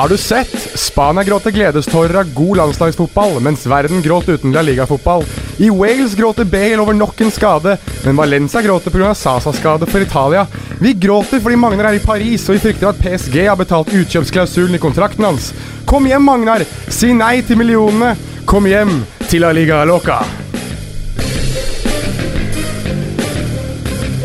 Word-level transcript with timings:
Har 0.00 0.08
du 0.08 0.16
sett? 0.16 0.78
Spania 0.78 1.22
gråter 1.24 1.50
gledestårer 1.50 2.14
av 2.14 2.34
god 2.34 2.56
landslagsfotball, 2.56 3.40
mens 3.40 3.66
verden 3.66 4.02
gråt 4.02 4.28
uten 4.28 4.52
La 4.52 4.62
Liga-fotball. 4.62 5.24
I 5.56 5.68
Wales 5.70 6.14
gråter 6.14 6.44
Bale 6.44 6.78
over 6.80 6.96
nok 6.96 7.20
en 7.20 7.30
skade, 7.30 7.76
men 8.04 8.16
Valencia 8.16 8.62
gråter 8.62 8.90
pga. 8.90 9.10
Sasa-skade 9.14 9.86
for 9.86 10.00
Italia. 10.00 10.46
Vi 10.80 10.92
gråter 10.92 11.40
fordi 11.44 11.56
Magnar 11.60 11.90
er 11.90 11.98
i 11.98 12.00
Paris, 12.00 12.48
og 12.48 12.56
vi 12.56 12.62
frykter 12.64 12.88
at 12.88 13.02
PSG 13.04 13.36
har 13.44 13.60
betalt 13.60 13.92
utkjøpsklausulen 13.92 14.80
i 14.80 14.80
kontrakten 14.80 15.28
hans. 15.28 15.52
Kom 15.84 16.08
hjem, 16.08 16.24
Magnar! 16.24 16.64
Si 16.88 17.12
nei 17.12 17.42
til 17.44 17.60
millionene! 17.60 18.14
Kom 18.48 18.72
hjem 18.72 19.02
til 19.28 19.44
La 19.44 19.52
Liga 19.52 19.84
Loca! 19.84 20.22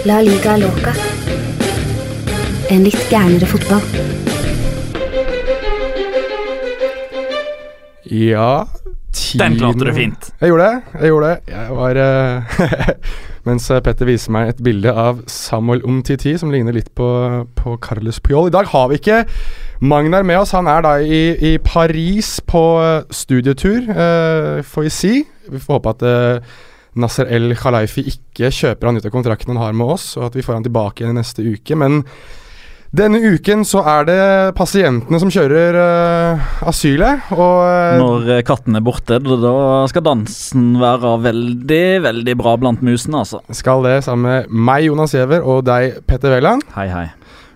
La 0.08 0.24
liga 0.24 0.56
loca. 0.56 0.96
En 2.72 2.88
litt 2.88 3.10
gærnere 3.12 3.50
fotball. 3.50 4.05
Ja 8.16 8.66
ti- 9.16 9.38
Den 9.40 9.56
klarte 9.60 9.86
du 9.88 9.94
fint. 9.96 10.30
Jeg 10.42 10.52
gjorde 10.52 10.66
det. 10.68 11.00
Jeg 11.02 11.12
gjorde 11.14 11.30
det. 11.32 11.54
Jeg 11.54 11.78
var 11.78 12.00
eh, 12.04 12.90
Mens 13.48 13.68
eh, 13.72 13.80
Petter 13.86 14.08
viser 14.10 14.34
meg 14.34 14.50
et 14.54 14.62
bilde 14.66 14.92
av 14.92 15.20
Samuel 15.30 15.84
Umtiti, 15.86 16.34
som 16.42 16.50
ligner 16.54 16.74
litt 16.76 16.90
på, 16.98 17.08
på 17.60 17.76
Carlos 17.84 18.18
Puyol. 18.26 18.50
I 18.50 18.56
dag 18.56 18.70
har 18.72 18.88
vi 18.92 18.98
ikke 19.02 19.20
Magnar 19.86 20.24
med 20.26 20.40
oss. 20.40 20.54
Han 20.56 20.68
er 20.72 20.82
da 20.86 20.94
i, 21.04 21.24
i 21.54 21.58
Paris 21.64 22.38
på 22.48 22.64
eh, 22.82 23.04
studietur, 23.14 23.90
eh, 23.92 24.62
får 24.66 24.88
vi 24.88 24.94
si. 24.96 25.14
Vi 25.52 25.60
får 25.62 25.78
håpe 25.80 25.94
at 25.98 26.06
eh, 26.10 26.56
Nasser 27.04 27.28
El 27.36 27.52
Khalaifi 27.60 28.06
ikke 28.08 28.50
kjøper 28.56 28.88
han 28.90 28.98
ut 29.02 29.06
av 29.06 29.12
kontrakten 29.14 29.52
han 29.54 29.60
har 29.66 29.76
med 29.76 29.94
oss, 29.98 30.14
og 30.18 30.30
at 30.30 30.38
vi 30.40 30.44
får 30.48 30.58
han 30.62 30.66
tilbake 30.66 31.04
igjen 31.04 31.12
i 31.16 31.20
neste 31.20 31.44
uke. 31.44 31.76
Men 31.78 32.02
denne 32.94 33.20
uken 33.20 33.66
så 33.68 33.82
er 33.90 34.06
det 34.08 34.20
pasientene 34.58 35.20
som 35.22 35.32
kjører 35.34 35.78
uh, 35.80 36.46
asylet, 36.70 37.26
og 37.34 37.58
uh, 37.66 37.98
Når 38.00 38.30
eh, 38.38 38.44
katten 38.46 38.78
er 38.78 38.86
borte, 38.86 39.18
da 39.20 39.56
skal 39.92 40.06
dansen 40.06 40.76
være 40.82 41.16
veldig, 41.26 41.84
veldig 42.06 42.38
bra 42.40 42.56
blant 42.62 42.86
musene, 42.86 43.24
altså. 43.26 43.42
skal 43.56 43.84
det 43.88 43.98
sammen 44.06 44.30
med 44.30 44.56
meg, 44.70 44.86
Jonas 44.90 45.16
Giæver, 45.16 45.44
og 45.44 45.66
deg, 45.68 46.00
Petter 46.08 46.38
Wæland. 46.38 46.64
Hei, 46.78 46.88
hei. 46.94 47.08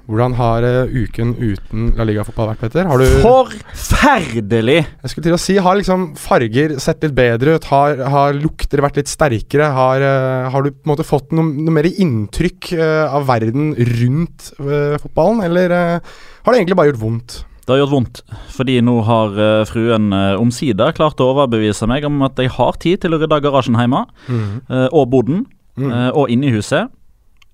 Hvordan 0.10 0.34
har 0.40 0.66
uh, 0.66 0.90
uken 0.90 1.36
uten 1.38 1.92
La 1.94 2.06
Liga-fotball 2.08 2.48
vært, 2.50 2.64
Petter? 2.64 2.88
Har 2.90 2.98
du 2.98 3.06
Forferdelig! 3.22 4.80
Jeg 5.04 5.12
skulle 5.12 5.28
til 5.28 5.36
å 5.36 5.42
si, 5.42 5.58
har 5.62 5.78
liksom 5.78 6.08
farger 6.18 6.74
sett 6.82 7.06
litt 7.06 7.14
bedre 7.14 7.60
ut? 7.60 7.68
Har, 7.70 8.02
har 8.10 8.34
lukter 8.34 8.82
vært 8.82 8.98
litt 8.98 9.12
sterkere? 9.12 9.68
Har, 9.76 10.02
uh, 10.02 10.48
har 10.50 10.66
du 10.66 10.72
på 10.72 10.88
en 10.88 10.94
måte 10.96 11.06
fått 11.06 11.36
noe, 11.38 11.46
noe 11.54 11.76
mer 11.78 11.86
inntrykk 11.92 12.72
uh, 12.80 13.14
av 13.20 13.30
verden 13.30 13.76
rundt 13.78 14.50
fotballen, 14.58 15.44
eller 15.46 15.72
har 15.76 16.50
det 16.50 16.58
egentlig 16.58 16.78
bare 16.80 16.90
gjort 16.90 17.02
vondt? 17.04 17.38
Det 17.62 17.76
har 17.76 17.84
gjort 17.84 17.94
vondt, 17.94 18.22
fordi 18.56 18.80
nå 18.82 18.96
har 19.06 19.36
fruen 19.70 20.10
omsider 20.42 20.96
klart 20.98 21.22
å 21.22 21.30
overbevise 21.36 21.86
meg 21.90 22.08
om 22.08 22.18
at 22.26 22.40
jeg 22.42 22.50
har 22.56 22.80
tid 22.82 23.04
til 23.04 23.14
å 23.14 23.20
rydde 23.22 23.42
garasjen 23.46 23.78
hjemme, 23.78 24.08
mm. 24.26 24.54
og 24.90 25.10
boden, 25.14 25.46
Mm. 25.80 25.92
og 26.12 26.28
inne 26.28 26.50
i 26.50 26.52
huset, 26.52 26.90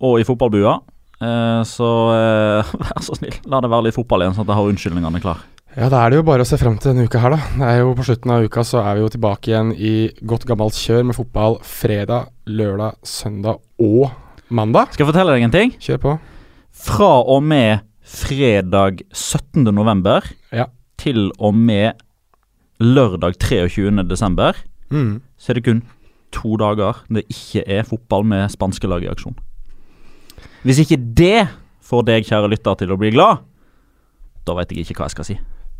og 0.02 0.16
i 0.18 0.24
fotballbua. 0.26 0.80
Eh, 1.22 1.62
så 1.68 1.90
eh, 2.16 2.72
vær 2.86 3.04
så 3.06 3.16
snill, 3.20 3.38
la 3.48 3.62
det 3.64 3.70
være 3.72 3.88
litt 3.88 3.96
fotball 3.98 4.26
igjen, 4.26 4.36
sånn 4.36 4.46
at 4.48 4.52
jeg 4.54 4.60
har 4.60 4.72
unnskyldningene 4.74 5.22
klar. 5.24 5.44
Ja, 5.76 5.90
da 5.92 6.06
er 6.06 6.12
det 6.14 6.18
jo 6.22 6.24
bare 6.28 6.44
å 6.46 6.48
se 6.48 6.56
frem 6.60 6.78
til 6.80 6.94
denne 6.94 7.04
uka 7.08 7.20
her, 7.20 7.34
da. 7.36 7.40
Det 7.60 7.66
er 7.68 7.82
jo 7.82 7.90
På 7.98 8.04
slutten 8.08 8.32
av 8.32 8.46
uka 8.48 8.64
så 8.64 8.80
er 8.80 8.96
vi 8.96 9.02
jo 9.04 9.10
tilbake 9.12 9.50
igjen 9.52 9.74
i 9.76 9.94
godt 10.24 10.46
gammelt 10.48 10.78
kjør 10.80 11.04
med 11.10 11.18
fotball 11.18 11.58
fredag, 11.68 12.30
lørdag, 12.48 12.96
søndag 13.04 13.60
og 13.84 14.06
mandag. 14.56 14.94
Skal 14.96 15.04
jeg 15.04 15.10
fortelle 15.12 15.36
deg 15.36 15.44
en 15.50 15.56
ting? 15.56 15.74
Kjør 15.84 16.00
på. 16.06 16.14
Fra 16.86 17.12
og 17.28 17.44
med 17.44 17.84
fredag 18.06 19.02
17. 19.12 19.66
november 19.76 20.24
Ja. 20.54 20.68
til 21.02 21.32
og 21.40 21.56
med 21.56 22.00
lørdag 22.80 23.36
23. 23.40 24.04
desember, 24.08 24.56
Mm. 24.92 25.22
så 25.38 25.50
er 25.50 25.54
det 25.56 25.64
kun 25.66 25.82
to 26.32 26.56
dager 26.58 27.02
det 27.10 27.26
ikke 27.28 27.64
er 27.68 27.84
fotball 27.84 28.24
med 28.24 28.52
spanske 28.52 28.88
lag 28.88 29.04
i 29.04 29.08
aksjon. 29.12 29.36
Hvis 30.66 30.82
ikke 30.82 30.98
det 30.98 31.48
får 31.86 32.08
deg, 32.08 32.26
kjære 32.26 32.50
lytter, 32.50 32.80
til 32.80 32.94
å 32.94 32.98
bli 32.98 33.12
glad, 33.14 33.44
da 34.46 34.56
vet 34.58 34.74
jeg 34.74 34.86
ikke 34.86 34.98
hva 34.98 35.10
jeg 35.10 35.18
skal 35.20 35.28
si. 35.28 35.36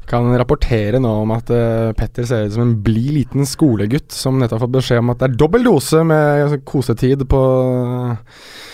Kan 0.06 0.28
rapportere 0.38 1.00
nå 1.02 1.10
om 1.24 1.32
at 1.34 1.50
uh, 1.50 1.90
Petter 1.98 2.28
ser 2.30 2.46
ut 2.46 2.54
som 2.54 2.62
en 2.62 2.74
blid 2.86 3.08
liten 3.16 3.48
skolegutt 3.50 4.14
som 4.14 4.36
nettopp 4.38 4.60
har 4.60 4.64
fått 4.68 4.76
beskjed 4.76 5.02
om 5.02 5.10
at 5.16 5.22
det 5.24 5.30
er 5.32 5.38
dobbel 5.42 5.66
dose 5.66 6.04
med 6.06 6.44
altså, 6.44 6.60
kosetid 6.62 7.24
på 7.32 7.40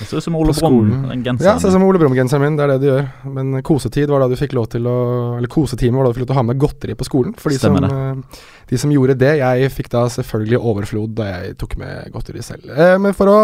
Det 0.01 0.09
ser 0.09 0.19
ut 0.19 0.25
som 0.25 0.35
Ole 0.35 0.55
Brumm, 0.57 1.21
Ja, 1.39 1.53
ser 1.55 1.69
ut 1.69 1.77
som 1.77 1.85
Ole 1.87 2.01
Brumm-genseren 2.01 2.43
min. 2.43 2.57
Det 2.59 2.65
er 2.65 2.73
det 2.73 2.81
du 2.83 2.87
gjør. 2.89 3.07
Men 3.37 3.61
kosetid 3.63 4.11
var 4.11 4.25
da 4.25 4.27
du 4.27 4.35
fikk 4.39 4.57
lov 4.57 4.67
til 4.73 4.89
å 4.91 4.97
Eller 5.37 5.51
kosetime 5.51 5.95
var 5.95 6.09
da 6.09 6.11
du 6.11 6.19
fikk 6.19 6.25
lov 6.25 6.33
til 6.33 6.35
å 6.35 6.41
ha 6.41 6.47
med 6.49 6.59
godteri 6.65 6.97
på 6.99 7.07
skolen. 7.07 7.37
For 7.39 7.55
de 7.55 7.61
som, 7.63 7.79
eh, 7.79 8.43
de 8.67 8.81
som 8.83 8.91
gjorde 8.91 9.15
det. 9.23 9.37
Jeg 9.39 9.71
fikk 9.71 9.87
da 9.95 10.03
selvfølgelig 10.11 10.59
overflod 10.59 11.15
da 11.15 11.29
jeg 11.31 11.55
tok 11.63 11.77
med 11.79 12.11
godteri 12.11 12.43
selv. 12.43 12.67
Uh, 12.75 12.97
men 12.99 13.15
for 13.15 13.31
å 13.31 13.39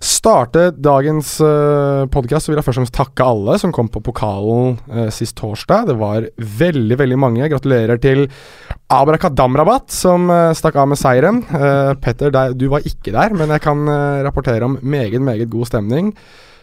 starte 0.00 0.70
dagens 0.80 1.34
uh, 1.44 2.08
podkast, 2.12 2.48
vil 2.48 2.56
jeg 2.56 2.64
først 2.64 2.78
og 2.78 2.80
fremst 2.80 2.96
takke 2.96 3.26
alle 3.26 3.56
som 3.60 3.72
kom 3.76 3.90
på 3.92 4.02
pokalen 4.04 4.78
uh, 4.88 5.08
sist 5.12 5.36
torsdag. 5.38 5.90
Det 5.90 5.96
var 6.00 6.28
veldig, 6.36 6.96
veldig 7.00 7.18
mange. 7.20 7.48
Gratulerer 7.52 8.00
til 8.00 8.24
Abrakadamrabat 8.90 9.92
som 9.92 10.30
uh, 10.32 10.50
stakk 10.56 10.80
av 10.80 10.88
med 10.92 11.00
seieren. 11.00 11.42
Uh, 11.52 11.92
Petter, 12.00 12.32
der, 12.32 12.56
du 12.56 12.70
var 12.72 12.86
ikke 12.88 13.12
der, 13.12 13.36
men 13.36 13.52
jeg 13.52 13.64
kan 13.64 13.84
eh, 13.88 14.22
rapportere 14.24 14.64
om 14.64 14.78
meget, 14.80 15.20
meget 15.20 15.50
god 15.52 15.68
stemning. 15.68 16.14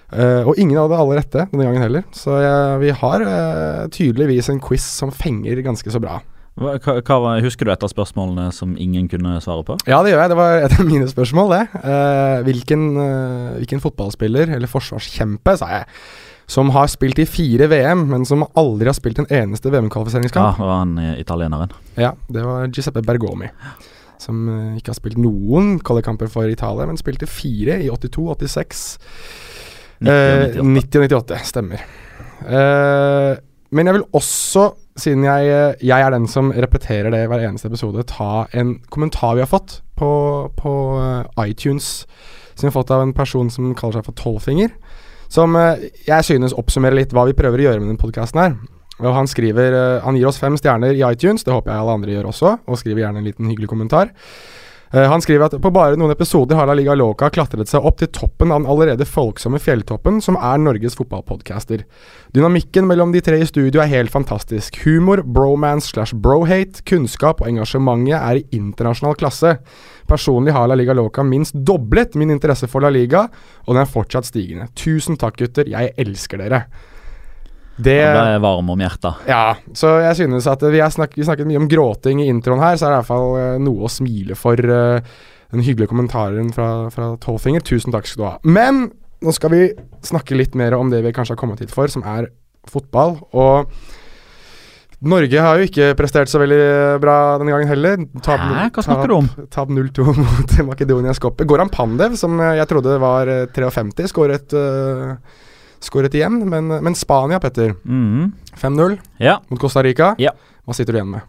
Eh, 0.07 0.47
og 0.47 0.55
ingen 0.55 0.77
hadde 0.79 0.95
alle 0.95 1.17
rette 1.19 1.45
denne 1.51 1.65
gangen 1.67 1.83
heller, 1.83 2.05
så 2.15 2.37
eh, 2.39 2.75
vi 2.79 2.93
har 2.95 3.23
eh, 3.27 3.81
tydeligvis 3.91 4.47
en 4.53 4.61
quiz 4.63 4.85
som 4.87 5.11
fenger 5.11 5.59
ganske 5.65 5.91
så 5.91 5.99
bra. 5.99 6.21
Hva, 6.57 6.77
hva, 7.05 7.33
husker 7.43 7.67
du 7.67 7.71
et 7.73 7.83
av 7.85 7.91
spørsmålene 7.91 8.47
som 8.55 8.71
ingen 8.81 9.05
kunne 9.11 9.35
svare 9.43 9.65
på? 9.67 9.75
Ja, 9.85 9.99
det 10.01 10.13
gjør 10.13 10.23
jeg. 10.23 10.31
Det 10.31 10.37
var 10.39 10.63
et 10.65 10.77
av 10.79 10.87
mine 10.87 11.09
spørsmål, 11.09 11.51
det. 11.53 11.81
Eh, 11.83 12.37
hvilken, 12.47 12.87
eh, 13.03 13.51
hvilken 13.59 13.83
fotballspiller, 13.83 14.55
eller 14.55 14.71
forsvarskjempe, 14.71 15.53
sa 15.59 15.69
jeg, 15.75 15.85
som 16.49 16.71
har 16.73 16.87
spilt 16.89 17.19
i 17.21 17.27
fire 17.29 17.67
VM, 17.69 18.07
men 18.09 18.25
som 18.25 18.45
aldri 18.57 18.89
har 18.89 18.97
spilt 18.97 19.19
en 19.21 19.29
eneste 19.29 19.69
Ja, 19.69 19.75
VM-kvalifiseringskamp? 19.75 20.57
det 20.57 20.65
var 20.65 20.81
han 20.81 20.97
eh, 21.03 21.19
italieneren. 21.21 21.75
Ja, 21.99 22.15
det 22.31 22.45
var 22.47 22.65
Giuseppe 22.71 23.03
Bergomi. 23.05 23.51
Som 24.17 24.47
eh, 24.49 24.77
ikke 24.79 24.95
har 24.95 24.97
spilt 24.97 25.19
noen 25.21 25.75
kvalikkamper 25.85 26.31
for 26.31 26.49
Italia, 26.49 26.87
men 26.89 26.97
spilte 26.97 27.29
fire 27.29 27.77
i 27.83 27.91
82, 27.93 28.31
86 28.33 28.85
90 30.01 30.09
og 30.09 30.57
98. 30.57 30.57
Eh, 30.57 30.63
90 30.63 31.03
og 31.03 31.11
98, 31.11 31.43
stemmer. 31.51 31.85
Eh, 32.47 33.37
men 33.77 33.85
jeg 33.85 33.97
vil 33.99 34.07
også, 34.17 34.71
siden 34.97 35.25
jeg, 35.27 35.49
eh, 35.53 35.85
jeg 35.85 36.01
er 36.01 36.13
den 36.13 36.25
som 36.29 36.49
repeterer 36.51 37.13
det 37.13 37.23
i 37.23 37.27
hver 37.29 37.43
eneste 37.45 37.69
episode, 37.69 38.05
ta 38.09 38.47
en 38.57 38.79
kommentar 38.93 39.35
vi 39.37 39.43
har 39.45 39.51
fått 39.51 39.81
på, 39.99 40.09
på 40.57 40.73
eh, 40.97 41.45
iTunes, 41.51 42.07
som 42.55 42.65
vi 42.65 42.71
har 42.71 42.77
fått 42.79 42.93
av 42.95 43.05
en 43.05 43.13
person 43.13 43.51
som 43.53 43.75
kaller 43.77 43.99
seg 43.99 44.07
for 44.09 44.17
Tolvfinger. 44.17 44.73
Som 45.29 45.53
eh, 45.59 45.91
jeg 46.07 46.25
synes 46.25 46.57
oppsummerer 46.57 46.97
litt 47.03 47.13
hva 47.13 47.27
vi 47.29 47.37
prøver 47.37 47.61
å 47.61 47.67
gjøre 47.69 47.83
med 47.83 47.91
denne 47.91 48.01
podkasten 48.01 48.41
her. 48.41 48.57
Og 48.97 49.13
han 49.13 49.27
skriver 49.29 49.75
Han 50.01 50.15
gir 50.17 50.25
oss 50.25 50.39
fem 50.41 50.55
stjerner 50.57 50.97
i 50.97 51.03
iTunes, 51.05 51.43
det 51.45 51.53
håper 51.53 51.69
jeg 51.69 51.83
alle 51.83 51.97
andre 51.99 52.15
gjør 52.15 52.31
også, 52.31 52.53
og 52.65 52.79
skriver 52.81 53.03
gjerne 53.03 53.21
en 53.21 53.29
liten 53.29 53.51
hyggelig 53.51 53.69
kommentar. 53.69 54.09
Eh, 54.93 55.03
han 55.11 55.21
skriver 55.21 55.47
at 55.47 55.55
på 55.61 55.71
bare 55.73 55.97
noen 55.99 56.13
episoder 56.13 56.55
har 56.55 56.69
La 56.69 56.75
Liga 56.77 56.95
Loca 56.95 57.27
klatret 57.33 57.67
seg 57.67 57.83
opp 57.83 57.99
til 57.99 58.09
toppen 58.15 58.53
av 58.53 58.61
den 58.61 58.69
allerede 58.71 59.07
folksomme 59.07 59.59
fjelltoppen 59.59 60.21
som 60.23 60.39
er 60.39 60.61
Norges 60.63 60.95
fotballpodcaster. 60.99 61.83
Dynamikken 62.35 62.87
mellom 62.87 63.11
de 63.11 63.21
tre 63.23 63.41
i 63.43 63.49
studio 63.49 63.83
er 63.83 63.91
helt 63.91 64.13
fantastisk. 64.13 64.79
Humor, 64.85 65.23
bromance 65.23 65.91
slash 65.91 66.15
brohate, 66.15 66.85
kunnskap 66.87 67.43
og 67.43 67.51
engasjementet 67.51 68.15
er 68.17 68.39
i 68.39 68.45
internasjonal 68.55 69.17
klasse. 69.19 69.57
Personlig 70.07 70.55
har 70.55 70.69
La 70.71 70.77
Liga 70.79 70.95
Loca 70.95 71.25
minst 71.27 71.57
doblet 71.67 72.15
min 72.15 72.31
interesse 72.31 72.69
for 72.71 72.85
La 72.85 72.91
Liga, 72.93 73.27
og 73.67 73.73
den 73.75 73.83
er 73.83 73.91
fortsatt 73.91 74.29
stigende. 74.29 74.69
Tusen 74.79 75.19
takk, 75.19 75.41
gutter. 75.41 75.67
Jeg 75.67 75.91
elsker 75.99 76.39
dere. 76.39 76.67
Det 77.77 77.97
Han 78.01 78.17
ble 78.17 78.41
varm 78.41 78.69
om 78.73 78.81
hjertet. 78.81 79.23
ja, 79.29 79.55
så 79.77 79.99
jeg 80.01 80.15
synes 80.23 80.47
at 80.49 80.63
vi 80.65 80.79
har 80.81 80.89
snak 80.93 81.13
vi 81.17 81.25
snakket 81.27 81.47
mye 81.49 81.61
om 81.61 81.67
gråting 81.69 82.21
i 82.23 82.29
introen 82.31 82.61
her, 82.63 82.75
så 82.77 82.87
er 82.87 82.89
det 82.89 82.95
i 82.95 83.01
hvert 83.03 83.11
fall 83.11 83.35
eh, 83.41 83.57
noe 83.61 83.85
å 83.85 83.91
smile 83.91 84.37
for. 84.37 84.57
eh, 84.57 85.17
den 85.51 85.63
hyggelige 85.63 85.91
kommentaren 85.93 86.49
fra, 86.51 86.89
fra 86.91 87.13
Tolfinger. 87.23 87.63
Tusen 87.63 87.93
takk 87.95 88.07
skal 88.09 88.19
du 88.19 88.25
ha. 88.27 88.33
Men 88.43 88.89
nå 89.23 89.33
skal 89.35 89.53
vi 89.53 89.61
snakke 90.05 90.35
litt 90.37 90.57
mer 90.59 90.75
om 90.77 90.91
det 90.91 90.99
vi 91.05 91.13
kanskje 91.15 91.35
har 91.37 91.39
kommet 91.39 91.63
hit 91.63 91.71
for, 91.73 91.87
som 91.91 92.03
er 92.03 92.27
fotball. 92.67 93.15
Og 93.31 93.71
Norge 95.07 95.41
har 95.45 95.59
jo 95.59 95.67
ikke 95.69 95.91
prestert 95.97 96.29
så 96.31 96.41
veldig 96.41 96.97
bra 97.01 97.37
denne 97.37 97.53
gangen 97.53 97.69
heller. 97.69 97.99
Tab, 98.25 98.41
Hæ? 98.41 98.67
Hva 98.73 98.83
snakker 98.85 99.11
du 99.11 99.15
om? 99.19 99.27
Tap 99.53 99.69
0-2 99.71 100.07
mot 100.23 100.55
Makedonia 100.71 101.13
Skopje. 101.15 101.47
Goran 101.49 101.71
Pandev, 101.73 102.17
som 102.19 102.39
eh, 102.41 102.57
jeg 102.59 102.69
trodde 102.71 102.97
var 103.01 103.29
eh, 103.31 103.45
53, 103.53 104.09
skåret, 104.11 104.55
eh, 104.57 105.43
skåret 105.83 106.15
igjen. 106.17 106.39
Men, 106.49 106.67
men 106.83 106.95
Spania, 106.97 107.39
Petter. 107.43 107.75
Mm. 107.85 108.31
5-0 108.57 108.97
Ja. 109.23 109.39
mot 109.49 109.59
Costa 109.61 109.83
Rica. 109.83 110.13
Ja. 110.21 110.31
Hva 110.65 110.75
sitter 110.75 110.93
du 110.95 110.99
igjen 111.01 111.11
med? 111.15 111.21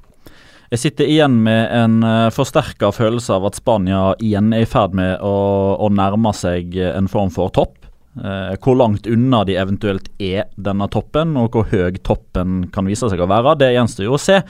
Jeg 0.69 0.83
sitter 0.83 1.09
igjen 1.09 1.39
med 1.47 1.71
en 1.73 2.03
uh, 2.05 2.29
forsterka 2.35 2.91
følelse 2.93 3.33
av 3.39 3.47
at 3.49 3.56
Spania 3.56 4.11
igjen 4.21 4.53
er 4.53 4.67
i 4.67 4.69
ferd 4.69 4.97
med 4.97 5.17
å, 5.25 5.37
å 5.81 5.89
nærme 5.89 6.33
seg 6.37 6.77
en 6.77 7.09
form 7.09 7.33
for 7.33 7.49
topp. 7.56 7.79
Eh, 8.19 8.55
hvor 8.65 8.75
langt 8.75 9.06
unna 9.06 9.45
de 9.47 9.55
eventuelt 9.61 10.09
er 10.19 10.49
denne 10.59 10.89
toppen, 10.91 11.37
og 11.39 11.55
hvor 11.55 11.69
høy 11.71 11.99
toppen 12.03 12.65
kan 12.75 12.89
vise 12.89 13.06
seg 13.11 13.21
å 13.23 13.29
være, 13.31 13.55
det 13.61 13.73
gjenstår 13.77 14.09
jo 14.09 14.17
å 14.17 14.23
se. 14.23 14.41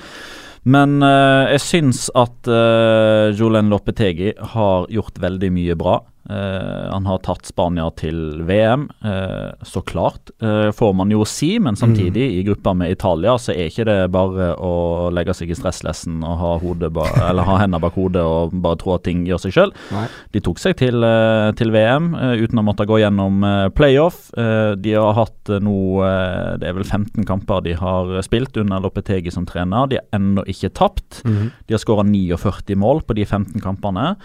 Men 0.69 0.99
eh, 1.05 1.55
jeg 1.55 1.65
syns 1.65 2.07
at 2.19 2.49
uh, 2.51 3.29
Julen 3.37 3.69
Lopetegi 3.73 4.33
har 4.55 4.89
gjort 4.93 5.21
veldig 5.21 5.51
mye 5.55 5.77
bra. 5.79 5.99
Eh, 6.29 6.91
han 6.93 7.07
har 7.07 7.23
tatt 7.25 7.47
Spania 7.49 7.87
til 7.97 8.43
VM, 8.45 8.91
eh, 9.05 9.55
så 9.65 9.81
klart, 9.81 10.31
eh, 10.43 10.69
får 10.77 10.95
man 10.95 11.11
jo 11.11 11.25
si. 11.25 11.59
Men 11.59 11.77
samtidig, 11.77 12.27
i 12.39 12.43
gruppa 12.45 12.75
med 12.77 12.91
Italia, 12.91 13.39
så 13.39 13.55
er 13.55 13.71
ikke 13.71 13.87
det 13.87 14.11
bare 14.13 14.51
å 14.61 15.11
legge 15.11 15.33
seg 15.33 15.51
i 15.51 15.57
stresslessen 15.57 16.23
og 16.23 16.39
ha, 16.39 16.59
hodet 16.59 16.93
ba 16.93 17.07
eller 17.31 17.45
ha 17.49 17.57
hendene 17.63 17.81
bak 17.81 17.95
hodet 17.95 18.21
og 18.21 18.53
bare 18.53 18.77
tro 18.77 18.95
at 18.95 19.05
ting 19.05 19.25
gjør 19.25 19.41
seg 19.41 19.53
sjøl. 19.57 19.73
De 20.33 20.41
tok 20.45 20.59
seg 20.59 20.77
til, 20.77 21.01
til 21.57 21.73
VM 21.73 22.13
uten 22.13 22.61
å 22.61 22.67
måtte 22.67 22.87
gå 22.87 23.01
gjennom 23.01 23.41
playoff. 23.75 24.29
Eh, 24.37 24.75
de 24.77 24.93
har 24.93 25.15
hatt 25.17 25.49
nå 25.49 25.79
Det 26.59 26.69
er 26.69 26.75
vel 26.77 26.85
15 26.85 27.25
kamper 27.25 27.63
de 27.63 27.73
har 27.73 28.21
spilt 28.23 28.57
under 28.61 28.81
Lopetegi 28.81 29.33
som 29.33 29.47
trener. 29.47 29.89
De 29.89 29.97
har 29.97 30.05
ennå 30.13 30.45
ikke 30.45 30.75
tapt. 30.75 31.23
De 31.25 31.73
har 31.73 31.81
skåra 31.81 32.05
49 32.05 32.77
mål 32.77 33.03
på 33.07 33.17
de 33.17 33.25
15 33.25 33.61
kampene. 33.63 34.17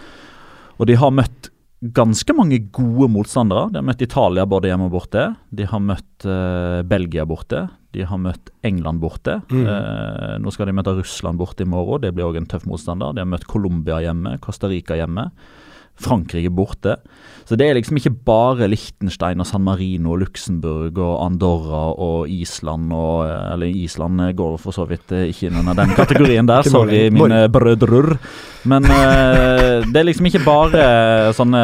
Og 0.80 0.88
de 0.90 0.98
har 1.00 1.14
møtt 1.14 1.53
ganske 1.92 2.36
mange 2.38 2.60
gode 2.72 3.10
motstandere. 3.12 3.68
De 3.74 3.82
har 3.82 3.88
møtt 3.88 4.04
Italia 4.06 4.46
både 4.48 4.70
hjemme 4.72 4.88
og 4.88 4.94
borte. 4.96 5.26
De 5.52 5.68
har 5.68 5.82
møtt 5.84 6.28
uh, 6.28 6.80
Belgia 6.88 7.26
borte. 7.28 7.66
De 7.94 8.06
har 8.10 8.22
møtt 8.22 8.50
England 8.66 9.04
borte. 9.04 9.36
Eh, 9.54 10.32
nå 10.42 10.54
skal 10.54 10.66
de 10.66 10.74
møte 10.74 10.96
Russland 10.98 11.38
borte 11.38 11.62
i 11.62 11.70
morgen. 11.70 12.02
Det 12.02 12.10
blir 12.16 12.26
òg 12.26 12.40
en 12.40 12.48
tøff 12.50 12.66
motstander. 12.66 13.14
De 13.14 13.22
har 13.22 13.30
møtt 13.30 13.46
Colombia 13.46 14.00
hjemme, 14.02 14.40
Costa 14.42 14.72
Rica 14.72 14.98
hjemme. 14.98 15.28
Frankrike 16.02 16.50
borte. 16.50 16.96
Så 17.46 17.54
det 17.60 17.68
er 17.68 17.78
liksom 17.78 18.00
ikke 18.00 18.16
bare 18.26 18.66
Liechtenstein 18.72 19.44
og 19.44 19.46
San 19.46 19.62
Marino 19.62 20.16
og 20.16 20.24
Luxembourg 20.24 20.98
og 20.98 21.20
Andorra 21.22 21.84
og 21.92 22.32
Island 22.34 22.90
og 22.98 23.28
Eller 23.28 23.70
Island 23.70 24.24
går 24.34 24.58
for 24.64 24.74
så 24.74 24.88
vidt 24.90 25.14
eh, 25.14 25.30
ikke 25.30 25.52
inn 25.52 25.60
under 25.62 25.78
den 25.78 25.94
kategorien 25.94 26.50
der, 26.50 26.66
sorry 26.74 27.12
mine 27.14 27.46
brødrer. 27.54 28.16
Men 28.70 28.86
uh, 28.88 29.84
det 29.84 30.00
er 30.00 30.08
liksom 30.08 30.28
ikke 30.30 30.44
bare 30.46 30.84
sånne 31.36 31.64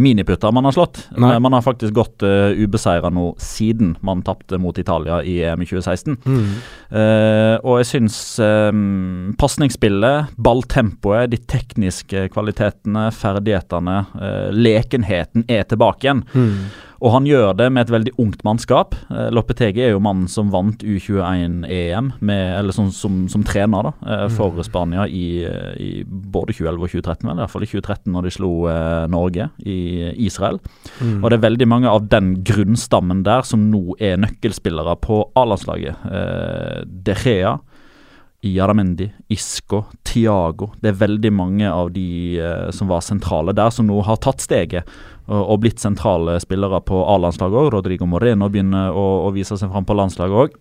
miniputter 0.00 0.52
man 0.54 0.68
har 0.68 0.76
slått. 0.76 1.02
Nei. 1.16 1.36
Man 1.42 1.56
har 1.56 1.64
faktisk 1.64 1.94
gått 1.96 2.24
uh, 2.26 2.52
ubeseira 2.56 3.10
nå 3.12 3.32
siden 3.40 3.94
man 4.06 4.24
tapte 4.26 4.58
mot 4.60 4.76
Italia 4.78 5.20
i 5.24 5.38
EM 5.46 5.64
i 5.64 5.68
2016. 5.68 6.18
Eh, 6.90 7.56
og 7.62 7.80
jeg 7.80 7.86
syns 7.86 8.16
um, 8.42 9.30
pasningsspillet, 9.38 10.32
balltempoet, 10.42 11.30
de 11.30 11.38
tekniske 11.50 12.26
kvalitetene, 12.34 13.08
ferdighetene, 13.14 13.98
uh, 14.18 14.48
lekenheten 14.54 15.46
er 15.50 15.66
tilbake 15.70 16.08
igjen. 16.08 16.24
Og 17.00 17.14
han 17.14 17.26
gjør 17.28 17.54
det 17.56 17.70
med 17.72 17.86
et 17.86 17.92
veldig 17.94 18.12
ungt 18.20 18.42
mannskap. 18.44 18.94
Uh, 19.08 19.28
Lopetegi 19.32 19.84
er 19.86 19.94
jo 19.94 20.02
mannen 20.04 20.28
som 20.28 20.50
vant 20.52 20.82
U21-EM, 20.84 22.12
eller 22.30 22.76
som, 22.76 22.90
som, 22.94 23.22
som 23.32 23.44
trener 23.46 23.88
da, 23.88 23.92
eh, 24.04 24.26
for 24.34 24.58
Spania 24.66 25.06
i, 25.08 25.42
eh, 25.46 25.72
i 25.80 25.90
både 26.04 26.54
2011 26.56 26.84
og 26.84 26.92
2013. 26.92 27.28
eller 27.28 27.40
I 27.40 27.44
hvert 27.44 27.54
fall 27.54 27.64
i 27.64 27.70
2013 27.70 28.12
når 28.14 28.26
de 28.26 28.32
slo 28.34 28.52
eh, 28.70 29.06
Norge 29.12 29.48
i 29.64 29.78
Israel. 30.26 30.60
Og 31.00 31.26
det 31.30 31.38
er 31.38 31.46
veldig 31.46 31.68
mange 31.70 31.90
av 31.90 32.08
den 32.12 32.32
grunnstammen 32.46 33.24
der 33.26 33.46
som 33.48 33.68
nå 33.72 33.96
er 34.00 34.20
nøkkelspillere 34.20 34.96
på 35.04 35.22
A-landslaget. 35.38 36.06
Eh, 36.10 36.84
De 37.08 37.16
Gea, 37.24 37.56
Jaramendi, 38.40 39.10
Isco, 39.28 39.84
Tiago. 40.06 40.70
Det 40.80 40.92
er 40.92 41.00
veldig 41.02 41.32
mange 41.36 41.68
av 41.68 41.90
de 41.92 42.38
eh, 42.40 42.70
som 42.72 42.88
var 42.88 43.04
sentrale 43.04 43.52
der, 43.56 43.72
som 43.74 43.88
nå 43.88 44.00
har 44.06 44.20
tatt 44.24 44.40
steget 44.40 44.88
og, 45.28 45.42
og 45.42 45.60
blitt 45.64 45.82
sentrale 45.82 46.38
spillere 46.42 46.80
på 46.86 47.02
A-landslaget 47.04 47.60
òg. 47.60 47.70
Rodrigo 47.76 48.08
Moreno 48.08 48.48
begynner 48.48 48.96
å, 48.96 49.06
å 49.28 49.30
vise 49.36 49.60
seg 49.60 49.72
fram 49.72 49.88
på 49.88 49.96
landslaget 49.98 50.44
òg. 50.44 50.58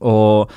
Og 0.00 0.52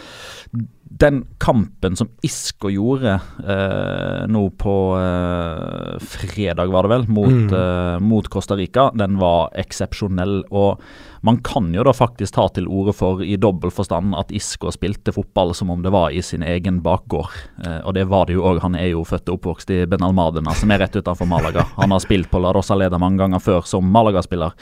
den 0.96 1.26
kampen 1.44 1.98
som 2.00 2.08
Isco 2.24 2.70
gjorde 2.72 3.18
eh, 3.44 4.22
nå 4.32 4.44
på 4.60 4.76
eh, 5.00 5.98
fredag, 6.00 6.72
var 6.72 6.86
det 6.86 6.94
vel, 6.94 7.08
mot, 7.12 7.56
eh, 7.58 7.98
mot 8.00 8.30
Costa 8.32 8.56
Rica, 8.56 8.88
den 8.96 9.18
var 9.20 9.50
eksepsjonell. 9.60 10.44
Og 10.56 10.80
man 11.26 11.40
kan 11.46 11.72
jo 11.74 11.84
da 11.88 11.92
faktisk 11.96 12.36
ta 12.38 12.46
til 12.54 12.68
orde 12.70 12.94
for, 12.94 13.24
i 13.26 13.38
dobbel 13.42 13.72
forstand, 13.74 14.14
at 14.18 14.30
Isco 14.36 14.70
spilte 14.74 15.14
fotball 15.16 15.56
som 15.58 15.72
om 15.74 15.82
det 15.82 15.92
var 15.94 16.14
i 16.14 16.22
sin 16.26 16.44
egen 16.46 16.82
bakgård. 16.86 17.34
Eh, 17.66 17.80
og 17.82 17.96
det 17.98 18.06
var 18.12 18.28
det 18.30 18.38
jo 18.38 18.46
òg. 18.46 18.62
Han 18.64 18.78
er 18.78 18.92
jo 18.92 19.02
født 19.08 19.32
og 19.32 19.40
oppvokst 19.40 19.74
i 19.74 19.80
Benalmadena, 19.90 20.54
som 20.58 20.72
er 20.76 20.84
rett 20.86 20.96
utenfor 21.00 21.30
Malaga. 21.30 21.66
Han 21.80 21.96
har 21.96 22.04
spilt 22.04 22.30
på 22.30 22.42
La 22.44 22.54
Rosaleda 22.56 23.00
mange 23.02 23.24
ganger 23.24 23.42
før 23.42 23.66
som 23.66 23.88
Malaga-spiller. 23.90 24.54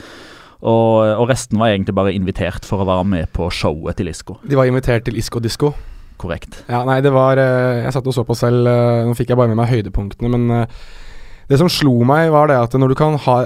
Og, 0.64 0.94
og 1.20 1.26
resten 1.28 1.60
var 1.60 1.74
egentlig 1.74 1.96
bare 1.98 2.14
invitert 2.16 2.64
for 2.64 2.80
å 2.80 2.88
være 2.88 3.08
med 3.12 3.32
på 3.36 3.50
showet 3.52 4.00
til 4.00 4.08
Isco. 4.14 4.38
De 4.48 4.56
var 4.56 4.70
invitert 4.70 5.04
til 5.10 5.18
Isco 5.20 5.42
Disco. 5.44 5.74
Korrekt. 6.22 6.62
Ja, 6.70 6.86
nei, 6.88 7.02
det 7.04 7.12
var 7.12 7.40
eh, 7.42 7.82
Jeg 7.84 7.92
satt 7.96 8.08
og 8.08 8.16
så 8.16 8.24
på 8.24 8.38
selv. 8.38 8.70
eh, 8.70 9.02
nå 9.04 9.16
fikk 9.18 9.34
jeg 9.34 9.40
bare 9.40 9.52
med 9.52 9.60
meg 9.60 9.72
høydepunktene, 9.74 10.32
men 10.32 10.62
eh, 10.62 10.86
det 11.50 11.60
som 11.60 11.68
slo 11.68 11.98
meg, 12.08 12.30
var 12.32 12.48
det 12.48 12.56
at 12.62 12.78
når 12.80 12.94
du 12.94 12.96
kan 12.96 13.18
ha 13.26 13.38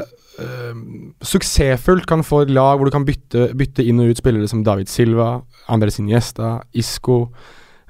Suksessfullt 1.25 2.06
kan 2.10 2.24
få 2.25 2.44
et 2.46 2.53
lag 2.53 2.77
hvor 2.77 2.89
du 2.89 2.94
kan 2.94 3.06
bytte, 3.08 3.50
bytte 3.58 3.86
inn 3.86 4.01
og 4.03 4.13
ut 4.13 4.20
spillere 4.22 4.50
som 4.50 4.63
David 4.65 4.91
Silva, 4.91 5.41
Andres 5.74 5.98
Iniesta, 6.01 6.60
Isco 6.77 7.24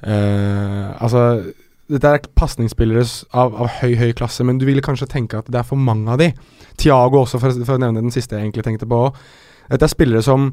eh, 0.04 0.88
Altså 0.96 1.24
dette 1.88 2.10
er 2.12 2.26
pasningsspillere 2.36 3.04
av, 3.32 3.54
av 3.56 3.70
høy, 3.80 3.94
høy 3.96 4.10
klasse, 4.18 4.44
men 4.44 4.58
du 4.60 4.66
ville 4.68 4.84
kanskje 4.84 5.08
tenke 5.12 5.40
at 5.40 5.48
det 5.52 5.62
er 5.62 5.68
for 5.68 5.80
mange 5.80 6.12
av 6.12 6.20
de. 6.20 6.34
Tiago 6.80 7.22
også, 7.22 7.40
for, 7.40 7.56
for 7.64 7.78
å 7.78 7.84
nevne 7.84 8.04
den 8.04 8.12
siste 8.12 8.36
jeg 8.36 8.44
egentlig 8.44 8.66
tenkte 8.68 8.90
på. 8.92 9.06
Dette 9.72 9.88
er 9.88 9.94
spillere 9.94 10.24
som 10.26 10.50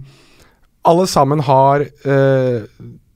alle 0.86 1.06
sammen 1.10 1.40
har 1.46 1.82
eh, 1.82 2.66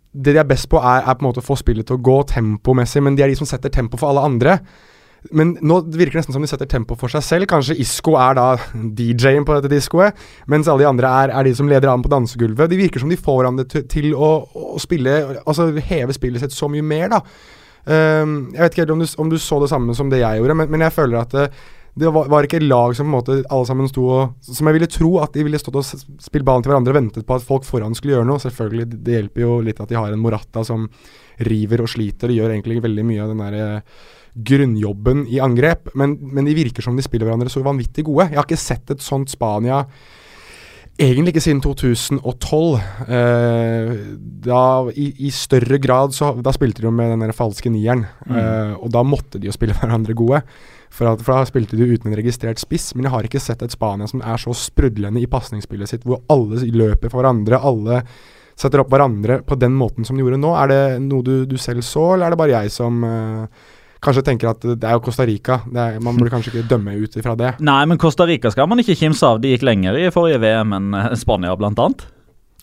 Det 0.09 0.33
de 0.35 0.41
er 0.41 0.49
best 0.49 0.71
på, 0.73 0.81
er, 0.81 1.05
er 1.05 1.15
på 1.15 1.23
en 1.23 1.29
måte 1.29 1.43
å 1.43 1.47
få 1.47 1.55
spillet 1.61 1.87
til 1.87 1.99
å 1.99 2.03
gå 2.03 2.17
tempomessig, 2.33 3.03
men 3.05 3.15
de 3.15 3.23
er 3.23 3.31
de 3.31 3.39
som 3.39 3.47
setter 3.47 3.71
tempo 3.71 4.01
for 4.01 4.11
alle 4.11 4.25
andre. 4.27 4.59
Men 5.35 5.57
nå 5.67 5.81
virker 5.91 6.15
det 6.15 6.21
nesten 6.23 6.37
som 6.37 6.45
de 6.45 6.49
setter 6.51 6.69
tempo 6.71 6.95
for 6.99 7.11
seg 7.13 7.25
selv. 7.27 7.49
Kanskje 7.51 7.77
Isco 7.83 8.15
er 8.21 8.37
da 8.39 8.47
DJ-en 8.73 9.47
på 9.49 9.57
dette 9.59 9.73
diskoet, 9.73 10.19
mens 10.51 10.71
alle 10.71 10.85
de 10.85 10.91
andre 10.91 11.11
er, 11.25 11.33
er 11.35 11.49
de 11.49 11.55
som 11.59 11.69
leder 11.71 11.91
an 11.91 12.05
på 12.05 12.13
dansegulvet. 12.13 12.71
De 12.71 12.79
virker 12.81 13.03
som 13.03 13.11
de 13.11 13.19
får 13.19 13.41
hverandre 13.41 13.67
til, 13.91 14.13
å, 14.15 14.31
å 14.77 14.83
spille 14.83 15.17
Altså 15.45 15.73
heve 15.91 16.15
spillet 16.17 16.45
sitt 16.45 16.55
så 16.55 16.71
mye 16.71 16.87
mer, 16.87 17.11
da. 17.17 17.23
Um, 17.89 18.51
jeg 18.53 18.61
vet 18.61 18.75
ikke 18.75 18.83
helt 18.85 18.95
om 18.95 19.03
du, 19.03 19.09
om 19.25 19.31
du 19.33 19.39
så 19.41 19.59
det 19.63 19.71
samme 19.73 19.95
som 19.97 20.11
det 20.13 20.21
jeg 20.21 20.41
gjorde, 20.43 20.57
men, 20.61 20.71
men 20.75 20.83
jeg 20.85 20.93
føler 20.93 21.23
at 21.23 21.33
det, 21.33 21.47
det 21.99 22.11
var, 22.13 22.29
var 22.31 22.47
ikke 22.47 22.61
lag 22.63 22.93
som 22.95 23.09
på 23.09 23.11
en 23.11 23.15
måte 23.17 23.37
alle 23.49 23.67
sammen 23.67 23.89
sto 23.91 24.05
og 24.13 24.35
Som 24.45 24.69
jeg 24.69 24.77
ville 24.77 24.91
tro 24.93 25.09
at 25.23 25.33
de 25.35 25.45
ville 25.47 25.59
stått 25.59 25.79
og 25.81 25.87
spilt 26.23 26.47
ballen 26.47 26.63
til 26.63 26.71
hverandre 26.71 26.93
og 26.95 26.99
ventet 26.99 27.27
på 27.27 27.39
at 27.39 27.47
folk 27.47 27.67
foran 27.67 27.97
skulle 27.97 28.15
gjøre 28.15 28.29
noe. 28.29 28.43
Selvfølgelig, 28.43 28.87
det- 28.93 29.17
hjelper 29.17 29.43
jo 29.43 29.57
litt 29.67 29.81
at 29.83 29.91
de 29.91 29.99
har 29.99 30.13
en 30.13 30.23
Morata 30.23 30.63
som 30.65 30.87
river 31.49 31.83
og 31.83 31.91
sliter. 31.91 32.29
og 32.31 32.37
gjør 32.39 32.55
egentlig 32.55 32.83
veldig 32.85 33.07
mye 33.09 33.25
av 33.25 33.33
den 33.33 33.43
der 33.43 33.59
eh, 33.59 33.81
grunnjobben 34.47 35.26
i 35.33 35.40
angrep, 35.42 35.90
men, 35.99 36.16
men 36.21 36.47
de 36.47 36.57
virker 36.59 36.85
som 36.85 36.97
de 36.97 37.04
spiller 37.04 37.28
hverandre 37.28 37.50
så 37.52 37.64
vanvittig 37.64 38.07
gode. 38.07 38.28
Jeg 38.30 38.38
har 38.38 38.47
ikke 38.47 38.61
sett 38.61 38.95
et 38.95 39.04
sånt 39.04 39.33
Spania 39.33 39.85
Egentlig 40.99 41.30
ikke 41.30 41.42
siden 41.45 41.61
2012. 41.62 42.80
Eh, 43.07 43.90
da 44.42 44.62
i, 44.99 45.04
i 45.28 45.30
større 45.30 45.78
grad 45.78 46.11
så 46.16 46.33
Da 46.42 46.50
spilte 46.50 46.83
de 46.83 46.88
jo 46.88 46.90
med 46.95 47.12
den 47.12 47.23
der 47.23 47.37
falske 47.37 47.71
nieren. 47.71 48.02
Eh, 48.26 48.73
og 48.75 48.90
da 48.90 49.04
måtte 49.07 49.38
de 49.38 49.47
jo 49.47 49.54
spille 49.54 49.76
hverandre 49.78 50.16
gode. 50.18 50.42
For, 50.90 51.07
at, 51.12 51.23
for 51.23 51.37
da 51.37 51.47
spilte 51.47 51.78
de 51.78 51.87
uten 51.87 52.11
en 52.11 52.18
registrert 52.18 52.59
spiss. 52.59 52.90
Men 52.97 53.07
jeg 53.07 53.14
har 53.14 53.30
ikke 53.30 53.45
sett 53.45 53.62
et 53.62 53.76
Spania 53.76 54.11
som 54.11 54.25
er 54.26 54.42
så 54.42 54.57
sprudlende 54.59 55.23
i 55.23 55.30
pasningsspillet 55.30 55.92
sitt, 55.92 56.09
hvor 56.09 56.25
alle 56.35 56.66
løper 56.66 57.07
for 57.07 57.23
hverandre. 57.23 57.62
Alle 57.62 58.02
setter 58.59 58.83
opp 58.83 58.90
hverandre 58.90 59.38
på 59.47 59.54
den 59.54 59.78
måten 59.78 60.02
som 60.02 60.18
de 60.18 60.26
gjorde 60.26 60.42
nå. 60.42 60.50
Er 60.59 60.73
det 60.73 60.83
noe 61.07 61.23
du, 61.23 61.35
du 61.47 61.54
selv 61.62 61.87
så, 61.87 62.16
eller 62.16 62.26
er 62.26 62.35
det 62.35 62.42
bare 62.42 62.57
jeg 62.57 62.75
som 62.75 63.04
eh, 63.07 63.68
kanskje 64.05 64.25
tenker 64.26 64.52
at 64.52 64.62
det 64.69 64.85
er 64.85 64.97
jo 64.97 65.02
Costa 65.09 65.26
Rica? 65.28 65.61
Er, 65.73 65.99
man 66.05 66.19
burde 66.19 66.33
kanskje 66.35 66.52
ikke 66.55 66.69
dømme 66.71 66.95
ut 67.02 67.19
ifra 67.19 67.35
det. 67.38 67.55
Nei, 67.64 67.81
men 67.90 68.00
Costa 68.00 68.26
Rica 68.28 68.52
skal 68.55 68.69
man 68.71 68.83
ikke 68.83 68.99
kimse 68.99 69.26
av. 69.26 69.43
De 69.43 69.55
gikk 69.55 69.67
lenger 69.67 69.99
i 69.99 70.09
forrige 70.14 70.43
VM 70.45 70.76
enn 70.78 70.95
eh, 70.99 71.12
Spania, 71.19 71.57
blant 71.59 71.81
annet. 71.83 72.07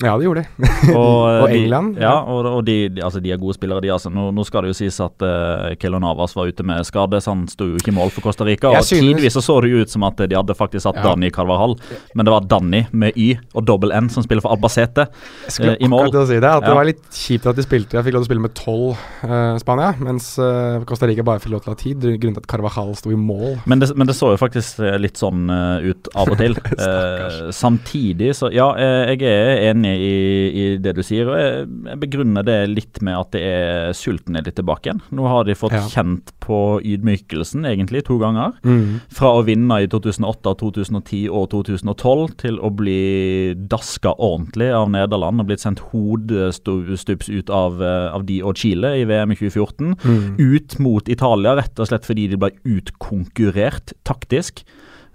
Ja, 0.04 0.18
det 0.20 0.26
gjorde 0.26 0.42
de. 0.44 0.68
Og, 0.92 1.22
eh, 1.32 1.42
Og 1.46 1.52
England, 1.56 1.94
Ja, 2.02 2.10
ja. 2.10 2.16
og, 2.28 2.46
og 2.50 2.66
de, 2.68 2.90
de, 2.92 3.00
altså, 3.06 3.22
de 3.24 3.32
er 3.32 3.38
gode 3.40 3.56
spillere, 3.56 3.80
de. 3.80 3.94
altså. 3.94 4.10
Nå, 4.12 4.26
nå 4.36 4.44
skal 4.44 4.66
det 4.66 4.74
jo 4.74 4.76
sies 4.82 4.98
at 5.00 5.24
uh, 5.24 5.70
Kelo 5.80 6.02
Navas 6.04 6.34
var 6.36 6.50
ute 6.52 6.66
med 6.68 6.84
skade, 6.84 7.22
så 7.24 7.32
han 7.32 7.46
sto 7.48 7.70
jo 7.70 7.78
ikke 7.80 7.94
i 7.94 7.96
mål 7.96 8.12
for 8.12 8.26
Costa 8.26 8.44
Rica. 8.44 8.74
Jeg 8.76 8.84
Og 8.84 8.90
synes- 8.90 9.06
Tidvis 9.16 9.38
så, 9.38 9.44
så 9.46 9.56
det 9.64 9.70
jo 9.72 9.86
ut 9.86 9.94
som 9.94 10.04
at 10.04 10.20
de 10.28 10.36
hadde 10.36 10.56
faktisk 10.60 10.84
satt 10.84 11.00
Ja. 11.00 11.06
Danny 11.14 11.30
Carvajal, 11.32 11.78
men 12.14 12.28
det 12.28 12.34
var 12.36 12.44
Danny 12.52 12.82
med 12.92 13.16
Y 13.16 13.38
og 13.56 13.64
dobbel 13.70 13.94
N 13.96 14.10
som 14.12 14.24
spiller 14.26 14.44
for 14.44 14.52
Albacete 14.52 15.06
eh, 15.08 15.78
i 15.80 15.88
mål. 15.88 16.12
til 16.12 16.20
å 16.20 16.28
si 16.28 16.42
det, 16.44 16.52
at 16.52 16.66
det 16.68 16.76
var 16.76 16.88
litt 16.90 17.04
kjipt 17.16 17.48
at 17.48 17.56
de 17.56 17.64
spilte 17.64 17.96
Jeg 17.96 18.04
fikk 18.10 18.18
lov 18.18 18.26
til 18.26 18.28
å 18.28 18.30
spille 18.34 18.44
med 18.50 18.56
tolv 18.60 19.00
eh, 19.24 19.56
Spania, 19.64 19.94
mens 20.04 20.28
uh, 20.44 20.84
Costa 20.90 21.08
Rica 21.08 21.24
bare 21.24 21.40
fikk 21.44 21.54
lov 21.56 21.64
til 21.64 21.72
å 21.72 21.76
ha 21.78 21.80
tid, 21.80 22.04
grunnen 22.20 22.36
til 22.36 22.44
at 22.44 22.50
Carvajal 22.52 22.92
sto 23.00 23.14
i 23.16 23.20
mål. 23.20 23.62
Men 23.66 23.80
det, 23.80 23.94
men 23.96 24.12
det 24.12 24.18
så 24.20 24.34
jo 24.36 24.42
faktisk 24.44 24.84
eh, 24.84 25.00
litt 25.00 25.16
sånn 25.24 25.48
eh, 25.48 25.88
ut 25.94 26.12
av 26.20 26.36
og 26.36 26.44
til. 26.44 26.60
Eh, 26.76 27.52
samtidig 27.56 28.34
så 28.36 28.50
Ja, 28.54 28.68
eh, 28.76 29.14
jeg 29.16 29.24
er 29.30 29.64
enig 29.72 29.85
i, 29.86 30.16
i 30.50 30.78
det 30.82 30.96
du 30.98 31.02
sier. 31.06 31.28
og 31.30 31.38
jeg, 31.40 31.68
jeg 31.86 32.00
begrunner 32.02 32.44
det 32.48 32.58
litt 32.72 33.02
med 33.06 33.16
at 33.20 33.32
det 33.36 33.42
er 33.46 33.94
sulten 33.94 34.36
er 34.36 34.44
litt 34.48 34.56
tilbake 34.58 34.90
igjen. 34.90 35.02
Nå 35.16 35.28
har 35.30 35.44
de 35.48 35.56
fått 35.56 35.72
Ja. 35.76 35.84
kjent 35.92 36.32
på 36.44 36.80
ydmykelsen 36.84 37.66
egentlig 37.66 38.04
to 38.06 38.18
ganger. 38.22 38.54
Mm. 38.64 39.02
Fra 39.12 39.34
å 39.38 39.44
vinne 39.46 39.82
i 39.84 39.88
2008, 39.92 40.56
2010 40.62 41.30
og 41.30 41.50
2012 41.52 42.36
til 42.38 42.60
å 42.60 42.70
bli 42.76 43.54
daska 43.56 44.14
ordentlig 44.18 44.72
av 44.74 44.90
Nederland 44.94 45.42
og 45.42 45.48
blitt 45.50 45.64
sendt 45.64 45.82
hodestups 45.92 47.30
ut 47.30 47.50
av, 47.50 47.82
eh, 47.82 48.14
av 48.16 48.26
de 48.26 48.42
og 48.44 48.56
Chile 48.56 48.96
i 49.02 49.06
VM 49.06 49.32
i 49.32 49.36
2014 49.36 49.96
Mm. 50.06 50.36
ut 50.40 50.80
mot 50.80 51.08
Italia, 51.10 51.56
rett 51.56 51.80
og 51.80 51.88
slett 51.88 52.06
fordi 52.06 52.30
de 52.30 52.38
ble 52.38 52.52
utkonkurrert 52.66 53.94
taktisk. 54.06 54.64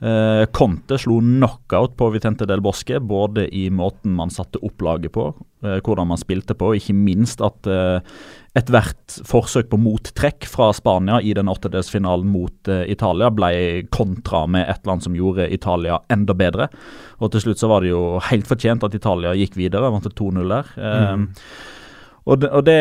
Eh, 0.00 0.46
Conte 0.56 0.96
slo 0.98 1.18
knockout 1.20 1.96
på 1.96 2.08
Vitente 2.14 2.46
del 2.48 2.62
Bosque, 2.64 3.00
både 3.00 3.44
i 3.54 3.66
måten 3.70 4.14
man 4.16 4.32
satte 4.32 4.60
opp 4.64 4.80
laget 4.80 5.12
på, 5.12 5.26
eh, 5.62 5.76
hvordan 5.84 6.08
man 6.08 6.20
spilte 6.20 6.56
på, 6.56 6.72
ikke 6.78 6.94
minst 6.96 7.42
at 7.44 7.68
eh, 7.68 8.00
ethvert 8.56 9.18
forsøk 9.28 9.68
på 9.70 9.78
mottrekk 9.78 10.48
fra 10.48 10.70
Spania 10.72 11.20
i 11.20 11.34
den 11.36 11.52
åttedelsfinalen 11.52 12.32
mot 12.32 12.70
eh, 12.72 12.86
Italia 12.90 13.28
ble 13.28 13.52
kontra 13.92 14.46
med 14.48 14.72
et 14.72 14.88
land 14.88 15.04
som 15.04 15.18
gjorde 15.18 15.50
Italia 15.52 16.00
enda 16.08 16.32
bedre. 16.32 16.70
Og 17.20 17.34
til 17.34 17.44
slutt 17.44 17.60
så 17.60 17.68
var 17.68 17.84
det 17.84 17.92
jo 17.92 18.16
helt 18.30 18.48
fortjent 18.48 18.86
at 18.86 18.96
Italia 18.96 19.36
gikk 19.36 19.60
videre, 19.60 19.92
vant 19.92 20.08
til 20.08 20.16
2-0 20.16 20.56
der. 20.56 20.72
Eh, 20.80 21.28
og 22.28 22.40
det, 22.42 22.50
og 22.52 22.64
det 22.66 22.78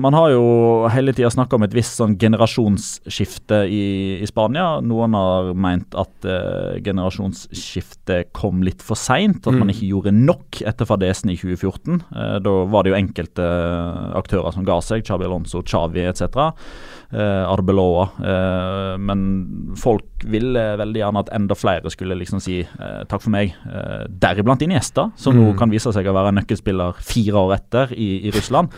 Man 0.00 0.14
har 0.16 0.30
jo 0.32 0.88
hele 0.90 1.12
tida 1.12 1.28
snakka 1.30 1.58
om 1.58 1.62
et 1.66 1.74
visst 1.76 1.98
sånn 2.00 2.16
generasjonsskifte 2.18 3.60
i, 3.70 3.82
i 4.22 4.26
Spania. 4.26 4.80
Noen 4.82 5.14
har 5.14 5.50
meint 5.54 5.94
at 6.00 6.26
uh, 6.26 6.78
generasjonsskiftet 6.82 8.32
kom 8.36 8.62
litt 8.66 8.82
for 8.82 8.98
seint. 8.98 9.46
At 9.46 9.54
man 9.54 9.68
Mm. 9.70 9.74
ikke 9.74 9.90
gjorde 9.92 10.12
nok 10.16 10.62
etter 10.66 10.88
fadesen 10.88 11.30
i 11.30 11.36
2014. 11.36 12.00
Uh, 12.10 12.38
da 12.42 12.54
var 12.72 12.82
det 12.86 12.92
jo 12.94 12.98
enkelte 12.98 13.46
aktører 14.18 14.52
som 14.56 14.64
ga 14.66 14.80
seg. 14.82 15.04
Chabi 15.06 15.28
Alonso, 15.28 15.62
Chavi 15.62 16.00
etc. 16.08 16.50
Eh, 17.12 17.44
Arbeloa. 17.50 18.04
Eh, 18.22 18.98
men 19.02 19.74
folk 19.76 20.22
ville 20.30 20.62
veldig 20.78 21.00
gjerne 21.02 21.22
at 21.24 21.32
enda 21.34 21.56
flere 21.58 21.90
skulle 21.90 22.14
liksom 22.14 22.38
si 22.40 22.60
eh, 22.62 23.00
takk 23.10 23.24
for 23.24 23.30
meg. 23.34 23.54
Eh, 23.66 24.04
deriblant 24.22 24.62
Iniesta, 24.62 25.08
som 25.18 25.34
nå 25.34 25.48
Mm. 25.50 25.56
kan 25.58 25.70
vise 25.70 25.90
seg 25.92 26.06
å 26.06 26.14
være 26.14 26.30
nøkkelspiller 26.36 26.94
fire 27.02 27.34
år 27.42 27.54
etter 27.56 27.92
i, 27.98 28.28
i 28.28 28.30
Russland. 28.30 28.70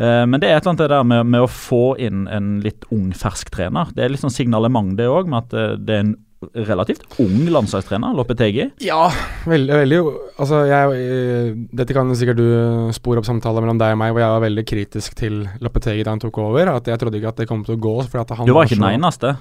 Men 0.00 0.40
det 0.40 0.48
er 0.48 0.56
et 0.56 0.62
eller 0.62 0.70
annet 0.70 0.78
det 0.78 0.88
der 0.88 1.04
med, 1.04 1.26
med 1.26 1.42
å 1.44 1.48
få 1.50 1.80
inn 2.00 2.22
en 2.32 2.60
litt 2.64 2.84
ung, 2.90 3.10
fersk 3.12 3.50
trener. 3.52 3.90
Det 3.94 4.04
er 4.04 4.08
litt 4.08 4.22
sånn 4.22 4.32
signalement, 4.32 4.94
det 4.96 5.04
òg, 5.10 5.26
med 5.28 5.42
at 5.44 5.80
det 5.84 5.94
er 5.96 6.00
en 6.06 6.14
relativt 6.40 7.02
ung 7.20 7.48
landslagstrener, 7.52 8.14
Lopetegi. 8.16 8.64
Ja, 8.80 9.10
veldig, 9.44 9.74
veldig 9.82 9.98
Altså, 10.40 10.62
jeg 10.70 11.02
eh, 11.04 11.50
Dette 11.76 11.92
kan 11.92 12.08
sikkert 12.16 12.38
du 12.38 12.46
spore 12.96 13.20
opp 13.20 13.28
samtaler 13.28 13.60
mellom 13.60 13.80
deg 13.80 13.92
og 13.92 14.00
meg, 14.00 14.14
hvor 14.14 14.24
jeg 14.24 14.32
var 14.34 14.44
veldig 14.46 14.64
kritisk 14.68 15.18
til 15.18 15.42
Lopetegi 15.60 16.06
da 16.06 16.14
han 16.14 16.22
tok 16.22 16.40
over. 16.40 16.72
At 16.72 16.88
jeg 16.88 17.02
trodde 17.02 17.20
ikke 17.20 17.34
at 17.34 17.42
det 17.42 17.48
kom 17.50 17.60
til 17.66 17.76
å 17.76 17.82
gå. 17.82 17.94
Du 18.08 18.54
var 18.56 18.64
ikke 18.64 18.80
den 18.80 18.88
eneste. 18.88 19.34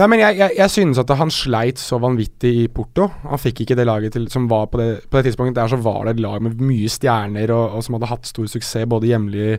Nei, 0.00 0.08
men 0.08 0.24
jeg, 0.24 0.38
jeg, 0.40 0.56
jeg 0.62 0.74
synes 0.78 1.02
at 1.02 1.12
han 1.20 1.34
sleit 1.34 1.82
så 1.82 2.00
vanvittig 2.00 2.54
i 2.62 2.66
Porto. 2.72 3.10
Han 3.28 3.44
fikk 3.44 3.66
ikke 3.66 3.76
det 3.78 3.88
laget 3.88 4.16
til 4.16 4.28
som 4.32 4.48
var 4.48 4.70
på 4.72 4.80
det, 4.80 4.90
på 5.04 5.20
det 5.20 5.28
tidspunktet 5.28 5.60
der 5.60 5.72
så 5.74 5.80
var 5.84 6.06
det 6.06 6.16
et 6.16 6.24
lag 6.24 6.40
med 6.44 6.64
mye 6.64 6.88
stjerner, 6.92 7.52
og, 7.52 7.76
og 7.76 7.84
som 7.84 7.98
hadde 7.98 8.12
hatt 8.14 8.32
stor 8.32 8.48
suksess 8.48 8.88
både 8.88 9.12
hjemlig 9.12 9.58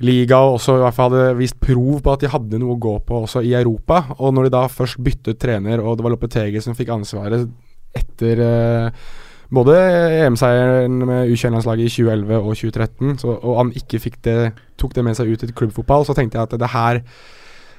liga 0.00 0.38
og 0.40 0.56
også 0.56 0.78
i 0.78 0.82
hvert 0.84 0.96
fall 0.96 1.12
hadde 1.12 1.34
vist 1.40 1.58
prov 1.60 2.00
på 2.04 2.14
at 2.14 2.22
de 2.24 2.30
hadde 2.32 2.60
noe 2.62 2.76
å 2.76 2.80
gå 2.80 2.94
på 3.06 3.24
også 3.26 3.42
i 3.44 3.52
Europa. 3.58 4.04
Og 4.18 4.32
når 4.34 4.48
de 4.48 4.54
da 4.56 4.62
først 4.72 5.02
byttet 5.02 5.40
trener, 5.42 5.82
og 5.82 5.98
det 5.98 6.06
var 6.06 6.14
Lopetegi 6.14 6.62
som 6.64 6.76
fikk 6.78 6.94
ansvaret 6.94 7.46
etter 7.92 8.40
eh, 8.40 9.04
både 9.52 9.76
EM-seieren 10.24 10.96
med 11.04 11.28
U21-landslaget 11.28 11.84
i 11.90 11.92
2011 11.92 12.38
og 12.40 12.56
2013, 12.56 13.20
så, 13.20 13.36
og 13.36 13.60
han 13.60 13.72
ikke 13.76 14.00
det, 14.24 14.38
tok 14.80 14.96
det 14.96 15.04
med 15.04 15.18
seg 15.18 15.28
ut 15.28 15.44
i 15.44 15.52
klubbfotball, 15.52 16.06
så 16.08 16.16
tenkte 16.16 16.40
jeg 16.40 16.48
at 16.48 16.60
det 16.60 16.72
her 16.72 17.02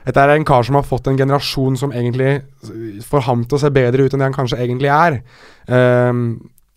dette 0.04 0.20
er 0.20 0.34
en 0.36 0.46
kar 0.46 0.66
som 0.68 0.76
har 0.76 0.84
fått 0.84 1.08
en 1.08 1.18
generasjon 1.18 1.78
som 1.80 1.94
egentlig 1.96 2.42
får 3.08 3.24
ham 3.28 3.46
til 3.48 3.56
å 3.56 3.62
se 3.62 3.72
bedre 3.72 4.04
ut 4.04 4.14
enn 4.14 4.20
det 4.20 4.28
han 4.28 4.36
kanskje 4.36 4.60
egentlig 4.60 4.92
er. 4.92 5.22
Ehm, 5.72 6.26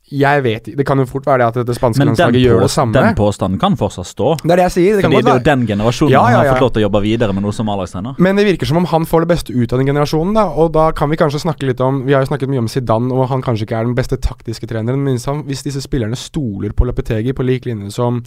jeg 0.06 0.42
vet 0.44 0.68
Det 0.78 0.84
kan 0.86 0.98
jo 0.98 1.04
fort 1.10 1.25
være 1.26 1.42
det 1.42 1.46
at 1.62 1.66
det 1.66 1.75
spanske 1.75 1.98
Men 1.98 2.12
landslaget 2.12 2.38
gjør 2.38 2.60
det 2.62 2.70
samme. 2.70 2.94
samme. 2.94 3.06
den 3.08 3.14
påstanden 3.18 3.58
kan 3.58 3.76
fortsatt 3.76 4.06
stå. 4.06 4.36
Det 4.42 4.52
er 4.52 4.56
det 4.56 4.66
jeg 4.68 4.75
sier. 4.76 4.96
Det 4.96 5.02
kan 5.02 5.10
Fordi 5.10 5.22
det 5.25 5.32
er 5.32 5.38
jo 5.40 5.44
den 5.48 5.66
generasjonen 5.66 6.12
Ja, 6.12 6.20
ja, 6.30 6.36
som 6.36 6.46
har 6.46 6.52
fått 6.54 6.60
lov 6.62 6.72
til 6.76 6.80
å 6.82 6.84
jobbe 6.86 7.00
videre 7.02 7.32
med 7.34 7.42
noe 7.42 7.52
som 7.52 7.68
A-lagstrener. 7.68 8.14
Men 8.22 8.36
det 8.36 8.44
virker 8.46 8.66
som 8.70 8.76
om 8.76 8.84
han 8.86 9.04
får 9.04 9.26
det 9.26 9.28
beste 9.34 9.50
ut 9.52 9.72
av 9.72 9.78
den 9.82 9.86
generasjonen, 9.90 10.34
da. 10.34 10.44
Og 10.54 10.70
da 10.72 10.92
kan 10.92 11.10
vi 11.10 11.16
kanskje 11.16 11.42
snakke 11.42 11.66
litt 11.66 11.80
om 11.80 12.04
Vi 12.06 12.12
har 12.14 12.22
jo 12.22 12.30
snakket 12.30 12.48
mye 12.48 12.62
om 12.62 12.68
Zidane, 12.68 13.10
og 13.12 13.28
han 13.28 13.42
kanskje 13.42 13.66
ikke 13.66 13.80
er 13.80 13.84
den 13.84 13.96
beste 13.98 14.16
taktiske 14.16 14.66
treneren. 14.70 15.02
Men 15.02 15.18
hvis, 15.18 15.62
disse 15.66 15.82
spillerne 15.82 16.14
stoler 16.16 16.70
på 16.70 16.86
Lapetegi 16.86 17.32
på 17.34 17.42
lik 17.42 17.66
linje 17.66 17.90
som 17.90 18.22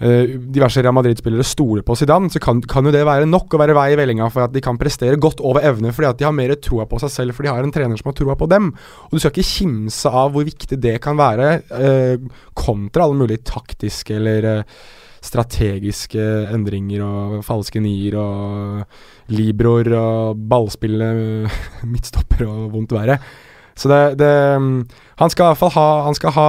diverse 0.00 0.80
Real 0.80 0.94
Madrid-spillere 0.96 1.44
stoler 1.44 1.84
på 1.84 1.92
Zidane, 1.98 2.30
så 2.32 2.40
kan, 2.40 2.62
kan 2.64 2.86
jo 2.88 2.92
det 2.94 3.02
være 3.04 3.28
nok 3.28 3.52
å 3.52 3.60
være 3.60 3.74
vei 3.76 3.90
i 3.92 3.98
vellinga 4.00 4.30
for 4.32 4.46
at 4.46 4.54
de 4.54 4.62
kan 4.64 4.78
prestere 4.80 5.18
godt 5.20 5.42
over 5.44 5.66
evne, 5.68 5.92
fordi 5.92 6.08
at 6.08 6.20
de 6.20 6.24
har 6.24 6.32
mer 6.36 6.54
troa 6.56 6.86
på 6.88 7.00
seg 7.02 7.12
selv, 7.12 7.36
for 7.36 7.44
de 7.44 7.52
har 7.52 7.60
en 7.60 7.74
trener 7.74 8.00
som 8.00 8.08
har 8.08 8.16
troa 8.16 8.38
på 8.40 8.48
dem. 8.48 8.70
Og 9.10 9.12
du 9.12 9.20
skal 9.20 9.34
ikke 9.34 9.50
kimse 9.50 10.14
av 10.22 10.32
hvor 10.32 10.46
viktig 10.48 10.80
det 10.80 10.96
kan 11.04 11.20
være, 11.20 11.50
eh, 11.76 12.16
kontra 12.56 13.04
alle 13.04 13.20
mulige 13.20 13.44
taktiske 13.50 14.16
eller 14.16 14.48
eh, 14.54 14.80
strategiske 15.20 16.24
endringer 16.48 17.04
og 17.04 17.36
falske 17.44 17.82
nier 17.84 18.16
og 18.16 19.36
libroer 19.36 19.92
og 19.98 20.40
ballspillende 20.50 21.50
midtstopper 21.92 22.46
og 22.48 22.70
vondt 22.72 22.96
verre. 22.96 23.20
Så 23.78 23.88
det, 23.90 24.00
det 24.20 24.30
mm, 24.60 24.74
Han 25.22 25.32
skal 25.32 25.44
i 25.44 25.48
hvert 25.50 25.60
fall 25.60 25.72
ha 25.76 25.88
Han 26.06 26.16
skal 26.18 26.34
ha 26.34 26.48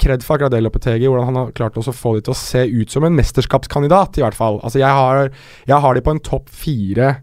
kred 0.00 0.24
for 0.24 0.36
akkurat 0.36 0.54
det 0.54 0.62
Lopetegi, 0.64 1.08
hvordan 1.08 1.30
han 1.30 1.40
har 1.40 1.54
klart 1.56 1.78
å 1.80 1.84
få 1.84 2.16
de 2.16 2.24
til 2.26 2.34
å 2.34 2.38
se 2.38 2.64
ut 2.68 2.92
som 2.94 3.06
en 3.06 3.16
mesterskapskandidat, 3.16 4.18
i 4.18 4.24
hvert 4.24 4.38
fall. 4.38 4.60
Altså, 4.62 4.80
jeg 4.82 4.92
har, 4.94 5.30
jeg 5.68 5.80
har 5.86 5.96
de 5.96 6.04
på 6.04 6.14
en 6.14 6.22
topp 6.32 6.52
fire 6.52 7.16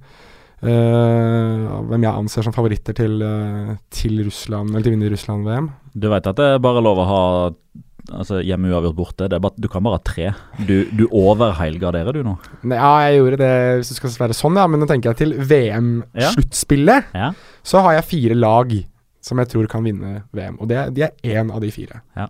Uh, 0.62 1.82
hvem 1.90 2.04
jeg 2.06 2.14
anser 2.14 2.46
som 2.46 2.54
favoritter 2.54 2.94
til, 2.94 3.16
uh, 3.26 3.72
til 3.90 4.20
Russland, 4.28 4.70
eller 4.70 4.84
til 4.86 4.92
å 4.92 4.94
vinne 4.94 5.10
Russland-VM. 5.10 5.72
Du 5.98 6.06
vet 6.12 6.28
at 6.30 6.38
det 6.38 6.50
er 6.54 6.62
bare 6.62 6.84
lov 6.86 7.02
å 7.02 7.06
ha 7.10 7.24
altså, 8.10 8.44
hjemme 8.46 8.70
uavgjort 8.70 8.98
borte. 8.98 9.30
Det 9.30 9.38
er 9.38 9.44
bare, 9.44 9.58
du 9.58 9.68
kan 9.72 9.84
bare 9.86 9.98
ha 9.98 10.04
tre. 10.06 10.28
Du, 10.68 10.76
du 10.94 11.08
overheilgarderer 11.08 12.20
du 12.20 12.22
nå. 12.28 12.36
Nei, 12.62 12.78
Ja, 12.78 12.94
jeg 13.08 13.20
gjorde 13.20 13.42
det 13.42 13.52
hvis 13.80 13.92
det 13.92 13.98
skal 14.00 14.16
være 14.22 14.38
sånn, 14.38 14.62
ja. 14.62 14.68
Men 14.70 14.84
nå 14.84 14.90
tenker 14.92 15.12
jeg 15.12 15.22
til 15.24 15.36
VM-sluttspillet. 15.52 17.12
Ja. 17.18 17.32
Så 17.66 17.82
har 17.86 17.98
jeg 17.98 18.10
fire 18.12 18.38
lag 18.38 18.74
som 19.22 19.38
jeg 19.42 19.52
tror 19.54 19.68
kan 19.72 19.84
vinne 19.86 20.24
VM. 20.34 20.58
Og 20.60 20.68
det, 20.72 20.78
er- 20.78 20.92
de 20.92 21.04
er 21.08 21.12
én 21.42 21.52
av 21.54 21.62
de 21.62 21.72
fire. 21.72 22.02
Ja. 22.18 22.28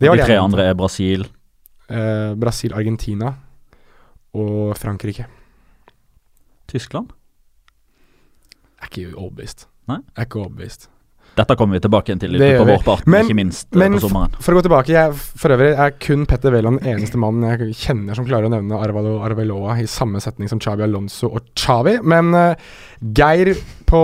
De 0.00 0.08
tre 0.16 0.36
andre 0.40 0.68
er 0.70 0.74
Brasil. 0.78 1.26
Eh, 1.90 2.34
Brasil, 2.40 2.72
Argentina 2.76 3.34
og 4.34 4.76
Frankrike. 4.78 5.26
Tyskland. 6.70 7.10
Jeg 8.80 8.86
er 8.86 8.88
ikke 9.10 9.18
overbevist. 9.18 9.66
Nei? 9.90 9.98
Jeg 10.14 10.22
er 10.22 10.28
ikke 10.28 10.40
overbevist. 10.44 10.88
Dette 11.38 11.54
kommer 11.54 11.76
vi 11.78 11.80
tilbake 11.84 12.14
til 12.18 12.32
ute 12.34 12.46
på 12.58 12.64
vår 12.66 12.80
part, 12.84 13.06
Men- 13.06 13.24
ikke 13.28 13.36
minst 13.38 13.68
eh, 13.72 13.78
Men 13.78 13.92
på 13.94 14.00
sommeren. 14.02 14.32
for 14.42 14.52
å 14.52 14.56
gå 14.58 14.62
tilbake, 14.66 14.88
jeg, 14.90 15.12
for 15.14 15.48
øvrig 15.54 15.78
er 15.78 15.90
kun 16.02 16.24
Petter 16.26 16.50
Wæland 16.50 16.80
den 16.80 16.96
eneste 16.98 17.16
mannen 17.22 17.46
jeg 17.58 17.74
kjenner 17.78 18.16
som 18.18 18.26
klarer 18.26 18.46
å 18.48 18.50
nevne 18.50 18.74
Arvalo 18.82 19.20
Arbeloa 19.22 19.76
i 19.80 19.86
samme 19.86 20.18
setning 20.20 20.48
som 20.50 20.58
Chavi 20.58 20.82
Alonso 20.82 21.28
og 21.30 21.46
Chavi. 21.54 22.00
Men 22.02 22.34
uh, 22.34 22.54
Geir 23.14 23.54
på, 23.90 24.00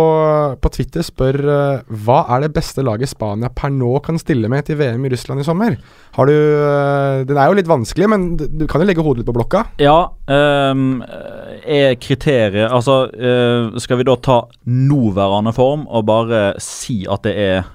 på 0.58 0.70
Twitter 0.74 1.04
spør 1.06 1.36
eh, 1.46 1.94
hva 2.04 2.18
er 2.34 2.42
det 2.46 2.54
beste 2.56 2.82
laget 2.84 3.12
Spania 3.12 3.50
per 3.54 3.70
nå 3.70 3.92
kan 4.04 4.18
stille 4.18 4.50
med 4.50 4.66
til 4.66 4.80
VM 4.80 5.04
i 5.06 5.12
Russland 5.12 5.42
i 5.42 5.46
sommer? 5.46 5.76
Har 6.16 6.30
du 6.30 6.34
eh, 6.34 7.22
Den 7.28 7.38
er 7.38 7.50
jo 7.50 7.58
litt 7.58 7.70
vanskelig, 7.70 8.10
men 8.10 8.28
du 8.40 8.46
du 8.56 8.64
kan 8.70 8.82
jo 8.82 8.88
legge 8.88 9.04
hodet 9.04 9.22
litt 9.22 9.28
på 9.28 9.36
blokka. 9.36 9.66
Ja, 9.82 10.12
Um, 10.26 11.04
er 11.06 11.92
kriteriet 12.02 12.66
Altså, 12.74 13.04
uh, 13.14 13.76
skal 13.78 14.00
vi 14.00 14.06
da 14.08 14.16
ta 14.18 14.40
nåværende 14.66 15.52
form 15.54 15.84
og 15.86 16.08
bare 16.08 16.40
si 16.58 17.04
at 17.06 17.22
det 17.22 17.34
er 17.38 17.68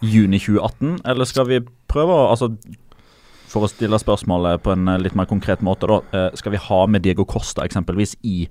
juni 0.00 0.40
2018, 0.40 1.02
eller 1.04 1.28
skal 1.28 1.50
vi 1.50 1.60
prøve 1.92 2.16
å 2.16 2.30
Altså, 2.30 2.48
for 3.52 3.66
å 3.66 3.68
stille 3.68 4.00
spørsmålet 4.00 4.64
på 4.64 4.72
en 4.72 4.88
litt 5.04 5.18
mer 5.18 5.28
konkret 5.28 5.60
måte, 5.60 5.84
da. 5.84 6.30
skal 6.32 6.54
vi 6.54 6.62
ha 6.64 6.78
med 6.88 7.04
Diego 7.04 7.26
Costa 7.28 7.66
eksempelvis 7.68 8.16
i 8.24 8.46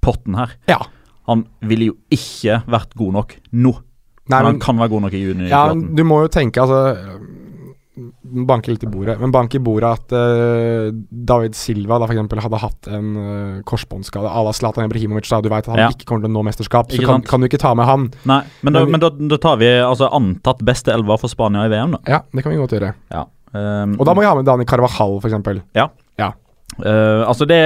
potten 0.00 0.38
her? 0.40 0.56
Ja. 0.72 0.80
Han 1.28 1.44
ville 1.68 1.90
jo 1.92 1.96
ikke 2.14 2.62
vært 2.72 2.94
god 2.98 3.12
nok 3.20 3.36
nå. 3.52 3.74
Nei, 4.28 4.38
men 4.42 4.44
men 4.44 4.54
han 4.54 4.60
kan 4.60 4.76
være 4.80 4.92
god 4.92 5.02
nok 5.06 5.14
i 5.16 5.20
juni 5.22 5.46
Ja, 5.48 5.62
du 5.72 6.02
må 6.04 6.18
jo 6.20 6.28
tenke, 6.32 6.60
altså 6.60 7.16
Banke 7.98 8.70
litt 8.70 8.84
i 8.84 8.88
bordet, 8.90 9.16
men 9.18 9.32
bank 9.34 9.54
i 9.56 9.60
bordet 9.62 9.88
at 9.88 10.12
uh, 10.14 10.90
David 11.10 11.56
Silva 11.58 11.96
da 11.98 12.06
for 12.06 12.14
eksempel 12.14 12.38
hadde 12.44 12.60
hatt 12.62 12.88
en 12.94 13.08
uh, 13.16 13.56
korsbåndskade 13.66 14.28
à 14.30 14.42
la 14.46 14.52
Zlatan 14.54 14.86
Ibrahimovic, 14.86 15.26
da 15.32 15.40
du 15.42 15.48
vet 15.50 15.64
at 15.66 15.72
han 15.72 15.80
Ja. 15.82 15.88
ikke 15.90 16.06
kommer 16.06 16.22
til 16.22 16.30
å 16.30 16.34
nå 16.36 16.44
mesterskap, 16.46 16.92
så 16.94 17.00
kan, 17.02 17.24
kan 17.26 17.42
du 17.42 17.48
ikke 17.48 17.58
ta 17.58 17.72
med 17.74 17.88
han. 17.90 18.04
Nei, 18.30 18.42
men, 18.62 18.76
da, 18.76 18.84
Men 18.86 19.02
da, 19.02 19.10
da 19.32 19.38
tar 19.42 19.58
vi 19.58 19.70
altså 19.82 20.12
antatt 20.14 20.62
beste 20.62 20.92
elver 20.94 21.18
for 21.18 21.32
Spania 21.32 21.64
i 21.66 21.72
VM, 21.72 21.96
da. 21.96 22.02
Ja, 22.06 22.20
det 22.30 22.44
kan 22.46 22.54
vi 22.54 22.60
godt 22.60 22.76
gjøre. 22.76 22.92
Ja. 23.10 23.24
Um, 23.56 23.96
Og 23.98 24.06
da 24.06 24.14
må 24.14 24.22
vi 24.22 24.28
ha 24.30 24.36
med 24.38 24.46
Dani 24.46 24.68
Carvajal, 24.68 25.18
for 25.18 25.26
eksempel. 25.32 25.64
Uh, 26.78 27.24
altså 27.26 27.48
det 27.48 27.58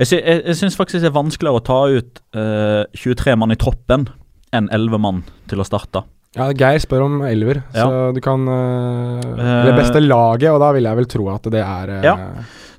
Jeg, 0.00 0.08
sy 0.08 0.16
jeg, 0.16 0.40
jeg 0.48 0.56
syns 0.56 0.78
faktisk 0.78 1.02
det 1.04 1.10
er 1.10 1.16
vanskeligere 1.16 1.60
å 1.60 1.64
ta 1.66 1.80
ut 1.92 2.22
uh, 2.32 2.84
23 2.96 3.36
mann 3.36 3.52
i 3.52 3.58
troppen 3.60 4.08
enn 4.56 4.70
11 4.72 5.02
mann 5.02 5.20
til 5.50 5.60
å 5.60 5.66
starte. 5.68 6.02
Ja, 6.38 6.46
Geir 6.54 6.78
spør 6.78 7.04
om 7.08 7.20
elver, 7.26 7.58
Ja. 7.74 7.84
så 7.84 8.14
du 8.14 8.20
kan 8.22 8.46
eh, 8.46 9.20
Eh, 9.20 9.64
Det 9.66 9.74
beste 9.74 10.00
laget, 10.00 10.50
og 10.52 10.60
da 10.62 10.70
vil 10.72 10.86
jeg 10.86 10.96
vel 11.00 11.08
tro 11.10 11.28
at 11.34 11.42
det 11.50 11.62
er 11.62 11.90
uh, 11.90 12.02
Ja. 12.06 12.16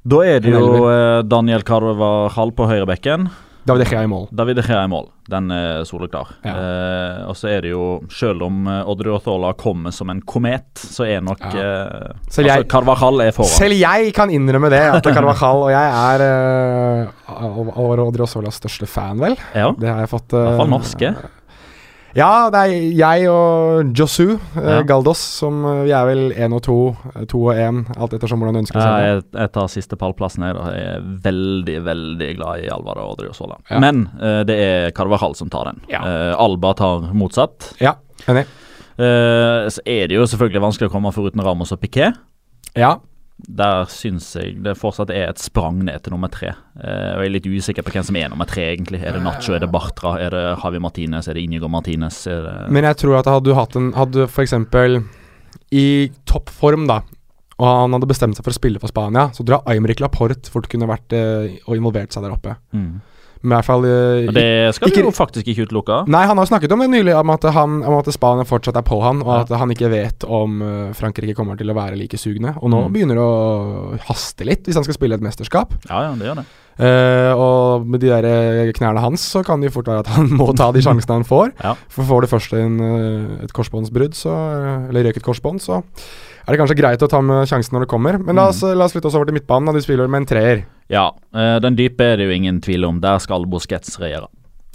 Da 0.02 0.22
er 0.26 0.40
det 0.42 0.54
jo 0.56 0.88
eh, 0.90 1.22
Daniel 1.30 1.62
Hall 1.68 2.52
på 2.58 2.66
høyrebekken. 2.66 3.30
David 3.66 3.84
De 3.86 3.90
Gea 3.92 4.04
i 4.04 4.10
mål. 4.10 4.28
David 4.34 4.56
De 4.58 4.64
Gea 4.66 4.84
i 4.84 4.90
mål. 4.90 5.10
Den 5.32 5.52
er 5.54 5.84
soleklar. 5.88 6.32
Ja. 6.44 6.54
Eh, 6.58 7.20
og 7.30 7.36
så 7.38 7.48
er 7.52 7.62
det 7.62 7.72
jo, 7.72 8.02
selv 8.12 8.42
om 8.48 8.66
uh, 8.68 8.90
Odry 8.90 9.14
kommer 9.58 9.92
som 9.94 10.10
en 10.10 10.22
komet, 10.22 10.66
så 10.76 11.06
er 11.06 11.22
nok 11.22 11.40
Ja. 11.40 11.62
eh, 11.62 12.10
altså, 12.26 12.46
jeg- 12.46 12.68
Carvajal 12.68 13.22
er 13.22 13.32
foran. 13.32 13.50
Selv 13.54 13.74
jeg 13.78 14.14
kan 14.14 14.30
innrømme 14.30 14.70
det, 14.70 14.82
at 14.82 15.04
det 15.04 15.14
Carvajal, 15.18 15.64
og 15.68 15.72
jeg 15.72 15.88
er 15.92 16.26
eh, 16.26 17.08
Alvaro 17.28 18.08
Odriozolas 18.10 18.58
største 18.60 18.88
fan, 18.88 19.20
vel. 19.20 19.38
Ja, 19.56 19.72
Det 19.78 19.88
har 19.90 20.00
jeg 20.00 20.10
fått 20.10 20.34
I 20.34 20.42
hvert 20.42 20.58
fall 20.58 20.68
eh, 20.68 20.76
norske. 20.78 21.16
Ja, 22.18 22.50
det 22.52 22.60
er 22.60 22.72
jeg 22.98 23.28
og 23.32 23.92
Josu 23.96 24.34
eh, 24.34 24.40
Ja. 24.60 24.80
Galdos 24.88 25.20
som 25.40 25.62
eh, 25.68 25.84
Vi 25.88 25.94
er 25.96 26.08
vel 26.10 26.24
én 26.36 26.56
og 26.56 26.64
to, 26.66 26.78
eh, 27.14 27.26
to 27.30 27.46
og 27.48 27.56
én, 27.56 27.84
alt 27.96 28.16
ettersom 28.18 28.42
hvordan 28.42 28.58
du 28.58 28.62
ønsker 28.64 28.80
seg 28.80 28.84
se 28.84 28.96
det. 28.98 29.12
jeg, 29.12 29.26
jeg 29.40 29.54
tar 29.56 29.70
siste 29.72 30.00
pallplassen. 30.00 30.44
her. 30.44 30.60
jeg 30.76 30.90
er 30.96 31.06
veldig, 31.28 31.78
veldig 31.86 32.32
glad 32.40 32.66
i 32.66 32.72
Alvaro 32.74 33.08
Odriozola. 33.14 33.60
Ja. 33.70 33.80
Men 33.84 34.08
uh, 34.20 34.42
det 34.48 34.58
er 34.60 34.92
Carvajal 34.96 35.38
som 35.40 35.52
tar 35.52 35.72
den. 35.72 35.84
Ja. 35.92 36.02
Uh, 36.04 36.34
Alba 36.42 36.74
tar 36.78 37.12
motsatt. 37.16 37.72
Ja, 37.82 37.96
enig. 38.28 38.48
Uh, 39.00 39.70
så 39.72 39.82
er 39.86 40.12
det 40.12 40.18
jo 40.18 40.28
selvfølgelig 40.28 40.66
vanskelig 40.66 40.92
å 40.92 40.94
komme 40.94 41.14
foruten 41.16 41.44
Ramos 41.46 41.72
og 41.72 41.80
Piquet. 41.82 42.20
Ja. 42.76 42.98
Der 43.48 43.86
syns 43.92 44.30
jeg 44.38 44.60
det 44.64 44.76
fortsatt 44.80 45.12
er 45.14 45.30
et 45.30 45.42
sprang 45.42 45.80
ned 45.88 46.04
til 46.04 46.14
nummer 46.14 46.32
tre. 46.32 46.54
Eh, 46.78 47.12
og 47.16 47.24
jeg 47.24 47.30
er 47.30 47.34
litt 47.36 47.50
usikker 47.50 47.86
på 47.86 47.96
hvem 47.96 48.06
som 48.08 48.20
er 48.20 48.30
nummer 48.32 48.50
tre, 48.50 48.68
egentlig. 48.74 49.02
Er 49.04 49.18
det 49.18 49.24
Nacho, 49.26 49.56
er 49.56 49.64
det 49.64 49.72
Bartra, 49.74 50.18
er 50.22 50.36
det 50.36 50.44
Havi 50.62 50.82
Martinez, 50.84 51.28
er 51.28 51.38
det 51.38 51.46
Inigo 51.46 51.70
Martinez? 51.72 52.24
Det 52.28 52.70
Men 52.70 52.88
jeg 52.90 53.02
tror 53.02 53.20
at 53.20 53.32
hadde 53.32 53.50
du 53.50 53.58
hatt 53.58 53.76
en 53.80 53.92
Hadde 53.98 54.28
for 54.32 54.46
eksempel 54.46 55.02
i 55.72 56.12
toppform, 56.28 56.86
da, 56.90 57.02
og 57.62 57.68
han 57.68 57.96
hadde 57.96 58.10
bestemt 58.10 58.38
seg 58.38 58.44
for 58.44 58.54
å 58.54 58.58
spille 58.58 58.82
for 58.82 58.92
Spania, 58.92 59.30
så 59.36 59.46
tror 59.46 59.62
jeg 59.62 59.78
Aymeric 59.78 60.02
Laporte 60.04 60.52
fort 60.52 60.68
kunne 60.72 60.90
vært 60.90 61.14
eh, 61.16 61.60
og 61.68 61.78
involvert 61.78 62.14
seg 62.14 62.26
der 62.26 62.36
oppe. 62.36 62.58
mm. 62.76 62.92
Men 63.44 63.52
i 63.52 63.56
hvert 63.58 63.66
fall 63.66 63.86
uh, 63.86 64.32
Det 64.36 64.76
skal 64.76 64.88
ikke- 64.92 65.02
vi 65.02 65.08
jo 65.08 65.12
faktisk 65.18 65.48
ikke 65.50 65.66
utelukke. 65.68 66.08
Nei, 66.14 66.26
han 66.30 66.38
har 66.38 66.46
snakket 66.46 66.72
om 66.76 66.80
det 66.80 66.90
nylig, 66.92 67.16
om 67.18 67.30
at, 67.34 67.44
han, 67.56 67.80
om 67.84 67.98
at 67.98 68.06
Spania 68.14 68.44
fortsatt 68.46 68.78
er 68.78 68.86
på 68.86 69.02
han, 69.02 69.22
og 69.24 69.32
Ja. 69.34 69.40
at 69.42 69.50
han 69.58 69.70
ikke 69.74 69.90
vet 69.90 70.24
om 70.30 70.62
eh, 70.62 70.94
Frankrike 70.94 71.34
kommer 71.36 71.58
til 71.58 71.68
å 71.72 71.74
være 71.74 71.98
like 71.98 72.18
sugne. 72.22 72.54
Og 72.62 72.70
nå 72.70 72.84
Mm. 72.88 72.94
begynner 72.94 73.16
det 73.18 73.26
å 73.26 74.00
haste 74.08 74.46
litt, 74.46 74.64
hvis 74.66 74.76
han 74.76 74.84
skal 74.86 74.94
spille 74.96 75.16
et 75.16 75.22
mesterskap. 75.26 75.74
Ja, 75.90 76.04
ja, 76.10 76.12
det 76.16 76.28
gjør 76.30 76.36
det. 76.44 76.46
Uh, 76.82 77.34
og 77.38 77.86
med 77.86 78.00
de 78.00 78.08
der 78.10 78.72
knærne 78.74 79.02
hans, 79.04 79.22
så 79.22 79.44
kan 79.46 79.60
det 79.62 79.70
jo 79.72 79.76
fort 79.82 79.86
være 79.92 80.00
at 80.06 80.08
han 80.16 80.30
må 80.40 80.56
ta 80.56 80.72
de 80.72 80.82
sjansene 80.82 81.20
han 81.20 81.24
får. 81.28 81.52
Ja. 81.64 81.76
For 81.90 82.04
får 82.08 82.22
du 82.22 82.28
først 82.32 82.54
en, 82.58 82.80
et 83.44 83.54
korsbåndsbrudd, 83.54 84.14
så 84.18 84.32
Eller 84.90 85.04
røket 85.10 85.22
korsbånd, 85.26 85.62
så 85.62 85.82
er 86.52 86.58
det 86.58 86.60
kanskje 86.60 86.78
greit 86.82 87.04
å 87.06 87.08
ta 87.08 87.22
med 87.24 87.48
sjansen 87.48 87.78
når 87.78 87.86
det 87.86 87.92
kommer. 87.94 88.18
Men 88.20 88.36
la 88.36 88.50
oss, 88.52 88.60
la 88.62 88.84
oss 88.84 88.94
flytte 88.96 89.08
oss 89.08 89.16
over 89.16 89.30
til 89.30 89.38
midtbanen, 89.38 89.70
da 89.70 89.76
du 89.76 89.84
spiller 89.84 90.12
med 90.12 90.26
en 90.26 90.30
treer. 90.34 90.64
Ja, 90.92 91.08
eh, 91.32 91.56
den 91.64 91.78
dype 91.80 92.12
er 92.12 92.20
det 92.20 92.28
jo 92.28 92.36
ingen 92.36 92.60
tvil 92.64 92.84
om. 92.90 93.00
Der 93.04 93.22
skal 93.24 93.48
Busquets 93.50 93.96
regjere. 94.02 94.28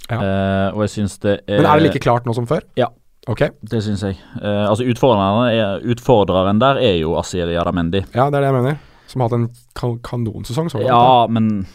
Ja. 0.06 0.16
Uh, 0.16 0.76
og 0.76 0.84
jeg 0.84 0.92
syns 0.92 1.16
det 1.18 1.32
er 1.50 1.58
Men 1.58 1.66
er 1.66 1.80
det 1.80 1.88
like 1.88 2.00
klart 2.04 2.28
nå 2.28 2.34
som 2.36 2.46
før? 2.46 2.62
Ja. 2.78 2.92
Ok, 3.26 3.40
Det 3.58 3.80
syns 3.82 4.04
jeg. 4.06 4.20
Uh, 4.38 4.68
altså 4.70 4.86
er, 4.86 5.80
utfordreren 5.82 6.60
der 6.62 6.78
er 6.78 7.00
jo 7.00 7.16
Asiri 7.18 7.56
Adamendi. 7.58 8.04
ja, 8.14 8.28
det 8.30 8.38
er 8.38 8.44
det 8.44 8.52
jeg 8.52 8.54
mener. 8.54 8.76
Som 9.10 9.20
har 9.20 9.28
hatt 9.28 9.38
en 9.40 9.48
kan 9.74 9.98
kanonsesong 9.98 10.70
så. 10.70 10.78
Ja, 10.82 11.26
men 11.26 11.66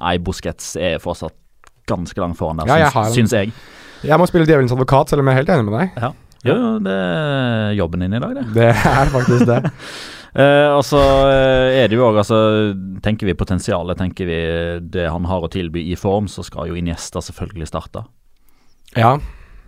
Nei, 0.00 0.18
Busquets 0.18 0.74
er 0.76 0.98
fortsatt 1.00 1.34
ganske 1.88 2.20
langt 2.20 2.36
foran 2.36 2.60
der, 2.60 2.68
Ja, 2.84 2.90
syns, 3.14 3.32
jeg. 3.32 3.52
Jeg 4.04 4.18
må 4.20 4.26
spille 4.28 4.46
djevelens 4.48 4.72
advokat, 4.74 5.08
selv 5.08 5.22
om 5.22 5.28
jeg 5.28 5.36
er 5.36 5.42
helt 5.42 5.52
enig 5.54 5.70
med 5.70 5.78
deg. 5.78 6.14
Jo, 6.44 6.54
jo, 6.60 6.72
det 6.84 6.92
er 6.94 7.72
jobben 7.78 8.04
din 8.04 8.14
i 8.14 8.20
dag, 8.20 8.34
det. 8.36 8.44
Det 8.54 8.68
er 8.74 9.14
faktisk 9.14 9.46
det. 9.50 9.62
Eh, 10.34 10.66
og 10.74 10.80
så 10.82 10.98
eh, 11.30 11.76
er 11.78 11.86
det 11.86 11.94
jo 11.94 12.08
òg, 12.08 12.16
altså 12.18 12.34
Tenker 13.04 13.28
vi 13.28 13.36
potensialet, 13.38 13.94
tenker 14.00 14.26
vi 14.26 14.38
det 14.90 15.04
han 15.06 15.28
har 15.30 15.44
å 15.46 15.50
tilby 15.52 15.84
i 15.92 15.94
form, 15.94 16.26
så 16.26 16.42
skal 16.42 16.72
jo 16.72 16.74
Iniesta 16.74 17.22
selvfølgelig 17.22 17.68
starte. 17.70 18.02
Ja. 18.98 19.12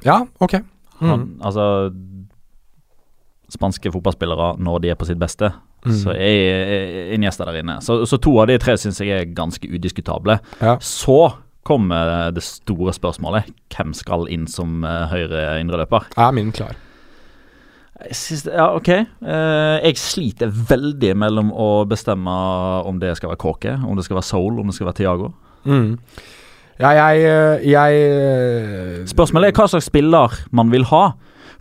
Ja, 0.02 0.24
ok. 0.42 0.56
Han, 0.98 1.20
Mm. 1.22 1.28
Altså 1.46 1.92
Spanske 3.54 3.92
fotballspillere, 3.94 4.56
når 4.58 4.80
de 4.82 4.90
er 4.90 4.98
på 4.98 5.06
sitt 5.06 5.20
beste, 5.22 5.52
Mm. 5.86 5.92
så 6.02 6.10
er 6.18 7.12
Iniesta 7.14 7.44
der 7.46 7.60
inne. 7.62 7.76
Så, 7.80 8.00
så 8.10 8.18
to 8.18 8.32
av 8.42 8.48
de 8.50 8.58
tre 8.58 8.74
syns 8.76 8.98
jeg 8.98 9.10
er 9.20 9.28
ganske 9.38 9.68
udiskutable. 9.70 10.40
Ja. 10.60 10.78
Så 10.82 11.28
kommer 11.66 12.30
det 12.34 12.44
store 12.46 12.94
spørsmålet. 12.96 13.50
Hvem 13.74 13.94
skal 13.96 14.28
inn 14.32 14.46
som 14.50 14.84
uh, 14.86 15.06
høyre 15.10 15.58
indreløper? 15.60 16.08
Er 16.16 16.34
min 16.36 16.54
klar. 16.54 16.76
Ja, 17.96 18.66
OK. 18.76 18.90
Eh, 18.92 19.76
jeg 19.80 19.96
sliter 19.96 20.50
veldig 20.52 21.14
mellom 21.16 21.48
å 21.48 21.86
bestemme 21.88 22.32
om 22.84 22.98
det 23.00 23.14
skal 23.16 23.32
være 23.32 23.40
Kåke, 23.40 23.72
om 23.88 23.96
det 23.96 24.04
skal 24.04 24.18
være 24.18 24.28
Soul, 24.28 24.58
om 24.60 24.68
det 24.68 24.76
skal 24.76 24.90
være 24.90 24.98
Tiago. 24.98 25.30
Mm. 25.64 25.94
Ja, 26.76 26.90
jeg, 26.92 27.22
eh, 27.24 27.64
jeg 27.72 29.08
Spørsmålet 29.08 29.48
er 29.48 29.56
hva 29.56 29.68
slags 29.72 29.88
spiller 29.88 30.36
man 30.52 30.68
vil 30.74 30.84
ha. 30.92 31.06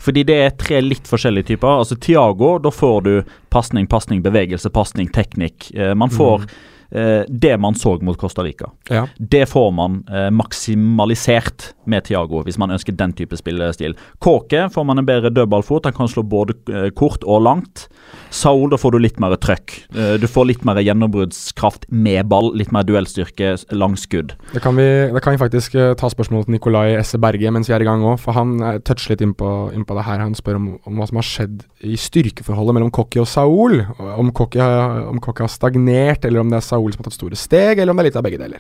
Fordi 0.02 0.26
det 0.28 0.36
er 0.36 0.56
tre 0.60 0.82
litt 0.84 1.08
forskjellige 1.08 1.54
typer. 1.54 1.80
Altså 1.80 1.96
Tiago, 1.96 2.58
da 2.60 2.72
får 2.74 2.98
du 3.06 3.14
pasning, 3.54 3.88
pasning, 3.88 4.22
bevegelse, 4.26 4.70
pasning, 4.76 5.10
teknikk. 5.16 5.70
Eh, 5.74 5.94
man 5.98 6.12
får 6.14 6.44
eh, 6.44 6.56
det 6.90 7.56
man 7.60 7.76
så 7.76 7.96
mot 8.02 8.18
Costa 8.18 8.44
Rica. 8.44 8.70
Ja. 8.90 9.08
Det 9.18 9.46
får 9.50 9.72
man 9.72 10.04
eh, 10.12 10.30
maksimalisert 10.32 11.74
med 11.90 12.06
Thiago, 12.08 12.42
hvis 12.46 12.58
man 12.62 12.74
ønsker 12.74 12.96
den 12.98 13.14
type 13.18 13.38
spillestil. 13.38 13.96
Kåke 14.24 14.68
får 14.74 14.86
man 14.88 15.02
en 15.02 15.08
bedre 15.08 15.32
dødballfot. 15.34 15.86
Han 15.86 15.96
kan 15.98 16.10
slå 16.12 16.24
både 16.24 16.56
eh, 16.72 16.90
kort 16.96 17.24
og 17.24 17.44
langt. 17.46 17.88
Saul, 18.36 18.70
da 18.72 18.80
får 18.80 18.96
du 18.96 19.00
litt 19.02 19.20
mer 19.22 19.36
trøkk. 19.42 19.76
Eh, 19.96 20.16
du 20.22 20.28
får 20.30 20.50
litt 20.50 20.66
mer 20.68 20.82
gjennombruddskraft 20.84 21.88
med 21.90 22.30
ball, 22.32 22.52
litt 22.58 22.74
mer 22.76 22.86
duellstyrke, 22.88 23.56
langskudd. 23.76 24.36
Da 24.54 24.64
kan 24.64 24.78
vi, 24.80 24.88
kan 25.24 25.36
vi 25.36 25.42
faktisk 25.42 25.78
eh, 25.80 25.94
ta 26.00 26.10
spørsmålet 26.12 26.50
til 26.50 26.58
Nikolai 26.58 26.96
Esse 27.00 27.20
Berge 27.22 27.54
mens 27.54 27.70
vi 27.72 27.78
er 27.78 27.86
i 27.86 27.90
gang 27.90 28.04
òg, 28.06 28.20
for 28.22 28.38
han 28.38 28.58
toucher 28.86 29.16
litt 29.16 29.26
inn 29.26 29.36
på, 29.38 29.52
inn 29.76 29.86
det 29.86 30.08
her. 30.08 30.24
Han 30.24 30.36
spør 30.38 30.60
om, 30.60 30.70
om 30.86 31.00
hva 31.00 31.10
som 31.10 31.22
har 31.22 31.28
skjedd 31.28 31.66
i 31.86 31.96
styrkeforholdet 32.00 32.78
mellom 32.78 32.94
Kokki 32.94 33.22
og 33.22 33.30
Saul. 33.30 33.80
Om 34.00 34.34
Kokki 34.36 34.62
har 34.62 35.52
stagnert, 35.52 36.26
eller 36.26 36.42
om 36.42 36.52
det 36.52 36.60
er 36.60 36.66
Saul 36.66 36.75
som 36.76 37.04
har 37.04 37.10
tatt 37.10 37.14
store 37.14 37.36
steg, 37.36 37.80
eller 37.80 37.92
om 37.92 37.98
det 37.98 38.06
er 38.06 38.10
litt 38.12 38.16
av 38.18 38.24
begge 38.24 38.38
deler. 38.42 38.60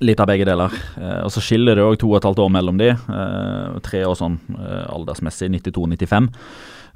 Litt 0.00 0.20
av 0.20 0.26
begge 0.30 0.44
deler. 0.46 0.70
Eh, 1.00 1.24
og 1.24 1.30
Så 1.34 1.40
skiller 1.42 1.74
det 1.74 1.82
òg 1.84 1.98
to 1.98 2.10
og 2.12 2.16
et 2.20 2.24
halvt 2.28 2.38
år 2.44 2.50
mellom 2.54 2.78
de. 2.78 2.90
Eh, 2.90 3.78
tre 3.82 4.04
år 4.06 4.14
sånn 4.14 4.38
eh, 4.54 4.86
aldersmessig, 4.94 5.50
92-95. 5.50 6.28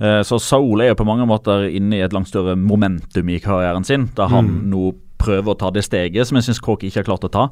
Eh, 0.00 0.22
så 0.22 0.38
Saul 0.40 0.80
er 0.80 0.88
jo 0.92 0.98
på 1.02 1.06
mange 1.06 1.26
måter 1.26 1.66
inne 1.68 1.96
i 1.98 2.02
et 2.04 2.12
langt 2.12 2.28
større 2.28 2.54
momentum 2.56 3.28
i 3.28 3.40
karrieren 3.40 3.84
sin, 3.84 4.10
der 4.14 4.28
han 4.28 4.46
Mm. 4.46 4.70
nå 4.70 4.94
prøver 5.18 5.54
å 5.54 5.58
ta 5.58 5.70
det 5.70 5.84
steget 5.84 6.26
som 6.26 6.36
jeg 6.36 6.44
syns 6.44 6.60
Kåk 6.60 6.82
ikke 6.82 6.96
har 7.02 7.04
klart 7.04 7.24
å 7.24 7.30
ta. 7.30 7.48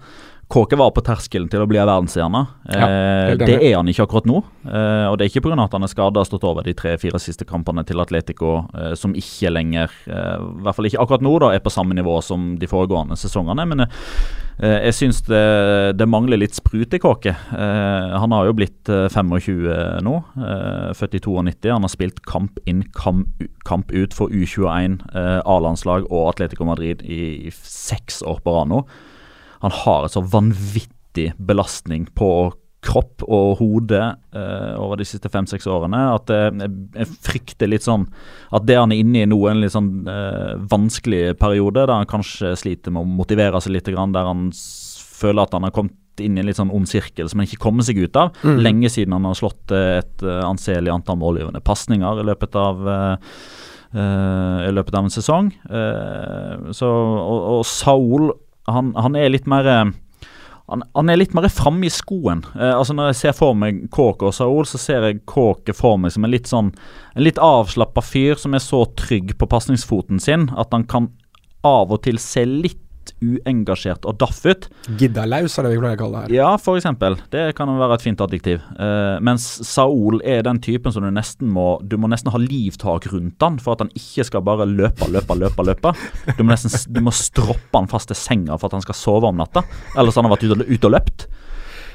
Kåke 0.50 0.74
var 0.74 0.90
på 0.90 1.02
terskelen 1.06 1.46
til 1.50 1.62
å 1.62 1.66
bli 1.70 1.78
en 1.78 1.86
verdensstjerne. 1.86 2.40
Ja, 2.74 2.86
Eh, 2.90 3.36
det 3.38 3.56
er 3.62 3.76
han 3.76 3.86
ikke 3.90 4.02
akkurat 4.06 4.26
nå. 4.26 4.40
Eh, 4.66 5.06
og 5.06 5.18
det 5.18 5.24
er 5.24 5.30
ikke 5.30 5.44
pga. 5.46 5.62
at 5.62 5.72
han 5.76 5.84
er 5.86 5.90
skada 5.92 6.20
og 6.20 6.26
stått 6.26 6.44
over 6.44 6.64
de 6.66 6.74
tre-fire 6.74 7.20
siste 7.22 7.44
kampene 7.46 7.84
til 7.86 8.00
Atletico, 8.02 8.66
eh, 8.74 8.94
som 8.98 9.14
ikke 9.14 9.52
lenger, 9.52 9.90
eh, 10.08 10.36
i 10.40 10.62
hvert 10.64 10.74
fall 10.74 10.88
ikke 10.90 10.98
akkurat 11.04 11.22
nå, 11.22 11.38
da, 11.38 11.50
er 11.54 11.60
på 11.62 11.70
samme 11.70 11.94
nivå 11.94 12.20
som 12.22 12.56
de 12.58 12.66
foregående 12.66 13.14
sesongene. 13.16 13.66
Men 13.68 13.80
eh, 14.60 14.80
jeg 14.90 14.96
syns 14.98 15.22
det, 15.28 15.96
det 15.96 16.08
mangler 16.08 16.40
litt 16.42 16.58
sprut 16.58 16.92
i 16.94 16.98
Kåke. 16.98 17.30
Eh, 17.30 18.18
han 18.18 18.32
har 18.34 18.46
jo 18.50 18.56
blitt 18.58 18.88
eh, 18.90 19.06
25 19.06 20.02
nå, 20.02 20.16
eh, 20.34 20.90
født 20.98 21.14
i 21.14 21.22
92. 21.22 21.70
Han 21.70 21.86
har 21.86 21.94
spilt 21.94 22.24
kamp 22.26 22.58
inn, 22.66 22.82
kamp, 22.98 23.92
ut 23.92 24.14
for 24.18 24.28
U21, 24.34 24.98
eh, 25.14 25.38
A-landslag 25.46 26.10
og 26.10 26.34
Atletico 26.34 26.66
Madrid 26.66 27.02
i, 27.06 27.46
i 27.46 27.54
seks 27.54 28.22
år 28.26 28.42
på 28.42 28.58
rad 28.58 28.74
nå. 28.74 28.82
Han 29.64 29.76
har 29.82 30.06
et 30.06 30.16
så 30.16 30.24
vanvittig 30.24 31.32
belastning 31.38 32.08
på 32.16 32.30
kropp 32.84 33.24
og 33.28 33.58
hode 33.60 34.00
uh, 34.00 34.74
over 34.80 35.00
de 35.00 35.06
siste 35.08 35.28
fem-seks 35.32 35.68
årene 35.70 36.00
at 36.14 36.30
eh, 36.32 36.48
jeg, 36.96 37.08
frykter 37.26 37.68
litt 37.68 37.84
sånn 37.84 38.06
at 38.56 38.64
det 38.68 38.78
han 38.78 38.94
er 38.94 39.02
inne 39.02 39.24
i 39.24 39.28
nå, 39.28 39.36
er 39.44 39.54
en 39.54 39.64
litt 39.64 39.74
sånn 39.74 39.90
uh, 40.08 40.56
vanskelig 40.70 41.36
periode, 41.40 41.82
der 41.82 41.92
han 41.92 42.08
kanskje 42.10 42.54
sliter 42.58 42.94
med 42.94 43.04
å 43.04 43.16
motivere 43.20 43.60
seg 43.60 43.76
litt, 43.76 43.90
grann, 43.90 44.16
der 44.16 44.28
han 44.28 44.48
føler 44.54 45.44
at 45.44 45.56
han 45.56 45.68
har 45.68 45.74
kommet 45.76 45.96
inn 46.20 46.36
i 46.36 46.42
en 46.42 46.48
litt 46.48 46.58
sånn 46.58 46.72
ond 46.74 46.88
sirkel 46.88 47.28
som 47.30 47.40
han 47.40 47.48
ikke 47.48 47.62
kommer 47.62 47.84
seg 47.86 48.00
ut 48.00 48.16
av. 48.18 48.32
Mm. 48.44 48.58
Lenge 48.64 48.90
siden 48.92 49.14
han 49.16 49.28
har 49.28 49.36
slått 49.38 49.72
eh, 49.76 50.00
et 50.00 50.24
anselig 50.44 50.92
antall 50.92 51.20
målgivende 51.20 51.62
pasninger 51.64 52.20
i 52.20 52.26
løpet 52.28 52.56
av 52.60 52.90
I 53.90 54.70
løpet 54.70 54.94
av 54.94 55.06
en 55.06 55.10
sesong. 55.10 55.48
Så, 56.76 56.90
og, 56.90 57.38
og 57.56 57.64
Saul, 57.66 58.28
han, 58.68 58.94
han 58.96 59.16
er 59.16 59.30
litt 59.32 59.46
mer 59.50 59.66
eh, 59.66 59.90
han, 60.70 60.84
han 60.94 61.10
er 61.10 61.18
litt 61.18 61.32
mer 61.34 61.48
framme 61.50 61.88
i 61.88 61.92
skoen. 61.92 62.44
Eh, 62.54 62.74
altså 62.76 62.94
Når 62.94 63.10
jeg 63.10 63.18
ser 63.20 63.38
for 63.38 63.56
meg 63.58 63.82
Kåke 63.90 64.28
og 64.28 64.36
Saul, 64.36 64.62
så 64.68 64.78
ser 64.78 65.06
jeg 65.08 65.24
Kåke 65.28 65.74
for 65.76 65.98
meg 65.98 66.14
som 66.14 66.26
en 66.26 66.30
litt 66.30 66.50
sånn 66.50 66.70
En 67.16 67.24
litt 67.26 67.40
avslappa 67.42 68.04
fyr 68.04 68.38
som 68.38 68.54
er 68.54 68.62
så 68.62 68.84
trygg 68.98 69.34
på 69.38 69.50
pasningsfoten 69.50 70.22
sin 70.22 70.48
at 70.54 70.70
han 70.74 70.86
kan 70.90 71.10
av 71.66 71.90
og 71.92 72.04
til 72.06 72.20
se 72.22 72.46
litt 72.48 72.80
uengasjert 73.20 74.06
og 74.08 74.18
daff 74.20 74.40
ut. 74.46 74.68
Giddalaus 75.00 75.58
er 75.58 75.68
det 75.68 75.74
vi 75.74 75.82
pleier 75.82 75.98
å 75.98 76.00
kalle 76.00 76.24
det 76.24 76.30
her. 76.30 76.36
Ja, 76.40 76.76
eksempel. 76.80 77.18
Det 77.32 77.44
kan 77.58 77.72
være 77.76 77.98
et 77.98 78.06
fint 78.06 78.24
adjektiv. 78.24 78.64
Uh, 78.78 79.20
mens 79.24 79.46
Saul 79.68 80.22
er 80.24 80.44
den 80.46 80.62
typen 80.64 80.94
som 80.94 81.04
du 81.04 81.10
nesten 81.12 81.50
må 81.50 81.80
Du 81.84 81.96
må 82.00 82.08
nesten 82.10 82.32
ha 82.32 82.38
livtak 82.40 83.10
rundt 83.12 83.42
han 83.42 83.58
for 83.60 83.76
at 83.76 83.84
han 83.84 83.92
ikke 83.96 84.24
skal 84.28 84.44
bare 84.46 84.68
løpe, 84.68 85.08
løpe, 85.12 85.36
løpe. 85.36 85.66
løpe. 85.66 85.94
Du 86.38 86.44
må 86.44 86.54
nesten 86.54 86.72
du 86.90 87.02
må 87.04 87.12
stroppe 87.14 87.76
han 87.76 87.88
fast 87.90 88.10
til 88.10 88.18
senga 88.18 88.56
for 88.56 88.70
at 88.70 88.78
han 88.78 88.84
skal 88.84 88.96
sove 88.96 89.28
om 89.28 89.38
natta. 89.40 89.62
Ellers 89.98 90.16
han 90.16 90.26
har 90.26 90.30
han 90.30 90.36
vært 90.38 90.70
ute 90.70 90.86
og 90.86 90.94
løpt. 90.94 91.26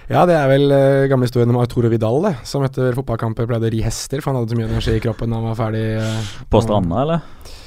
Ja, 0.05 0.21
det 0.29 0.35
er 0.37 0.49
vel 0.51 0.69
uh, 0.69 1.07
gamle 1.09 1.25
historien 1.25 1.49
om 1.49 1.57
Arturo 1.57 1.89
Vidal, 1.89 2.19
det. 2.27 2.35
Som 2.45 2.65
etter 2.67 2.93
fotballkamper 2.93 3.47
pleide 3.49 3.71
å 3.71 3.73
ri 3.73 3.81
hester, 3.85 4.21
for 4.21 4.31
han 4.31 4.41
hadde 4.41 4.53
så 4.53 4.59
mye 4.59 4.69
energi 4.69 4.97
i 4.99 5.01
kroppen 5.01 5.33
da 5.33 5.39
han 5.39 5.49
var 5.49 5.57
ferdig. 5.57 5.85
Uh, 5.97 6.33
På 6.51 6.61
stranda, 6.61 7.01
eller? 7.01 7.63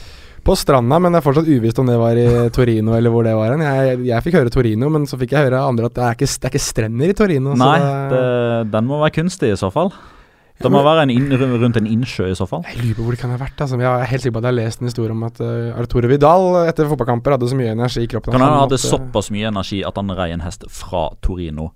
På 0.48 0.56
stranda, 0.56 0.96
men 1.04 1.12
det 1.12 1.20
er 1.20 1.26
fortsatt 1.28 1.48
uvisst 1.52 1.78
om 1.82 1.88
det 1.90 1.98
var 2.00 2.16
i 2.16 2.26
Torino 2.56 2.94
eller 2.96 3.12
hvor 3.12 3.26
det 3.26 3.34
var 3.36 3.52
hen. 3.52 3.60
Jeg, 3.68 3.98
jeg 4.08 4.24
fikk 4.24 4.38
høre 4.40 4.52
Torino, 4.54 4.88
men 4.94 5.04
så 5.10 5.18
fikk 5.20 5.34
jeg 5.36 5.44
høre 5.50 5.60
andre 5.60 5.90
at 5.90 5.98
det 5.98 6.04
er 6.06 6.16
ikke, 6.16 6.28
det 6.32 6.48
er 6.48 6.54
ikke 6.54 6.64
strender 6.64 7.12
i 7.12 7.16
Torino. 7.18 7.52
Nei, 7.60 7.74
det- 7.82 8.06
det, 8.14 8.70
den 8.72 8.88
må 8.88 9.02
være 9.02 9.12
kunstig 9.20 9.52
i 9.52 9.58
så 9.60 9.68
fall. 9.74 9.92
Det 10.58 10.70
må 10.74 10.80
være 10.82 11.04
en 11.06 11.10
inn, 11.14 11.28
rundt 11.62 11.76
en 11.78 11.86
innsjø 11.86 12.32
i 12.32 12.34
så 12.34 12.42
fall. 12.50 12.64
Jeg 12.66 12.80
lurer 12.82 12.96
på 12.98 13.04
hvor 13.06 13.14
det 13.14 13.20
kan 13.20 13.30
ha 13.30 13.36
vært. 13.38 13.60
Altså. 13.62 13.76
Jeg 13.78 13.86
er 13.86 14.08
helt 14.10 14.22
sikker 14.24 14.34
på 14.34 14.40
at 14.42 14.46
jeg 14.48 14.54
har 14.56 14.58
lest 14.64 14.80
en 14.82 14.88
historie 14.88 15.14
om 15.14 15.22
at 15.28 15.36
uh, 15.38 15.78
Arturo 15.78 16.08
Vidal 16.10 16.46
etter 16.66 16.88
fotballkamper 16.90 17.36
hadde 17.36 17.46
så 17.52 17.54
mye 17.60 17.70
energi 17.76 18.02
i 18.02 18.08
kroppen. 18.10 18.32
Kan 18.34 18.42
han 18.42 18.56
han 18.56 18.64
hadde 18.64 18.80
såpass 18.82 19.30
mye 19.30 19.52
energi 19.52 19.84
at 19.86 19.94
han 20.00 20.10
rei 20.18 20.32
en 20.34 20.42
hest 20.42 20.64
fra 20.66 21.04
Torino 21.22 21.68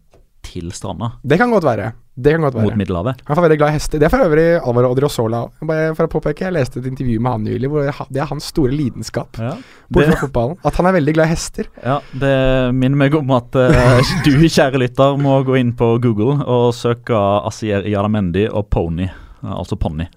til 0.43 0.73
stranda? 0.75 1.13
Det 1.23 1.39
kan 1.39 1.53
godt 1.55 1.63
være. 1.69 1.93
Det 2.15 2.35
kan 2.35 2.43
godt 2.45 2.55
være. 2.59 2.65
Mot 2.69 2.77
Middelhavet? 2.77 3.23
Han 3.25 3.39
er 3.39 3.45
veldig 3.47 3.57
glad 3.57 3.71
i 3.73 3.77
hester. 3.79 4.01
Det 4.01 4.05
er 4.05 4.13
for 4.13 4.21
øvrig 4.27 4.45
Alvaro 4.61 4.91
Odriozola. 4.93 5.39
Bare 5.65 5.95
for 5.97 6.05
å 6.05 6.11
påpeke, 6.13 6.45
jeg 6.45 6.53
leste 6.53 6.83
et 6.83 6.89
intervju 6.91 7.17
med 7.25 7.33
han 7.33 7.47
nylig 7.47 7.71
hvor 7.73 7.87
det 8.13 8.21
er 8.21 8.29
hans 8.29 8.51
store 8.53 8.75
lidenskap. 8.77 9.41
Ja. 9.41 9.55
Det- 9.89 10.19
fotballen. 10.21 10.59
At 10.65 10.77
han 10.77 10.91
er 10.91 10.97
veldig 10.99 11.15
glad 11.17 11.31
i 11.31 11.33
hester. 11.33 11.71
Ja, 11.81 12.01
det 12.13 12.35
minner 12.77 13.01
meg 13.07 13.17
om 13.17 13.33
at 13.33 13.57
uh, 13.57 14.13
du, 14.27 14.31
kjære 14.45 14.83
lytter, 14.85 15.17
må 15.17 15.39
gå 15.49 15.57
inn 15.61 15.73
på 15.79 15.95
Google 16.05 16.45
og 16.45 16.75
søke 16.77 17.17
Asier 17.49 17.89
Yaramendi 17.89 18.45
og 18.51 18.69
Pony, 18.69 19.09
altså 19.41 19.81
ponni. 19.81 20.09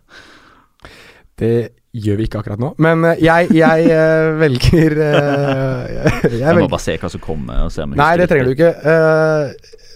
Det 1.39 1.53
gjør 1.95 2.19
vi 2.19 2.27
ikke 2.27 2.41
akkurat 2.41 2.61
nå. 2.61 2.73
Men 2.83 3.05
eh, 3.11 3.23
jeg, 3.23 3.49
jeg 3.55 3.87
eh, 3.93 4.27
velger 4.43 4.99
eh, 5.05 5.95
jeg, 5.95 6.35
Jeg 6.41 6.59
må 6.59 6.69
bare 6.71 6.83
se 6.83 6.97
hva 7.01 7.11
som 7.11 7.23
kommer. 7.23 7.65
Nei, 7.95 8.11
det 8.19 8.29
trenger 8.31 8.51
du 8.51 8.55
ikke. 8.55 8.71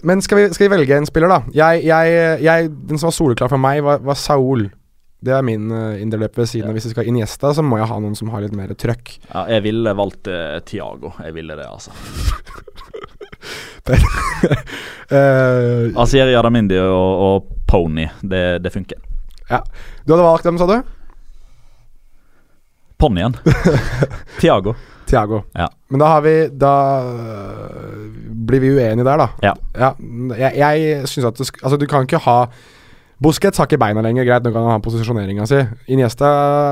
Men 0.08 0.22
skal 0.24 0.38
vi, 0.38 0.44
skal 0.56 0.66
vi 0.66 0.74
velge 0.78 0.96
en 0.96 1.08
spiller, 1.08 1.28
da? 1.28 1.40
Jeg, 1.52 1.84
jeg, 2.40 2.70
den 2.88 3.00
som 3.00 3.10
var 3.10 3.16
soleklar 3.16 3.50
for 3.52 3.60
meg, 3.60 3.82
var, 3.84 4.00
var 4.04 4.16
Saul. 4.16 4.70
Det 5.20 5.34
er 5.36 5.42
min 5.44 5.66
uh, 5.68 6.00
inderløp 6.00 6.38
ved 6.40 6.48
siden 6.48 6.70
av. 6.70 6.72
Hvis 6.72 6.86
jeg 6.88 6.94
skal 6.94 7.08
Iniesta, 7.10 7.50
så 7.52 7.60
må 7.60 7.76
jeg 7.76 7.90
ha 7.90 7.98
noen 8.00 8.14
som 8.16 8.30
har 8.32 8.40
litt 8.40 8.54
mer 8.56 8.72
trøkk. 8.72 9.18
Ja, 9.26 9.42
jeg 9.52 9.66
ville 9.66 9.92
valgt 9.98 10.30
uh, 10.32 10.56
Tiago. 10.64 11.12
Jeg 11.20 11.36
ville 11.36 11.58
det, 11.58 11.66
altså. 11.68 11.92
uh, 15.12 16.00
Asier 16.06 16.32
Adamindi 16.40 16.80
og, 16.80 17.26
og 17.26 17.52
Pony, 17.68 18.08
det, 18.24 18.62
det 18.64 18.72
funker. 18.72 19.04
du 19.44 20.14
hadde 20.14 20.24
valgt 20.24 20.48
dem, 20.48 20.56
sa 20.56 20.70
du? 20.70 20.78
Ponnien. 23.00 23.34
Tiago. 24.42 24.74
Thiago. 25.10 25.42
Ja. 25.56 25.66
Men 25.90 26.02
da 26.04 26.06
har 26.12 26.20
vi 26.22 26.34
Da 26.54 26.72
blir 28.46 28.60
vi 28.62 28.70
uenige 28.76 29.04
der, 29.08 29.16
da. 29.24 29.28
Ja. 29.42 29.54
jeg 30.38 30.52
jeg 30.60 31.08
syns 31.10 31.26
at 31.32 31.38
det 31.40 31.48
Altså, 31.62 31.76
du 31.80 31.86
kan 31.90 32.06
ikke 32.06 32.20
ha 32.26 32.44
Busquets 33.20 33.58
har 33.60 33.66
ikke 33.68 33.76
beina 33.82 34.00
lenger, 34.00 34.24
greit, 34.24 34.46
nå 34.46 34.48
kan 34.54 34.62
han 34.64 34.78
ha 34.78 34.80
posisjoneringa 34.80 35.44
si. 35.44 35.58
Iniesta 35.92 36.28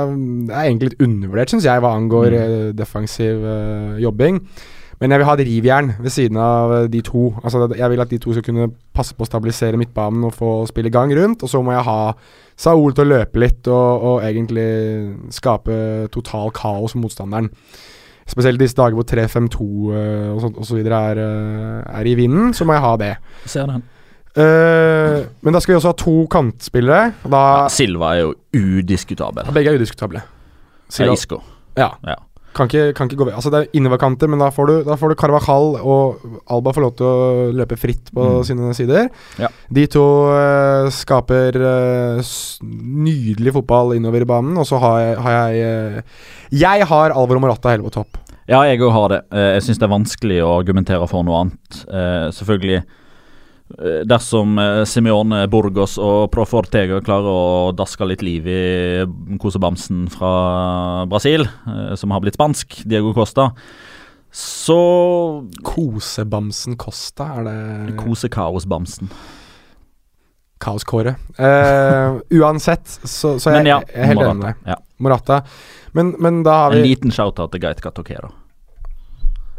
er 0.09 0.63
egentlig 0.63 0.95
litt 0.95 1.03
undervurdert, 1.05 1.51
syns 1.53 1.67
jeg, 1.69 1.83
hva 1.85 1.91
angår 1.93 2.31
Mm. 2.33 2.39
eh, 2.39 2.71
defensiv 2.79 3.43
uh, 3.45 3.99
jobbing. 4.01 4.39
Men 5.01 5.13
jeg 5.15 5.21
vil 5.21 5.29
ha 5.29 5.35
et 5.39 5.47
rivjern 5.47 5.93
ved 6.03 6.11
siden 6.11 6.39
av 6.43 6.73
eh, 6.75 6.89
de 6.91 7.03
to. 7.07 7.29
Altså, 7.43 7.69
jeg 7.79 7.91
vil 7.93 8.03
at 8.03 8.11
de 8.11 8.19
to 8.23 8.35
skal 8.35 8.47
kunne 8.49 8.71
passe 8.97 9.15
på 9.15 9.23
å 9.23 9.29
stabilisere 9.29 9.79
midtbanen 9.79 10.27
og 10.27 10.35
få 10.35 10.53
spille 10.71 10.91
i 10.91 10.95
gang 10.95 11.13
rundt. 11.15 11.45
Og 11.47 11.53
så 11.53 11.63
må 11.63 11.77
jeg 11.77 11.87
ha 11.87 12.01
Saul 12.59 12.97
til 12.97 13.07
å 13.07 13.13
løpe 13.13 13.39
litt 13.39 13.71
og, 13.71 14.09
og 14.11 14.25
egentlig 14.27 14.67
skape 15.35 16.09
total 16.15 16.51
kaos 16.57 16.97
for 16.97 17.05
motstanderen. 17.05 17.53
Spesielt 18.29 18.61
disse 18.61 18.77
dager 18.77 18.99
hvor 18.99 19.07
3-5-2 19.09 19.63
uh, 19.65 20.35
og, 20.35 20.41
sånt, 20.43 20.59
og 20.61 20.67
så 20.69 20.77
videre 20.77 20.99
er, 21.13 21.21
eh, 21.23 22.01
er 22.01 22.09
i 22.11 22.17
vinden, 22.19 22.51
så 22.53 22.67
må 22.69 22.75
jeg 22.77 22.85
ha 22.85 22.91
det. 23.01 23.13
Ser 23.49 23.71
den. 23.71 23.87
Uh, 24.37 25.25
men 25.41 25.55
da 25.57 25.63
skal 25.65 25.73
vi 25.73 25.79
også 25.79 25.95
ha 25.95 25.97
to 25.97 26.17
kantspillere. 26.31 27.15
Da 27.25 27.41
Ja, 27.63 27.71
Silva 27.73 28.11
er 28.15 28.27
jo 28.27 28.35
udiskutabel. 28.53 29.49
Begge 29.57 29.73
er 29.73 29.81
udiskutable. 29.81 30.21
Silva- 30.93 31.17
Isco. 31.17 31.41
Ja. 31.79 31.89
Ja. 32.05 32.19
Kan 32.59 32.67
ikke, 32.67 32.89
kan 32.99 33.07
ikke 33.07 33.21
gå 33.21 33.27
ved. 33.29 33.37
Altså 33.39 33.53
Det 33.55 33.59
er 33.63 33.77
innoverkanter, 33.79 34.27
men 34.33 34.41
da 34.43 34.49
får 34.51 34.67
du, 34.67 34.73
da 34.89 34.97
får 34.99 35.13
du 35.13 35.19
Carvajal 35.21 35.77
og 35.79 36.25
Alba 36.51 36.73
får 36.75 36.83
lov 36.89 36.95
til 36.99 37.07
å 37.07 37.19
løpe 37.55 37.79
fritt 37.79 38.11
på 38.11 38.25
Mm. 38.29 38.45
sine 38.49 38.75
sider. 38.75 39.07
Ja. 39.39 39.47
De 39.71 39.85
to 39.87 40.03
uh, 40.35 40.89
skaper 40.91 41.55
uh, 41.63 42.33
nydelig 42.67 43.53
fotball 43.55 43.95
innover 43.97 44.25
i 44.25 44.29
banen, 44.29 44.59
og 44.59 44.67
så 44.67 44.81
har 44.83 44.99
jeg, 45.05 45.17
har 45.25 45.37
jeg 45.39 45.99
uh, 46.03 46.25
Jeg 46.67 46.87
har 46.91 47.15
Alvaro 47.15 47.41
Morata 47.47 47.71
hele 47.71 47.87
på 47.87 47.95
topp. 47.95 48.19
Ja, 48.49 48.63
jeg 48.65 48.81
òg 48.81 48.91
har 48.95 49.09
det. 49.13 49.21
Jeg 49.37 49.63
syns 49.67 49.79
det 49.79 49.85
er 49.87 49.93
vanskelig 49.93 50.39
å 50.41 50.55
argumentere 50.59 51.07
for 51.11 51.23
noe 51.23 51.43
annet. 51.45 51.83
Selvfølgelig 52.33 52.79
Dersom 54.09 54.57
eh, 54.59 54.83
Simeone 54.89 55.43
Burgos 55.53 55.99
og 56.01 56.31
Profortega 56.33 57.03
klarer 57.05 57.29
å 57.29 57.73
daske 57.77 58.07
litt 58.09 58.25
liv 58.25 58.49
i 58.49 58.63
kosebamsen 59.39 60.07
fra 60.13 61.05
Brasil, 61.11 61.45
eh, 61.45 61.93
som 62.01 62.15
har 62.15 62.25
blitt 62.25 62.39
spansk, 62.39 62.81
Diego 62.89 63.13
Costa, 63.17 63.51
Så 64.33 64.79
Kosebamsen 65.65 66.77
Costa, 66.81 67.29
er 67.37 67.45
det 67.45 67.97
Kosekaosbamsen. 68.01 69.13
Kaoskåret. 70.59 71.17
Eh, 71.39 72.19
uansett, 72.41 72.89
så, 73.05 73.39
så 73.39 73.53
jeg, 73.53 73.63
Men 73.63 73.71
ja, 73.71 73.79
jeg 73.87 74.03
er 74.03 74.11
helt 74.11 74.25
enig 74.25 74.37
med 74.41 74.47
deg. 74.49 74.67
Ja. 74.73 74.81
Morata. 74.99 75.43
Men, 75.95 76.17
men 76.19 76.43
da 76.43 76.65
har 76.65 76.75
vi 76.75 76.81
En 76.81 76.89
liten 76.89 77.15
shout-out 77.15 77.53
til 77.53 77.63
Gait 77.63 77.81
Katokero. 77.85 78.33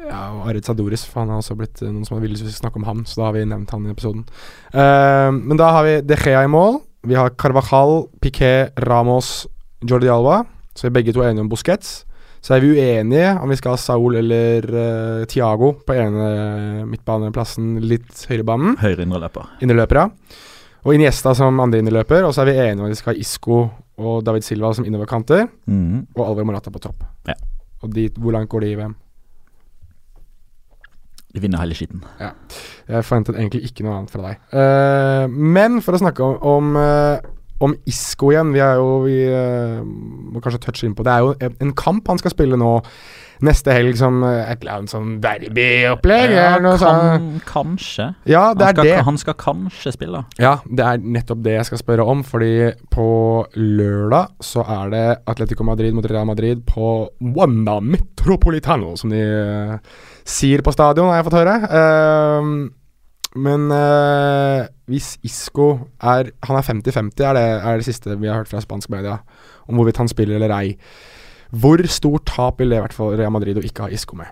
Ja, 0.08 0.22
og 0.36 0.48
Arid 0.50 0.68
Sadoris, 0.68 1.04
for 1.08 1.24
han 1.24 1.34
har 1.34 1.42
også 1.42 1.58
blitt 1.60 1.82
eh, 1.84 1.92
noen 1.92 2.06
som 2.08 2.18
har 2.18 2.24
villet 2.24 2.42
snakke 2.56 2.80
om 2.80 2.88
ham, 2.88 3.06
så 3.08 3.22
da 3.22 3.30
har 3.30 3.38
vi 3.38 3.48
nevnt 3.50 3.72
han 3.76 3.88
i 3.88 3.94
episoden. 3.94 4.26
Uh, 4.74 5.30
men 5.36 5.60
da 5.60 5.72
har 5.76 5.88
vi 5.88 5.96
De 6.08 6.18
Gea 6.20 6.46
i 6.46 6.52
mål. 6.52 6.80
Vi 7.08 7.18
har 7.18 7.34
Carvajal, 7.40 8.08
Piquet, 8.24 8.78
Ramos, 8.88 9.48
Jordi 9.88 10.12
Alba. 10.12 10.44
Så 10.76 10.88
vi 10.88 10.92
er 10.92 10.96
begge 11.00 11.16
to 11.16 11.24
enige 11.26 11.44
om 11.44 11.52
Busquets. 11.52 12.04
Så 12.40 12.56
er 12.56 12.64
vi 12.64 12.72
uenige 12.78 13.34
om 13.42 13.52
vi 13.52 13.58
skal 13.60 13.76
ha 13.76 13.80
Saul 13.82 14.16
eller 14.22 14.68
uh, 14.72 15.26
Tiago 15.28 15.74
på 15.84 15.96
ene 15.96 16.86
midtbaneplassen, 16.88 17.76
litt 17.84 18.24
høyre 18.32 18.48
banen. 18.48 18.78
Høyre 18.80 19.04
indreløper. 19.04 19.52
Innerløpere. 19.66 20.08
Og 20.88 20.96
Iniesta 20.96 21.34
som 21.36 21.60
andre 21.60 21.82
innerløper. 21.84 22.24
Og 22.24 22.32
så 22.36 22.46
er 22.46 22.52
vi 22.52 22.58
enige 22.64 22.80
om 22.80 22.88
at 22.88 22.96
vi 22.96 23.02
skal 23.02 23.14
ha 23.14 23.20
Isco 23.20 23.60
og 24.00 24.24
David 24.24 24.48
Silva 24.48 24.72
som 24.76 24.88
innoverkanter. 24.88 25.50
Mm. 25.68 26.08
Og 26.16 26.24
Alvar 26.24 26.48
Morata 26.48 26.72
på 26.72 26.82
topp. 26.84 27.04
Ja. 27.28 27.36
Og 27.84 27.92
dit, 27.96 28.16
hvor 28.16 28.36
langt 28.36 28.52
går 28.52 28.64
de 28.64 28.72
i 28.72 28.80
VM? 28.80 28.96
Vinner 31.38 31.62
hele 31.62 31.76
skitten. 31.78 32.02
Jeg 32.20 33.06
forventet 33.06 33.38
egentlig 33.38 33.68
ikke 33.70 33.86
noe 33.86 34.00
annet 34.00 34.14
fra 34.14 34.24
deg. 34.32 34.40
Uh, 34.50 35.28
men 35.30 35.78
for 35.86 35.94
å 35.94 36.02
snakke 36.02 36.26
om, 36.26 36.40
om, 36.42 36.74
uh, 36.80 37.20
om 37.62 37.76
Isco 37.86 38.32
igjen 38.34 38.54
Vi 38.56 38.62
er 38.64 38.80
jo 38.80 39.02
Vi 39.04 39.18
uh, 39.30 39.84
må 39.86 40.42
kanskje 40.42 40.62
touche 40.64 40.88
inn 40.88 40.96
på 40.98 41.06
Det 41.06 41.14
er 41.14 41.26
jo 41.26 41.36
en- 41.60 41.76
kamp 41.78 42.08
han 42.10 42.22
skal 42.22 42.34
spille 42.34 42.58
nå 42.58 42.80
neste 43.46 43.72
helg 43.72 43.96
som 43.96 44.18
et 44.26 44.60
eller 44.60 44.82
annet 44.82 44.92
sånn 44.92 45.12
derbyopplegg. 45.24 46.34
Ja, 46.36 46.58
kan, 46.60 46.80
sånn. 46.82 47.30
kanskje. 47.48 48.10
Ja, 48.28 48.50
det 48.52 48.66
han, 48.66 48.74
er 48.74 48.76
skal, 48.76 48.90
det. 48.90 49.06
han 49.08 49.20
skal 49.22 49.38
kanskje 49.40 49.94
spille. 49.96 50.24
Ja, 50.44 50.58
det 50.68 50.84
er 50.84 51.00
nettopp 51.00 51.46
det 51.46 51.54
jeg 51.56 51.70
skal 51.70 51.80
spørre 51.80 52.04
om. 52.12 52.26
Fordi 52.28 52.52
på 52.92 53.08
lørdag 53.56 54.34
så 54.44 54.66
er 54.68 54.92
det 54.92 55.06
Atletico 55.32 55.64
Madrid 55.64 55.96
mot 55.96 56.10
Real 56.12 56.28
Madrid 56.28 56.66
på 56.68 56.90
Wanda 57.38 57.78
Metropolitano, 57.80 58.98
som 59.00 59.16
de 59.16 59.24
sier 60.30 60.64
på 60.66 60.74
stadion, 60.76 61.10
har 61.10 61.20
jeg 61.20 61.28
fått 61.30 61.40
høre. 61.40 61.56
Uh, 61.70 62.70
men 63.38 63.70
uh, 63.70 64.66
hvis 64.90 65.12
Isco 65.22 65.68
er 66.02 66.32
Han 66.48 66.58
er 66.58 66.66
50-50, 66.66 67.22
er, 67.22 67.38
det 67.38 67.44
er 67.46 67.78
det 67.78 67.86
siste 67.86 68.18
vi 68.18 68.30
har 68.30 68.42
hørt 68.42 68.50
fra 68.50 68.62
spansk 68.64 68.90
media 68.90 69.20
om 69.70 69.78
hvorvidt 69.78 70.02
han 70.02 70.10
spiller 70.10 70.40
eller 70.40 70.54
ei. 70.56 70.78
Hvor 71.54 71.82
stort 71.90 72.26
tap 72.30 72.62
vil 72.62 72.74
det 72.74 72.80
i 72.80 72.84
hvert 72.84 72.96
fall 72.96 73.14
Real 73.18 73.34
Madrid 73.34 73.58
å 73.58 73.66
ikke 73.66 73.86
ha 73.86 73.94
Isco 73.94 74.18
med? 74.18 74.30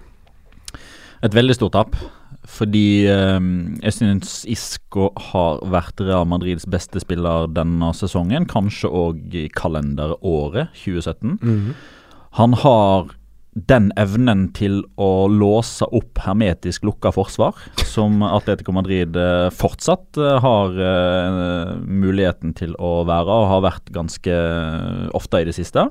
Et 1.26 1.34
veldig 1.34 1.56
stort 1.58 1.76
tap. 1.78 1.98
Fordi 2.48 3.06
eh, 3.12 3.48
jeg 3.84 3.94
syns 3.94 4.40
Isco 4.50 5.10
har 5.32 5.62
vært 5.68 6.02
Real 6.02 6.26
Madrids 6.30 6.66
beste 6.70 7.02
spiller 7.04 7.50
denne 7.54 7.92
sesongen. 7.98 8.48
Kanskje 8.50 8.90
òg 8.90 9.36
i 9.36 9.46
kalenderåret 9.54 10.74
2017. 10.78 11.38
Han 12.38 12.58
har 12.64 13.14
den 13.66 13.90
evnen 13.98 14.48
til 14.54 14.84
å 15.02 15.26
låse 15.32 15.86
opp 15.90 16.20
hermetisk 16.22 16.86
lukka 16.86 17.10
forsvar, 17.16 17.58
som 17.90 18.22
Atletico 18.38 18.76
Madrid 18.76 19.18
eh, 19.18 19.48
fortsatt 19.56 20.20
eh, 20.22 20.38
har 20.44 20.78
eh, 20.78 21.74
muligheten 21.82 22.54
til 22.58 22.76
å 22.78 23.02
være, 23.08 23.34
og 23.34 23.52
har 23.56 23.66
vært 23.66 23.92
ganske 23.96 24.38
ofte 25.18 25.42
i 25.42 25.48
det 25.50 25.58
siste. 25.58 25.88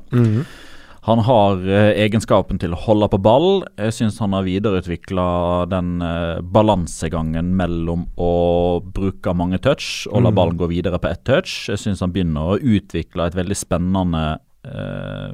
Han 1.07 1.21
har 1.23 1.61
egenskapen 1.95 2.59
til 2.59 2.73
å 2.75 2.79
holde 2.83 3.07
på 3.13 3.21
ball. 3.23 3.61
Jeg 3.79 3.95
syns 3.95 4.17
han 4.19 4.35
har 4.35 4.43
videreutvikla 4.43 5.27
den 5.71 6.01
balansegangen 6.51 7.53
mellom 7.55 8.09
å 8.19 8.33
bruke 8.83 9.31
mange 9.39 9.61
touch 9.63 10.09
og 10.11 10.25
la 10.25 10.33
Mm. 10.33 10.35
ballen 10.35 10.59
gå 10.59 10.67
videre 10.73 10.99
på 10.99 11.13
ett 11.13 11.23
touch. 11.23 11.69
Jeg 11.71 11.79
syns 11.79 12.03
han 12.03 12.11
begynner 12.11 12.57
å 12.57 12.59
utvikle 12.59 13.29
et 13.31 13.39
veldig 13.39 13.55
spennende 13.55 14.25
eh, 14.67 15.31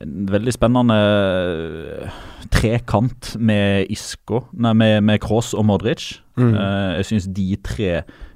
En 0.00 0.30
veldig 0.32 0.54
spennende 0.56 0.96
eh, 0.96 2.18
trekant 2.54 3.34
med 3.36 3.90
Isco, 3.92 4.46
nei, 4.56 4.72
med, 4.76 4.96
med 5.04 5.20
Kroos 5.20 5.52
og 5.52 5.66
Modric. 5.68 6.14
Mm. 6.40 6.54
Uh, 6.56 6.90
jeg 6.96 7.08
syns 7.10 7.28
de 7.36 7.46
tre 7.60 7.90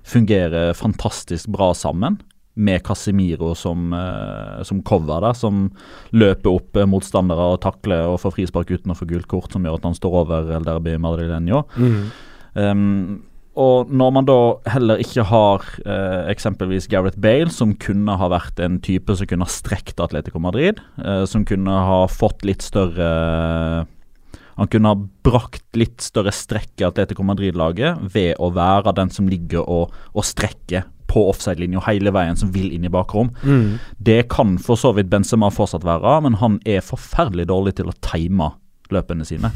fungerer 0.04 0.74
fantastisk 0.76 1.48
bra 1.54 1.72
sammen. 1.76 2.20
Med 2.54 2.84
Casemiro 2.86 3.54
som, 3.58 3.88
uh, 3.96 4.60
som 4.62 4.82
cover, 4.86 5.24
der, 5.24 5.34
som 5.34 5.70
løper 6.14 6.52
opp 6.52 6.78
motstandere 6.86 7.48
og 7.54 7.62
takler 7.64 8.12
og 8.12 8.20
får 8.22 8.36
frispark 8.36 8.70
uten 8.70 8.92
å 8.92 8.98
få 8.98 9.08
gult 9.10 9.26
kort, 9.32 9.50
som 9.50 9.64
gjør 9.64 9.80
at 9.80 9.88
han 9.88 9.96
står 9.98 10.20
over 10.20 10.52
El 10.54 10.68
Derbi 10.68 10.98
Madrileño. 11.00 11.64
Um, 12.54 13.24
og 13.54 13.90
når 13.94 14.14
man 14.16 14.26
da 14.26 14.38
heller 14.72 15.00
ikke 15.02 15.24
har 15.30 15.64
eh, 15.86 16.30
eksempelvis 16.32 16.88
Gareth 16.90 17.20
Bale, 17.22 17.52
som 17.54 17.74
kunne 17.78 18.16
ha 18.18 18.28
vært 18.32 18.58
en 18.62 18.80
type 18.82 19.14
som 19.14 19.28
kunne 19.30 19.46
ha 19.46 19.52
strekt 19.52 20.02
Atletico 20.02 20.42
Madrid, 20.42 20.80
eh, 20.98 21.22
som 21.30 21.46
kunne 21.46 21.76
ha 21.88 22.00
fått 22.10 22.42
litt 22.46 22.64
større 22.66 23.86
Han 24.54 24.70
kunne 24.70 24.90
ha 24.90 24.98
brakt 25.26 25.64
litt 25.74 26.02
større 26.02 26.30
strekk 26.34 26.82
i 26.82 26.86
Atletico 26.86 27.24
Madrid-laget 27.26 28.02
ved 28.14 28.36
å 28.38 28.52
være 28.54 28.94
den 28.94 29.10
som 29.10 29.26
ligger 29.30 29.66
og, 29.66 29.94
og 30.14 30.26
strekker 30.26 30.86
på 31.10 31.24
offside-linja 31.30 31.82
hele 31.88 32.12
veien, 32.14 32.38
som 32.38 32.52
vil 32.54 32.70
inn 32.74 32.86
i 32.86 32.92
bakrom. 32.92 33.32
Mm. 33.42 33.80
Det 33.98 34.28
kan 34.30 34.54
for 34.62 34.78
så 34.78 34.92
vidt 34.94 35.10
Benzema 35.10 35.50
fortsatt 35.50 35.86
være, 35.86 36.20
men 36.26 36.38
han 36.38 36.60
er 36.66 36.86
forferdelig 36.86 37.48
dårlig 37.50 37.74
til 37.80 37.90
å 37.90 37.98
time 38.06 38.52
løpene 38.94 39.26
sine. 39.26 39.50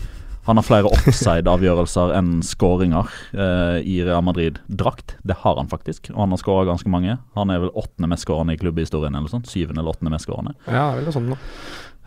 Han 0.48 0.56
har 0.56 0.64
flere 0.64 0.88
offside-avgjørelser 0.88 2.14
enn 2.16 2.38
skåringer 2.46 3.10
eh, 3.36 3.78
i 3.84 3.98
Real 4.06 4.24
Madrid-drakt. 4.24 5.18
Det 5.28 5.36
har 5.42 5.58
han 5.60 5.68
faktisk, 5.68 6.08
og 6.14 6.22
han 6.24 6.32
har 6.32 6.40
skåra 6.40 6.64
ganske 6.70 6.88
mange. 6.88 7.18
Han 7.36 7.52
er 7.52 7.60
vel 7.66 7.74
åttende 7.76 8.08
mestskårende 8.08 8.56
i 8.56 8.60
klubbhistorien, 8.60 9.12
eller 9.12 9.28
sånn. 9.28 9.44
Syvende 9.44 9.82
eller 9.82 9.92
åttende 9.92 10.14
mestskårende. 10.14 10.56
Ja, 10.64 10.72
det 10.72 10.80
er 10.86 10.96
vel 11.02 11.08
noe 11.10 11.16
sånt 11.18 11.32
nå. 11.34 11.38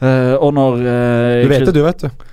Eh, 0.02 0.34
og 0.42 0.56
når 0.58 0.82
eh, 0.82 1.44
Du 1.46 1.52
vet 1.54 1.68
det, 1.70 1.76
du, 1.78 1.84
vet 1.86 2.08
du. 2.08 2.26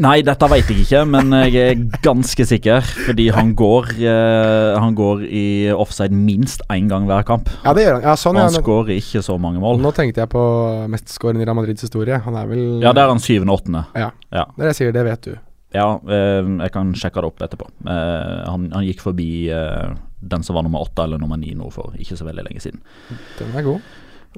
Nei, 0.00 0.22
dette 0.24 0.48
vet 0.48 0.70
jeg 0.72 0.86
ikke, 0.86 1.02
men 1.04 1.34
jeg 1.52 1.56
er 1.60 1.80
ganske 2.02 2.46
sikker. 2.48 2.80
Fordi 3.06 3.26
han 3.36 3.52
går, 3.54 3.90
eh, 4.00 4.78
han 4.80 4.94
går 4.96 5.26
i 5.28 5.44
offside 5.74 6.16
minst 6.16 6.64
én 6.72 6.88
gang 6.88 7.04
hver 7.06 7.26
kamp. 7.28 7.50
Ja, 7.62 7.74
det 7.76 7.84
gjør 7.84 7.98
han. 7.98 8.02
Ja, 8.08 8.14
sånn, 8.16 8.38
Og 8.40 8.46
han 8.46 8.56
ja, 8.56 8.62
skårer 8.64 8.94
ikke 8.96 9.22
så 9.22 9.36
mange 9.38 9.60
mål. 9.60 9.82
nå 9.84 9.92
tenkte 9.94 10.24
jeg 10.24 10.30
på 10.32 10.42
mestskåren 10.88 11.40
i 11.42 11.44
Real 11.44 11.58
Madrids 11.58 11.84
historie. 11.84 12.18
Han 12.24 12.34
er 12.40 12.46
vel 12.48 12.80
Ja, 12.80 12.92
det 12.96 13.04
er 13.04 13.12
han 13.12 13.20
syvende-åttende. 13.20 13.84
Ja. 13.94 14.10
Ja. 14.32 14.46
Det 14.56 14.64
er 14.64 14.68
det 14.70 14.72
jeg 14.72 14.80
sier, 14.80 14.92
det 14.96 15.04
vet 15.04 15.28
du. 15.28 15.36
Ja, 15.76 15.86
eh, 16.08 16.40
jeg 16.64 16.72
kan 16.72 16.92
sjekke 16.96 17.20
det 17.20 17.28
opp 17.28 17.44
etterpå. 17.44 17.68
Eh, 17.84 18.48
han, 18.48 18.70
han 18.72 18.84
gikk 18.88 19.00
forbi 19.04 19.50
eh, 19.52 19.92
den 20.20 20.42
som 20.42 20.56
var 20.56 20.64
nummer 20.64 20.82
åtte 20.84 21.04
eller 21.04 21.20
nummer 21.20 21.36
ni 21.36 21.52
nå 21.56 21.68
for 21.72 21.92
ikke 22.00 22.16
så 22.16 22.24
veldig 22.28 22.44
lenge 22.48 22.60
siden. 22.64 22.80
Den 23.38 23.54
er 23.56 23.62
god. 23.68 23.80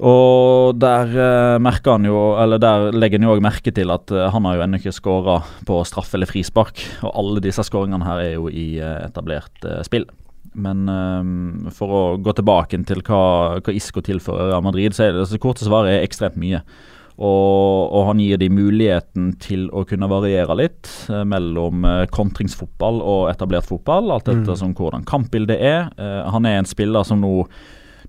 Og 0.03 0.75
der 0.75 1.13
eh, 1.13 1.57
merker 1.63 1.95
han 1.95 2.03
jo 2.03 2.33
Eller 2.35 2.59
der 2.59 2.89
legger 2.91 3.21
han 3.21 3.29
jo 3.29 3.35
òg 3.37 3.43
merke 3.45 3.71
til 3.71 3.93
at 3.93 4.11
eh, 4.11 4.27
han 4.33 4.47
har 4.47 4.57
jo 4.57 4.65
ennå 4.65 4.81
ikke 4.81 4.95
skåra 4.95 5.37
på 5.67 5.79
straff 5.87 6.11
eller 6.17 6.27
frispark. 6.27 6.83
Og 7.05 7.13
alle 7.13 7.43
disse 7.45 7.63
skåringene 7.63 8.07
her 8.07 8.23
er 8.25 8.33
jo 8.35 8.49
i 8.51 8.75
eh, 8.81 9.05
etablert 9.07 9.69
spill. 9.87 10.07
Men 10.55 10.89
eh, 10.91 11.71
for 11.75 11.95
å 11.95 12.03
gå 12.19 12.35
tilbake 12.35 12.81
til 12.87 13.05
hva, 13.07 13.23
hva 13.61 13.75
Isco 13.75 14.03
tilfører 14.03 14.51
Real 14.51 14.65
Madrid, 14.65 14.95
så 14.95 15.07
er 15.07 15.15
det 15.15 15.23
altså, 15.25 15.41
korte 15.41 15.67
svaret 15.67 15.95
er 15.95 16.05
ekstremt 16.07 16.39
mye. 16.41 16.63
Og, 17.15 17.93
og 17.95 18.09
han 18.09 18.19
gir 18.19 18.39
de 18.41 18.49
muligheten 18.51 19.29
til 19.39 19.69
å 19.71 19.85
kunne 19.87 20.09
variere 20.11 20.57
litt 20.59 20.89
eh, 21.07 21.23
mellom 21.27 21.87
eh, 21.87 22.03
kontringsfotball 22.11 22.99
og 22.99 23.29
etablert 23.31 23.69
fotball, 23.69 24.11
alt 24.11 24.27
etter 24.31 24.59
som 24.59 24.75
hvordan 24.75 25.07
kampbildet 25.07 25.55
er. 25.55 25.87
Eh, 25.95 26.21
han 26.33 26.47
er 26.49 26.59
en 26.59 26.67
spiller 26.67 27.07
som 27.07 27.23
nå 27.23 27.47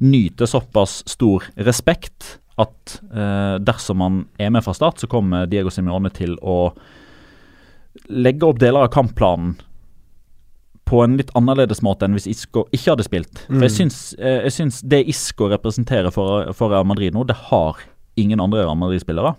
nyter 0.02 0.48
såpass 0.50 1.00
stor 1.09 1.46
respekt 1.56 2.37
at 2.56 2.98
eh, 3.12 3.56
dersom 3.61 4.00
han 4.00 4.20
er 4.40 4.52
med 4.54 4.64
fra 4.64 4.74
start, 4.76 5.00
så 5.00 5.09
kommer 5.11 5.48
Diego 5.50 5.72
Simione 5.72 6.11
til 6.14 6.37
å 6.40 6.72
legge 8.12 8.48
opp 8.48 8.61
deler 8.61 8.87
av 8.87 8.92
kampplanen 8.94 9.56
på 10.87 11.00
en 11.02 11.16
litt 11.18 11.32
annerledes 11.35 11.82
måte 11.82 12.06
enn 12.06 12.14
hvis 12.14 12.28
Isco 12.30 12.64
ikke 12.70 12.92
hadde 12.92 13.06
spilt. 13.09 13.42
For 13.48 13.66
jeg 13.66 13.74
syns, 13.74 13.98
eh, 14.20 14.44
jeg 14.46 14.54
syns 14.61 14.80
det 14.87 15.02
Isco 15.11 15.50
representerer 15.50 16.14
for, 16.14 16.52
for 16.56 16.72
Real 16.72 16.87
Madrid 16.87 17.16
nå, 17.16 17.26
det 17.26 17.37
har 17.50 17.82
ingen 18.16 18.40
andre 18.40 18.62
Real 18.62 18.78
Madrid-spillere. 18.78 19.35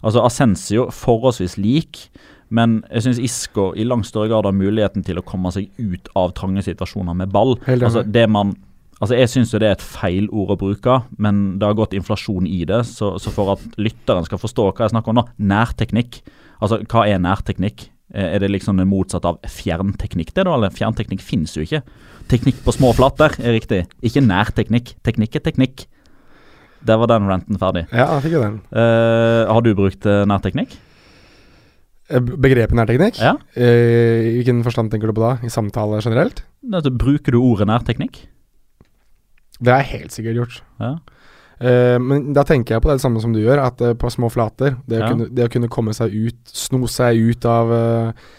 Altså 0.00 0.24
Ascensio 0.24 0.88
forholdsvis 0.94 1.58
lik, 1.60 2.06
men 2.48 2.80
jeg 2.88 3.04
syns 3.04 3.20
Isco 3.22 3.68
i 3.76 3.84
langt 3.86 4.08
større 4.08 4.30
grad 4.32 4.48
har 4.48 4.56
muligheten 4.56 5.04
til 5.06 5.20
å 5.20 5.26
komme 5.26 5.52
seg 5.54 5.68
ut 5.78 6.08
av 6.18 6.32
trange 6.38 6.64
situasjoner 6.66 7.14
med 7.14 7.30
ball. 7.34 7.58
Altså 7.68 8.02
det 8.02 8.24
man 8.32 8.56
Altså 9.00 9.16
Jeg 9.16 9.30
syns 9.32 9.52
det 9.56 9.64
er 9.64 9.78
et 9.78 9.84
feil 9.84 10.26
ord 10.28 10.52
å 10.52 10.58
bruke, 10.60 10.98
men 11.16 11.56
det 11.60 11.64
har 11.64 11.78
gått 11.78 11.94
inflasjon 11.96 12.44
i 12.46 12.64
det. 12.68 12.82
Så, 12.84 13.14
så 13.22 13.32
for 13.32 13.54
at 13.54 13.62
lytteren 13.80 14.26
skal 14.28 14.40
forstå 14.42 14.66
hva 14.68 14.84
jeg 14.84 14.92
snakker 14.92 15.14
om 15.14 15.22
nå, 15.22 15.24
nærteknikk. 15.40 16.20
Altså 16.60 16.82
hva 16.84 17.06
er 17.08 17.22
nærteknikk? 17.24 17.86
Eh, 18.12 18.34
Er 18.34 18.42
det 18.42 18.50
liksom 18.52 18.76
det 18.76 18.88
motsatte 18.90 19.30
av 19.32 19.38
fjernteknikk? 19.48 20.34
det 20.34 20.44
da, 20.44 20.52
eller 20.52 20.74
Fjernteknikk 20.74 21.22
finnes 21.24 21.56
jo 21.56 21.64
ikke. 21.64 21.80
Teknikk 22.28 22.60
på 22.64 22.74
små 22.76 22.92
flater 22.94 23.32
er 23.40 23.56
riktig, 23.56 23.86
ikke 24.02 24.20
nærteknikk. 24.20 24.94
Teknikk 25.06 25.36
er 25.40 25.44
teknikk. 25.48 25.86
Der 26.84 26.96
var 27.00 27.08
den 27.10 27.28
ranten 27.28 27.58
ferdig. 27.60 27.86
Ja, 27.92 28.06
jeg 28.16 28.26
fikk 28.26 28.36
jo 28.36 28.44
den. 28.44 28.60
Uh, 28.72 29.48
har 29.48 29.60
du 29.64 29.74
brukt 29.76 30.06
eh, 30.08 30.24
nærteknikk? 30.28 30.76
Begrepet 32.10 32.74
nærteknikk? 32.74 33.20
Ja. 33.22 33.36
Uh, 33.54 34.28
I 34.28 34.36
hvilken 34.40 34.64
forstand 34.66 34.90
tenker 34.92 35.08
du 35.08 35.14
på 35.16 35.22
da? 35.24 35.36
I 35.44 35.52
samtale 35.52 36.00
generelt? 36.02 36.42
Altså, 36.72 36.90
bruker 36.90 37.36
du 37.36 37.40
ordet 37.42 37.68
nærteknikk? 37.70 38.24
Det 39.60 39.72
jeg 39.82 39.90
helt 39.94 40.16
sikkert 40.16 40.38
gjort. 40.40 40.60
Ja. 40.80 40.94
Uh, 41.60 41.96
men 42.00 42.30
da 42.32 42.44
tenker 42.48 42.76
jeg 42.78 42.82
på 42.84 42.88
det 42.88 43.02
samme 43.02 43.20
som 43.20 43.34
du 43.36 43.42
gjør, 43.42 43.60
at 43.66 43.82
uh, 43.84 43.92
på 43.92 44.08
små 44.08 44.30
flater 44.32 44.78
Det 44.88 44.96
å, 44.96 45.10
kunne, 45.10 45.26
det 45.28 45.44
å 45.44 45.50
kunne 45.52 45.68
komme 45.68 45.92
seg 45.92 46.14
ut, 46.14 46.38
sno 46.48 46.86
seg 46.88 47.20
ut 47.20 47.44
av 47.44 47.72
uh, 47.74 48.30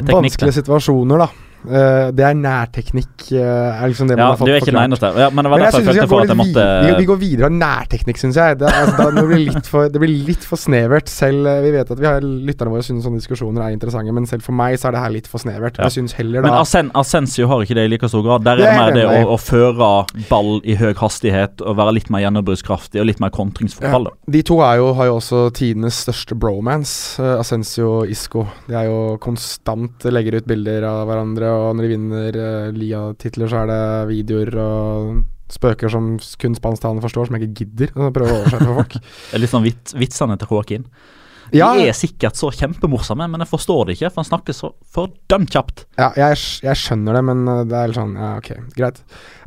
er 0.00 0.08
vanskelige 0.08 0.56
situasjoner, 0.58 1.22
da. 1.22 1.43
Eh, 1.64 2.08
det 2.12 2.24
er 2.26 2.34
nærteknikk. 2.36 3.12
Uh, 3.32 3.40
er 3.40 3.88
liksom 3.88 4.08
det 4.10 4.18
Ja, 4.18 4.28
man 4.28 4.38
har 4.38 4.46
du 4.46 4.52
er 4.52 4.60
ikke 4.60 4.72
den 4.72 4.80
eneste. 4.82 5.10
Ja, 5.16 5.28
men 5.32 5.46
det 5.46 5.50
var 5.50 5.58
Men 5.58 5.64
jeg 5.64 5.72
derfor 5.72 5.80
jeg 5.80 5.88
følte 5.88 6.08
for 6.10 6.24
at 6.24 6.32
jeg 6.32 6.38
måtte. 6.40 6.64
Vi, 6.84 6.90
vi 6.98 7.06
går 7.08 7.18
videre 7.22 7.48
av 7.48 7.54
nærteknikk, 7.56 8.20
syns 8.20 8.38
jeg. 8.40 8.58
Det, 8.60 8.68
altså, 8.68 8.96
da, 8.98 9.06
det, 9.16 9.24
blir 9.30 9.42
litt 9.48 9.70
for, 9.70 9.88
det 9.92 10.02
blir 10.02 10.12
litt 10.28 10.44
for 10.44 10.60
snevert. 10.60 11.08
Selv 11.12 11.48
eh, 11.48 11.60
Vi 11.64 11.72
vet 11.74 11.92
at 11.94 12.02
vi 12.02 12.08
har 12.08 12.24
lytterne 12.24 12.74
våre 12.74 12.84
syns 12.84 13.06
sånne 13.06 13.22
diskusjoner 13.22 13.64
er 13.64 13.76
interessante, 13.76 14.12
men 14.16 14.28
selv 14.28 14.44
for 14.44 14.56
meg 14.56 14.76
så 14.80 14.90
er 14.90 14.96
det 14.96 15.04
her 15.04 15.14
litt 15.16 15.30
for 15.30 15.44
snevert. 15.44 15.80
Ja. 15.80 15.88
Jeg 15.88 15.98
syns 15.98 16.16
heller 16.18 16.44
Men 16.44 16.58
Asen, 16.58 16.92
Asensio 16.98 17.48
har 17.50 17.64
ikke 17.64 17.78
det 17.78 17.86
i 17.88 17.92
like 17.94 18.12
stor 18.12 18.24
grad. 18.26 18.44
Der 18.44 18.60
er 18.60 18.64
Det 18.64 18.70
er 18.72 18.80
mer 18.82 18.98
det 18.98 19.06
å, 19.08 19.34
å 19.34 19.40
føre 19.40 19.90
ball 20.28 20.60
i 20.64 20.76
høy 20.80 20.92
hastighet 21.00 21.64
og 21.64 21.78
være 21.80 21.96
litt 21.96 22.12
mer 22.12 22.26
gjennombruddskraftig 22.26 23.00
og 23.00 23.08
litt 23.08 23.22
mer 23.24 23.32
kontringsfotball. 23.34 24.10
Ja. 24.12 24.32
De 24.36 24.44
to 24.46 24.60
jo, 24.60 24.92
har 24.98 25.08
jo 25.08 25.16
også 25.18 25.46
tidenes 25.56 25.98
største 26.04 26.36
bromance, 26.38 27.20
uh, 27.22 27.38
Ascencio 27.40 27.90
og 28.00 28.12
Isco. 28.12 28.44
De 28.68 28.76
er 28.78 28.88
jo 28.88 29.16
konstant 29.22 30.04
legger 30.14 30.38
ut 30.38 30.48
bilder 30.48 30.86
av 30.88 31.04
hverandre, 31.08 31.50
og 31.54 31.76
når 31.78 31.86
de 31.86 31.92
vinner 31.94 32.38
uh, 32.40 32.74
Lia-titler, 32.76 33.50
så 33.50 33.62
er 33.64 33.72
det 33.72 33.80
videoer 34.12 34.54
og 34.64 35.24
spøker 35.54 35.92
som 35.92 36.14
kun 36.40 36.54
spansktalende 36.56 37.04
forstår, 37.04 37.28
som 37.28 37.36
jeg 37.38 37.48
ikke 37.50 37.64
gidder 37.64 37.98
å 38.00 38.12
prøve 38.14 38.32
å 38.32 38.38
oversette 38.42 38.64
for 38.70 38.80
folk. 38.82 38.96
Det 39.28 39.36
er 39.38 39.44
litt 39.44 39.52
sånn 39.52 39.66
vits, 39.66 39.94
vitsene 39.98 40.38
til 40.40 40.50
Håkin. 40.50 40.86
De 41.52 41.58
Ja, 41.60 41.74
er 41.76 41.92
sikkert 41.92 42.38
så 42.40 42.48
kjempemorsomme, 42.56 43.26
men 43.30 43.42
jeg 43.44 43.50
forstår 43.50 43.84
det 43.86 43.94
ikke, 43.98 44.08
for 44.14 44.22
han 44.22 44.28
snakker 44.30 44.56
så 44.56 44.70
fordømt 44.96 45.52
kjapt. 45.52 45.82
ja 46.00 46.08
jeg, 46.16 46.40
jeg 46.64 46.80
skjønner 46.80 47.18
det, 47.18 47.22
men 47.28 47.42
uh, 47.46 47.58
det 47.68 47.76
er 47.78 47.92
litt 47.92 47.98
sånn 47.98 48.14
Ja, 48.16 48.30
ok, 48.40 48.48
greit. 48.74 49.02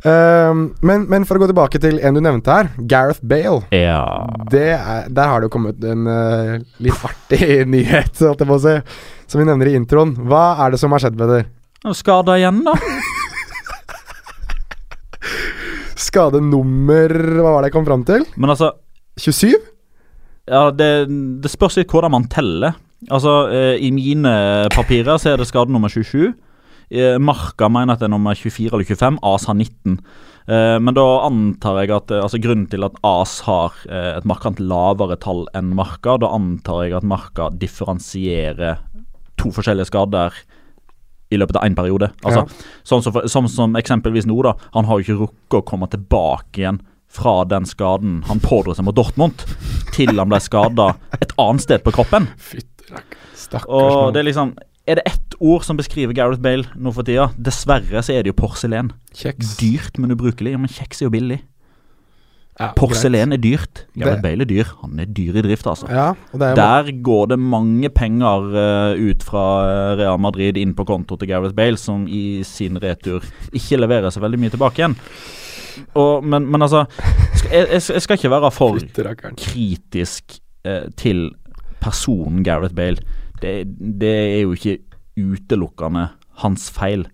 Um, 0.06 0.62
men, 0.86 1.08
men 1.10 1.26
for 1.26 1.36
å 1.36 1.42
gå 1.42 1.50
tilbake 1.50 1.80
til 1.82 1.98
en 1.98 2.14
du 2.16 2.22
nevnte 2.22 2.54
her, 2.54 2.70
Gareth 2.88 3.20
Bale. 3.26 3.66
Ja. 3.74 4.00
Det 4.54 4.64
er, 4.78 5.10
der 5.10 5.32
har 5.32 5.42
det 5.42 5.50
jo 5.50 5.54
kommet 5.58 5.82
en 5.84 6.06
uh, 6.06 6.56
litt 6.86 7.04
artig 7.10 7.42
nyhet, 7.74 8.14
holdt 8.22 8.46
jeg 8.46 8.52
på 8.54 8.60
å 8.60 8.64
si, 8.68 8.78
som 9.28 9.42
vi 9.42 9.50
nevner 9.50 9.74
i 9.74 9.76
introen. 9.82 10.14
Hva 10.30 10.52
er 10.64 10.72
det 10.72 10.80
som 10.80 10.94
har 10.94 11.02
skjedd, 11.02 11.18
Skada 11.94 12.34
igjen, 12.38 12.64
da. 12.66 12.74
Skadenummer 16.08 17.12
Hva 17.38 17.52
var 17.52 17.62
det 17.62 17.70
jeg 17.70 17.76
kom 17.76 17.86
fram 17.86 18.04
til? 18.06 18.24
Men 18.38 18.54
altså 18.54 18.72
27? 19.18 19.54
Ja, 20.48 20.68
det, 20.72 20.90
det 21.42 21.50
spørs 21.52 21.76
litt 21.78 21.90
hvordan 21.92 22.14
man 22.14 22.28
teller. 22.32 22.78
Altså, 23.12 23.48
eh, 23.52 23.76
I 23.84 23.90
mine 23.94 24.32
papirer 24.74 25.20
så 25.20 25.34
er 25.34 25.40
det 25.40 25.48
skade 25.50 25.74
nummer 25.74 25.92
27. 25.92 26.32
Eh, 26.88 27.18
Marka 27.20 27.68
mener 27.70 27.94
at 27.94 28.00
det 28.02 28.08
er 28.08 28.14
nummer 28.14 28.38
24 28.38 28.72
eller 28.72 28.88
25. 28.88 29.18
AS 29.28 29.46
har 29.50 29.58
19. 29.58 29.98
Eh, 30.48 30.78
men 30.80 30.96
da 30.96 31.06
antar 31.26 31.82
jeg 31.82 31.92
at 31.92 32.14
eh, 32.14 32.22
altså 32.24 32.40
Grunnen 32.40 32.68
til 32.72 32.86
at 32.86 32.96
AS 33.04 33.40
har 33.44 33.76
eh, 33.90 34.14
et 34.16 34.28
markant 34.28 34.62
lavere 34.62 35.18
tall 35.20 35.44
enn 35.58 35.74
Marka, 35.76 36.16
da 36.22 36.32
antar 36.32 36.86
jeg 36.86 36.96
at 36.96 37.06
Marka 37.06 37.50
differensierer 37.60 38.80
to 39.38 39.52
forskjellige 39.54 39.90
skader 39.92 40.38
i 41.30 41.40
løpet 41.40 41.58
av 41.60 41.66
én 41.68 41.76
periode. 41.76 42.10
Altså, 42.24 42.46
sånn, 42.88 43.02
som 43.04 43.14
for, 43.14 43.28
sånn 43.28 43.48
som 43.52 43.76
eksempelvis 43.78 44.28
nå, 44.28 44.38
da. 44.46 44.54
Han 44.76 44.88
har 44.88 45.00
jo 45.00 45.06
ikke 45.06 45.20
rukket 45.26 45.58
å 45.60 45.66
komme 45.68 45.88
tilbake 45.92 46.62
igjen 46.62 46.80
fra 47.08 47.40
den 47.48 47.64
skaden 47.68 48.22
han 48.28 48.40
pådro 48.44 48.74
seg 48.76 48.84
mot 48.84 48.96
Dortmund, 48.96 49.44
til 49.96 50.12
han 50.12 50.28
ble 50.28 50.40
skada 50.44 50.90
et 51.20 51.32
annet 51.40 51.64
sted 51.64 51.84
på 51.84 51.94
kroppen. 51.96 52.28
Stakkars 53.38 53.68
Og 53.68 54.12
det 54.12 54.22
er 54.22 54.26
liksom 54.28 54.50
Er 54.88 54.98
det 54.98 55.04
ett 55.08 55.36
ord 55.38 55.64
som 55.64 55.76
beskriver 55.78 56.16
Gareth 56.16 56.40
Bale 56.44 56.64
nå 56.76 56.92
for 56.96 57.04
tida? 57.04 57.28
Dessverre 57.36 58.00
så 58.04 58.14
er 58.16 58.24
det 58.24 58.32
jo 58.32 58.38
porselen. 58.40 58.92
Kjeks. 59.12 59.56
Dyrt, 59.60 59.98
men 60.00 60.14
ubrukelig. 60.16 60.54
Ja, 60.54 60.60
men 60.60 60.72
kjeks 60.72 61.02
er 61.02 61.08
jo 61.08 61.12
billig. 61.12 61.42
Ja, 62.58 62.72
Porselen 62.74 63.32
er 63.32 63.38
dyrt. 63.38 63.84
Gareth 63.94 64.22
Bale 64.22 64.42
er 64.42 64.50
dyr. 64.50 64.70
Han 64.80 64.98
er 64.98 65.06
dyr 65.14 65.36
i 65.38 65.42
drift, 65.46 65.66
altså. 65.70 65.86
Ja, 65.92 66.08
er 66.34 66.56
Der 66.58 66.90
går 67.06 67.26
det 67.30 67.38
mange 67.38 67.88
penger 67.94 68.48
uh, 68.50 68.98
ut 68.98 69.22
fra 69.22 69.44
eh, 69.68 69.92
Real 70.00 70.18
Madrid 70.18 70.58
inn 70.58 70.74
på 70.74 70.86
konto 70.88 71.16
til 71.16 71.30
Gareth 71.30 71.54
Bale, 71.54 71.78
som 71.78 72.08
i 72.10 72.42
sin 72.42 72.80
retur 72.82 73.22
ikke 73.52 73.78
leverer 73.78 74.10
så 74.10 74.22
veldig 74.24 74.40
mye 74.42 74.54
tilbake 74.54 74.82
igjen. 74.82 74.96
Og, 75.94 76.24
men, 76.26 76.48
men 76.50 76.62
altså 76.66 76.82
jeg, 77.52 77.68
jeg 77.70 78.02
skal 78.02 78.18
ikke 78.18 78.32
være 78.34 78.50
for 78.50 78.82
kritisk 79.38 80.40
uh, 80.66 80.90
til 80.98 81.28
personen 81.78 82.42
Gareth 82.42 82.74
Bale. 82.74 82.98
Det, 83.38 83.62
det 83.78 84.14
er 84.18 84.40
jo 84.42 84.58
ikke 84.58 84.80
utelukkende 85.18 86.08
hans 86.42 86.70
feil. 86.74 87.06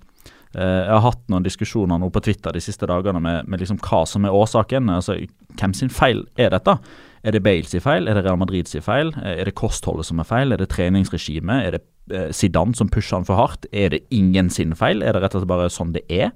Eh, 0.55 0.83
jeg 0.87 0.93
har 0.95 1.03
hatt 1.03 1.23
noen 1.33 1.43
diskusjoner 1.47 1.99
nå 1.99 2.11
på 2.15 2.23
Twitter 2.23 2.55
de 2.55 2.63
siste 2.63 2.87
dagene 2.87 3.21
med, 3.23 3.49
med 3.51 3.63
liksom 3.63 3.81
hva 3.83 4.05
som 4.07 4.25
er 4.29 4.35
årsaken. 4.37 4.91
Altså, 4.93 5.17
hvem 5.59 5.75
sin 5.75 5.91
feil 5.93 6.25
er 6.39 6.53
dette? 6.55 6.77
Er 7.25 7.33
det 7.35 7.41
Bale 7.43 7.65
sin 7.67 7.81
feil? 7.83 8.07
Er 8.09 8.19
det 8.19 8.25
Real 8.27 8.39
Madrid 8.39 8.69
sin 8.71 8.85
feil? 8.85 9.15
Eh, 9.23 9.41
Er 9.41 9.49
det 9.49 9.57
kostholdet 9.59 10.07
som 10.07 10.21
er 10.23 10.29
feil? 10.29 10.53
Er 10.55 10.61
det 10.63 10.71
treningsregimet? 10.75 11.65
Er 11.67 11.79
det 11.79 11.83
eh, 12.15 12.29
Zidane 12.37 12.77
som 12.79 12.91
pusher 12.93 13.17
han 13.19 13.27
for 13.29 13.41
hardt? 13.41 13.67
Er 13.73 13.91
det 13.97 14.05
ingen 14.15 14.51
sin 14.53 14.75
feil? 14.79 15.03
Er 15.03 15.17
det 15.17 15.25
rett 15.25 15.35
og 15.35 15.43
slett 15.43 15.51
bare 15.55 15.71
sånn 15.73 15.95
det 15.97 16.05
er? 16.13 16.31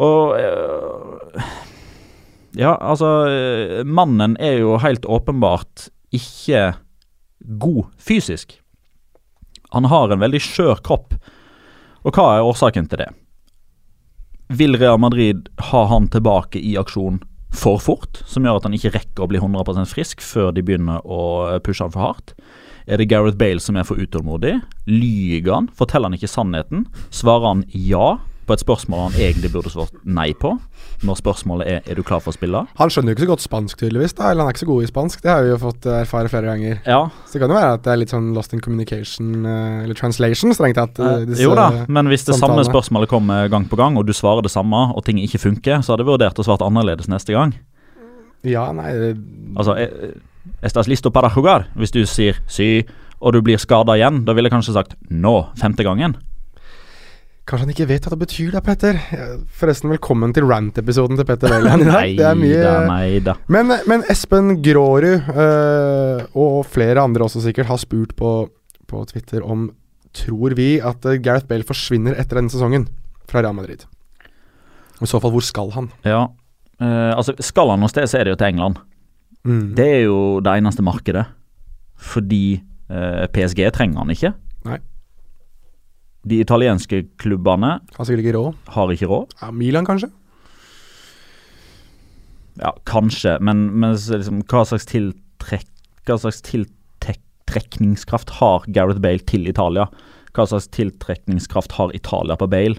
Og 0.00 0.36
Ja, 2.58 2.72
altså 2.82 3.06
Mannen 3.86 4.32
er 4.42 4.56
jo 4.58 4.72
helt 4.82 5.04
åpenbart 5.06 5.84
ikke 6.14 6.72
god 7.60 7.90
fysisk. 8.02 8.56
Han 9.70 9.86
har 9.86 10.10
en 10.10 10.22
veldig 10.22 10.40
skjør 10.42 10.80
kropp. 10.82 11.14
Og 12.04 12.16
hva 12.16 12.36
er 12.36 12.46
årsaken 12.46 12.88
til 12.90 13.02
det? 13.02 13.10
Vil 14.50 14.78
Real 14.80 14.98
Madrid 14.98 15.50
ha 15.70 15.84
han 15.90 16.08
tilbake 16.10 16.58
i 16.58 16.74
aksjon 16.80 17.20
for 17.54 17.82
fort, 17.82 18.22
som 18.30 18.46
gjør 18.46 18.60
at 18.60 18.66
han 18.66 18.74
ikke 18.76 18.94
rekker 18.94 19.24
å 19.24 19.28
bli 19.30 19.40
100% 19.42 19.90
frisk 19.90 20.22
før 20.24 20.50
de 20.54 20.64
begynner 20.66 21.04
å 21.04 21.60
pushe 21.66 21.84
han 21.84 21.94
for 21.94 22.06
hardt? 22.06 22.34
Er 22.90 22.98
det 22.98 23.10
Gareth 23.10 23.38
Bale 23.38 23.62
som 23.62 23.76
er 23.78 23.86
for 23.86 24.00
utålmodig? 24.00 24.56
Lyger 24.90 25.52
han? 25.54 25.68
Forteller 25.76 26.10
han 26.10 26.16
ikke 26.18 26.30
sannheten? 26.30 26.86
Svarer 27.14 27.52
han 27.52 27.64
ja 27.70 28.16
på 28.50 28.56
et 28.58 28.62
spørsmål 28.64 29.04
han 29.06 29.16
egentlig 29.22 29.52
burde 29.54 29.70
svart 29.72 29.94
nei 30.04 30.32
på, 30.34 30.50
når 31.06 31.16
spørsmålet 31.20 31.68
er 31.70 31.86
er 31.90 31.96
du 31.96 32.02
klar 32.04 32.20
for 32.20 32.32
å 32.32 32.36
spille? 32.36 32.64
Han 32.80 32.90
skjønner 32.92 33.14
jo 33.14 33.16
ikke 33.16 33.24
så 33.24 33.30
godt 33.30 33.44
spansk, 33.44 33.78
tydeligvis. 33.80 34.12
da 34.18 34.30
Eller 34.32 34.42
han 34.42 34.50
er 34.50 34.56
ikke 34.56 34.64
så 34.64 34.68
god 34.70 34.82
i 34.84 34.90
spansk. 34.90 35.22
Det 35.24 35.30
har 35.32 35.44
vi 35.46 35.52
jo 35.52 35.58
fått 35.62 35.86
eh, 35.88 36.00
erfare 36.02 36.28
flere 36.32 36.50
ganger. 36.50 36.80
Ja, 36.84 36.98
Så 37.24 37.38
det 37.38 37.42
kan 37.44 37.54
jo 37.54 37.58
være 37.60 37.72
at 37.78 37.84
det 37.86 37.92
er 37.94 38.00
litt 38.02 38.12
sånn 38.12 38.30
lost 38.36 38.52
in 38.56 38.60
communication, 38.64 39.30
eh, 39.46 39.82
eller 39.84 39.94
translation, 39.98 40.52
strengt 40.56 40.76
tatt. 40.80 40.98
eh, 41.00 41.24
jo 41.40 41.54
da, 41.56 41.68
men 41.88 42.10
hvis 42.12 42.26
det 42.28 42.36
samme 42.40 42.64
spørsmålet 42.66 43.08
kommer 43.08 43.48
gang 43.48 43.68
på 43.70 43.78
gang, 43.80 43.96
og 43.96 44.06
du 44.06 44.12
svarer 44.12 44.42
det 44.44 44.52
samme, 44.52 44.82
og 44.94 45.04
ting 45.06 45.22
ikke 45.22 45.40
funker, 45.40 45.80
så 45.80 45.94
hadde 45.94 46.04
jeg 46.04 46.10
vurdert 46.12 46.42
å 46.42 46.44
svart 46.44 46.66
annerledes 46.66 47.08
neste 47.08 47.32
gang. 47.38 47.54
Ja, 48.44 48.70
nei 48.72 48.90
det, 48.96 49.14
Altså, 49.56 49.76
Estas 50.64 50.88
listo 50.88 51.10
para 51.12 51.28
jugar? 51.30 51.66
Hvis 51.76 51.92
du 51.92 52.02
sier 52.08 52.38
sy, 52.48 52.82
og 53.20 53.34
du 53.36 53.42
blir 53.44 53.58
skada 53.60 53.92
igjen, 53.96 54.22
da 54.24 54.32
ville 54.32 54.48
jeg 54.48 54.54
kanskje 54.54 54.72
sagt 54.76 54.94
nå, 55.12 55.34
femte 55.60 55.84
gangen. 55.84 56.14
Kanskje 57.50 57.66
han 57.66 57.72
ikke 57.72 57.88
vet 57.90 58.04
hva 58.06 58.14
det 58.14 58.20
betyr, 58.20 58.50
da, 58.54 58.60
Petter. 58.62 58.98
Forresten, 59.58 59.90
velkommen 59.90 60.30
til 60.36 60.44
rant-episoden 60.46 61.18
til 61.18 61.26
Petter 61.26 61.50
Wæland 61.50 61.82
i 61.88 61.88
dag. 61.88 62.12
Det 62.20 62.26
er 62.28 62.36
mye 62.38 62.60
da, 62.62 62.74
nei 62.86 63.18
da. 63.26 63.34
Men, 63.50 63.72
men 63.90 64.04
Espen 64.12 64.60
Grårud, 64.62 65.26
øh, 65.34 66.20
og 66.38 66.60
flere 66.70 67.02
andre 67.02 67.26
også 67.26 67.42
sikkert, 67.42 67.66
har 67.66 67.80
spurt 67.82 68.14
på, 68.14 68.34
på 68.86 69.02
Twitter 69.10 69.42
om 69.42 69.72
Tror 70.14 70.54
vi 70.58 70.76
at 70.82 71.04
øh, 71.06 71.18
Gareth 71.22 71.46
Bale 71.50 71.66
forsvinner 71.66 72.14
etter 72.18 72.38
denne 72.38 72.50
sesongen 72.50 72.86
fra 73.30 73.42
Real 73.42 73.54
Madrid? 73.54 73.82
I 75.00 75.06
så 75.10 75.18
fall, 75.22 75.34
hvor 75.34 75.42
skal 75.46 75.70
han? 75.74 75.90
Ja. 76.06 76.24
øh, 76.82 77.10
altså, 77.16 77.34
skal 77.42 77.70
han 77.74 77.82
noe 77.82 77.90
sted, 77.90 78.06
så 78.10 78.18
er 78.18 78.26
det 78.26 78.34
jo 78.36 78.40
til 78.42 78.50
England. 78.54 78.78
Mm. 79.46 79.74
Det 79.78 79.86
er 79.86 80.00
jo 80.04 80.38
det 80.42 80.54
eneste 80.58 80.86
markedet. 80.86 81.26
Fordi 81.98 82.60
øh, 82.90 83.26
PSG 83.34 83.66
trenger 83.74 84.02
han 84.02 84.14
ikke. 84.14 84.34
Nei. 84.66 84.78
De 86.28 86.36
italienske 86.42 87.06
klubbene 87.20 87.78
Har 87.96 88.04
sikkert 88.04 88.24
ikke 88.26 88.36
råd. 88.36 88.54
har 88.74 88.90
ikke 88.92 89.08
råd. 89.08 89.30
Ja, 89.40 89.50
Milan, 89.56 89.86
kanskje? 89.88 90.10
Ja, 92.60 92.74
kanskje, 92.84 93.38
men, 93.40 93.70
men 93.80 93.94
liksom, 93.96 94.42
hva 94.50 94.64
slags 94.68 94.84
tiltrekk 94.90 95.66
Hva 96.08 96.16
slags 96.20 96.42
tiltrekningskraft 96.44 98.30
har 98.40 98.64
Gareth 98.68 99.00
Bale 99.00 99.22
til 99.28 99.48
Italia? 99.48 99.86
Hva 100.36 100.46
slags 100.50 100.68
tiltrekningskraft 100.74 101.72
har 101.78 101.94
Italia 101.96 102.36
på 102.40 102.48
Bale? 102.50 102.76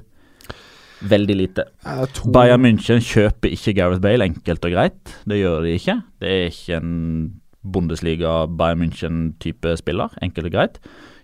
Veldig 1.01 1.35
lite. 1.39 1.65
To 2.13 2.29
Bayern 2.33 2.61
München 2.61 3.01
kjøper 3.01 3.49
ikke 3.55 3.73
Gareth 3.79 4.01
Bale, 4.03 4.27
enkelt 4.29 4.65
og 4.67 4.71
greit. 4.75 5.15
Det 5.25 5.39
gjør 5.39 5.63
de 5.65 5.71
ikke. 5.79 5.95
Det 6.21 6.29
er 6.29 6.51
ikke 6.51 6.77
en 6.77 6.91
Bundesliga 7.61 8.35
Bayern 8.49 8.83
München-type 8.83 9.73
spiller, 9.81 10.13
enkelt 10.21 10.51
og 10.51 10.53
greit. 10.53 10.77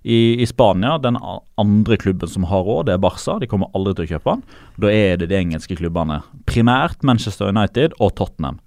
I, 0.07 0.39
I 0.39 0.45
Spania, 0.47 0.95
den 1.03 1.17
andre 1.59 1.97
klubben 1.99 2.29
som 2.31 2.45
har 2.47 2.63
råd, 2.63 2.85
det 2.87 2.95
er 2.95 3.01
Barca. 3.03 3.35
De 3.41 3.49
kommer 3.51 3.71
aldri 3.75 3.97
til 3.97 4.05
å 4.05 4.11
kjøpe 4.13 4.35
han. 4.35 4.43
Da 4.79 4.91
er 4.93 5.19
det 5.19 5.27
de 5.31 5.35
engelske 5.35 5.75
klubbene. 5.75 6.21
Primært 6.47 7.03
Manchester 7.03 7.51
United 7.51 7.97
og 7.99 8.15
Tottenham. 8.15 8.61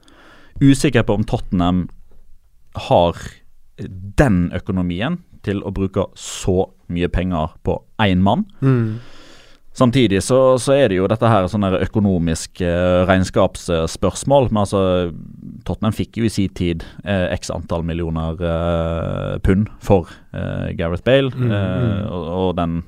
Usikker 0.61 1.07
på 1.09 1.17
om 1.17 1.25
Tottenham 1.25 1.87
har 2.91 3.17
den 4.21 4.51
økonomien 4.53 5.17
til 5.47 5.63
å 5.65 5.73
bruke 5.73 6.11
så 6.19 6.67
mye 6.93 7.09
penger 7.09 7.57
på 7.65 7.79
én 8.05 8.21
mann. 8.25 8.45
Mm. 8.61 9.01
Samtidig 9.73 10.19
så, 10.27 10.59
så 10.59 10.75
er 10.75 10.91
det 10.91 10.97
jo 10.99 11.07
dette 11.09 11.29
her 11.31 11.47
sånn 11.49 11.63
økonomiske 11.69 12.01
økonomisk 12.01 12.61
eh, 12.61 13.03
regnskapsspørsmål. 13.09 14.49
Men 14.51 14.65
altså, 14.65 14.81
Tottenham 15.67 15.95
fikk 15.95 16.19
jo 16.21 16.27
i 16.27 16.33
sin 16.33 16.51
tid 16.57 16.85
eh, 17.05 17.29
x 17.37 17.53
antall 17.55 17.85
millioner 17.87 18.41
eh, 18.41 19.37
pund 19.47 19.71
for 19.81 20.11
eh, 20.35 20.73
Gareth 20.79 21.05
Bale. 21.07 21.31
Mm, 21.35 21.53
eh, 21.53 22.09
og, 22.11 22.27
og 22.41 22.57
den 22.59 22.81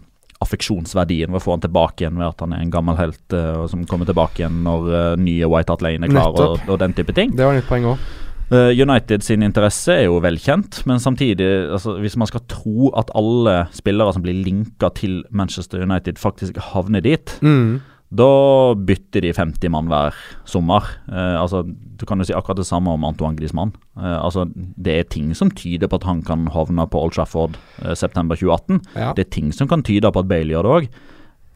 affeksjonsverdien 0.43 1.31
ved 1.31 1.39
å 1.39 1.45
få 1.45 1.55
han 1.55 1.63
tilbake 1.63 2.03
igjen 2.03 2.19
ved 2.19 2.33
at 2.33 2.43
han 2.43 2.57
er 2.57 2.65
en 2.65 2.73
gammel 2.75 2.99
helt 2.99 3.37
eh, 3.37 3.63
som 3.71 3.87
kommer 3.87 4.09
tilbake 4.09 4.43
igjen 4.43 4.63
når 4.67 5.21
nye 5.23 5.47
White 5.47 5.71
Hart 5.71 5.87
Lane 5.87 6.09
er 6.09 6.17
klar, 6.17 6.35
og, 6.35 6.67
og 6.67 6.83
den 6.83 6.99
type 6.99 7.15
ting. 7.15 7.31
Det 7.39 7.47
var 7.47 7.55
nytt 7.55 7.71
poeng 7.71 7.93
òg. 7.95 8.11
Eh, 8.53 8.73
United 8.77 9.23
sin 9.25 9.41
interesse 9.47 9.95
er 9.95 10.05
jo 10.11 10.19
velkjent, 10.21 10.83
men 10.87 10.99
samtidig, 11.01 11.47
altså, 11.73 11.95
hvis 12.03 12.19
man 12.21 12.29
skal 12.29 12.43
tro 12.53 12.91
at 13.01 13.09
alle 13.17 13.63
spillere 13.73 14.13
som 14.13 14.23
blir 14.25 14.37
linka 14.45 14.91
til 14.99 15.23
Manchester 15.31 15.81
United, 15.87 16.19
faktisk 16.21 16.59
havner 16.73 17.01
dit, 17.01 17.39
Mm. 17.41 17.81
da 18.15 18.75
bytter 18.77 19.23
de 19.25 19.33
50 19.33 19.71
mann 19.73 19.89
hver 19.89 20.13
sommer. 20.45 20.83
Eh, 21.09 21.41
altså, 21.41 21.63
Du 22.03 22.05
kan 22.05 22.19
jo 22.19 22.25
si 22.25 22.33
akkurat 22.35 22.57
det 22.57 22.67
samme 22.67 22.89
om 22.91 23.05
Antoine 23.05 23.37
Griezmann. 23.39 23.73
Eh, 23.97 24.19
altså, 24.25 24.45
det 24.77 24.99
er 24.99 25.03
ting 25.09 25.33
som 25.37 25.51
tyder 25.51 25.87
på 25.87 25.95
at 26.01 26.03
han 26.03 26.21
kan 26.21 26.49
havne 26.49 26.85
på 26.91 26.99
Old 27.01 27.13
Trafford 27.13 27.55
eh, 27.85 27.95
september 27.95 28.35
2018. 28.35 28.81
Ja. 28.97 29.13
Det 29.15 29.27
er 29.27 29.31
ting 29.31 29.53
som 29.53 29.69
kan 29.69 29.83
tyde 29.85 30.11
på 30.11 30.19
at 30.19 30.27
Bale 30.29 30.51
gjør 30.51 30.63
det 30.67 30.73
òg. 30.73 30.89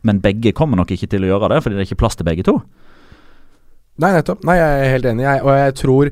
Men 0.05 0.21
begge 0.21 0.53
kommer 0.55 0.77
nok 0.77 0.93
ikke 0.95 1.09
til 1.11 1.23
å 1.27 1.27
gjøre 1.35 1.49
det, 1.51 1.63
fordi 1.65 1.75
det 1.75 1.83
er 1.83 1.89
ikke 1.91 1.99
plass 1.99 2.15
til 2.17 2.25
begge 2.25 2.45
to. 2.45 2.63
Nei, 3.99 4.13
nettopp. 4.13 4.45
Nei, 4.45 4.55
jeg 4.61 4.87
er 4.87 4.93
helt 4.93 5.05
enig, 5.11 5.25
jeg, 5.27 5.43
og 5.43 5.51
jeg 5.57 5.75
tror 5.75 6.11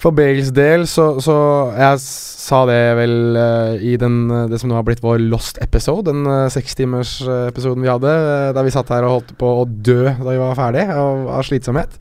for 0.00 0.12
Bales 0.16 0.50
del 0.52 0.84
så, 0.90 1.16
så 1.24 1.36
Jeg 1.72 2.00
sa 2.46 2.60
det 2.68 2.80
vel 2.98 3.16
uh, 3.34 3.74
i 3.82 3.96
den, 3.98 4.18
eh, 4.30 4.44
det 4.50 4.60
som 4.60 4.70
nå 4.70 4.76
har 4.78 4.84
blitt 4.86 5.02
vår 5.02 5.18
lost 5.32 5.58
episode, 5.64 6.06
den 6.12 6.28
uh, 6.28 6.46
sekstimersepisoden 6.52 7.82
vi 7.82 7.90
hadde, 7.90 8.12
uh, 8.12 8.52
der 8.54 8.66
vi 8.66 8.74
satt 8.74 8.92
her 8.94 9.06
og 9.08 9.16
holdt 9.16 9.32
på 9.40 9.50
å 9.62 9.64
dø 9.66 10.04
da 10.12 10.28
vi 10.28 10.38
var 10.38 10.54
ferdig 10.58 10.84
av, 10.94 11.24
av 11.38 11.42
slitsomhet. 11.48 11.96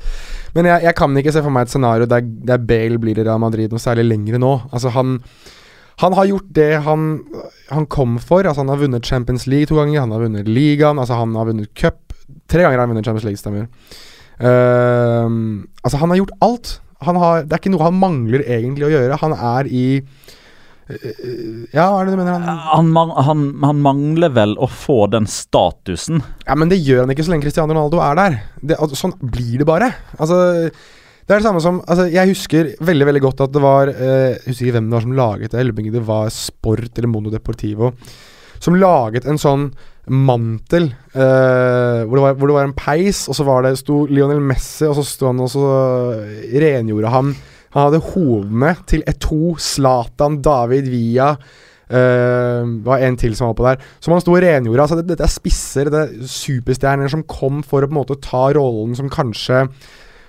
Men 0.54 0.70
jeg, 0.70 0.86
jeg 0.86 0.98
kan 1.00 1.18
ikke 1.18 1.34
se 1.34 1.42
for 1.42 1.56
meg 1.56 1.66
et 1.66 1.74
scenario 1.74 2.06
der, 2.12 2.22
der 2.22 2.62
Bale 2.62 3.02
blir 3.02 3.18
i 3.18 3.26
Real 3.26 3.42
Madrid 3.42 3.74
noe 3.74 3.82
særlig 3.82 4.06
lengre 4.12 4.42
nå. 4.44 4.54
Altså, 4.70 4.94
han 4.94 5.18
han 6.04 6.12
har 6.18 6.28
gjort 6.28 6.48
det 6.52 6.72
han, 6.84 7.04
han 7.72 7.86
kom 7.88 8.18
for. 8.20 8.44
Altså 8.44 8.66
Han 8.66 8.74
har 8.74 8.82
vunnet 8.82 9.08
Champions 9.08 9.46
League 9.48 9.70
to 9.72 9.78
ganger, 9.80 10.02
han 10.04 10.12
har 10.12 10.26
vunnet 10.26 10.50
ligaen, 10.50 11.00
altså 11.00 11.16
han 11.22 11.36
har 11.40 11.48
vunnet 11.48 11.72
cup. 11.72 12.02
Tre 12.52 12.66
ganger 12.66 12.76
har 12.76 12.84
han 12.84 12.92
vunnet 12.92 13.08
Champions 13.08 13.24
League, 13.24 13.40
stemmer. 13.40 13.70
Uh, 14.36 15.64
altså 15.84 16.02
Han 16.02 16.12
har 16.12 16.20
gjort 16.20 16.36
alt. 16.44 16.80
Han 17.04 17.18
har, 17.20 17.44
det 17.44 17.54
er 17.54 17.60
ikke 17.62 17.74
noe 17.74 17.84
han 17.84 18.00
mangler 18.00 18.44
egentlig 18.48 18.88
å 18.88 18.92
gjøre. 18.94 19.18
Han 19.22 19.36
er 19.36 19.68
i 19.68 19.86
øh, 20.00 21.66
Ja, 21.76 21.90
hva 21.92 22.02
er 22.02 22.08
det 22.08 22.16
du 22.16 22.20
mener? 22.22 22.44
Han, 22.46 22.92
Han, 22.96 23.14
han, 23.28 23.46
han 23.66 23.82
mangler 23.84 24.34
vel 24.36 24.56
å 24.58 24.70
få 24.72 25.06
den 25.12 25.28
statusen. 25.30 26.22
ja, 26.46 26.56
Men 26.56 26.72
det 26.72 26.80
gjør 26.82 27.04
han 27.04 27.12
ikke 27.16 27.26
så 27.28 27.34
lenge 27.34 27.48
Cristiano 27.48 27.74
Ronaldo 27.74 28.00
er 28.06 28.20
der. 28.22 28.38
Det, 28.62 28.78
altså, 28.80 29.00
sånn 29.06 29.18
blir 29.20 29.60
det 29.62 29.68
bare. 29.70 29.92
Altså 30.18 30.40
det 31.26 31.34
er 31.34 31.42
det 31.42 31.48
samme 31.48 31.62
som 31.64 31.80
altså, 31.90 32.06
Jeg 32.14 32.30
husker 32.36 32.68
veldig 32.86 33.06
veldig 33.10 33.22
godt 33.24 33.40
at 33.48 33.54
det 33.56 33.62
var 33.64 33.90
eh, 33.90 34.36
Jeg 34.36 34.52
husker 34.52 34.68
ikke 34.68 34.76
hvem 34.78 34.90
det 34.92 34.98
var 34.98 35.06
som 35.08 35.16
laget 35.18 35.52
det. 35.56 35.60
eller 35.60 35.92
det 35.96 36.04
var 36.06 36.30
Sport 36.30 37.00
eller 37.00 37.10
Mono 37.10 37.34
Deportivo 37.34 37.90
som 38.64 38.78
laget 38.80 39.28
en 39.30 39.42
sånn 39.42 39.68
mantel 40.06 40.92
uh, 41.16 42.06
hvor, 42.06 42.14
det 42.14 42.24
var, 42.24 42.36
hvor 42.38 42.52
det 42.52 42.58
var 42.60 42.68
en 42.68 42.78
peis, 42.78 43.24
og 43.26 43.38
så 43.38 43.46
var 43.48 43.66
det, 43.66 43.74
sto 43.80 44.04
Lionel 44.06 44.44
Messi, 44.44 44.86
og 44.86 45.00
så 45.00 45.06
sto 45.08 45.32
han 45.32 45.42
og 45.42 45.50
så 45.50 45.66
rengjorde 46.54 47.14
han 47.14 47.32
Han 47.74 47.88
hadde 47.88 48.04
hovene 48.14 48.76
til 48.88 49.02
Eto, 49.10 49.56
Zlatan, 49.60 50.42
David 50.46 50.92
Villa 50.94 51.36
Uh, 51.86 52.66
Det 52.66 52.86
var 52.88 53.04
en 53.06 53.18
til 53.18 53.36
som 53.38 53.52
var 53.52 53.58
på 53.60 53.66
der. 53.68 53.84
Som 54.02 54.16
han 54.16 54.22
sto 54.24 54.34
og 54.34 54.42
rengjorde. 54.42 54.82
Altså, 54.82 54.96
det, 54.98 55.06
dette 55.12 55.22
er 55.28 55.30
spisser, 55.30 55.92
det 55.94 56.00
er 56.02 56.32
superstjerner 56.34 57.12
som 57.14 57.22
kom 57.30 57.60
for 57.62 57.86
å 57.86 57.90
på 57.90 57.94
en 57.94 58.00
måte 58.00 58.18
ta 58.26 58.48
rollen 58.58 58.96
som 58.98 59.12
kanskje 59.14 59.68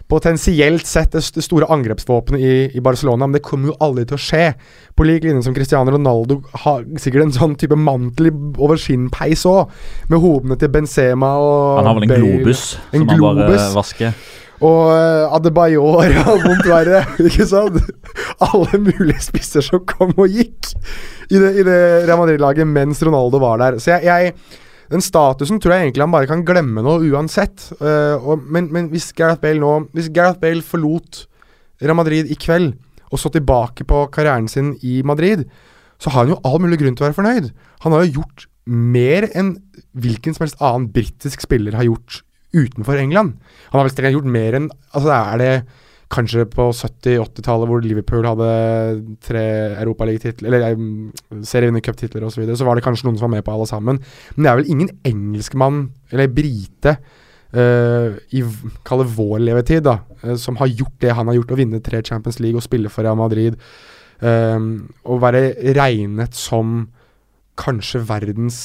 potensielt 0.09 0.87
sett 0.87 1.13
det, 1.17 1.23
st- 1.25 1.43
store 1.43 1.67
angrepsvåpenet 1.75 2.41
i, 2.41 2.55
i 2.79 2.83
Barcelona, 2.85 3.27
men 3.27 3.35
det 3.39 3.43
kommer 3.47 3.73
jo 3.73 3.77
aldri 3.83 4.05
til 4.07 4.19
å 4.19 4.23
skje. 4.23 4.45
På 4.97 5.07
lik 5.09 5.25
linje 5.27 5.43
som 5.47 5.55
Cristiano 5.57 5.91
Ronaldo 5.91 6.39
har 6.63 6.85
sikkert 7.03 7.27
en 7.27 7.35
sånn 7.35 7.57
type 7.59 7.75
mantel 7.79 8.31
over 8.63 8.79
sin 8.81 9.09
peis 9.11 9.43
òg, 9.51 9.73
med 10.13 10.23
hodene 10.23 10.59
til 10.61 10.71
Benzema 10.75 11.33
og 11.43 11.79
Han 11.81 11.91
har 11.91 11.99
vel 11.99 12.07
en 12.07 12.13
Bale. 12.15 12.33
globus 12.39 12.65
En 12.93 13.03
som 13.03 13.09
han 13.11 13.25
bare 13.27 13.63
vasker. 13.75 14.21
Og 14.57 14.87
uh, 14.89 15.35
Adebayor 15.37 15.99
og 16.01 16.45
vondt 16.47 16.65
verre, 16.71 17.03
ikke 17.29 17.45
sant? 17.51 17.77
Alle 18.47 18.79
mulige 18.81 19.21
spisser 19.27 19.67
som 19.67 19.83
kom 19.85 20.15
og 20.17 20.31
gikk 20.33 20.71
i 21.29 21.37
det, 21.43 21.51
i 21.61 21.65
det 21.67 21.81
Real 22.07 22.23
Madrid-laget 22.23 22.65
mens 22.71 23.03
Ronaldo 23.05 23.43
var 23.43 23.59
der. 23.61 23.77
Så 23.83 23.91
jeg, 23.99 24.07
jeg 24.07 24.33
Den 24.93 25.03
statusen 25.05 25.61
tror 25.63 25.75
jeg 25.75 25.87
egentlig 25.87 26.05
han 26.05 26.15
bare 26.15 26.29
kan 26.31 26.45
glemme 26.47 26.85
nå 26.85 26.99
uansett. 27.11 27.69
Uh, 27.81 28.17
og, 28.21 28.43
men, 28.43 28.69
men 28.75 28.91
hvis 28.93 29.13
Gareth 29.17 29.43
Bale 29.43 29.61
nå 29.63 29.89
Hvis 29.97 30.13
Gareth 30.15 30.41
Bale 30.43 30.65
forlot 30.65 31.25
Real 31.83 31.99
Madrid 31.99 32.31
i 32.33 32.39
kveld 32.41 32.75
og 33.13 33.21
så 33.21 33.31
tilbake 33.31 33.85
på 33.87 34.01
karrieren 34.11 34.49
sin 34.51 34.73
i 34.83 34.99
Madrid, 35.07 35.45
så 36.03 36.11
har 36.11 36.25
han 36.25 36.33
jo 36.33 36.39
all 36.49 36.59
mulig 36.59 36.81
grunn 36.81 36.97
til 36.99 37.05
å 37.05 37.07
være 37.07 37.17
fornøyd. 37.21 37.51
Han 37.85 37.95
har 37.95 38.03
jo 38.03 38.17
gjort 38.21 38.47
mer 38.67 39.29
enn 39.31 39.53
hvilken 39.95 40.35
som 40.35 40.43
helst 40.43 40.59
annen 40.65 40.89
britisk 40.93 41.45
spiller 41.45 41.77
har 41.79 41.87
gjort 41.87 42.23
utenfor 42.57 42.99
England. 42.99 43.37
Han 43.71 43.79
har 43.79 43.87
vel 43.87 43.95
strengt 43.95 44.19
gjort 44.19 44.33
mer 44.33 44.57
enn 44.59 44.71
Altså 44.97 45.13
er 45.15 45.43
det 45.43 45.53
kanskje 46.13 46.45
på 46.51 46.69
70-80-tallet 46.71 47.71
hvor 47.71 47.83
Liverpool 47.83 48.27
hadde 48.29 48.49
tre 49.27 49.43
Europaligatitler 49.83 50.49
Eller 50.49 50.77
um, 50.79 51.11
serievinnercuptitler 51.43 52.23
osv., 52.23 52.37
så, 52.37 52.43
videre, 52.43 52.59
så 52.61 52.67
var 52.69 52.79
det 52.79 52.85
kanskje 52.87 53.09
noen 53.09 53.19
som 53.19 53.27
var 53.27 53.37
med 53.37 53.47
på 53.47 53.55
alle 53.55 53.67
sammen. 53.71 54.01
Men 54.37 54.47
det 54.47 54.51
er 54.51 54.61
vel 54.61 54.73
ingen 54.75 54.93
engelskmann, 55.09 55.81
eller 56.13 56.31
brite, 56.33 56.97
uh, 57.57 58.15
i 58.31 58.45
kall 58.87 59.03
det 59.03 59.09
vår 59.17 59.41
levetid, 59.43 59.83
da, 59.89 59.99
uh, 60.23 60.37
som 60.41 60.59
har 60.61 60.71
gjort 60.71 61.01
det 61.03 61.17
han 61.19 61.31
har 61.31 61.41
gjort, 61.41 61.57
å 61.57 61.59
vinne 61.59 61.83
tre 61.85 62.03
Champions 62.07 62.39
League 62.43 62.61
og 62.61 62.67
spille 62.67 62.93
for 62.93 63.07
Real 63.07 63.19
Madrid. 63.19 63.59
uh, 64.23 64.61
og 65.05 65.25
være 65.25 65.75
regnet 65.77 66.39
som 66.39 66.87
kanskje 67.59 68.05
verdens 68.07 68.61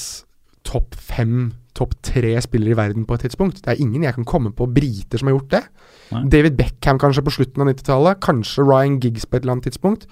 topp 0.67 0.93
fem, 0.95 1.51
topp 1.77 1.95
tre 2.03 2.35
spillere 2.43 2.75
i 2.75 2.79
verden 2.79 3.05
på 3.07 3.15
et 3.15 3.25
tidspunkt. 3.25 3.61
Det 3.63 3.73
er 3.73 3.81
ingen 3.81 4.03
jeg 4.03 4.15
kan 4.17 4.27
komme 4.27 4.51
på 4.55 4.67
briter 4.67 5.21
som 5.21 5.29
har 5.29 5.37
gjort 5.37 5.53
det. 5.53 5.63
Nei. 6.11 6.23
David 6.33 6.57
Beckham 6.59 6.99
kanskje 6.99 7.23
på 7.23 7.33
slutten 7.37 7.63
av 7.63 7.71
90-tallet. 7.71 8.19
Kanskje 8.23 8.65
Ryan 8.67 8.99
Giggs 8.99 9.25
på 9.25 9.37
et 9.37 9.45
eller 9.45 9.57
annet 9.57 9.69
tidspunkt. 9.69 10.07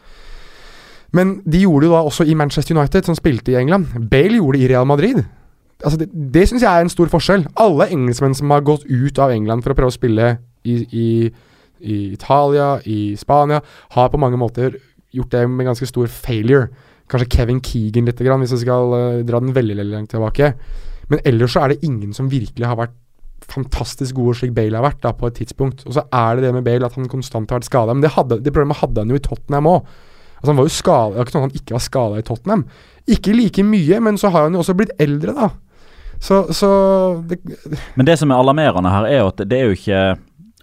Men 1.16 1.40
de 1.44 1.64
gjorde 1.64 1.86
det 1.86 1.90
jo 1.90 1.98
da 1.98 2.06
også 2.06 2.26
i 2.30 2.38
Manchester 2.38 2.78
United, 2.78 3.08
som 3.08 3.18
spilte 3.18 3.52
i 3.52 3.60
England. 3.60 3.90
Bale 4.12 4.40
gjorde 4.40 4.60
det 4.60 4.66
i 4.66 4.72
Real 4.72 4.88
Madrid. 4.88 5.24
Altså 5.84 6.00
Det, 6.00 6.10
det 6.34 6.46
syns 6.50 6.64
jeg 6.64 6.70
er 6.70 6.86
en 6.86 6.92
stor 6.92 7.10
forskjell. 7.12 7.48
Alle 7.60 7.90
engelskmenn 7.92 8.36
som 8.36 8.52
har 8.54 8.66
gått 8.68 8.86
ut 8.86 9.20
av 9.20 9.34
England 9.34 9.64
for 9.64 9.74
å 9.74 9.80
prøve 9.80 9.94
å 9.94 9.96
spille 9.96 10.36
i, 10.68 10.76
i, 10.92 11.08
i 11.80 11.98
Italia, 12.14 12.78
i 12.86 13.16
Spania, 13.20 13.62
har 13.96 14.12
på 14.12 14.20
mange 14.22 14.38
måter 14.38 14.78
gjort 15.16 15.32
det 15.34 15.48
med 15.50 15.66
ganske 15.66 15.88
stor 15.90 16.08
failure. 16.12 16.70
Kanskje 17.10 17.32
Kevin 17.34 17.62
Keegan 17.66 18.06
litt, 18.06 18.20
grann, 18.22 18.44
hvis 18.44 18.54
vi 18.54 18.66
skal 18.68 18.94
uh, 18.94 19.22
dra 19.26 19.40
den 19.42 19.56
veldig, 19.56 19.80
veldig 19.80 19.96
langt 19.96 20.12
tilbake. 20.14 20.54
Men 21.10 21.22
ellers 21.26 21.56
så 21.56 21.64
er 21.64 21.74
det 21.74 21.86
ingen 21.86 22.14
som 22.16 22.30
virkelig 22.32 22.68
har 22.68 22.80
vært 22.80 22.98
fantastisk 23.50 24.18
gode 24.20 24.36
slik 24.38 24.54
Bale 24.54 24.78
har 24.78 24.86
vært 24.86 25.02
da 25.04 25.14
på 25.16 25.30
et 25.30 25.40
tidspunkt. 25.40 25.86
Og 25.88 25.96
så 25.96 26.04
er 26.14 26.38
det 26.38 26.48
det 26.48 26.54
med 26.58 26.66
Bale 26.68 26.86
at 26.86 26.98
han 26.98 27.10
konstant 27.10 27.50
har 27.50 27.62
vært 27.62 27.70
skada. 27.70 27.96
Men 27.96 28.06
det, 28.06 28.14
hadde, 28.18 28.42
det 28.44 28.54
problemet 28.54 28.82
hadde 28.84 29.04
han 29.04 29.14
jo 29.14 29.18
i 29.20 29.26
Tottenham 29.26 29.72
òg. 29.72 29.90
Altså 30.40 30.54
han 30.54 30.60
var 30.60 30.70
jo 30.70 30.76
skadet, 30.76 31.12
Det 31.12 31.20
var 31.20 31.26
ikke 31.26 31.36
sånn 31.36 31.42
at 31.42 31.50
han 31.50 31.62
ikke 31.62 31.76
var 31.76 31.84
skada 31.84 32.20
i 32.20 32.28
Tottenham. 32.28 32.64
Ikke 33.10 33.36
like 33.36 33.66
mye, 33.66 34.00
men 34.06 34.20
så 34.22 34.32
har 34.32 34.48
han 34.48 34.56
jo 34.56 34.62
også 34.64 34.78
blitt 34.78 34.94
eldre, 35.02 35.36
da. 35.36 35.50
Så, 36.20 36.54
så 36.54 36.70
det, 37.28 37.40
Men 37.96 38.06
det 38.06 38.18
som 38.20 38.32
er 38.32 38.42
alarmerende 38.42 38.92
her, 38.92 39.08
er 39.08 39.22
jo 39.22 39.30
at 39.32 39.44
det 39.48 39.56
er 39.56 39.70
jo 39.70 39.78
ikke 39.78 40.02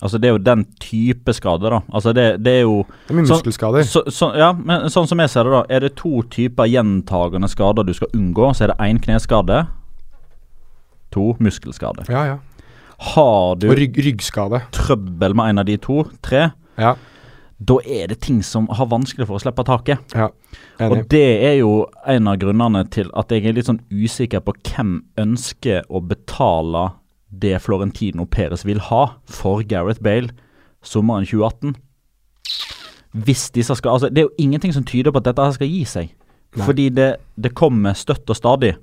Altså 0.05 0.19
Det 0.21 0.29
er 0.29 0.35
jo 0.35 0.41
den 0.45 0.67
type 0.81 1.33
skade, 1.33 1.71
da. 1.73 1.79
Altså 1.89 2.13
Det, 2.13 2.27
det 2.45 2.53
er 2.53 2.67
jo 2.67 2.83
det 3.09 3.15
er 3.15 3.17
mye 3.17 3.29
muskelskader. 3.31 3.87
så, 3.89 4.03
så, 4.13 4.29
Ja, 4.37 4.51
men 4.53 4.91
sånn 4.93 5.09
som 5.09 5.23
jeg 5.25 5.33
ser 5.33 5.49
det, 5.49 5.55
da. 5.55 5.63
Er 5.73 5.87
det 5.87 5.95
to 5.97 6.21
typer 6.31 6.69
gjentagende 6.69 7.49
skader 7.49 7.87
du 7.89 7.95
skal 7.97 8.13
unngå, 8.13 8.51
så 8.53 8.67
er 8.67 8.75
det 8.75 8.79
én 8.85 9.01
kneskade. 9.01 9.63
To 11.17 11.33
muskelskade. 11.43 12.05
Ja, 12.12 12.23
ja. 12.29 12.39
Har 13.12 13.57
du 13.61 13.67
rygg, 13.77 13.97
ryggskade. 14.05 14.62
trøbbel 14.73 15.35
med 15.37 15.51
en 15.51 15.59
av 15.64 15.67
de 15.69 15.77
to, 15.77 16.05
tre, 16.25 16.51
Ja. 16.79 16.95
da 17.61 17.77
er 17.85 18.07
det 18.09 18.21
ting 18.25 18.43
som 18.45 18.67
har 18.69 18.87
vanskelig 18.89 19.27
for 19.27 19.37
å 19.37 19.41
slippe 19.43 19.64
taket. 19.64 19.99
ja. 20.14 20.29
Og 20.81 21.09
det 21.09 21.23
er 21.45 21.55
jo 21.59 21.87
en 22.07 22.29
av 22.29 22.37
grunnene 22.39 22.83
til 22.93 23.11
at 23.17 23.29
jeg 23.33 23.47
er 23.47 23.53
litt 23.57 23.67
sånn 23.69 23.81
usikker 23.91 24.41
på 24.45 24.53
hvem 24.62 25.03
ønsker 25.17 25.83
å 25.91 26.01
betale 26.07 26.93
det 27.33 27.61
Florentino 27.64 28.25
Perez 28.27 28.64
vil 28.64 28.79
ha 28.79 29.07
for 29.27 29.62
Gareth 29.62 30.01
Bale 30.03 30.31
sommeren 30.85 31.25
2018. 31.27 31.75
Hvis 33.17 33.51
disse 33.55 33.75
skal 33.77 33.93
Altså, 33.97 34.09
det 34.12 34.19
er 34.19 34.29
jo 34.29 34.35
ingenting 34.39 34.73
som 34.75 34.85
tyder 34.85 35.11
på 35.12 35.19
at 35.23 35.25
dette 35.31 35.43
her 35.43 35.53
skal 35.57 35.69
gi 35.73 35.85
seg. 35.85 36.11
Nei. 36.57 36.64
Fordi 36.67 36.89
det, 36.95 37.17
det 37.41 37.55
kommer 37.55 37.93
støtt 37.97 38.29
og 38.31 38.37
stadig. 38.37 38.75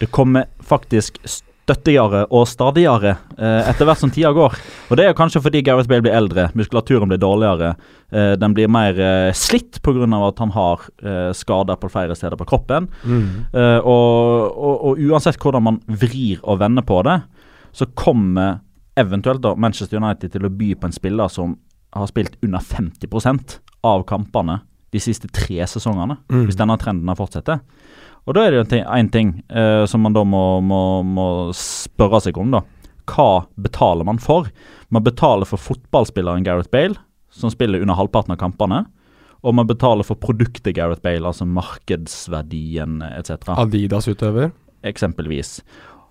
Det 0.00 0.08
kommer 0.14 0.46
faktisk 0.64 1.18
støttigere 1.28 2.24
og 2.34 2.48
stadigere 2.50 3.12
eh, 3.38 3.68
etter 3.70 3.86
hvert 3.86 4.00
som 4.00 4.10
tida 4.10 4.32
går. 4.34 4.56
Og 4.90 4.96
Det 4.98 5.04
er 5.06 5.14
kanskje 5.14 5.42
fordi 5.44 5.60
Gareth 5.62 5.86
Bale 5.90 6.02
blir 6.02 6.16
eldre, 6.16 6.48
muskulaturen 6.58 7.10
blir 7.12 7.20
dårligere. 7.22 7.74
Eh, 8.10 8.32
den 8.40 8.56
blir 8.56 8.70
mer 8.72 8.98
eh, 8.98 9.32
slitt 9.36 9.78
pga. 9.84 10.08
at 10.26 10.38
han 10.42 10.50
har 10.56 10.88
skader 11.36 11.76
på 11.76 11.90
flere 11.92 12.16
steder 12.16 12.36
på 12.40 12.48
kroppen. 12.48 12.88
Eh, 13.06 13.78
og, 13.78 14.56
og, 14.56 14.84
og 14.90 14.98
uansett 14.98 15.38
hvordan 15.38 15.62
man 15.62 15.80
vrir 15.86 16.40
og 16.42 16.58
vender 16.58 16.82
på 16.82 17.02
det, 17.06 17.20
så 17.72 17.86
kommer 17.94 18.58
eventuelt 18.98 19.40
da 19.44 19.54
Manchester 19.54 20.00
United 20.00 20.32
til 20.32 20.44
å 20.48 20.50
by 20.50 20.74
på 20.74 20.88
en 20.88 20.92
spiller 20.96 21.28
som 21.30 21.54
har 21.94 22.06
spilt 22.10 22.34
under 22.42 22.58
50% 22.58 23.58
av 23.86 24.02
kampene 24.08 24.60
de 24.90 24.98
siste 24.98 25.28
tre 25.30 25.62
sesongene, 25.70 26.16
Mm. 26.28 26.46
hvis 26.48 26.56
denne 26.58 26.76
trenden 26.78 27.14
fortsetter. 27.16 27.60
Og 28.28 28.36
da 28.36 28.44
er 28.46 28.58
det 28.58 28.66
ting, 28.70 28.84
ting 29.14 29.30
eh, 29.48 29.84
som 29.88 30.02
man 30.04 30.14
da 30.14 30.22
må, 30.28 30.60
må, 30.62 30.80
må 31.06 31.26
spørre 31.56 32.20
seg 32.22 32.36
om, 32.38 32.50
da. 32.54 32.60
Hva 33.10 33.46
betaler 33.58 34.06
man 34.06 34.20
for? 34.22 34.50
Man 34.92 35.02
betaler 35.06 35.48
for 35.48 35.58
fotballspilleren 35.58 36.44
Gareth 36.46 36.70
Bale, 36.70 36.98
som 37.32 37.50
spiller 37.50 37.82
under 37.82 37.96
halvparten 37.98 38.34
av 38.36 38.38
kampene. 38.42 38.84
Og 39.40 39.54
man 39.56 39.66
betaler 39.66 40.04
for 40.04 40.20
produktet 40.20 40.76
Gareth 40.76 41.00
Bale, 41.02 41.24
altså 41.26 41.46
markedsverdien 41.48 43.00
etc. 43.16 43.54
Adidas-utøver. 43.56 44.52
Eksempelvis. 44.86 45.60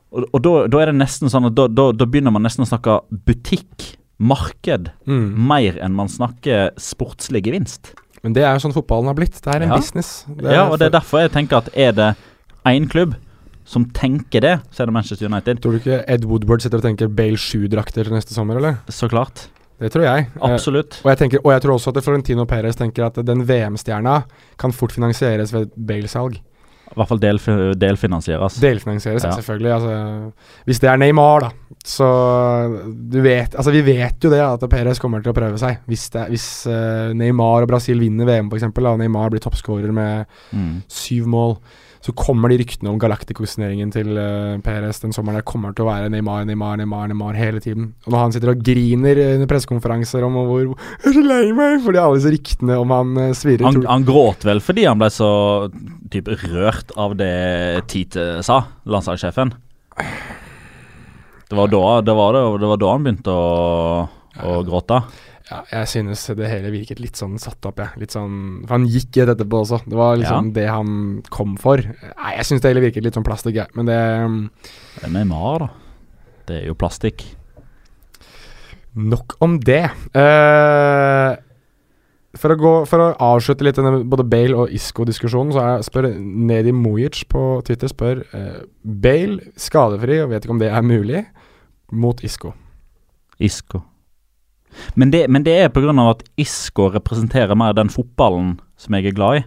Og, 0.10 0.26
og 0.34 0.41
da, 0.45 0.53
da 0.72 0.82
er 0.82 0.91
det 0.91 0.97
nesten 0.99 1.30
sånn 1.32 1.49
at 1.49 1.55
da, 1.57 1.68
da, 1.70 1.89
da 1.93 2.07
begynner 2.10 2.34
man 2.34 2.45
nesten 2.47 2.66
å 2.66 2.70
snakke 2.70 2.99
butikk, 3.28 3.93
marked, 4.20 4.89
Mm. 5.07 5.30
mer 5.47 5.78
enn 5.80 5.93
man 5.95 6.10
snakker 6.12 6.74
sportslig 6.82 7.45
gevinst. 7.45 7.93
Men 8.24 8.34
det 8.36 8.44
er 8.44 8.54
jo 8.58 8.64
sånn 8.68 8.74
fotballen 8.76 9.08
har 9.08 9.16
blitt. 9.16 9.38
Det 9.42 9.48
er 9.56 9.62
en 9.64 9.70
Ja. 9.70 9.76
business. 9.78 10.26
ja, 10.42 10.68
og 10.70 10.80
det 10.80 10.88
er 10.94 11.00
derfor 11.00 11.20
jeg 11.22 11.32
tenker 11.32 11.58
at 11.58 11.70
er 11.76 11.92
det 11.92 12.16
én 12.66 12.90
klubb 12.90 13.16
som 13.66 13.86
tenker 13.86 14.42
det, 14.42 14.60
så 14.72 14.82
er 14.82 14.86
det 14.88 14.94
Manchester 14.94 15.26
United. 15.30 15.62
Tror 15.62 15.72
du 15.72 15.80
ikke 15.80 16.04
Ed 16.08 16.26
Woodward 16.26 16.62
sitter 16.62 16.78
og 16.78 16.84
tenker 16.84 17.08
Bale 17.08 17.38
7-drakter 17.38 18.04
til 18.04 18.12
neste 18.14 18.34
sommer, 18.34 18.58
eller? 18.58 18.80
Så 18.90 19.08
klart. 19.08 19.48
Det 19.80 19.92
tror 19.94 20.04
jeg. 20.04 20.28
Eh, 20.36 20.50
Absolutt. 20.54 21.00
og, 21.06 21.10
jeg 21.12 21.18
tenker, 21.20 21.40
og 21.46 21.52
jeg 21.54 21.62
tror 21.62 21.78
også 21.78 21.96
at 21.96 22.04
Florentino 22.04 22.44
Perez 22.46 22.76
tenker 22.76 23.06
at 23.06 23.16
den 23.26 23.46
VM-stjerna 23.48 24.24
kan 24.58 24.72
fort 24.74 24.92
finansieres 24.92 25.54
ved 25.54 25.70
Bale-salg. 25.78 26.40
I 26.90 26.98
hvert 26.98 27.10
fall 27.12 27.22
delf 27.22 27.46
delfinansieres. 27.80 28.56
Delfinansieres, 28.64 29.24
ja. 29.28 29.32
Selvfølgelig. 29.38 29.72
Altså, 29.76 30.32
hvis 30.66 30.80
det 30.82 30.90
er 30.90 30.98
Neymar, 31.02 31.46
da. 31.46 31.50
Så 31.86 32.08
du 33.12 33.22
vet 33.24 33.54
Altså, 33.56 33.72
vi 33.72 33.82
vet 33.86 34.18
jo 34.26 34.32
det, 34.34 34.42
at 34.44 34.66
Perez 34.72 35.00
kommer 35.00 35.22
til 35.24 35.32
å 35.32 35.38
prøve 35.38 35.60
seg. 35.62 35.78
Hvis, 35.90 36.08
det, 36.16 36.26
hvis 36.34 36.48
uh, 36.68 37.14
Neymar 37.16 37.64
og 37.68 37.70
Brasil 37.72 38.02
vinner 38.02 38.28
VM, 38.28 38.50
f.eks., 38.52 38.68
og 38.74 39.00
Neymar 39.00 39.30
blir 39.34 39.44
toppskårer 39.46 39.94
med 39.96 40.26
Mm. 40.54 40.82
syv 40.90 41.28
mål, 41.30 41.56
så 42.06 42.14
kommer 42.16 42.52
de 42.52 42.60
ryktene 42.62 42.91
om 42.91 43.00
Galacticos-signeringen 43.02 43.91
til 43.91 44.14
uh, 44.16 44.56
Perez 44.64 45.02
den 45.04 45.12
sommeren 45.16 45.39
der 45.39 45.47
kommer 45.47 45.74
til 45.76 45.84
å 45.84 45.89
være 45.89 46.12
Neymar, 46.14 46.45
Neymar, 46.47 46.78
Neymar 46.80 47.10
Neymar 47.12 47.36
hele 47.36 47.60
tiden. 47.64 47.91
Og 48.06 48.14
når 48.14 48.24
han 48.24 48.36
sitter 48.36 48.54
og 48.54 48.64
griner 48.64 49.20
under 49.34 49.50
pressekonferanser 49.52 50.24
om 50.28 50.38
hvor 50.39 50.64
Jeg 50.64 51.12
er 51.12 51.18
så 51.18 51.26
lei 51.26 51.41
meg 51.56 51.84
fordi 51.84 52.02
alle 52.02 52.22
disse 52.22 52.34
ryktene 52.34 52.80
om 52.80 52.95
han 52.95 53.16
uh, 53.20 53.32
svirrer 53.36 53.68
Han, 53.68 53.82
han 53.89 54.08
gråt 54.08 54.47
vel 54.47 54.64
fordi 54.64 54.88
han 54.88 55.02
ble 55.02 55.12
så 55.12 55.32
typ, 56.14 56.32
rørt 56.47 56.95
av 57.00 57.18
det 57.20 57.34
Tite 57.91 58.30
sa, 58.45 58.62
landslagssjefen. 58.88 59.52
Det 61.50 61.58
var 61.58 61.72
da, 61.74 61.84
det 62.06 62.14
var 62.16 62.36
det, 62.36 62.45
det 62.62 62.70
var 62.70 62.80
da 62.80 62.93
han 62.93 63.06
begynte 63.06 63.34
å, 63.34 63.45
å 64.46 64.62
gråte. 64.68 65.02
Ja, 65.50 65.64
jeg 65.72 65.90
synes 65.90 66.24
det 66.38 66.50
hele 66.52 66.70
virket 66.70 67.00
litt 67.02 67.18
sånn 67.18 67.40
satt 67.42 67.66
opp, 67.66 67.80
jeg. 67.82 68.04
Litt 68.04 68.14
sånn 68.14 68.36
For 68.68 68.76
han 68.76 68.86
gikk 68.86 69.16
rett 69.18 69.32
det 69.32 69.36
etterpå 69.40 69.64
også. 69.64 69.80
Det 69.90 69.98
var 69.98 70.20
liksom 70.20 70.52
det 70.54 70.68
han 70.70 70.92
kom 71.34 71.56
for. 71.62 71.82
Nei, 71.82 72.34
jeg 72.38 72.46
synes 72.46 72.62
det 72.62 72.70
hele 72.70 72.84
virket 72.86 73.06
litt 73.08 73.18
sånn 73.18 73.26
plastikk, 73.26 73.58
jeg. 73.58 73.74
Men 73.78 73.90
det 73.90 73.98
um, 74.22 74.40
Det 75.00 75.10
er 75.10 75.26
MAR, 75.32 75.66
da. 75.66 75.70
Det 76.50 76.60
er 76.60 76.70
jo 76.70 76.78
plastikk. 76.78 77.26
Nok 78.94 79.40
om 79.42 79.58
det. 79.66 79.84
Uh, 80.14 81.34
for, 82.38 82.54
å 82.54 82.62
gå, 82.62 82.74
for 82.90 83.08
å 83.08 83.12
avslutte 83.32 83.66
litt 83.66 83.82
denne 83.82 84.04
både 84.06 84.30
Bale 84.30 84.66
og 84.66 84.74
Isco-diskusjonen, 84.78 85.56
så 85.58 85.66
er, 85.66 85.86
spør 85.86 86.12
Nedi 86.14 86.74
Mujic 86.78 87.24
på 87.32 87.48
Twitter 87.66 87.90
spør 87.90 88.22
uh, 88.36 88.62
Bale 88.86 89.50
skadefri, 89.58 90.22
og 90.22 90.30
vet 90.36 90.46
ikke 90.46 90.60
om 90.60 90.62
det 90.62 90.70
er 90.70 90.86
mulig, 90.86 91.26
mot 91.90 92.22
Isco. 92.22 92.54
Isco. 93.42 93.89
Men 94.96 95.14
det, 95.14 95.26
men 95.30 95.46
det 95.46 95.56
er 95.58 95.72
pga. 95.74 95.94
at 96.10 96.24
Isco 96.38 96.90
representerer 96.94 97.56
mer 97.56 97.74
den 97.74 97.90
fotballen 97.90 98.60
som 98.78 98.96
jeg 98.96 99.10
er 99.10 99.18
glad 99.18 99.40
i. 99.40 99.46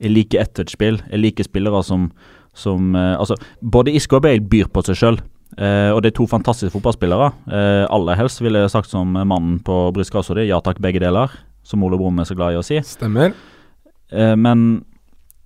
Jeg 0.00 0.12
liker 0.12 0.42
ett-touch-spill. 0.42 1.00
Jeg 1.10 1.22
liker 1.22 1.44
spillere 1.44 1.82
som, 1.82 2.10
som 2.54 2.94
uh, 2.94 3.16
Altså, 3.16 3.36
både 3.62 3.94
Isco 3.96 4.18
og 4.18 4.22
Bale 4.22 4.44
byr 4.44 4.68
på 4.72 4.84
seg 4.86 5.00
sjøl. 5.00 5.20
Uh, 5.56 5.94
og 5.94 6.02
det 6.02 6.12
er 6.12 6.18
to 6.18 6.26
fantastiske 6.28 6.74
fotballspillere. 6.74 7.32
Uh, 7.48 7.84
aller 7.88 8.18
helst 8.18 8.42
ville 8.44 8.60
jeg 8.60 8.74
sagt 8.74 8.92
som 8.92 9.16
mannen 9.16 9.58
på 9.64 9.86
brystkassa 9.96 10.36
di, 10.36 10.50
ja 10.50 10.60
takk, 10.60 10.82
begge 10.84 11.00
deler. 11.00 11.32
Som 11.66 11.82
Ole 11.82 11.98
Brumm 11.98 12.20
er 12.20 12.28
så 12.28 12.36
glad 12.36 12.54
i 12.54 12.60
å 12.60 12.66
si. 12.66 12.78
Stemmer. 12.86 13.32
Eh, 14.12 14.34
men 14.38 14.84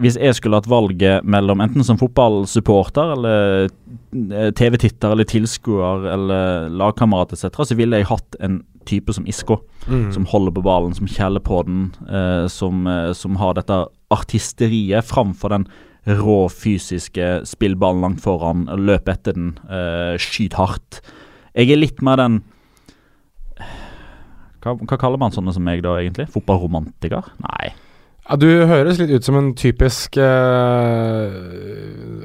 hvis 0.00 0.16
jeg 0.16 0.36
skulle 0.36 0.60
hatt 0.60 0.70
valget 0.70 1.26
mellom 1.28 1.60
enten 1.60 1.84
som 1.84 1.98
fotballsupporter 2.00 3.14
eller 3.16 3.66
eh, 3.66 4.50
TV-titter 4.56 5.12
eller 5.12 5.28
tilskuer 5.28 6.06
eller 6.14 6.70
lagkamerat 6.72 7.34
etc., 7.36 7.62
så 7.68 7.76
ville 7.76 8.00
jeg 8.00 8.08
hatt 8.08 8.38
en 8.40 8.62
type 8.88 9.12
som 9.12 9.26
Isco. 9.28 9.60
Mm. 9.88 10.12
Som 10.14 10.26
holder 10.30 10.54
på 10.56 10.64
ballen, 10.64 10.94
som 10.96 11.08
kjeller 11.10 11.42
på 11.44 11.62
den, 11.66 11.92
eh, 12.08 12.46
som, 12.48 12.86
eh, 12.86 13.12
som 13.12 13.36
har 13.36 13.54
dette 13.54 13.86
artisteriet 14.10 15.04
framfor 15.04 15.54
den 15.54 15.66
rå 16.06 16.48
fysiske 16.48 17.42
spillballen 17.46 18.00
langt 18.00 18.22
foran, 18.24 18.64
løp 18.66 19.08
etter 19.08 19.36
den, 19.36 19.58
eh, 19.68 20.16
skyt 20.16 20.54
hardt. 20.54 21.00
Jeg 21.54 21.70
er 21.70 21.76
litt 21.76 22.00
mer 22.02 22.16
den 22.16 22.42
hva, 24.60 24.76
hva 24.76 24.98
kaller 25.00 25.20
man 25.20 25.32
sånne 25.32 25.54
som 25.56 25.64
meg 25.64 25.82
da, 25.82 25.96
egentlig? 25.96 26.28
Fotballromantiker? 26.28 27.32
Nei. 27.40 27.72
Ja, 28.30 28.36
du 28.38 28.46
høres 28.70 29.00
litt 29.00 29.10
ut 29.10 29.26
som 29.26 29.34
en 29.40 29.48
typisk 29.58 30.14
uh, 30.22 31.32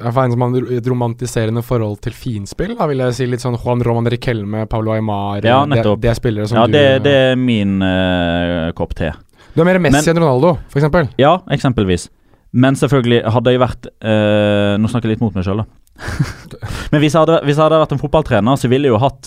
En 0.06 0.14
som 0.30 0.44
har 0.44 0.68
et 0.76 0.86
romantiserende 0.86 1.64
forhold 1.66 1.98
til 2.04 2.14
finspill. 2.14 2.76
Da 2.78 2.86
vil 2.86 3.02
jeg 3.02 3.16
si 3.16 3.26
Litt 3.26 3.42
sånn 3.42 3.56
Juan 3.58 3.82
Roman 3.82 4.06
Riquelme, 4.12 4.68
Paulo 4.70 4.94
Aymar 4.94 5.42
Ja, 5.42 5.64
nettopp. 5.66 5.98
det 6.04 6.12
er 6.12 6.18
spillere 6.18 6.46
som 6.46 6.60
Ja, 6.60 6.66
du 6.70 6.76
det, 6.76 6.84
det 7.08 7.14
er 7.32 7.40
min 7.40 7.80
uh, 7.82 8.70
kopp 8.78 8.94
te. 8.94 9.10
Du 9.56 9.64
er 9.64 9.66
mer 9.66 9.80
Messi 9.82 9.98
Men- 9.98 10.12
enn 10.14 10.22
Ronaldo, 10.22 10.52
eksempel. 10.78 11.08
Ja, 11.18 11.40
eksempelvis. 11.50 12.06
Men 12.56 12.76
selvfølgelig, 12.78 13.24
hadde 13.34 13.52
jeg 13.52 13.60
vært 13.60 13.88
uh, 13.90 14.76
Nå 14.78 14.88
snakker 14.92 15.10
jeg 15.10 15.16
litt 15.16 15.24
mot 15.24 15.34
meg 15.34 15.44
sjøl, 15.48 15.64
da. 15.64 15.66
Men 16.92 17.02
hvis 17.02 17.16
jeg, 17.16 17.22
hadde, 17.24 17.40
hvis 17.48 17.56
jeg 17.58 17.64
hadde 17.64 17.80
vært 17.82 17.96
en 17.96 18.02
fotballtrener, 18.04 18.60
så 18.60 18.70
ville 18.70 18.86
jeg 18.86 18.94
jo 18.94 19.00
hatt 19.02 19.26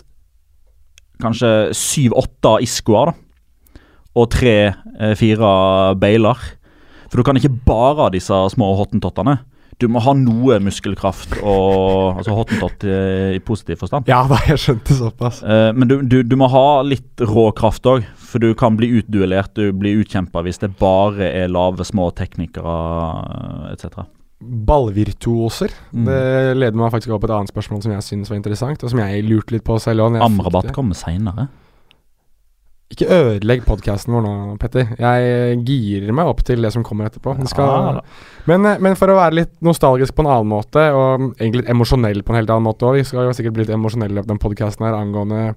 kanskje 1.19 1.51
syv-åtte 1.75 2.55
Iscoer, 2.63 3.11
da. 3.11 3.81
Og 4.17 4.29
tre-fire 4.33 5.49
Bailer. 6.01 6.39
For 7.09 7.19
du 7.19 7.25
kan 7.27 7.39
ikke 7.39 7.53
bare 7.65 8.05
ha 8.05 8.11
disse 8.13 8.35
små 8.53 8.73
hottentottene. 8.79 9.39
Du 9.79 9.87
må 9.87 10.01
ha 10.03 10.11
noe 10.17 10.57
muskelkraft 10.59 11.37
og 11.39 12.17
Altså 12.19 12.35
hottentott 12.35 12.83
i, 12.83 12.95
i 13.37 13.39
positiv 13.43 13.79
forstand. 13.79 14.09
Ja 14.11 14.25
da, 14.27 14.39
jeg 14.49 14.59
skjønte 14.59 14.97
såpass. 14.97 15.39
Eh, 15.39 15.69
men 15.75 15.87
du, 15.87 16.01
du, 16.03 16.19
du 16.27 16.35
må 16.39 16.49
ha 16.51 16.81
litt 16.83 17.23
rå 17.23 17.47
kraft 17.55 17.87
òg, 17.87 18.03
for 18.19 18.43
du 18.43 18.51
kan 18.59 18.75
bli 18.79 18.91
utduellert, 18.99 19.53
du 19.55 19.71
blir 19.75 20.01
utkjempa 20.01 20.43
hvis 20.43 20.59
det 20.59 20.73
bare 20.81 21.31
er 21.31 21.51
lave, 21.51 21.87
små 21.87 22.09
teknikere 22.17 22.75
eh, 22.75 23.77
etc. 23.77 24.03
Ballvirtuoser. 24.39 25.71
Mm. 25.95 26.03
Det 26.11 26.19
leder 26.59 26.81
meg 26.81 26.91
faktisk 26.91 27.15
på 27.15 27.21
et 27.29 27.37
annet 27.37 27.53
spørsmål 27.53 27.85
som 27.85 27.95
jeg 27.95 28.07
synes 28.09 28.33
var 28.33 28.39
interessant, 28.41 28.83
og 28.83 28.91
som 28.91 29.01
jeg 29.05 29.23
lurte 29.31 29.55
litt 29.55 29.67
på 29.67 29.79
selv 29.79 30.09
òg. 30.09 30.19
Amrabat 30.27 30.73
kommer 30.75 30.99
seinere. 30.99 31.47
Ikke 32.89 33.05
ødelegg 33.13 33.61
podkasten 33.67 34.15
vår 34.15 34.23
nå, 34.25 34.31
Petter. 34.61 34.87
Jeg 34.97 35.59
girer 35.67 36.13
meg 36.15 36.29
opp 36.31 36.41
til 36.47 36.65
det 36.65 36.71
som 36.73 36.81
kommer 36.85 37.05
etterpå. 37.05 37.35
Skal, 37.51 37.99
men, 38.49 38.65
eh, 38.65 38.81
men 38.81 38.97
for 38.97 39.13
å 39.13 39.19
være 39.19 39.37
litt 39.43 39.53
nostalgisk 39.65 40.17
på 40.17 40.25
en 40.25 40.31
annen 40.31 40.49
måte, 40.49 40.87
og 40.97 41.27
egentlig 41.37 41.61
litt 41.61 41.71
emosjonell 41.75 42.23
på 42.25 42.33
en 42.33 42.39
helt 42.41 42.49
annen 42.49 42.65
måte 42.65 42.89
òg 42.89 42.97
Vi 42.97 43.05
skal 43.11 43.29
jo 43.29 43.35
sikkert 43.37 43.57
bli 43.57 43.67
litt 43.67 43.75
emosjonelle 43.77 44.25
på 44.25 44.31
den 44.31 44.41
podkasten 44.41 44.87
her 44.87 44.97
angående 44.97 45.53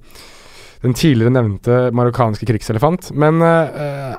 den 0.83 0.97
tidligere 0.99 1.33
nevnte 1.33 1.79
marokkanske 1.95 2.47
krigselefant. 2.49 3.13
Men 3.17 3.41
eh, 3.47 4.17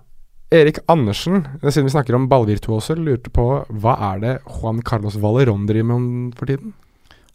Erik 0.53 0.79
Andersen, 0.91 1.43
siden 1.61 1.89
vi 1.89 1.93
snakker 1.93 2.17
om 2.17 2.29
ballvirtuoser, 2.31 2.97
lurte 2.97 3.29
på 3.33 3.47
hva 3.67 3.97
er 4.13 4.23
det 4.23 4.33
Juan 4.47 4.81
Carlos 4.85 5.19
Valerón 5.21 5.67
driver 5.69 5.91
med 5.91 6.33
for 6.39 6.49
tiden? 6.49 6.73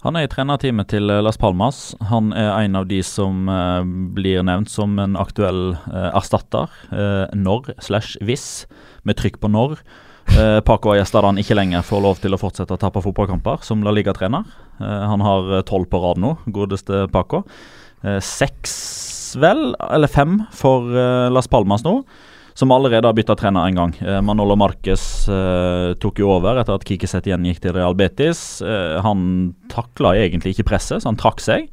Han 0.06 0.14
er 0.14 0.28
i 0.28 0.30
trenerteamet 0.30 0.92
til 0.92 1.10
eh, 1.10 1.22
Las 1.24 1.40
Palmas. 1.40 1.96
Han 2.06 2.30
er 2.30 2.52
en 2.54 2.78
av 2.78 2.84
de 2.86 3.00
som 3.02 3.48
eh, 3.50 3.80
blir 4.14 4.44
nevnt 4.46 4.70
som 4.70 4.94
en 5.02 5.16
aktuell 5.18 5.72
eh, 5.74 6.10
erstatter. 6.14 6.70
eh, 6.94 7.24
når 7.34 7.72
slash 7.82 8.20
hvis, 8.22 8.68
med 9.02 9.18
trykk 9.18 9.40
på 9.42 9.50
når. 9.50 9.80
Uh, 10.28 10.60
Paco 10.60 10.90
Ayestadan 10.92 11.38
ikke 11.40 11.56
lenger 11.56 11.80
får 11.88 12.02
lov 12.04 12.18
til 12.20 12.36
å 12.36 12.38
fortsette 12.38 12.74
å 12.76 12.80
tape 12.80 13.00
fotballkamper 13.00 13.62
som 13.64 13.80
La 13.80 13.94
Liga-trener. 13.96 14.44
Eh, 14.76 15.04
han 15.08 15.24
har 15.24 15.48
eh, 15.56 15.62
tolv 15.66 15.88
på 15.88 16.00
rad 16.02 16.20
nå, 16.20 16.34
godeste 16.52 17.06
Paco. 17.10 17.42
Eh, 18.04 18.18
Seks, 18.20 18.74
vel, 19.40 19.72
eller 19.88 20.12
fem 20.12 20.42
for 20.52 20.92
eh, 20.92 21.30
Las 21.32 21.48
Palmas 21.48 21.86
nå. 21.86 22.02
Som 22.58 22.70
allerede 22.74 23.06
har 23.06 23.14
bytta 23.14 23.36
trener 23.38 23.66
en 23.66 23.74
gang. 23.74 23.92
Eh, 24.00 24.20
Manolo 24.22 24.56
Marquez 24.58 25.28
eh, 25.30 25.92
tok 26.02 26.18
jo 26.18 26.32
over 26.34 26.58
etter 26.58 26.74
at 26.74 26.86
Kikiset 26.88 27.28
igjen 27.30 27.44
gikk 27.46 27.60
til 27.62 27.76
Real 27.76 27.94
Betis. 27.94 28.40
Eh, 28.66 28.96
han 29.04 29.20
takla 29.70 30.16
egentlig 30.18 30.56
ikke 30.56 30.66
presset, 30.72 31.04
så 31.04 31.12
han 31.12 31.20
trakk 31.20 31.38
seg. 31.44 31.68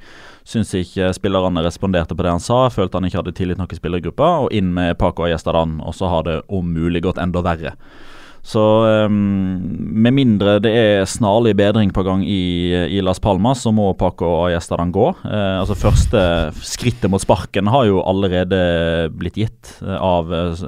Syns 0.46 0.76
ikke 0.78 1.10
spillerne 1.18 1.64
responderte 1.66 2.14
på 2.14 2.22
det 2.22 2.36
han 2.36 2.44
sa. 2.44 2.68
Følte 2.70 3.00
han 3.00 3.10
ikke 3.10 3.24
hadde 3.24 3.34
tillit 3.34 3.58
nok 3.58 3.74
i 3.74 3.80
spillergruppa. 3.80 4.30
Og 4.46 4.54
inn 4.54 4.76
med 4.78 4.94
Paco 5.02 5.26
Ayestadan, 5.26 5.80
og 5.82 5.98
så 5.98 6.12
har 6.12 6.28
det 6.30 6.38
om 6.54 6.70
mulig 6.70 7.02
gått 7.08 7.18
enda 7.18 7.42
verre. 7.42 7.74
Så 8.46 8.62
um, 9.10 9.16
med 10.06 10.14
mindre 10.14 10.60
det 10.62 10.70
er 10.78 11.08
snarlig 11.10 11.56
bedring 11.58 11.90
på 11.96 12.04
gang 12.06 12.22
i, 12.30 12.70
i 12.94 13.00
Las 13.02 13.18
Palmas, 13.20 13.64
så 13.66 13.72
må 13.74 13.88
Paco 13.98 14.28
Ayestadan 14.44 14.92
gå. 14.94 15.08
Eh, 15.26 15.56
altså 15.64 15.74
Første 15.80 16.22
skrittet 16.62 17.10
mot 17.10 17.24
sparken 17.24 17.72
har 17.74 17.88
jo 17.90 18.04
allerede 18.06 18.60
blitt 19.18 19.40
gitt 19.42 19.72
eh, 19.82 19.98
av 19.98 20.30
eh, 20.30 20.62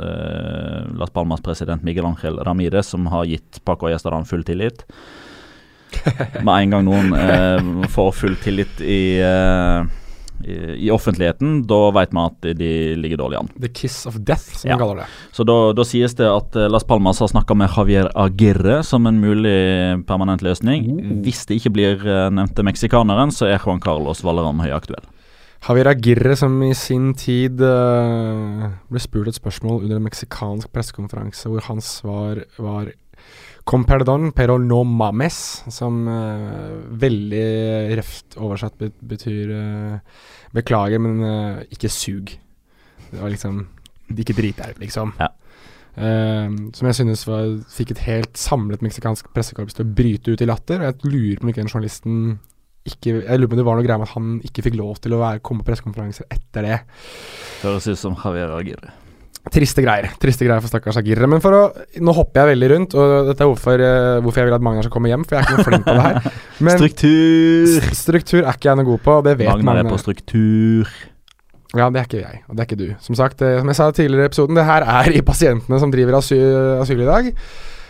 Las 0.98 1.14
Palmas 1.14 1.46
president 1.46 1.86
Miguel 1.86 2.10
Ángel 2.10 2.42
Ramírez, 2.42 2.90
som 2.96 3.06
har 3.14 3.30
gitt 3.30 3.62
Paco 3.62 3.92
Ayestadan 3.92 4.26
full 4.26 4.42
tillit. 4.48 4.82
Med 6.42 6.56
en 6.56 6.74
gang 6.74 6.90
noen 6.90 7.14
eh, 7.14 7.90
får 7.94 8.12
full 8.24 8.42
tillit 8.42 8.82
i, 8.82 9.20
eh, 9.22 9.86
i, 10.46 10.86
i 10.88 10.92
offentligheten, 10.94 11.64
da 11.68 11.80
vet 11.96 12.14
man 12.14 12.32
at 12.34 12.50
de 12.60 12.70
ligger 13.00 13.18
dårlig 13.24 13.40
an. 13.40 13.50
The 13.60 13.70
kiss 13.74 14.06
of 14.10 14.20
death, 14.20 14.58
som 14.60 14.70
Ja. 14.70 14.78
man 14.78 14.84
kaller 14.86 15.02
det. 15.04 15.08
Så 15.32 15.44
da, 15.48 15.58
da 15.74 15.84
sies 15.88 16.14
det 16.20 16.28
at 16.30 16.56
eh, 16.56 16.70
Las 16.70 16.84
Palmas 16.84 17.20
har 17.20 17.28
snakka 17.32 17.56
med 17.58 17.70
Javier 17.76 18.10
Aguirre 18.16 18.84
som 18.84 19.08
en 19.08 19.20
mulig 19.22 20.06
permanent 20.08 20.42
løsning. 20.46 21.22
Hvis 21.26 21.46
det 21.48 21.60
ikke 21.62 21.74
blir 21.74 22.02
eh, 22.08 22.30
nevnte 22.30 22.64
meksikaneren, 22.68 23.32
så 23.32 23.48
er 23.50 23.62
Juan 23.64 23.82
Carlos 23.82 24.24
Valeran 24.24 24.60
høyaktuell. 24.64 25.06
Javier 25.68 25.88
Aguirre, 25.90 26.36
som 26.38 26.54
i 26.64 26.74
sin 26.78 27.14
tid 27.18 27.60
uh, 27.66 28.68
ble 28.94 29.02
spurt 29.02 29.32
et 29.32 29.36
spørsmål 29.40 29.82
under 29.88 29.98
en 29.98 30.06
meksikansk 30.06 30.70
pressekonferanse, 30.72 31.50
hvor 31.50 31.66
hans 31.66 31.88
svar 32.00 32.44
var 32.62 32.92
Com 33.68 33.84
perdón, 33.84 34.32
pero 34.32 34.56
no 34.64 34.84
mames, 34.88 35.38
som 35.76 36.06
uh, 36.08 36.78
veldig 37.02 37.98
røft 38.00 38.38
oversatt 38.40 38.80
betyr 38.80 39.52
uh, 39.52 40.22
beklager, 40.56 41.02
men 41.04 41.20
uh, 41.20 41.66
ikke 41.68 41.92
sug. 41.92 42.32
Det 43.10 43.20
var 43.20 43.32
liksom 43.32 43.66
Ikke 44.16 44.36
drit 44.36 44.56
deg 44.60 44.80
liksom. 44.80 45.12
Ja. 45.20 45.28
Som 45.98 46.86
jeg 46.86 46.96
synes 46.96 47.24
var, 47.26 47.56
fikk 47.74 47.96
et 47.96 48.04
helt 48.06 48.38
samlet 48.38 48.84
meksikansk 48.86 49.32
pressekorps 49.34 49.74
til 49.76 49.88
å 49.88 49.96
bryte 49.98 50.36
ut 50.36 50.44
i 50.44 50.48
latter. 50.48 50.84
Og 50.84 50.86
jeg 50.86 51.10
lurer 51.10 51.40
på 51.40 51.48
om 51.48 51.52
ikke 51.52 51.64
den 51.64 51.72
journalisten 51.72 52.20
ikke, 52.88 53.16
Jeg 53.26 53.40
lurer 53.40 53.50
på 53.50 53.58
om 53.58 53.62
det 53.62 53.66
var 53.68 53.80
noe 53.80 53.88
greier 53.88 54.00
med 54.00 54.08
at 54.08 54.14
han 54.14 54.30
ikke 54.46 54.68
fikk 54.68 54.78
lov 54.80 55.02
til 55.04 55.18
å 55.18 55.24
være, 55.24 55.42
komme 55.44 55.66
på 55.66 55.72
pressekonferanser 55.72 56.30
etter 56.32 56.70
det. 56.70 56.78
Høres 57.66 57.90
ut 57.90 58.00
som 58.00 58.16
Javier 58.22 58.54
Aguirre. 58.56 58.94
Triste 59.54 59.84
greier. 59.86 60.10
Triste 60.22 60.46
greier 60.48 60.64
for 60.64 60.72
stakkars 60.72 61.00
Agirre. 61.02 61.28
Men 61.30 61.44
for 61.44 61.56
å 61.56 61.62
Nå 62.04 62.16
hopper 62.18 62.44
jeg 62.44 62.56
veldig 62.56 62.70
rundt, 62.74 62.96
og 62.98 63.30
dette 63.32 63.46
er 63.46 63.52
hvorfor, 63.52 63.84
eh, 63.84 64.18
hvorfor 64.26 64.42
jeg 64.42 64.50
vil 64.50 64.58
at 64.58 64.66
Magnar 64.66 64.88
skal 64.88 64.96
komme 64.96 65.12
hjem, 65.12 65.26
for 65.28 65.38
jeg 65.38 65.44
er 65.44 65.48
ikke 65.48 65.60
noe 65.60 65.68
flink 65.70 65.86
på 65.88 65.96
det 65.98 66.08
her. 66.08 66.42
Men 66.68 66.82
struktur! 66.82 67.70
st- 67.76 68.02
struktur 68.02 68.42
er 68.42 68.52
ikke 68.58 68.72
jeg 68.72 68.82
noe 68.82 68.90
god 68.92 69.06
på, 69.06 69.16
og 69.22 69.30
det 69.30 69.38
vet 69.44 69.54
Magnar 69.54 69.82
er 69.84 69.92
på 69.92 70.02
struktur. 70.02 70.92
Ja, 71.76 71.90
det 71.92 72.00
er 72.02 72.06
ikke 72.08 72.22
jeg, 72.22 72.44
og 72.48 72.56
det 72.56 72.64
er 72.64 72.70
ikke 72.70 72.80
du. 72.80 72.90
Som 73.04 73.18
sagt, 73.20 73.42
eh, 73.44 73.58
som 73.60 73.72
jeg 73.72 73.80
sa 73.80 73.90
tidligere 73.92 74.28
i 74.28 74.32
episoden, 74.32 74.58
det 74.58 74.68
her 74.68 74.86
er 74.88 75.12
i 75.18 75.24
pasientene 75.26 75.82
som 75.82 75.92
driver 75.94 76.20
asyl, 76.22 76.46
asyl 76.84 77.04
i 77.04 77.10
dag. 77.10 77.34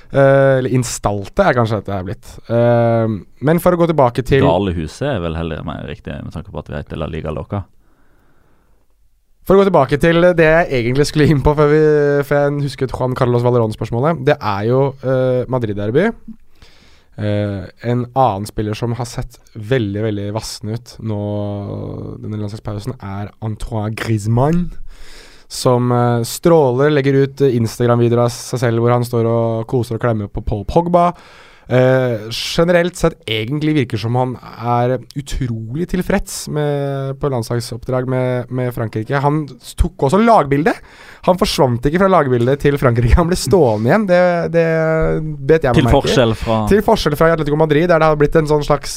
Uh, 0.08 0.62
eller 0.62 0.72
instalte 0.72 1.43
er 1.43 1.55
kanskje 1.58 1.82
dette 1.82 1.91
er 1.91 2.05
blitt. 2.08 2.30
Uh, 2.47 3.18
men 3.43 3.60
for 3.60 3.76
å 3.76 3.80
gå 3.82 3.89
tilbake 3.89 4.24
til 4.24 4.39
Galehuset 4.45 5.03
er 5.03 5.18
vel 5.20 5.36
heller 5.36 5.66
mer 5.68 5.82
riktig, 5.84 6.16
med 6.24 6.32
tanke 6.32 6.53
på 6.53 6.62
at 6.62 6.70
vi 6.72 6.78
heter 6.78 7.01
La 7.01 7.10
Liga 7.12 7.34
Loca. 7.36 7.66
For 9.47 9.55
å 9.55 9.61
gå 9.61 9.69
tilbake 9.69 9.95
til 10.03 10.25
det 10.35 10.43
jeg 10.43 10.81
egentlig 10.81 11.05
skulle 11.07 11.29
inn 11.31 11.39
på, 11.39 11.53
før, 11.55 11.69
vi, 11.71 11.79
før 12.27 12.41
jeg 12.41 12.65
husket 12.65 12.91
Juan 12.91 13.13
Carlos 13.15 13.45
Valerón-spørsmålet. 13.45 14.19
Det 14.27 14.35
er 14.35 14.65
jo 14.67 14.81
uh, 15.05 15.47
Madrid-derby. 15.47 16.09
Uh, 17.15 17.63
en 17.87 18.03
annen 18.11 18.49
spiller 18.49 18.75
som 18.75 18.91
har 18.99 19.07
sett 19.07 19.39
veldig 19.55 20.03
veldig 20.03 20.27
vassen 20.35 20.75
ut 20.75 20.91
nå 20.99 21.21
denne 22.19 22.41
landslagspausen, 22.41 22.99
er 22.99 23.31
Antoine 23.39 23.95
Griezmann. 23.95 24.65
Som 25.47 25.95
uh, 25.95 26.27
stråler, 26.27 26.91
legger 26.91 27.21
ut 27.23 27.47
Instagram-videoer 27.47 28.25
av 28.25 28.35
seg 28.35 28.65
selv 28.65 28.83
hvor 28.83 28.97
han 28.97 29.07
står 29.07 29.31
og 29.31 29.67
koser 29.71 29.95
og 29.95 30.03
klemmer 30.03 30.27
på 30.27 30.43
Paul 30.43 30.67
Pogba. 30.67 31.13
Eh, 31.68 32.30
generelt 32.32 32.95
sett 32.95 33.18
egentlig 33.28 33.74
virker 33.76 33.99
som 33.99 34.15
han 34.15 34.38
er 34.39 34.93
utrolig 35.20 35.89
tilfreds 35.91 36.45
med, 36.55 37.18
på 37.20 37.28
landslagsoppdrag 37.34 38.07
med, 38.07 38.51
med 38.55 38.72
Frankrike. 38.76 39.20
Han 39.20 39.41
tok 39.76 40.05
også 40.07 40.22
lagbildet! 40.24 40.80
Han 41.28 41.36
forsvant 41.41 41.84
ikke 41.89 41.99
fra 41.99 42.07
lagbildet 42.13 42.61
til 42.63 42.78
Frankrike. 42.80 43.18
Han 43.20 43.28
ble 43.28 43.36
stående 43.41 43.91
igjen. 43.91 44.05
Det, 44.07 44.22
det 44.55 44.63
bet 45.49 45.68
jeg 45.68 45.74
meg 45.74 45.82
Til 45.82 45.89
merke 45.89 45.97
forskjell 45.97 46.36
fra 46.39 46.61
Til 46.72 46.86
forskjell 46.88 47.18
fra 47.20 47.34
Atletico 47.36 47.59
Madrid, 47.59 47.89
der 47.91 47.99
det 47.99 48.07
har 48.13 48.22
blitt 48.22 48.39
en 48.39 48.47
sånn 48.47 48.63
slags 48.63 48.95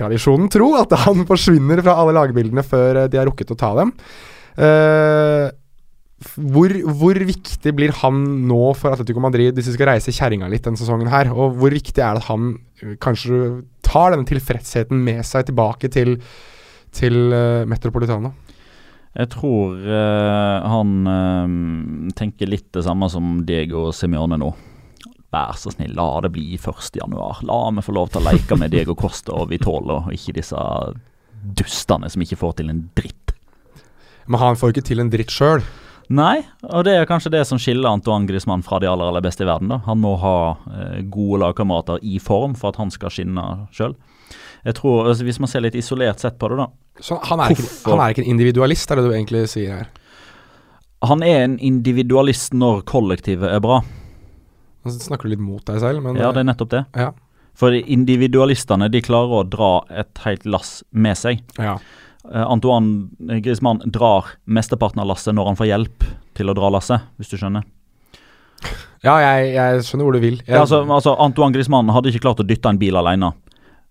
tradisjonen 0.00 0.48
tro 0.52 0.70
at 0.80 0.96
han 1.04 1.26
forsvinner 1.28 1.84
fra 1.84 1.98
alle 2.00 2.16
lagbildene 2.16 2.64
før 2.64 3.02
eh, 3.04 3.10
de 3.12 3.20
har 3.20 3.28
rukket 3.28 3.52
å 3.52 3.58
ta 3.60 3.74
dem. 3.82 3.92
Eh, 4.56 5.46
f- 5.52 5.65
hvor, 6.16 6.72
hvor 6.96 7.18
viktig 7.28 7.72
blir 7.76 7.92
han 8.00 8.22
nå 8.48 8.60
for 8.78 8.94
Atletico 8.94 9.20
Madrid 9.20 9.56
hvis 9.56 9.68
de 9.68 9.74
skal 9.74 9.90
reise 9.90 10.14
kjerringa 10.16 10.48
litt 10.48 10.64
denne 10.64 10.80
sesongen 10.80 11.10
her? 11.12 11.28
Og 11.34 11.58
hvor 11.60 11.74
viktig 11.76 12.00
er 12.00 12.16
det 12.16 12.24
at 12.24 12.30
han 12.30 12.54
eh, 12.80 12.94
kanskje 13.04 13.40
tar 13.84 14.14
denne 14.14 14.28
tilfredsheten 14.28 15.02
med 15.04 15.20
seg 15.28 15.50
tilbake 15.50 15.90
til, 15.92 16.16
til 16.96 17.20
uh, 17.36 17.68
Metropolitana? 17.68 18.32
Jeg 19.16 19.30
tror 19.36 19.76
uh, 19.76 20.64
han 20.72 20.96
uh, 21.04 22.08
tenker 22.16 22.48
litt 22.48 22.70
det 22.74 22.86
samme 22.88 23.08
som 23.12 23.38
Diego 23.46 23.90
Simione 23.94 24.40
nå. 24.40 24.50
Vær 25.36 25.56
så 25.60 25.72
snill, 25.74 25.94
la 25.96 26.08
det 26.24 26.32
bli 26.32 26.56
1. 26.56 26.96
januar. 26.96 27.44
La 27.44 27.62
meg 27.76 27.84
få 27.84 27.94
lov 27.96 28.10
til 28.12 28.24
å 28.24 28.32
leke 28.32 28.56
med 28.56 28.72
Diego 28.72 28.96
Costa 28.96 29.36
og 29.36 29.50
Vitolo, 29.52 30.00
og 30.06 30.14
ikke 30.16 30.38
disse 30.40 30.68
dustene 31.56 32.08
som 32.08 32.24
ikke 32.24 32.40
får 32.40 32.60
til 32.60 32.72
en 32.72 32.86
dritt. 32.96 33.34
Men 34.26 34.40
han 34.42 34.58
får 34.58 34.72
ikke 34.72 34.88
til 34.88 35.04
en 35.04 35.12
dritt 35.12 35.34
sjøl. 35.34 35.60
Nei, 36.08 36.44
og 36.62 36.84
det 36.86 36.92
er 36.94 37.08
kanskje 37.08 37.32
det 37.34 37.40
som 37.48 37.58
skiller 37.58 37.90
Antoine 37.90 38.28
Griezmann 38.28 38.62
fra 38.62 38.78
de 38.78 38.86
aller, 38.86 39.08
aller 39.10 39.24
beste 39.24 39.42
i 39.42 39.48
verden. 39.48 39.72
da. 39.72 39.80
Han 39.88 39.98
må 39.98 40.12
ha 40.22 40.36
eh, 40.70 41.00
gode 41.10 41.40
lagkamerater 41.42 41.98
i 42.06 42.20
form 42.22 42.54
for 42.58 42.70
at 42.70 42.78
han 42.78 42.92
skal 42.94 43.10
skinne 43.10 43.46
sjøl. 43.74 43.96
Altså, 44.66 45.24
Hvis 45.26 45.40
man 45.42 45.50
ser 45.50 45.62
litt 45.66 45.74
isolert 45.78 46.22
sett 46.22 46.38
på 46.38 46.50
det, 46.52 46.60
da. 46.62 46.68
Så 47.02 47.18
han 47.28 47.42
er, 47.42 47.52
ikke, 47.54 47.66
han 47.90 48.00
er 48.02 48.14
ikke 48.14 48.22
en 48.24 48.30
individualist, 48.36 48.90
er 48.90 49.00
det 49.00 49.04
du 49.08 49.12
egentlig 49.14 49.44
sier 49.52 49.82
her? 49.82 49.90
Han 51.06 51.22
er 51.26 51.42
en 51.44 51.58
individualist 51.58 52.54
når 52.56 52.80
kollektivet 52.88 53.50
er 53.52 53.60
bra. 53.62 53.82
Nå 54.86 54.94
snakker 54.94 55.26
du 55.28 55.34
litt 55.34 55.42
mot 55.42 55.64
deg 55.66 55.82
selv, 55.82 56.02
men 56.02 56.16
Ja, 56.18 56.30
det 56.32 56.42
er 56.44 56.48
nettopp 56.48 56.72
det. 56.72 56.84
Ja. 56.96 57.10
For 57.56 57.72
individualistene 57.74 58.88
de 58.92 59.00
klarer 59.04 59.42
å 59.42 59.46
dra 59.48 59.70
et 59.90 60.22
helt 60.24 60.46
lass 60.46 60.82
med 60.92 61.18
seg. 61.18 61.42
ja. 61.58 61.78
Eh, 62.32 62.42
Antoine 62.42 63.40
Griezmann 63.42 63.82
drar 63.92 64.32
mesteparten 64.46 65.02
av 65.02 65.10
lasset 65.12 65.34
når 65.36 65.52
han 65.52 65.58
får 65.58 65.70
hjelp 65.70 66.06
til 66.36 66.50
å 66.50 66.56
dra 66.56 66.70
lasset, 66.74 67.06
hvis 67.20 67.32
du 67.32 67.38
skjønner. 67.40 67.64
Ja, 69.04 69.14
jeg, 69.22 69.52
jeg 69.54 69.84
skjønner 69.86 70.08
hvor 70.08 70.16
du 70.16 70.22
vil. 70.24 70.38
Jeg, 70.42 70.50
Ja, 70.54 70.64
altså, 70.64 70.82
altså 70.88 71.14
Antoine 71.22 71.54
Griezmann 71.54 71.92
hadde 71.94 72.10
ikke 72.10 72.24
klart 72.26 72.42
å 72.42 72.46
dytte 72.46 72.72
en 72.72 72.80
bil 72.80 72.96
alene. 72.98 73.32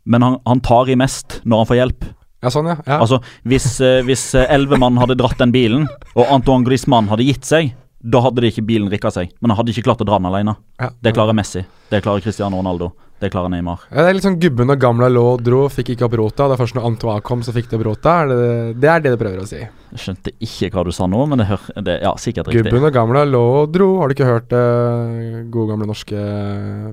Men 0.05 0.25
han, 0.25 0.37
han 0.45 0.61
tar 0.65 0.89
i 0.91 0.97
mest 0.99 1.39
når 1.45 1.61
han 1.63 1.69
får 1.69 1.79
hjelp. 1.79 2.07
ja, 2.43 2.51
sånn, 2.53 2.67
ja. 2.69 2.75
ja. 2.85 2.99
Altså, 2.99 3.21
Hvis 3.47 3.69
eh, 3.81 4.01
hvis 4.05 4.27
eh, 4.37 4.49
elleve 4.53 4.77
mann 4.81 4.99
hadde 5.01 5.17
dratt 5.17 5.39
den 5.41 5.53
bilen, 5.55 5.87
og 6.13 6.29
Antoine 6.29 6.67
Griezmann 6.67 7.09
hadde 7.09 7.25
gitt 7.25 7.47
seg, 7.47 7.71
da 8.05 8.21
hadde 8.21 8.43
det 8.43 8.53
ikke 8.53 8.67
bilen 8.67 8.91
rikka 8.91 9.09
seg. 9.13 9.33
Men 9.41 9.51
han 9.51 9.59
hadde 9.61 9.73
ikke 9.73 9.87
klart 9.87 10.03
å 10.03 10.07
dra 10.07 10.19
den 10.21 10.29
alene. 10.29 10.57
ja. 10.81 10.91
Det 11.01 11.15
klarer 11.15 11.33
Messi. 11.37 11.65
Det 11.89 12.03
klarer 12.05 12.21
Cristiano 12.21 12.59
Ronaldo. 12.61 12.91
Det 13.19 13.29
klarer 13.31 13.47
Neymar. 13.47 13.85
Ja, 13.93 14.03
det 14.03 14.09
er 14.09 14.15
litt 14.17 14.25
sånn 14.25 14.39
gubben 14.41 14.73
og 14.73 14.79
gamla 14.81 15.07
lå 15.07 15.21
og 15.37 15.43
dro, 15.45 15.61
fikk 15.71 15.93
ikke 15.93 16.03
opp 16.09 16.17
rota. 16.19 16.49
Det 16.49 16.57
er 16.57 16.59
først 16.59 16.75
når 16.75 16.87
Antoine 16.89 17.23
kom, 17.23 17.45
så 17.47 17.53
fikk 17.55 17.69
de 17.71 17.77
opp 17.77 17.85
rota. 17.87 18.15
Er 18.25 18.27
det, 18.27 18.47
det 18.83 18.89
er 18.91 19.05
det 19.05 19.13
du 19.13 19.21
prøver 19.21 19.39
å 19.39 19.45
si. 19.47 19.61
Jeg 19.61 20.01
skjønte 20.03 20.33
ikke 20.43 20.69
hva 20.73 20.83
du 20.83 20.91
sa 20.93 21.07
nå, 21.07 21.21
men 21.31 21.39
det 21.39 21.47
hør, 21.47 21.63
det, 21.87 21.95
ja, 22.03 22.11
sikkert 22.19 22.51
riktig. 22.51 22.65
Gubben 22.67 22.89
og 22.89 22.91
gamla 22.97 23.23
lå 23.29 23.43
og 23.61 23.71
dro. 23.71 23.87
Har 24.01 24.11
du 24.11 24.17
ikke 24.17 24.27
hørt 24.27 24.51
uh, 24.51 25.45
gode 25.53 25.69
gamle 25.71 25.87
norske 25.87 26.25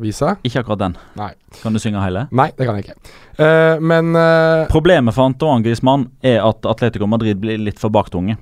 visa? 0.04 0.36
Ikke 0.46 0.62
akkurat 0.62 0.84
den. 0.84 0.96
Nei. 1.18 1.32
Kan 1.58 1.74
du 1.74 1.82
synge 1.82 2.04
hele? 2.06 2.28
Nei, 2.30 2.48
det 2.54 2.70
kan 2.70 2.78
jeg 2.78 2.86
ikke. 2.86 3.18
Uh, 3.42 3.82
men 3.82 4.14
uh, 4.14 4.70
Problemet 4.70 5.18
for 5.18 5.26
Antoine 5.26 5.66
Griezmann 5.66 6.06
er 6.22 6.38
at 6.46 6.70
Atletico 6.70 7.10
Madrid 7.10 7.42
blir 7.42 7.58
litt 7.58 7.82
for 7.82 7.90
baktunge. 7.90 8.38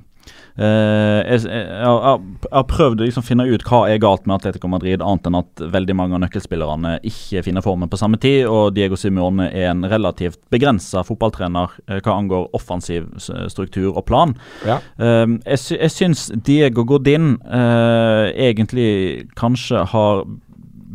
Eh, 0.56 1.20
jeg, 1.30 1.44
jeg, 1.46 1.84
har- 1.84 2.64
prøvd 2.70 3.00
å 3.02 3.06
liksom 3.06 3.24
finne 3.26 3.46
ut 3.48 3.62
hva 3.68 3.82
er 3.90 4.00
galt 4.02 4.26
med 4.26 4.36
Atletico 4.40 4.68
Madrid, 4.68 5.00
annet 5.02 5.26
enn 5.30 5.38
at 5.38 5.62
veldig 5.72 5.96
mange 5.96 6.16
av 6.18 6.22
nøkkelspillerne 6.24 6.96
ikke 7.06 7.44
finner 7.46 7.64
formen 7.64 7.90
på 7.92 7.98
samme 8.00 8.18
tid, 8.20 8.46
og 8.50 8.74
Diego 8.76 8.98
Simione 9.00 9.48
er 9.52 9.70
en 9.70 9.84
relativt 9.88 10.40
begrensa 10.52 11.04
fotballtrener 11.06 11.70
eh, 11.88 12.00
hva 12.00 12.16
angår 12.18 12.48
offensiv 12.56 13.08
struktur 13.20 13.92
og 13.96 14.04
plan. 14.10 14.34
ja. 14.66 14.80
Jeg, 15.00 15.58
sy 15.60 15.76
jeg 15.78 15.92
syns 15.94 16.26
Diego 16.46 16.84
Godin 16.88 17.34
eh, 17.46 18.30
egentlig 18.50 18.90
kanskje 19.38 19.84
har 19.92 20.24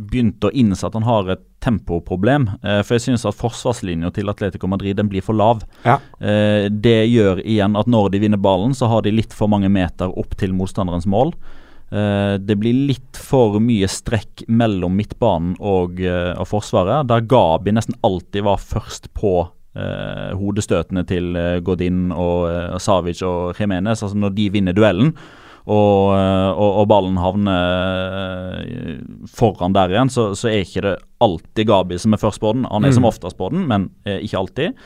begynt 0.06 0.44
å 0.44 0.50
innse 0.52 0.86
at 0.86 0.94
han 0.94 1.06
har 1.06 1.30
et 1.36 1.44
tempoproblem. 1.66 2.48
eh, 2.62 2.80
for 2.86 2.96
jeg 2.96 3.08
syns 3.08 3.26
at 3.28 3.36
forsvarslinja 3.36 4.12
til 4.14 4.30
Atletico 4.32 4.70
Madrid 4.70 4.96
den 4.96 5.10
blir 5.12 5.24
for 5.26 5.36
lav. 5.36 5.64
Ja. 5.84 5.98
Eh, 6.20 6.70
det 6.70 6.98
gjør 7.10 7.42
igjen 7.44 7.76
at 7.76 7.90
når 7.90 8.14
de 8.14 8.22
vinner 8.22 8.40
ballen, 8.40 8.74
så 8.74 8.88
har 8.92 9.02
de 9.02 9.14
litt 9.14 9.34
for 9.34 9.50
mange 9.50 9.68
meter 9.72 10.12
opp 10.18 10.36
til 10.38 10.54
motstanderens 10.56 11.08
mål. 11.10 11.34
Eh, 11.90 12.38
det 12.38 12.56
blir 12.58 12.86
litt 12.92 13.18
for 13.18 13.60
mye 13.62 13.90
strekk 13.90 14.46
mellom 14.48 14.96
midtbanen 14.96 15.58
og, 15.60 16.00
og 16.00 16.48
Forsvaret, 16.48 17.06
der 17.10 17.26
Gabi 17.26 17.74
nesten 17.76 17.98
alltid 18.06 18.46
var 18.46 18.62
først 18.62 19.12
på 19.14 19.42
eh, 19.76 20.32
hodestøtene 20.38 21.04
til 21.08 21.36
eh, 21.38 21.58
Godin 21.64 22.10
og 22.14 22.48
eh, 22.50 22.78
Savic 22.82 23.22
og 23.26 23.58
Jimenez, 23.58 24.02
altså 24.02 24.18
når 24.18 24.36
de 24.36 24.48
vinner 24.56 24.76
duellen. 24.76 25.12
Og, 25.66 26.12
eh, 26.14 26.50
og, 26.54 26.76
og 26.82 26.86
ballen 26.92 27.16
havner 27.18 27.56
eh, 28.22 28.98
foran 29.26 29.74
der 29.74 29.90
igjen, 29.94 30.10
så, 30.12 30.28
så 30.38 30.48
er 30.52 30.62
ikke 30.62 30.84
det 30.84 30.94
alltid 31.24 31.66
Gabi 31.66 31.98
som 31.98 32.14
er 32.14 32.20
først 32.22 32.40
på 32.42 32.52
den. 32.54 32.66
Han 32.70 32.84
er 32.86 32.92
som 32.94 33.02
Mm. 33.06 33.10
oftest 33.10 33.36
på 33.38 33.48
den, 33.50 33.66
men 33.70 33.88
eh, 34.06 34.20
ikke 34.22 34.38
alltid. 34.38 34.76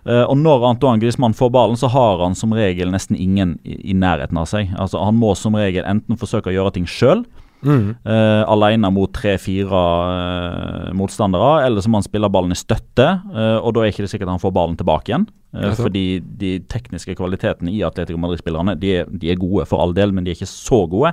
Og 0.00 0.32
når 0.40 0.62
Antoine 0.64 0.96
Griezmann 1.02 1.34
får 1.36 1.50
ballen, 1.52 1.76
så 1.76 1.90
har 1.92 2.22
han 2.24 2.32
som 2.34 2.54
regel 2.56 2.88
nesten 2.88 3.18
ingen 3.20 3.58
i, 3.68 3.74
i 3.92 3.92
nærheten 3.92 4.38
av 4.40 4.46
seg. 4.48 4.70
Altså 4.80 5.02
Han 5.04 5.18
må 5.20 5.34
som 5.36 5.52
regel 5.60 5.84
enten 5.84 6.16
forsøke 6.16 6.48
å 6.48 6.54
gjøre 6.54 6.72
ting 6.78 6.86
sjøl, 6.88 7.20
Mm. 7.60 7.90
eh, 8.08 8.42
alene 8.48 8.88
mot 8.94 9.10
tre-fire 9.12 9.82
eh, 10.14 10.90
motstandere, 10.96 11.66
eller 11.66 11.84
så 11.84 11.92
må 11.92 12.00
han 12.00 12.06
spille 12.06 12.30
ballen 12.32 12.54
i 12.54 12.58
støtte, 12.58 13.08
uh, 13.34 13.58
og 13.60 13.74
da 13.76 13.84
er 13.84 13.92
ikke 13.92 14.06
det 14.06 14.12
sikkert 14.14 14.32
han 14.32 14.42
får 14.42 14.54
ballen 14.56 14.78
tilbake 14.80 15.12
igjen. 15.12 15.28
Fordi 15.50 16.20
de 16.38 16.60
tekniske 16.70 17.16
kvalitetene 17.18 17.72
i 17.74 17.80
Atletico 17.82 18.20
Madrid-spillerne 18.22 18.76
de, 18.78 19.00
de 19.10 19.32
er 19.32 19.40
gode 19.40 19.64
for 19.66 19.82
all 19.82 19.90
del, 19.96 20.12
men 20.14 20.22
de 20.22 20.30
er 20.30 20.38
ikke 20.38 20.46
så 20.46 20.84
gode. 20.86 21.10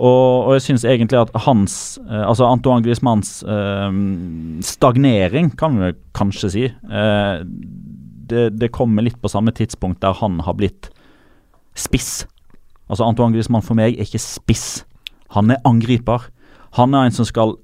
Og, 0.00 0.46
og 0.48 0.54
jeg 0.56 0.64
syns 0.64 0.86
egentlig 0.88 1.20
at 1.20 1.32
hans 1.44 1.74
Altså 2.08 2.48
Antoine 2.48 2.82
Griezmanns 2.82 3.42
eh, 3.44 3.98
stagnering, 4.64 5.52
kan 5.60 5.76
vi 5.78 5.92
kanskje 6.16 6.50
si, 6.54 6.64
eh, 6.72 7.44
det, 8.30 8.46
det 8.56 8.72
kommer 8.72 9.04
litt 9.04 9.20
på 9.20 9.30
samme 9.30 9.52
tidspunkt 9.54 10.00
der 10.02 10.16
han 10.18 10.40
har 10.46 10.56
blitt 10.58 10.90
spiss. 11.78 12.24
Altså 12.90 13.06
Antoine 13.06 13.36
Griezmann 13.36 13.64
for 13.66 13.78
meg 13.78 13.94
er 13.94 14.08
ikke 14.08 14.22
spiss. 14.22 14.82
Han 15.36 15.50
er 15.50 15.60
angriper. 15.68 16.28
Han 16.78 16.94
er 16.94 17.08
en 17.08 17.14
som 17.14 17.26
skal 17.28 17.56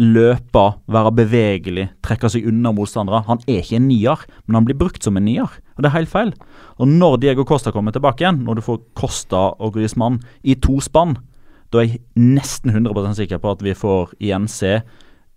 løpe, 0.00 0.62
være 0.90 1.10
bevegelig, 1.12 1.88
trekke 2.04 2.30
seg 2.30 2.46
unna 2.48 2.72
motstandere. 2.74 3.24
Han 3.26 3.42
er 3.46 3.60
ikke 3.60 3.80
en 3.80 3.88
nier, 3.90 4.22
men 4.46 4.60
han 4.60 4.68
blir 4.68 4.78
brukt 4.78 5.04
som 5.04 5.18
en 5.18 5.26
nier. 5.26 5.58
Og 5.74 5.82
det 5.82 5.90
er 5.90 5.96
helt 5.98 6.12
feil. 6.12 6.32
Og 6.78 6.88
når 6.88 7.18
Diego 7.24 7.44
Costa 7.44 7.72
kommer 7.74 7.94
tilbake 7.94 8.24
igjen, 8.24 8.44
når 8.46 8.60
du 8.60 8.64
får 8.64 8.80
Costa 8.98 9.50
og 9.58 9.74
Griezmann 9.74 10.20
i 10.42 10.56
to 10.62 10.78
spann, 10.84 11.16
da 11.70 11.82
er 11.82 11.90
jeg 11.90 12.02
nesten 12.18 12.72
100% 12.72 13.18
sikker 13.20 13.42
på 13.42 13.52
at 13.54 13.62
vi 13.62 13.76
får 13.78 14.14
igjen 14.18 14.48
se 14.50 14.80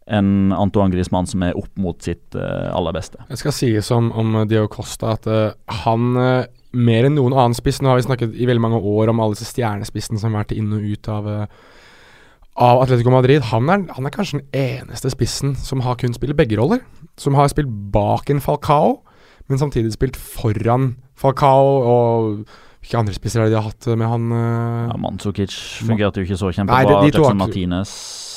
en 0.07 0.51
Antoine 0.51 0.91
Griezmann 0.91 1.27
som 1.29 1.43
er 1.45 1.57
opp 1.57 1.71
mot 1.79 1.99
sitt 2.03 2.35
eh, 2.35 2.69
aller 2.73 2.95
beste. 2.95 3.21
Jeg 3.29 3.41
skal 3.41 3.55
sies 3.55 3.91
om, 3.95 4.11
om 4.11 4.41
Dio 4.49 4.65
Costa 4.71 5.13
at 5.15 5.29
uh, 5.29 5.53
han 5.83 6.17
uh, 6.17 6.49
mer 6.73 7.07
enn 7.07 7.15
noen 7.19 7.35
annen 7.35 7.55
spiss 7.55 7.81
Nå 7.81 7.91
har 7.91 7.99
vi 7.99 8.07
snakket 8.07 8.33
i 8.33 8.47
veldig 8.49 8.63
mange 8.63 8.81
år 8.81 9.11
om 9.11 9.21
alle 9.23 9.37
disse 9.37 9.53
stjernespissene 9.53 10.19
som 10.19 10.33
har 10.33 10.43
vært 10.43 10.55
inn 10.57 10.73
og 10.75 10.83
ut 10.83 11.09
av, 11.11 11.29
uh, 11.29 11.69
av 12.67 12.83
Atletico 12.83 13.13
Madrid. 13.13 13.45
Han 13.53 13.71
er, 13.71 13.87
han 13.95 14.09
er 14.09 14.15
kanskje 14.15 14.41
den 14.41 14.59
eneste 14.81 15.13
spissen 15.13 15.55
som 15.59 15.85
har 15.85 15.99
kunnet 16.01 16.19
spille 16.19 16.37
begge 16.37 16.59
roller. 16.59 16.83
Som 17.19 17.37
har 17.39 17.51
spilt 17.53 17.71
bak 17.93 18.31
en 18.33 18.43
Falcao, 18.43 18.99
men 19.47 19.61
samtidig 19.61 19.93
spilt 19.95 20.19
foran 20.19 20.95
Falcao. 21.19 21.79
Og 21.93 22.43
hvilke 22.83 22.99
andre 22.99 23.15
spisser 23.15 23.39
er 23.39 23.47
det 23.47 23.55
de 23.55 23.61
har 23.61 23.69
hatt 23.69 23.87
med 23.95 24.09
han 24.09 24.27
uh, 24.35 24.91
Ja, 24.91 24.99
Manzukic 24.99 25.55
fungerte 25.87 26.19
jo 26.19 26.27
ikke 26.27 26.41
så 26.41 26.51
kjempebra. 26.51 27.05
Jackson 27.07 27.39
Martinez 27.39 27.95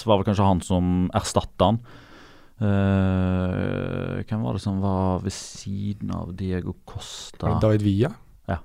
var 0.08 0.20
vel 0.20 0.28
kanskje 0.28 0.48
han 0.48 0.62
som 0.64 0.92
erstatta 1.16 1.70
han. 1.72 1.80
Uh, 2.56 4.22
hvem 4.24 4.44
var 4.46 4.56
det 4.56 4.62
som 4.64 4.78
var 4.80 5.20
ved 5.20 5.34
siden 5.34 6.12
av 6.16 6.30
Diego 6.38 6.72
Costa? 6.88 7.58
David 7.60 7.84
Villa. 7.84 8.10
Ja. 8.48 8.56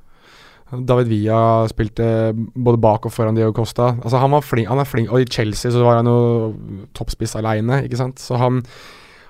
David 0.72 1.12
Villa 1.12 1.42
spilte 1.68 2.06
både 2.32 2.80
bak 2.80 3.10
og 3.10 3.12
foran 3.12 3.36
Diego 3.36 3.52
Costa. 3.56 3.92
Altså 4.00 4.22
Han 4.24 4.32
var 4.32 4.48
flink, 4.48 4.70
han 4.72 4.80
er 4.80 4.88
flink 4.88 5.12
Og 5.12 5.26
i 5.26 5.28
Chelsea 5.28 5.74
så 5.74 5.84
var 5.84 6.00
han 6.00 6.08
jo 6.08 6.88
toppspiss 6.96 7.36
aleine, 7.36 7.84
ikke 7.84 8.00
sant. 8.00 8.24
Så 8.24 8.40
han 8.40 8.64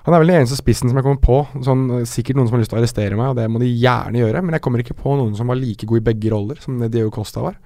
Han 0.06 0.14
er 0.14 0.22
vel 0.22 0.30
den 0.30 0.40
eneste 0.42 0.58
spissen 0.58 0.90
som 0.90 0.98
jeg 0.98 1.06
kommer 1.06 1.22
på. 1.22 1.62
Sånn, 1.62 1.84
sikkert 2.10 2.38
noen 2.38 2.48
som 2.48 2.56
har 2.56 2.62
lyst 2.62 2.72
til 2.72 2.78
å 2.78 2.82
arrestere 2.82 3.18
meg, 3.18 3.28
og 3.30 3.36
det 3.38 3.44
må 3.50 3.60
de 3.62 3.68
gjerne 3.70 4.18
gjøre. 4.18 4.40
Men 4.42 4.56
jeg 4.56 4.62
kommer 4.64 4.82
ikke 4.82 4.98
på 4.98 5.14
noen 5.14 5.36
som 5.38 5.46
var 5.46 5.58
like 5.58 5.86
god 5.86 6.00
i 6.00 6.06
begge 6.08 6.32
roller 6.32 6.58
som 6.58 6.80
Diego 6.82 7.10
Costa 7.14 7.44
var. 7.44 7.58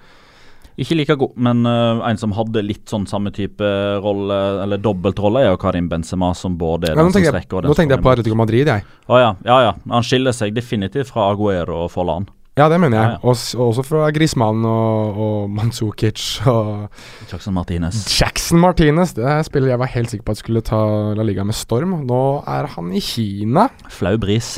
Ikke 0.77 0.97
like 0.99 1.15
god, 1.17 1.37
men 1.41 1.65
uh, 1.65 2.03
en 2.05 2.19
som 2.21 2.35
hadde 2.37 2.61
litt 2.61 2.85
sånn 2.93 3.07
samme 3.09 3.33
type 3.33 3.69
rolle, 4.05 4.37
eller 4.65 4.81
dobbeltrolle, 4.83 5.41
er 5.47 5.55
jo 5.55 5.61
Karim 5.61 5.89
Benzema, 5.89 6.35
som 6.37 6.59
både 6.61 6.93
er 6.93 6.99
den 6.99 7.15
som 7.15 7.25
strekker 7.25 7.57
og 7.59 7.65
den 7.65 7.73
nå 7.73 7.77
tenkte 7.79 7.97
jeg 7.97 8.05
på. 8.05 8.13
Atletico 8.13 8.37
Madrid, 8.37 8.69
jeg. 8.69 8.85
Å 9.09 9.21
ja, 9.23 9.31
ja, 9.49 9.61
ja. 9.71 9.77
Han 9.95 10.05
skiller 10.05 10.37
seg 10.37 10.53
definitivt 10.57 11.09
fra 11.15 11.31
Aguero 11.33 11.87
og 11.87 11.95
Forlan. 11.95 12.29
Ja, 12.57 12.71
det 12.73 12.79
mener 12.81 12.97
jeg. 12.97 13.09
Ja, 13.09 13.17
ja. 13.19 13.21
Også, 13.29 13.59
også 13.61 13.83
fra 13.85 14.07
Grisman 14.17 14.63
og, 14.65 15.19
og 15.21 15.51
Manzukic 15.53 16.23
og 16.49 16.87
Jackson 17.29 17.53
Martinez. 17.53 17.99
Jackson 18.17 18.61
Martinez. 18.63 19.13
Det 19.17 19.27
er 19.29 19.43
spiller 19.45 19.75
jeg 19.75 19.81
var 19.83 19.93
helt 19.93 20.13
sikker 20.13 20.25
på 20.25 20.33
at 20.33 20.41
skulle 20.41 20.63
ta 20.65 20.79
La 21.17 21.25
Liga 21.25 21.45
med 21.45 21.57
storm. 21.57 21.99
Nå 22.09 22.23
er 22.49 22.71
han 22.73 22.89
i 22.97 23.03
Kina. 23.05 23.67
Flau 23.93 24.15
bris. 24.21 24.55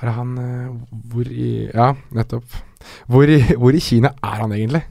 Er 0.00 0.12
han 0.16 0.32
eh, 0.40 0.72
Hvor 1.12 1.28
i 1.28 1.50
Ja, 1.68 1.92
nettopp. 2.16 2.60
Hvor 3.12 3.28
i, 3.28 3.42
hvor 3.60 3.76
i 3.76 3.80
Kina 3.84 4.14
er 4.24 4.40
han 4.46 4.56
egentlig? 4.56 4.86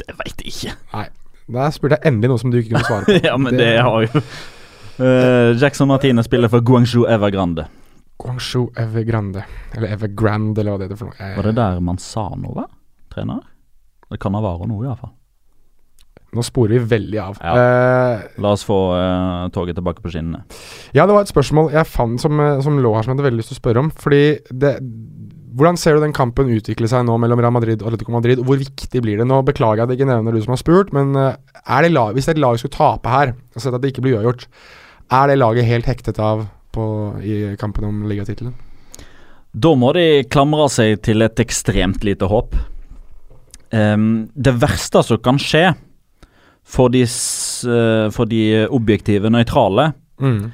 Det 0.00 0.16
veit 0.18 0.44
jeg 0.44 0.54
ikke. 0.54 1.04
Der 1.50 1.70
spurte 1.74 1.98
jeg 1.98 2.12
endelig 2.12 2.30
noe 2.32 2.42
som 2.42 2.52
du 2.52 2.58
ikke 2.60 2.74
kunne 2.76 2.86
svare 2.86 3.06
på. 3.08 3.18
ja, 3.28 3.36
men 3.40 3.56
det, 3.58 3.70
har 3.82 4.06
jo 4.06 4.22
uh, 4.22 5.50
Jackson 5.62 5.90
Martine 5.90 6.22
spiller 6.26 6.50
for 6.52 6.62
Guangzhou 6.64 7.06
Evergrande. 7.10 7.66
Guangzhou 8.20 8.68
Evergrande. 8.78 9.42
Eller 9.74 9.96
Evergrande, 9.96 10.60
eller 10.60 10.74
hva 10.76 10.82
det 10.82 10.90
heter 10.90 11.00
for 11.00 11.10
noe. 11.10 11.18
Jeg- 11.18 11.38
Var 11.40 11.48
det 11.50 11.56
der 11.58 11.80
Manzano 11.80 12.52
var 12.54 12.68
trener? 13.10 13.40
Det 14.10 14.18
kan 14.22 14.34
ha 14.34 14.42
vært 14.44 14.68
noe, 14.70 14.84
iallfall. 14.86 15.14
Nå 16.30 16.44
sporer 16.46 16.76
vi 16.78 16.86
veldig 16.92 17.18
av. 17.18 17.38
Ja. 17.42 17.52
Eh, 17.58 18.20
La 18.42 18.52
oss 18.54 18.62
få 18.66 18.76
uh, 18.94 19.48
toget 19.50 19.74
tilbake 19.78 20.02
på 20.04 20.12
skinnene. 20.12 20.44
Ja, 20.94 21.02
det 21.08 21.14
var 21.16 21.24
et 21.24 21.32
spørsmål 21.32 21.72
jeg 21.74 21.88
fant 21.90 22.22
som, 22.22 22.38
eh, 22.38 22.60
som 22.62 22.78
lå 22.78 22.92
her 22.94 23.02
som 23.02 23.10
jeg 23.10 23.16
hadde 23.18 23.26
veldig 23.26 23.40
lyst 23.42 23.50
til 23.50 23.58
å 23.58 23.62
spørre 23.64 23.82
om. 23.82 23.88
Fordi 23.90 24.20
det 24.62 24.76
Hvordan 25.56 25.78
ser 25.80 25.96
du 25.96 26.04
den 26.04 26.14
kampen 26.14 26.50
utvikle 26.54 26.88
seg 26.90 27.02
nå 27.06 27.16
mellom 27.18 27.40
Real 27.42 27.54
Madrid 27.54 27.82
og 27.82 27.90
Atletico 27.90 28.14
Madrid? 28.14 28.42
Hvor 28.46 28.58
viktig 28.60 29.02
blir 29.02 29.18
det? 29.18 29.26
Nå 29.26 29.40
beklager 29.46 29.82
jeg 29.82 29.88
at 29.88 29.92
jeg 29.94 30.00
ikke 30.00 30.10
nevner 30.12 30.36
du 30.36 30.42
som 30.44 30.54
har 30.54 30.62
spurt, 30.62 30.92
men 30.94 31.12
eh, 31.18 31.34
det 31.82 31.92
lag, 31.92 32.14
hvis 32.14 32.30
et 32.30 32.40
lag 32.40 32.58
skulle 32.60 32.76
tape 32.76 33.10
her, 33.10 33.34
og 33.54 33.62
sett 33.64 33.74
at 33.74 33.82
det 33.82 33.92
ikke 33.92 34.04
blir 34.06 34.18
uavgjort, 34.18 34.46
er 35.10 35.30
det 35.30 35.38
laget 35.40 35.66
helt 35.66 35.90
hektet 35.90 36.20
av 36.22 36.46
på, 36.70 36.84
i 37.26 37.56
kampen 37.58 37.88
om 37.88 38.04
ligatittelen? 38.06 38.54
Da 39.50 39.74
må 39.74 39.90
de 39.96 40.22
klamre 40.30 40.68
seg 40.70 41.00
til 41.02 41.26
et 41.26 41.42
ekstremt 41.42 42.04
lite 42.06 42.28
håp. 42.30 42.54
Um, 43.74 44.28
det 44.34 44.54
verste 44.62 45.02
som 45.06 45.18
kan 45.22 45.38
skje 45.42 45.72
for 46.70 46.90
de, 46.94 47.02
eh, 47.02 48.06
for 48.14 48.30
de 48.30 48.66
objektive, 48.70 49.30
nøytrale, 49.32 49.92
Mm. 50.20 50.52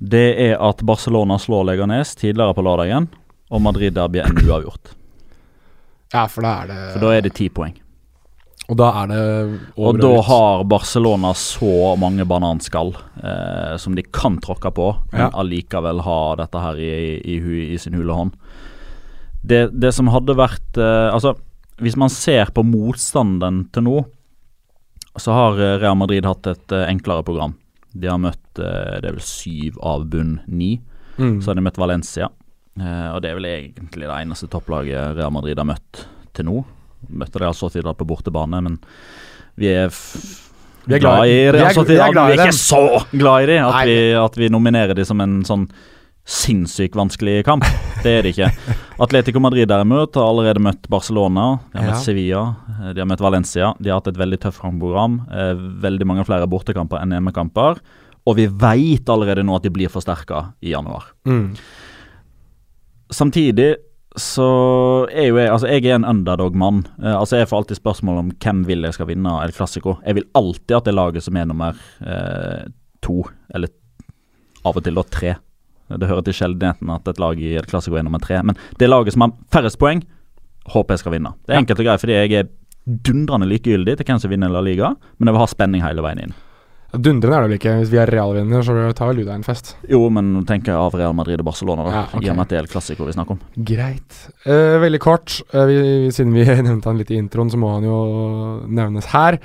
det 0.00 0.40
er 0.40 0.56
at 0.56 0.80
Barcelona 0.82 1.36
slår 1.38 1.66
Leganes 1.68 2.16
tidligere 2.16 2.54
på 2.56 2.64
lørdagen, 2.64 3.08
og 3.52 3.60
Madrid-derby 3.64 4.22
ender 4.24 4.48
uavgjort. 4.48 4.94
Ja, 6.12 6.26
for 6.28 6.44
da 6.44 6.52
er 6.62 6.68
det 6.72 6.80
For 6.94 7.04
da 7.06 7.10
er 7.16 7.24
det 7.24 7.34
ti 7.38 7.46
poeng. 7.52 7.74
Og 8.70 8.76
da 8.78 8.86
er 9.02 9.08
det 9.10 9.20
over 9.76 9.88
Og 9.90 9.98
da 10.00 10.10
har 10.28 10.64
Barcelona 10.70 11.32
så 11.36 11.92
mange 12.00 12.24
bananskall 12.28 12.92
eh, 13.20 13.76
som 13.82 13.96
de 13.98 14.04
kan 14.06 14.38
tråkke 14.40 14.70
på, 14.72 14.86
men 15.12 15.24
Ja. 15.26 15.30
allikevel 15.42 16.00
ha 16.06 16.18
dette 16.40 16.60
her 16.62 16.78
i, 16.80 16.92
i, 17.20 17.36
i, 17.42 17.64
i 17.74 17.78
sin 17.82 17.96
hule 17.98 18.14
hånd. 18.16 18.32
Det, 19.42 19.72
det 19.74 19.90
som 19.96 20.06
hadde 20.14 20.36
vært 20.38 20.78
eh, 20.78 21.10
Altså, 21.12 21.34
hvis 21.82 21.96
man 21.98 22.08
ser 22.14 22.52
på 22.54 22.62
motstanden 22.62 23.64
til 23.74 23.82
nå, 23.88 23.96
så 25.18 25.34
har 25.34 25.58
eh, 25.60 25.78
Real 25.82 25.98
Madrid 25.98 26.24
hatt 26.28 26.46
et 26.46 26.72
eh, 26.76 26.86
enklere 26.92 27.24
program. 27.26 27.56
De 27.92 28.08
har 28.08 28.20
møtt 28.22 28.60
eh, 28.62 29.00
det 29.02 29.10
er 29.10 29.16
vel 29.18 29.26
syv 29.26 29.80
av 29.82 30.06
bunn 30.08 30.38
ni. 30.46 30.76
mm. 31.18 31.40
Så 31.42 31.50
har 31.50 31.58
de 31.58 31.66
møtt 31.66 31.80
Valencia. 31.82 32.30
Eh, 32.80 33.08
og 33.12 33.20
det 33.22 33.30
er 33.30 33.34
vel 33.36 33.48
egentlig 33.50 34.06
det 34.08 34.16
eneste 34.22 34.48
topplaget 34.48 35.16
Real 35.18 35.32
Madrid 35.34 35.58
har 35.60 35.68
møtt 35.68 36.06
til 36.32 36.46
nå. 36.48 36.62
Møtte 37.10 37.40
Real 37.42 37.54
Sociedad 37.58 37.96
på 37.98 38.06
bortebane, 38.08 38.62
men 38.62 38.78
vi 39.58 39.68
er, 39.68 39.88
Vi 40.86 40.94
er 40.96 40.98
glad 41.02 41.26
i- 41.26 41.34
er- 41.48 41.52
Real 41.52 41.64
vi 41.66 41.70
er 41.70 41.74
Sociedad. 41.74 42.14
Vi 42.14 42.32
er 42.38 42.46
ikke 42.46 42.56
så 42.56 43.06
glad 43.12 43.42
i 43.42 43.46
dem 43.46 43.64
at, 43.66 43.84
vi- 43.86 44.14
at 44.24 44.34
vi 44.36 44.48
nominerer 44.48 44.94
dem 44.94 45.04
som 45.04 45.20
en 45.20 45.42
sånn 45.44 45.68
sinnssykt 46.24 46.94
vanskelig 46.94 47.44
kamp. 47.44 47.64
Det 48.02 48.06
er 48.18 48.22
det 48.22 48.32
ikke. 48.36 48.48
Atletico 49.02 49.40
Madrid 49.42 49.66
derimot 49.68 50.14
har 50.14 50.28
allerede 50.30 50.62
møtt 50.62 50.86
Barcelona, 50.88 51.58
de 51.72 51.78
har 51.78 51.84
Ja. 51.88 51.92
møtt 51.92 52.04
Sevilla, 52.04 52.42
eh, 52.80 52.92
de 52.94 53.00
har 53.00 53.06
møtt 53.10 53.20
Valencia. 53.20 53.74
De 53.82 53.90
har 53.90 53.98
hatt 54.00 54.06
et 54.08 54.16
veldig 54.16 54.38
tøft 54.38 54.60
program. 54.78 55.26
Eh, 55.30 55.54
veldig 55.82 56.06
mange 56.06 56.24
flere 56.24 56.46
bortekamper 56.48 57.02
enn 57.02 57.10
hjemmekamper. 57.10 57.80
Og 58.24 58.36
vi 58.36 58.46
veit 58.46 59.04
allerede 59.10 59.42
nå 59.44 59.56
at 59.56 59.62
de 59.64 59.70
blir 59.70 59.88
forsterka 59.90 60.52
i 60.62 60.70
januar. 60.70 61.02
Mm. 61.26 61.56
Samtidig 63.12 63.74
så 64.18 64.46
er 65.08 65.30
jo 65.30 65.38
jeg 65.40 65.48
Altså, 65.48 65.68
jeg 65.68 65.86
er 65.86 65.96
en 65.96 66.04
underdog-mann. 66.04 66.82
Eh, 67.02 67.14
altså, 67.16 67.38
jeg 67.40 67.48
får 67.48 67.62
alltid 67.62 67.80
spørsmål 67.80 68.18
om 68.18 68.32
hvem 68.44 68.64
vil 68.68 68.84
jeg 68.84 68.96
skal 68.96 69.08
vinne 69.08 69.36
El 69.44 69.54
Clásico. 69.56 69.98
Jeg 70.04 70.18
vil 70.18 70.28
alltid 70.34 70.76
at 70.76 70.84
det 70.84 70.94
laget 70.94 71.24
som 71.24 71.36
er 71.36 71.48
nummer 71.48 71.78
eh, 72.00 72.68
to, 73.02 73.22
eller 73.54 73.72
av 74.64 74.76
og 74.76 74.84
til 74.84 74.94
da 74.98 75.04
tre. 75.08 75.36
Det 75.92 76.08
hører 76.08 76.24
til 76.24 76.36
sjeldenheten 76.36 76.90
at 76.92 77.08
et 77.08 77.20
lag 77.20 77.40
i 77.40 77.54
El 77.56 77.68
Clásico 77.68 77.96
er 77.98 78.04
nummer 78.04 78.20
tre. 78.22 78.42
Men 78.42 78.58
det 78.78 78.88
laget 78.88 79.16
som 79.16 79.26
har 79.26 79.36
færrest 79.52 79.80
poeng, 79.80 80.04
håper 80.72 80.94
jeg 80.94 81.02
skal 81.02 81.16
vinne. 81.16 81.34
Det 81.46 81.54
er 81.54 81.62
enkelt 81.62 81.80
og 81.80 81.88
greit, 81.88 82.04
fordi 82.04 82.18
jeg 82.20 82.38
er 82.38 82.50
dundrende 83.06 83.48
likegyldig 83.48 83.96
til 83.98 84.08
hvem 84.08 84.20
som 84.22 84.30
vinner 84.32 84.52
La 84.52 84.62
Liga, 84.64 84.94
men 85.18 85.28
jeg 85.28 85.34
vil 85.34 85.42
ha 85.42 85.50
spenning 85.50 85.84
hele 85.84 86.04
veien 86.04 86.26
inn. 86.26 86.34
Dundrende 86.92 87.36
er 87.36 87.44
det 87.44 87.48
vel 87.48 87.56
ikke. 87.56 87.74
Hvis 87.80 87.90
vi 87.92 87.98
er 88.02 88.10
realvinner, 88.12 88.64
så 88.66 88.74
tar 88.96 89.08
vel 89.08 89.22
du 89.22 89.24
deg 89.24 89.32
en 89.38 89.46
fest. 89.46 89.70
Jo, 89.88 90.02
men 90.12 90.42
tenk 90.48 90.66
av 90.68 90.92
Real 90.98 91.14
Madrid 91.16 91.40
og 91.40 91.46
Barcelona, 91.48 91.86
da. 91.86 91.92
Ja, 91.94 92.02
okay. 92.10 92.26
I 92.26 92.32
og 92.32 92.36
med 92.36 92.44
at 92.44 92.52
det 92.52 92.58
er 92.60 92.68
klassiker 92.68 93.08
vi 93.08 93.14
snakker 93.16 93.38
om. 93.38 93.62
Greit. 93.70 94.18
Eh, 94.44 94.76
veldig 94.82 95.00
kort, 95.00 95.38
eh, 95.54 95.64
vi, 95.70 95.78
siden 96.12 96.34
vi 96.36 96.44
nevnte 96.68 96.90
han 96.90 97.00
litt 97.00 97.12
i 97.14 97.16
introen, 97.16 97.48
så 97.52 97.60
må 97.60 97.72
han 97.78 97.86
jo 97.88 97.96
nevnes 98.68 99.08
her. 99.14 99.40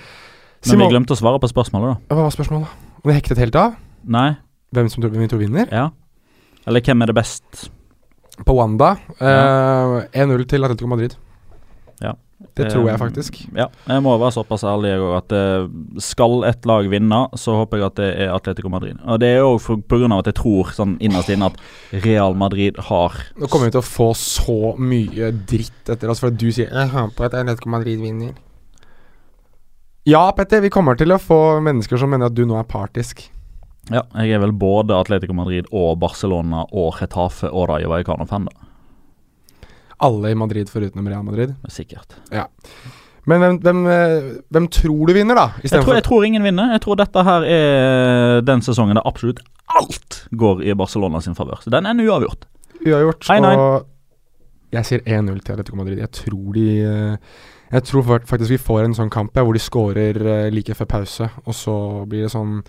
Men 0.68 0.84
vi 0.84 0.90
glemte 0.92 1.16
å 1.16 1.20
svare 1.20 1.40
på 1.40 1.48
spørsmålet, 1.54 1.96
da. 1.96 2.16
Hva 2.18 2.28
var 2.28 2.36
spørsmålet? 2.36 2.84
Om 3.00 3.08
vi 3.14 3.16
hektet 3.16 3.40
helt 3.40 3.56
av? 3.56 3.80
Nei? 4.04 4.28
Hvem 4.76 4.92
som 4.92 5.06
tror, 5.06 5.16
hvem 5.16 5.24
vi 5.24 5.32
tror 5.32 5.44
vinner? 5.46 5.72
Ja. 5.72 5.88
Eller 6.68 6.84
hvem 6.84 7.06
er 7.06 7.14
det 7.14 7.16
best? 7.16 7.68
På 8.44 8.58
Wanda. 8.60 8.98
Eh, 9.24 9.96
1-0 10.12 10.44
til 10.52 10.68
Atletico 10.68 10.92
Madrid. 10.92 11.16
Ja. 12.04 12.18
Det 12.38 12.68
tror 12.70 12.86
jeg 12.86 12.94
Eh, 12.94 13.02
faktisk. 13.02 13.38
Ja, 13.58 13.66
jeg 13.88 14.02
må 14.06 14.14
være 14.18 14.36
såpass 14.36 14.64
ærlig 14.64 14.92
at 15.18 15.32
eh, 15.34 15.68
skal 15.98 16.44
et 16.46 16.66
lag 16.70 16.86
vinne, 16.90 17.28
så 17.34 17.56
håper 17.58 17.78
jeg 17.78 17.86
at 17.88 17.96
det 17.98 18.10
er 18.22 18.34
Atletico 18.34 18.70
Madrid. 18.70 18.98
Og 19.06 19.20
det 19.20 19.28
er 19.28 19.40
jo 19.42 19.58
pga. 19.58 20.20
at 20.20 20.30
jeg 20.30 20.36
tror 20.38 20.70
sånn 20.74 20.98
innerst 21.02 21.30
inne 21.34 21.50
at 21.50 21.58
Real 22.06 22.36
Madrid 22.38 22.78
har 22.78 23.14
Nå 23.38 23.50
kommer 23.50 23.68
vi 23.68 23.72
til 23.72 23.82
å 23.82 23.90
få 23.90 24.12
så 24.14 24.76
mye 24.78 25.32
dritt 25.50 25.90
etter 25.90 26.10
oss 26.10 26.20
for 26.22 26.30
at 26.30 26.38
du 26.38 26.52
sier 26.52 26.70
Jeg 26.70 26.94
hører 26.94 27.10
på 27.18 27.26
at 27.26 27.34
Atletico 27.34 27.70
Madrid 27.70 28.00
vinner. 28.00 28.36
Ja, 30.06 30.32
Petter, 30.32 30.62
vi 30.62 30.70
kommer 30.72 30.96
til 30.96 31.12
å 31.12 31.20
få 31.20 31.60
mennesker 31.60 31.98
som 32.00 32.14
mener 32.14 32.30
at 32.30 32.38
du 32.38 32.46
nå 32.46 32.56
er 32.56 32.70
partisk. 32.70 33.26
Ja, 33.92 34.04
jeg 34.20 34.36
er 34.36 34.40
vel 34.44 34.54
både 34.56 34.96
Atletico 34.96 35.34
Madrid 35.34 35.68
og 35.72 35.98
Barcelona 36.00 36.66
og 36.72 37.02
Retafe 37.02 37.50
og 37.50 37.70
Rayo 37.72 37.90
Vallecano-fan, 37.92 38.48
da. 38.48 38.67
Alle 40.04 40.32
i 40.32 40.38
Madrid 40.38 40.70
foruten 40.70 41.08
Real 41.08 41.26
Madrid. 41.26 41.56
Sikkert. 41.74 42.18
Men 43.28 43.42
hvem, 43.44 43.58
hvem, 43.60 43.80
eh, 43.92 44.28
hvem 44.54 44.68
tror 44.72 45.10
du 45.10 45.14
vinner, 45.14 45.36
da? 45.36 45.48
Jeg 45.64 45.82
tror, 45.84 45.98
jeg 45.98 46.06
tror 46.06 46.24
ingen 46.24 46.46
vinner. 46.46 46.72
Jeg 46.78 46.82
tror 46.86 46.96
dette 46.96 47.24
her 47.28 47.44
er 47.44 48.42
den 48.48 48.64
sesongen 48.64 48.96
der 48.96 49.08
absolutt 49.10 49.42
alt 49.76 50.22
går 50.32 50.64
i 50.64 50.76
Barcelona 50.80 51.20
sin 51.22 51.36
favør. 51.36 51.60
Så 51.64 51.74
den 51.74 51.86
er 51.86 52.00
uavgjort. 52.08 52.48
uavgjort. 52.86 53.28
Nei, 53.30 53.40
nei. 53.44 53.56
Og 53.58 53.86
jeg 54.72 54.88
sier 54.88 55.04
1-0 55.04 55.42
til 55.44 55.56
Atletico 55.56 55.80
Madrid. 55.80 56.00
Jeg 56.00 56.12
tror 56.12 56.54
de 56.56 56.68
eh, 56.84 57.18
Jeg 57.72 57.84
tror 57.84 58.04
faktisk 58.24 58.50
vi 58.54 58.58
får 58.64 58.86
en 58.86 58.96
sånn 58.96 59.12
kamp 59.12 59.36
hvor 59.36 59.54
de 59.56 59.60
scorer 59.60 60.16
eh, 60.16 60.50
like 60.54 60.76
før 60.76 60.88
pause, 60.88 61.28
og 61.44 61.56
så 61.56 61.76
blir 62.08 62.24
det 62.24 62.32
sånn 62.32 62.62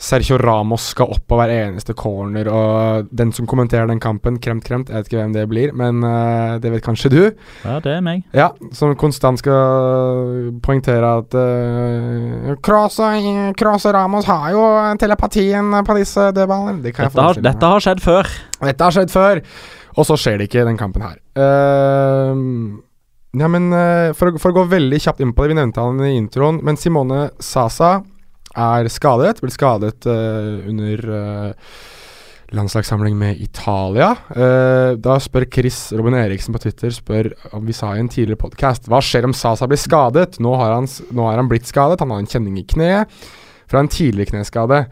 Sergio 0.00 0.38
Ramos 0.40 0.88
skal 0.92 1.12
opp 1.14 1.24
på 1.28 1.38
hver 1.38 1.52
eneste 1.52 1.94
corner, 1.96 2.48
og 2.50 3.10
den 3.14 3.32
som 3.34 3.46
kommenterer 3.50 3.88
den 3.90 4.00
kampen, 4.02 4.38
kremt, 4.42 4.64
kremt, 4.66 4.90
jeg 4.90 4.96
vet 4.96 5.10
ikke 5.10 5.20
hvem 5.20 5.34
det 5.36 5.44
blir, 5.50 5.74
men 5.76 6.02
uh, 6.04 6.56
det 6.62 6.72
vet 6.74 6.84
kanskje 6.84 7.12
du. 7.12 7.20
Ja, 7.64 7.78
det 7.84 7.96
er 7.96 8.04
meg. 8.04 8.24
Ja, 8.36 8.50
som 8.76 8.94
konstant 9.00 9.42
skal 9.42 10.50
poengtere 10.64 11.12
at 11.20 11.36
uh, 11.38 12.54
Kroos 12.64 12.98
og 13.02 13.28
Kroos 13.58 13.86
og 13.88 13.96
Ramos 13.96 14.28
har 14.30 14.48
jo 14.54 14.64
telepatien 15.00 15.70
på 15.86 15.98
disse 15.98 16.30
dødballene. 16.34 16.82
Det 16.84 16.94
Dette 16.94 17.28
har, 17.28 17.44
dette 17.50 17.74
har 17.74 17.84
skjedd 17.84 18.02
før. 18.04 18.32
Dette 18.64 18.88
har 18.88 18.96
skjedd 18.96 19.12
før, 19.12 19.44
og 19.94 20.08
så 20.08 20.18
skjer 20.18 20.40
det 20.40 20.50
ikke 20.50 20.66
den 20.66 20.80
kampen 20.80 21.06
her. 21.06 21.20
Uh, 21.38 22.82
ja, 23.34 23.50
men 23.50 23.70
uh, 23.74 24.10
for, 24.14 24.30
å, 24.30 24.42
for 24.42 24.52
å 24.52 24.58
gå 24.60 24.66
veldig 24.74 25.00
kjapt 25.02 25.22
inn 25.24 25.34
på 25.34 25.44
det, 25.44 25.54
vi 25.54 25.60
nevnte 25.62 25.82
han 25.82 26.02
i 26.06 26.16
introen, 26.18 26.60
men 26.66 26.78
Simone 26.80 27.28
Sasa 27.42 27.96
er 28.54 28.88
skadet. 28.92 29.42
Ble 29.42 29.52
skadet 29.52 30.06
eh, 30.10 30.68
under 30.70 31.04
eh, 31.18 31.76
landslagssamling 32.54 33.16
med 33.18 33.40
Italia. 33.42 34.12
Uh, 34.30 34.94
da 35.00 35.16
spør 35.22 35.46
Chris 35.50 35.88
Robin 35.96 36.14
Eriksen 36.18 36.54
på 36.54 36.60
Twitter 36.62 36.92
spør 36.94 37.32
om 37.56 37.64
vi 37.66 37.74
sa 37.74 37.94
i 37.94 38.02
en 38.02 38.10
tidligere 38.12 38.38
podkast 38.44 38.86
Hva 38.86 39.00
skjer 39.02 39.26
om 39.26 39.34
Sasa 39.34 39.66
blir 39.66 39.80
skadet? 39.80 40.38
Nå 40.44 40.52
har, 40.60 40.76
han, 40.76 40.86
nå 40.86 41.26
har 41.26 41.40
han 41.40 41.50
blitt 41.50 41.66
skadet. 41.66 41.98
Han 42.04 42.14
har 42.14 42.22
en 42.22 42.30
kjenning 42.30 42.60
i 42.60 42.66
kneet 42.68 43.10
fra 43.70 43.82
en 43.82 43.90
tidligere 43.90 44.30
kneskade. 44.36 44.84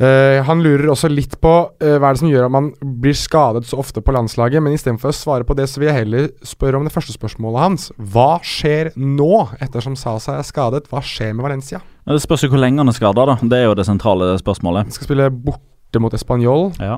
Eh, 0.00 0.40
han 0.44 0.62
lurer 0.64 0.88
også 0.88 1.10
litt 1.12 1.34
på 1.42 1.50
uh, 1.68 1.96
hva 2.00 2.08
er 2.08 2.16
det 2.16 2.20
som 2.22 2.30
gjør 2.30 2.46
at 2.46 2.54
man 2.54 2.70
blir 3.02 3.16
skadet 3.16 3.66
så 3.68 3.76
ofte 3.82 4.00
på 4.00 4.14
landslaget, 4.16 4.64
men 4.64 4.72
istedenfor 4.72 5.12
å 5.12 5.16
svare 5.16 5.44
på 5.44 5.56
det, 5.58 5.66
så 5.68 5.82
vil 5.82 5.90
jeg 5.90 5.98
heller 6.00 6.30
spørre 6.48 6.80
om 6.80 6.88
det 6.88 6.94
første 6.94 7.12
spørsmålet 7.12 7.60
hans. 7.60 7.86
Hva 8.00 8.38
skjer 8.46 8.94
nå, 8.96 9.30
ettersom 9.62 9.98
Sasa 10.00 10.38
er 10.40 10.48
skadet? 10.48 10.88
Hva 10.88 11.04
skjer 11.04 11.36
med 11.36 11.44
Valencia? 11.44 11.82
Det 12.08 12.22
spørs 12.24 12.46
jo 12.46 12.50
hvor 12.54 12.62
lenge 12.64 12.80
han 12.80 12.90
er 12.90 12.96
skada, 12.96 13.26
da. 13.28 13.36
Det 13.36 13.60
er 13.60 13.68
jo 13.68 13.76
det 13.78 13.86
sentrale 13.86 14.32
spørsmålet. 14.40 14.88
Han 14.88 14.96
skal 14.96 15.10
spille 15.10 15.28
borte 15.30 16.02
mot 16.02 16.16
Español. 16.16 16.70
Ja. 16.80 16.96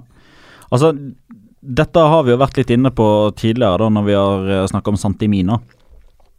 Altså, 0.70 0.94
dette 1.60 2.08
har 2.14 2.24
vi 2.24 2.32
jo 2.32 2.40
vært 2.40 2.62
litt 2.62 2.70
inne 2.72 2.94
på 2.94 3.08
tidligere, 3.36 3.82
da 3.82 3.90
når 3.90 4.06
vi 4.06 4.16
har 4.16 4.70
snakka 4.70 4.94
om 4.94 5.00
Santimina. 5.00 5.58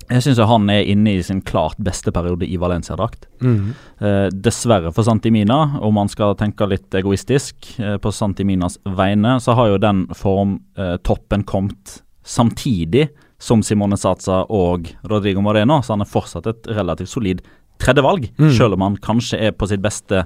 Jeg 0.10 0.22
syns 0.22 0.38
han 0.38 0.70
er 0.70 0.84
inne 0.86 1.16
i 1.18 1.22
sin 1.26 1.39
klart 1.41 1.80
beste 1.82 2.12
periode 2.14 2.45
i 2.45 2.58
Valencia-drakt. 2.62 3.26
Eh, 3.41 4.28
dessverre 4.30 4.91
for 4.93 5.03
Santimina, 5.08 5.80
om 5.82 5.95
man 5.97 6.08
skal 6.12 6.36
tenke 6.38 6.68
litt 6.70 6.93
egoistisk 6.93 7.72
eh, 7.80 7.95
på 7.97 8.12
Santiminas 8.14 8.78
vegne, 8.86 9.39
så 9.41 9.56
har 9.58 9.72
jo 9.74 9.80
den 9.82 10.06
formtoppen 10.14 11.43
kommet 11.49 12.01
samtidig 12.26 13.08
som 13.41 13.62
Simone 13.66 13.97
Satsa 13.97 14.43
og 14.49 14.88
Rodrigo 15.10 15.41
Moreno, 15.43 15.82
så 15.84 15.93
han 15.95 16.01
er 16.06 16.10
fortsatt 16.10 16.47
et 16.49 16.70
relativt 16.78 17.10
solid 17.12 17.41
tredjevalg, 17.82 18.30
Mm. 18.39 18.51
selv 18.56 18.74
om 18.78 18.82
han 18.82 18.95
kanskje 18.97 19.39
er 19.41 19.51
på 19.51 19.68
sitt 19.68 19.82
beste 19.84 20.22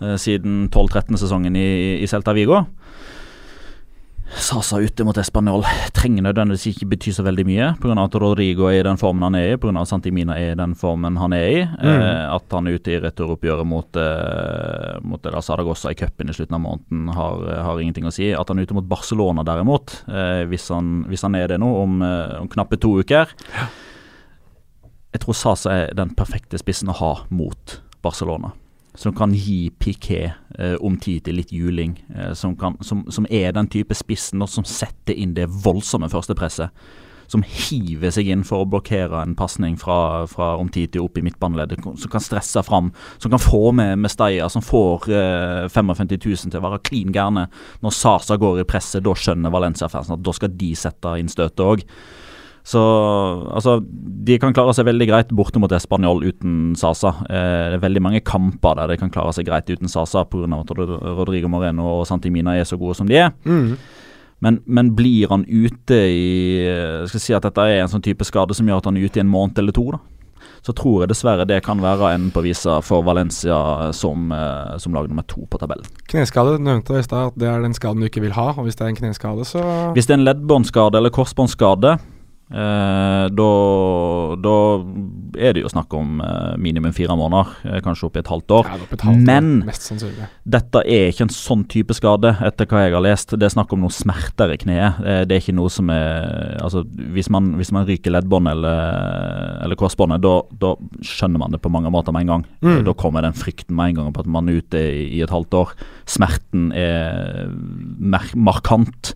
eh, 0.00 0.16
siden 0.16 0.68
12-13-sesongen 0.70 1.56
i, 1.56 1.98
i 2.02 2.06
Celta 2.06 2.32
Vigo. 2.36 2.66
Sasa 4.36 4.76
ute 4.76 5.04
mot 5.04 5.16
Español 5.16 5.62
trenger 5.96 6.26
nødvendigvis 6.26 6.66
ikke 6.70 6.88
bety 6.92 7.12
så 7.16 7.24
veldig 7.24 7.44
mye, 7.48 7.68
pga. 7.80 7.94
at 8.02 8.16
Rodrigo 8.20 8.68
er 8.68 8.82
i 8.82 8.84
den 8.84 9.00
formen 9.00 9.24
han 9.24 9.38
er 9.38 9.54
i, 9.54 9.56
pga. 9.56 9.72
at 9.80 9.88
Santimina 9.88 10.36
er 10.36 10.52
i 10.52 10.58
den 10.58 10.74
formen 10.78 11.16
han 11.16 11.32
er 11.32 11.46
i. 11.48 11.62
Eh, 11.64 12.34
at 12.34 12.52
han 12.52 12.68
er 12.68 12.76
ute 12.76 12.92
i 12.92 13.00
returoppgjøret 13.02 13.66
mot, 13.66 13.96
eh, 13.96 15.00
mot 15.00 15.26
El 15.26 15.40
Saragossa 15.42 15.94
i 15.94 15.98
cupen 15.98 16.28
i 16.28 16.36
slutten 16.36 16.58
av 16.58 16.64
måneden, 16.64 17.08
har, 17.16 17.48
har 17.64 17.80
ingenting 17.80 18.08
å 18.08 18.14
si. 18.14 18.30
At 18.36 18.52
han 18.52 18.60
er 18.60 18.68
ute 18.68 18.76
mot 18.76 18.88
Barcelona 18.88 19.44
derimot, 19.48 20.02
eh, 20.12 20.44
hvis, 20.50 20.68
han, 20.76 21.02
hvis 21.08 21.24
han 21.24 21.38
er 21.38 21.48
det 21.54 21.60
nå, 21.62 21.72
om, 21.82 22.00
eh, 22.04 22.38
om 22.42 22.52
knappe 22.52 22.78
to 22.80 22.98
uker 23.00 23.32
Jeg 25.08 25.20
tror 25.24 25.36
Sasa 25.36 25.72
er 25.72 25.94
den 25.96 26.12
perfekte 26.16 26.60
spissen 26.60 26.92
å 26.92 26.98
ha 27.00 27.12
mot 27.32 27.78
Barcelona 28.04 28.52
som 28.98 29.14
kan 29.14 29.34
gi 29.34 29.70
Piqué 29.78 30.32
eh, 30.58 30.74
om 30.82 30.96
tid 30.98 31.28
til 31.28 31.38
litt 31.38 31.52
juling. 31.54 31.94
Eh, 32.14 32.32
som, 32.34 32.56
kan, 32.58 32.74
som, 32.82 33.04
som 33.14 33.28
er 33.30 33.52
den 33.54 33.70
type 33.70 33.94
spissen 33.94 34.42
som 34.50 34.66
setter 34.66 35.14
inn 35.14 35.36
det 35.36 35.46
voldsomme 35.46 36.10
førstepresset. 36.10 36.74
Som 37.28 37.44
hiver 37.44 38.10
seg 38.10 38.30
inn 38.32 38.42
for 38.48 38.64
å 38.64 38.68
blokkere 38.72 39.20
en 39.20 39.36
pasning 39.38 39.76
fra, 39.78 40.24
fra 40.26 40.54
til 40.74 41.02
opp 41.04 41.18
i 41.20 41.22
midtbaneleddet. 41.22 41.84
Som 41.84 42.10
kan 42.10 42.24
stresse 42.24 42.64
fram. 42.66 42.90
Som 43.22 43.30
kan 43.30 43.42
få 43.42 43.70
med 43.70 44.00
Mestaya, 44.02 44.48
som 44.50 44.64
får 44.66 45.10
eh, 45.12 45.68
55 45.70 46.16
000 46.16 46.50
til 46.50 46.58
å 46.58 46.66
være 46.66 46.82
klin 46.82 47.14
gærne. 47.14 47.46
Når 47.84 47.94
Sasa 47.94 48.40
går 48.40 48.64
i 48.64 48.66
presset, 48.66 49.04
da 49.06 49.14
skjønner 49.14 49.54
Valencia-fansen 49.54 50.18
at 50.18 50.26
da 50.26 50.34
skal 50.34 50.56
de 50.58 50.72
sette 50.74 51.14
inn 51.20 51.30
støtet 51.30 51.62
òg. 51.62 51.86
Så 52.68 52.80
altså, 53.48 53.78
de 54.28 54.36
kan 54.40 54.52
klare 54.52 54.74
seg 54.76 54.84
veldig 54.90 55.06
greit 55.08 55.30
borte 55.32 55.60
mot 55.62 55.72
Español 55.72 56.20
uten 56.26 56.74
Sasa. 56.76 57.14
Eh, 57.24 57.70
det 57.72 57.78
er 57.78 57.84
veldig 57.86 58.02
mange 58.04 58.20
kamper 58.20 58.76
der 58.76 58.92
de 58.92 58.98
kan 59.00 59.12
klare 59.14 59.32
seg 59.32 59.48
greit 59.48 59.70
uten 59.72 59.88
Sasa 59.88 60.26
pga. 60.28 60.44
at 60.58 60.74
Rodrigo 60.76 61.48
Moreno 61.48 61.86
og 62.00 62.06
Santimina 62.10 62.58
er 62.58 62.68
så 62.68 62.76
gode 62.76 62.98
som 62.98 63.08
de 63.08 63.16
er. 63.16 63.32
Mm. 63.48 63.78
Men, 64.44 64.60
men 64.66 64.92
blir 64.94 65.32
han 65.32 65.46
ute 65.48 65.96
i 65.96 66.60
Jeg 66.62 67.08
Skal 67.10 67.22
si 67.24 67.34
at 67.34 67.42
dette 67.42 67.64
er 67.64 67.80
en 67.80 67.90
sånn 67.90 68.04
type 68.04 68.22
skade 68.28 68.54
som 68.54 68.68
gjør 68.68 68.82
at 68.82 68.90
han 68.90 69.00
er 69.00 69.08
ute 69.08 69.18
i 69.18 69.24
en 69.24 69.32
måned 69.32 69.58
eller 69.58 69.74
to, 69.74 69.88
da. 69.96 70.02
Så 70.62 70.74
tror 70.76 71.02
jeg 71.02 71.10
dessverre 71.14 71.46
det 71.48 71.62
kan 71.64 71.80
være 71.80 72.12
enden 72.12 72.34
på 72.34 72.42
visa 72.44 72.78
for 72.84 73.06
Valencia 73.06 73.56
som, 73.96 74.28
eh, 74.34 74.76
som 74.76 74.92
lag 74.92 75.08
nummer 75.08 75.24
to 75.24 75.46
på 75.48 75.58
tabellen. 75.58 75.88
Kneskade. 76.12 76.58
Du 76.58 76.68
nevnte 76.68 77.00
i 77.00 77.02
stad 77.06 77.32
at 77.32 77.40
det 77.40 77.48
er 77.48 77.64
den 77.64 77.74
skaden 77.74 78.04
du 78.04 78.10
ikke 78.10 78.26
vil 78.26 78.36
ha, 78.36 78.50
og 78.52 78.68
hvis 78.68 78.76
det 78.76 78.84
er 78.84 78.92
en 78.92 79.00
kneskade, 79.00 79.48
så 79.48 79.64
Hvis 79.96 80.06
det 80.06 80.18
er 80.18 80.20
en 80.20 80.28
leddbåndskade 80.28 81.00
eller 81.00 81.14
korsbåndskade, 81.14 81.96
eh, 82.50 83.24
da, 83.28 83.48
da 84.40 84.54
er 85.38 85.54
det 85.54 85.62
jo 85.62 85.70
snakk 85.72 85.92
om 85.96 86.22
eh, 86.24 86.54
minimum 86.60 86.94
fire 86.96 87.16
måneder, 87.18 87.52
eh, 87.68 87.80
kanskje 87.84 88.08
opp 88.08 88.18
i 88.18 88.22
et 88.22 88.30
halvt 88.32 88.54
år. 88.58 88.70
Ja, 88.70 88.78
et 88.88 89.04
halvt 89.04 89.20
år, 89.20 89.26
Men 89.28 89.50
Mest 89.68 89.92
dette 90.48 90.82
er 90.84 91.12
ikke 91.12 91.26
en 91.26 91.34
sånn 91.34 91.64
type 91.70 91.96
skade, 91.96 92.34
etter 92.44 92.68
hva 92.70 92.84
jeg 92.86 92.96
har 92.96 93.04
lest. 93.04 93.34
Det 93.36 93.48
er 93.48 93.54
snakk 93.54 93.72
om 93.76 93.84
noe 93.84 93.94
smerter 93.94 94.54
i 94.54 94.58
kneet. 94.60 95.00
Det 95.28 95.36
er 95.36 95.42
ikke 95.42 95.56
noe 95.56 95.72
som 95.72 95.90
er 95.92 96.56
Altså, 96.58 96.82
hvis 97.14 97.28
man, 97.32 97.52
hvis 97.56 97.70
man 97.72 97.86
ryker 97.86 98.12
leddbånd 98.12 98.48
eller, 98.50 99.62
eller 99.64 99.78
korsbåndet, 99.78 100.20
da, 100.24 100.34
da 100.60 100.72
skjønner 101.06 101.40
man 101.40 101.54
det 101.54 101.60
på 101.62 101.70
mange 101.72 101.92
måter 101.92 102.12
med 102.14 102.26
en 102.26 102.32
gang. 102.32 102.44
Mm. 102.64 102.80
Da 102.88 102.94
kommer 102.98 103.24
den 103.24 103.36
frykten 103.36 103.76
med 103.78 103.92
en 103.92 104.00
gang 104.00 104.12
på 104.16 104.24
at 104.24 104.30
man 104.30 104.50
er 104.50 104.60
ute 104.60 104.80
i, 104.80 105.04
i 105.18 105.22
et 105.24 105.32
halvt 105.32 105.56
år. 105.60 105.74
Smerten 106.08 106.70
er 106.76 107.48
mer 107.52 108.26
markant. 108.34 109.14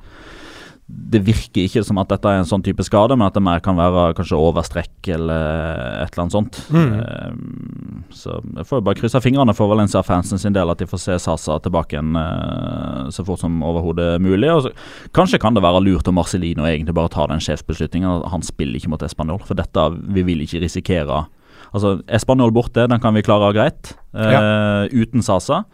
Det 0.93 1.21
virker 1.25 1.67
ikke 1.67 1.83
som 1.85 1.99
at 2.01 2.11
dette 2.11 2.29
er 2.29 2.41
en 2.41 2.49
sånn 2.49 2.63
type 2.65 2.85
skade, 2.85 3.17
men 3.17 3.27
at 3.27 3.37
det 3.37 3.43
mer 3.45 3.61
kan 3.65 3.77
være 3.79 4.13
kanskje 4.17 4.39
overstrekk 4.39 5.09
eller 5.15 6.03
et 6.03 6.13
eller 6.13 6.23
annet 6.25 6.35
sånt. 6.35 6.59
Mm. 6.73 6.93
Eh, 6.99 8.09
så 8.17 8.39
jeg 8.41 8.69
får 8.69 8.81
jo 8.81 8.87
bare 8.89 8.99
krysse 9.01 9.23
fingrene 9.25 9.55
for 9.57 9.73
Valencia-fansen 9.73 10.41
sin 10.41 10.57
del 10.57 10.73
at 10.73 10.81
de 10.81 10.89
får 10.89 11.03
se 11.03 11.19
Sasa 11.25 11.59
tilbake 11.65 11.97
igjen 11.97 12.17
eh, 12.19 13.13
så 13.15 13.25
fort 13.29 13.41
som 13.45 13.61
overhodet 13.67 14.17
mulig. 14.25 14.51
Og 14.53 14.67
så, 14.67 14.75
kanskje 15.17 15.41
kan 15.43 15.57
det 15.57 15.65
være 15.65 15.85
lurt 15.85 16.09
om 16.11 16.19
Marcelino 16.21 16.69
egentlig 16.69 16.97
bare 16.97 17.13
tar 17.13 17.33
den 17.33 17.45
sjefsbeslutningen. 17.45 18.09
at 18.11 18.33
Han 18.35 18.45
spiller 18.45 18.81
ikke 18.81 18.93
mot 18.93 19.07
Español, 19.07 19.41
for 19.45 19.59
dette 19.59 19.89
vi 20.13 20.27
vil 20.29 20.45
ikke 20.45 20.65
risikere. 20.65 21.25
Altså, 21.73 21.99
Español 22.13 22.53
borte, 22.53 22.85
den 22.89 23.01
kan 23.01 23.17
vi 23.17 23.25
klare 23.25 23.53
greit, 23.57 23.95
eh, 24.13 24.93
uten 24.93 25.25
Sasa. 25.25 25.65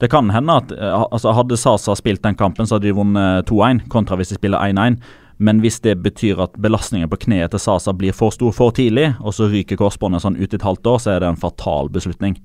Det 0.00 0.08
kan 0.08 0.30
hende 0.32 0.56
at 0.62 0.70
eh, 0.72 1.02
altså 1.12 1.34
Hadde 1.36 1.58
Sasa 1.60 1.94
spilt 1.98 2.22
den 2.24 2.38
kampen, 2.38 2.66
så 2.66 2.78
hadde 2.78 2.88
de 2.88 2.96
vunnet 2.96 3.48
2-1, 3.50 3.84
kontra 3.92 4.16
hvis 4.16 4.32
de 4.32 4.38
spiller 4.40 4.62
1-1. 4.64 5.00
Men 5.40 5.60
hvis 5.64 5.80
det 5.80 5.94
betyr 6.04 6.40
at 6.44 6.56
belastningen 6.60 7.08
på 7.08 7.18
kneet 7.22 7.52
til 7.52 7.60
Sasa 7.60 7.92
blir 7.96 8.16
for 8.16 8.32
stor 8.32 8.52
for 8.52 8.72
tidlig, 8.76 9.14
og 9.20 9.36
så 9.36 9.48
ryker 9.48 9.78
korsbåndet 9.80 10.24
sånn 10.24 10.36
ut 10.40 10.52
i 10.52 10.56
et 10.58 10.66
halvt 10.66 10.88
år, 10.88 10.98
så 11.00 11.14
er 11.14 11.22
det 11.22 11.30
en 11.32 11.40
fatal 11.40 11.88
beslutning. 11.92 12.36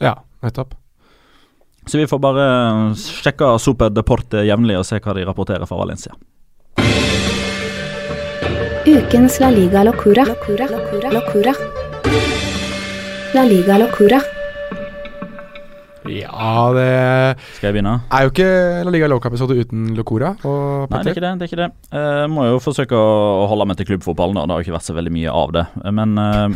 Ja, 0.00 0.18
nettopp. 0.44 0.76
Så 1.88 1.96
vi 1.96 2.06
får 2.08 2.20
bare 2.20 2.48
sjekke 3.00 3.54
Super 3.64 3.92
Deporte 3.92 4.44
jevnlig 4.44 4.76
og 4.76 4.84
se 4.84 5.00
hva 5.00 5.16
de 5.16 5.24
rapporterer 5.24 5.64
fra 5.68 5.80
Valencia. 5.80 6.16
Ukens 8.88 9.40
La 9.40 9.48
Liga 9.52 9.84
Locura. 9.88 10.24
Locura. 10.28 10.68
Locura. 10.72 11.12
Locura. 11.16 11.54
La 13.36 13.44
Liga 13.48 13.80
Locura. 13.80 14.20
Ja, 16.08 16.72
det 16.72 17.38
Skal 17.56 17.68
jeg 17.68 17.74
begynne? 17.78 17.94
er 18.10 18.24
jo 18.26 18.30
ikke 18.32 18.48
La 18.86 18.90
Liga 18.94 19.08
Loca-episode 19.12 19.56
uten 19.60 19.94
Locora 19.98 20.30
og 20.44 20.90
Nei, 20.90 21.02
det 21.02 21.12
er 21.12 21.12
Petter. 21.12 21.12
ikke 21.12 21.24
det. 21.24 21.32
det, 21.38 21.42
er 21.42 21.50
ikke 21.52 21.62
det. 21.62 21.70
Eh, 22.00 22.26
må 22.32 22.46
jo 22.48 22.58
forsøke 22.64 22.96
å 22.98 23.46
holde 23.50 23.66
meg 23.68 23.76
til 23.80 23.86
klubbfotballen. 23.92 24.34
da. 24.38 24.46
Det 24.46 24.54
har 24.56 24.62
jo 24.62 24.66
ikke 24.68 24.76
vært 24.78 24.88
så 24.88 24.96
veldig 24.98 25.12
mye 25.18 25.34
av 25.34 25.52
det. 25.58 25.66
Men 25.92 26.18
eh, 26.18 26.48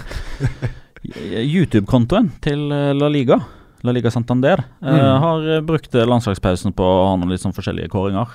YouTube-kontoen 1.57 2.31
til 2.45 2.69
eh, 2.73 2.93
La 2.97 3.09
Liga, 3.13 3.39
La 3.83 3.93
Liga 3.97 4.11
Santander, 4.15 4.63
eh, 4.83 4.93
Mm. 4.93 5.21
har 5.25 5.63
brukt 5.67 5.93
landslagspausen 5.95 6.73
på 6.79 6.85
å 6.87 7.09
ha 7.11 7.17
noen 7.19 7.31
litt 7.35 7.43
sånn 7.43 7.55
forskjellige 7.57 7.91
kåringer. 7.91 8.29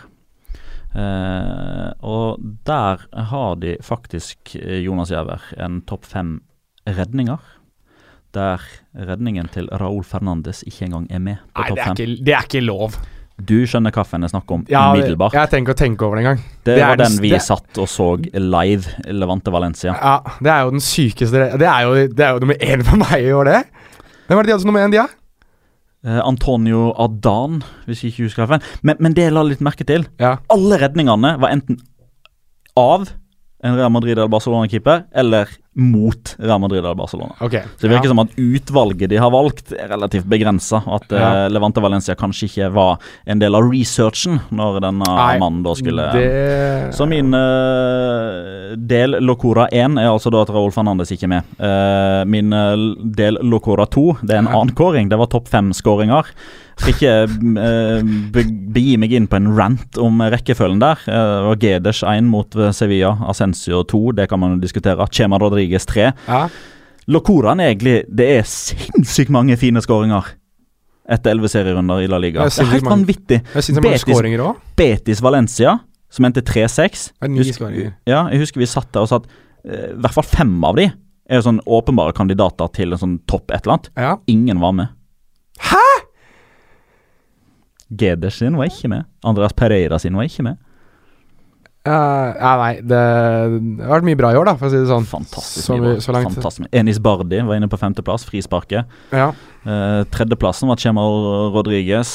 Eh, 0.98 1.92
og 2.04 2.40
der 2.66 2.98
har 3.32 3.56
de 3.62 3.78
faktisk, 3.84 4.56
eh, 4.56 4.82
Jonas 4.84 5.10
Giæver, 5.12 5.42
en 5.58 5.82
topp 5.82 6.06
fem 6.06 6.42
redninger. 6.88 7.40
Der 8.38 8.64
redningen 9.10 9.50
til 9.54 9.68
Raúl 9.82 10.04
Fernandes 10.06 10.64
ikke 10.68 10.86
engang 10.88 11.08
er 11.10 11.20
med 11.20 11.38
på 11.56 11.64
topp 11.72 11.78
det 11.80 11.86
fem. 11.88 11.96
ikke, 11.98 12.26
det 12.28 12.34
er 12.38 12.46
ikke 12.46 12.62
lov. 12.66 12.98
Du 13.38 13.54
skjønner 13.70 13.94
hvilken 13.94 14.24
jeg 14.26 14.32
snakker 14.34 14.56
om 14.56 14.64
Ja, 14.70 14.84
umiddelbart. 14.94 15.34
jeg 15.38 15.50
trenger 15.52 15.68
ikke 15.68 15.76
å 15.76 15.82
tenke 15.82 16.06
over 16.08 16.18
det 16.18 16.24
engang. 16.26 16.40
Det, 16.66 16.76
Det 16.78 16.86
var 16.88 16.96
den- 16.98 17.18
vi 17.22 17.30
det- 17.30 17.42
satt 17.46 17.78
og 17.78 17.88
så 17.88 18.08
live, 18.34 18.86
Levante 19.14 19.52
Valencia. 19.54 19.94
Ja, 19.94 20.16
Det 20.42 20.48
er 20.54 20.64
jo 20.64 20.72
den 20.72 20.80
sykeste 20.80 21.58
Det 21.58 21.68
er 21.70 21.82
jo, 21.86 21.94
det 22.08 22.20
er 22.20 22.34
jo 22.34 22.40
nummer 22.40 22.56
én 22.58 22.84
for 22.84 22.98
meg 22.98 23.22
i 23.22 23.32
år, 23.32 23.46
det. 23.46 23.64
Hvem 24.28 24.36
var 24.38 24.44
det 24.44 24.48
de 24.48 24.54
hadde 24.54 24.62
som 24.62 24.74
nummer 24.74 24.88
én, 24.88 24.92
de, 24.92 24.98
da? 24.98 25.08
Eh, 26.06 26.22
Antonio 26.28 26.94
Adan, 26.98 27.62
hvis 27.86 28.02
jeg 28.04 28.12
ikke 28.14 28.24
husker 28.26 28.48
feil. 28.48 28.62
Men, 28.82 28.96
men 29.00 29.14
det 29.14 29.24
jeg 29.28 29.34
la 29.34 29.42
litt 29.44 29.62
merke 29.62 29.86
til 29.86 30.06
Ja. 30.20 30.38
Alle 30.50 30.78
redningene 30.80 31.40
var 31.40 31.50
enten 31.50 31.78
av 32.78 33.10
en 33.64 33.76
Real 33.76 33.90
Madrid 33.92 34.18
eller 34.18 34.30
Barcelona-keeper, 34.30 35.06
eller 35.14 35.48
mot 35.78 36.36
Real 36.40 36.60
Madrid 36.60 36.80
eller 36.80 36.96
Barcelona. 36.96 37.36
Okay, 37.40 37.62
Så 37.78 37.86
det 37.86 37.92
virker 37.92 38.10
ja. 38.10 38.10
som 38.10 38.20
at 38.20 38.34
utvalget 38.38 39.10
de 39.10 39.20
har 39.22 39.32
valgt, 39.32 39.72
er 39.72 39.92
relativt 39.92 40.26
begrensa. 40.26 40.82
At 40.90 41.14
ja. 41.14 41.30
uh, 41.46 41.50
Levante 41.54 41.84
Valencia 41.84 42.16
kanskje 42.18 42.50
ikke 42.50 42.72
var 42.74 42.98
en 43.30 43.42
del 43.42 43.54
av 43.58 43.70
researchen 43.70 44.40
når 44.50 44.82
denne 44.88 45.06
Nei, 45.06 45.38
mannen 45.42 45.62
da 45.66 45.76
skulle 45.78 46.10
det... 46.16 46.28
Så 46.98 47.06
min 47.10 47.30
uh, 47.30 48.74
del 48.78 49.20
Locora 49.22 49.68
1 49.70 50.02
er 50.02 50.10
altså 50.10 50.34
da 50.34 50.42
at 50.42 50.54
Raúl 50.54 50.74
Fernandes 50.74 51.14
ikke 51.14 51.30
er 51.30 51.36
med. 51.38 51.58
Uh, 51.62 52.24
min 52.26 52.56
del 53.18 53.38
Locora 53.46 53.86
2 53.86 54.08
det 54.24 54.34
er 54.34 54.42
en 54.42 54.50
annen 54.50 54.74
kåring. 54.78 55.12
Det 55.14 55.22
var 55.22 55.30
topp 55.30 55.52
fem-skåringer. 55.54 56.34
Skal 56.78 56.94
ikke 56.94 57.14
uh, 57.58 58.10
begi 58.74 58.98
meg 59.02 59.14
inn 59.18 59.26
på 59.30 59.40
en 59.40 59.50
rant 59.58 59.98
om 60.02 60.22
rekkefølgen 60.22 60.82
der. 60.82 61.02
Uh, 61.10 61.54
Gedes 61.58 62.04
1 62.06 62.30
mot 62.30 62.58
Sevilla, 62.76 63.16
Ascencio 63.30 63.82
2, 63.90 64.04
det 64.20 64.28
kan 64.30 64.42
man 64.42 64.60
diskutere. 64.62 65.08
Chema 65.14 65.40
Rodriguez 65.42 65.67
3. 65.88 66.14
Ja. 66.28 66.50
Locoraen 67.08 67.60
er 67.60 67.70
egentlig 67.74 68.04
Det 68.16 68.26
er 68.40 68.44
sinnssykt 68.44 69.30
mange 69.30 69.56
fine 69.58 69.80
skåringer 69.82 70.26
etter 71.10 71.32
elleve 71.32 71.48
serierunder 71.48 72.02
i 72.04 72.08
La 72.08 72.18
Liga. 72.20 72.44
Det 72.44 72.60
er 72.60 72.66
helt 72.66 72.84
mange- 72.84 73.06
vanvittig. 73.06 73.42
Betis- 73.54 74.76
Betis 74.76 75.22
Valencia, 75.22 75.80
som 76.10 76.26
endte 76.26 76.42
3-6. 76.42 77.12
Det 77.20 77.24
er 77.24 77.28
ni 77.30 77.40
Husk- 77.40 77.54
skåringer. 77.56 77.94
Ja, 78.06 78.28
jeg 78.30 78.40
husker 78.40 78.60
vi 78.60 78.66
satt 78.66 78.92
der 78.92 79.02
og 79.02 79.08
sa 79.08 79.16
at 79.16 79.26
eh, 79.66 79.92
i 79.92 80.02
hvert 80.02 80.14
fall 80.14 80.24
fem 80.24 80.64
av 80.66 80.76
de 80.76 80.92
er 81.30 81.42
sånn 81.42 81.60
åpenbare 81.66 82.14
kandidater 82.14 82.68
til 82.74 82.92
en 82.94 82.98
sånn 83.00 83.20
topp 83.28 83.52
et 83.52 83.64
eller 83.66 83.74
annet. 83.78 83.90
Ja. 83.98 84.18
Ingen 84.28 84.60
var 84.60 84.72
med. 84.74 84.88
Hæ?! 85.60 85.84
Geders 87.98 88.38
sin 88.40 88.58
var 88.58 88.66
ikke 88.68 88.90
med. 88.92 89.06
Andreas 89.24 89.54
Pereira 89.56 89.98
sin 90.00 90.16
var 90.16 90.24
ikke 90.28 90.44
med. 90.44 90.58
Ja, 91.88 92.00
ja, 92.36 92.52
nei, 92.60 92.72
det, 92.84 93.02
det 93.78 93.86
har 93.86 93.98
vært 93.98 94.08
mye 94.10 94.20
bra 94.20 94.32
i 94.34 94.38
år, 94.40 94.48
da, 94.50 94.54
for 94.60 94.68
å 94.68 94.72
si 94.74 94.80
det 94.82 94.90
sånn. 94.90 95.06
Fantastisk. 95.08 95.64
Så, 95.64 95.78
mye 95.78 95.96
bra. 96.04 96.22
Fantastisk. 96.26 96.70
Enis 96.76 97.00
Bardi 97.04 97.40
var 97.48 97.60
inne 97.60 97.70
på 97.72 97.80
femteplass, 97.80 98.26
frisparket. 98.28 98.98
Ja. 99.16 99.30
Uh, 99.64 100.02
tredjeplassen 100.12 100.68
var 100.72 100.82
Chemal 100.82 101.52
Rodriguez. 101.56 102.10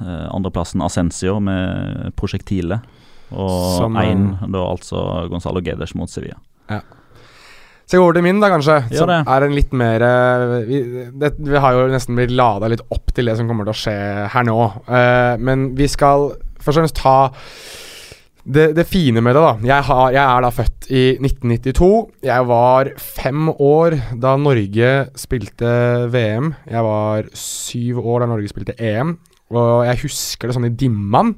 Uh, 0.00 0.28
andreplassen 0.32 0.84
Ascencio 0.84 1.36
med 1.44 2.14
prosjektile. 2.18 2.80
Og 3.28 3.50
Som, 3.76 3.98
én, 4.00 4.30
da 4.48 4.62
altså 4.64 5.02
Gonzalo 5.28 5.60
Geders 5.64 5.92
mot 5.98 6.08
Sevilla. 6.08 6.38
Ja. 6.72 6.80
Så 7.88 7.96
jeg 7.96 8.00
går 8.00 8.06
over 8.06 8.16
til 8.18 8.24
min, 8.24 8.40
da, 8.40 8.48
kanskje. 8.52 8.78
Ja, 8.88 9.02
Som 9.02 9.12
det. 9.12 9.18
er 9.34 9.44
en 9.44 9.56
litt 9.56 9.74
mer 9.76 10.04
vi, 10.68 10.80
det, 11.20 11.34
vi 11.40 11.60
har 11.60 11.76
jo 11.76 11.86
nesten 11.92 12.16
blitt 12.16 12.32
lada 12.36 12.68
litt 12.68 12.84
opp 12.92 13.12
til 13.16 13.28
det 13.28 13.36
som 13.36 13.48
kommer 13.48 13.68
til 13.68 13.76
å 13.76 13.80
skje 13.82 13.94
her 14.32 14.48
nå. 14.48 14.56
Men 15.40 15.70
vi 15.76 15.88
skal 15.88 16.30
først 16.60 16.74
og 16.74 16.82
fremst 16.82 16.98
ta 17.00 17.16
det, 18.48 18.64
det 18.76 18.86
fine 18.88 19.20
med 19.24 19.36
det, 19.36 19.42
da. 19.44 19.54
Jeg, 19.68 19.84
har, 19.88 20.10
jeg 20.14 20.24
er 20.24 20.44
da 20.44 20.50
født 20.54 20.88
i 20.88 21.02
1992. 21.20 21.88
Jeg 22.24 22.46
var 22.48 22.90
fem 22.96 23.50
år 23.52 23.96
da 24.22 24.34
Norge 24.40 24.92
spilte 25.20 25.72
VM. 26.12 26.52
Jeg 26.68 26.84
var 26.86 27.28
syv 27.36 28.00
år 28.04 28.24
da 28.24 28.30
Norge 28.30 28.52
spilte 28.52 28.76
EM. 28.80 29.18
Og 29.52 29.84
jeg 29.88 30.00
husker 30.04 30.48
det 30.48 30.56
sånn 30.56 30.68
i 30.68 30.74
dimman. 30.80 31.34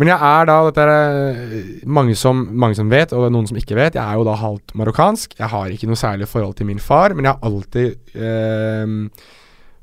Men 0.00 0.08
jeg 0.08 0.24
er 0.30 0.46
da 0.48 0.54
dette 0.64 0.84
er 0.86 0.94
eh, 1.34 1.82
mange 1.84 2.14
som, 2.16 2.46
mange 2.56 2.78
som 2.78 2.88
vet, 2.88 3.10
og 3.12 3.26
noen 3.34 3.50
som 3.50 3.58
ikke 3.60 3.76
vet. 3.76 3.98
Jeg 3.98 4.00
er 4.00 4.16
jo 4.16 4.24
da 4.24 4.38
halvt 4.40 4.72
marokkansk. 4.80 5.36
Jeg 5.36 5.52
har 5.52 5.74
ikke 5.74 5.90
noe 5.90 6.00
særlig 6.00 6.30
forhold 6.30 6.56
til 6.56 6.70
min 6.70 6.80
far, 6.80 7.12
men 7.12 7.28
jeg 7.28 7.36
har 7.36 7.50
alltid 7.50 8.16
eh, 8.16 8.94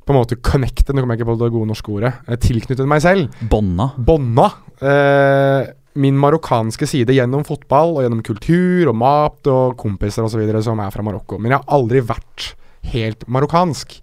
på 0.08 0.14
en 0.14 0.16
måte 0.16 0.40
connected, 0.40 0.94
nå 0.96 1.04
kommer 1.04 1.14
jeg 1.14 1.20
ikke 1.20 1.28
på 1.28 1.38
det 1.44 1.52
gode 1.52 1.68
norske 1.68 1.92
ordet, 1.92 2.14
eh, 2.26 2.38
tilknyttet 2.40 2.88
meg 2.88 3.04
selv. 3.04 3.40
Bonna. 3.52 3.90
Bonna. 4.00 4.48
eh, 4.80 5.68
min 5.98 6.18
marokkanske 6.20 6.86
side 6.88 7.16
gjennom 7.16 7.44
fotball 7.46 7.96
og 7.96 8.04
gjennom 8.04 8.22
kultur 8.26 8.92
og 8.92 8.96
mat 8.98 9.50
og 9.50 9.76
kompiser 9.80 10.26
osv. 10.26 10.44
som 10.64 10.80
er 10.82 10.94
fra 10.94 11.04
Marokko. 11.06 11.40
Men 11.40 11.52
jeg 11.52 11.60
har 11.60 11.76
aldri 11.78 12.02
vært 12.06 12.52
helt 12.92 13.26
marokkansk. 13.28 13.98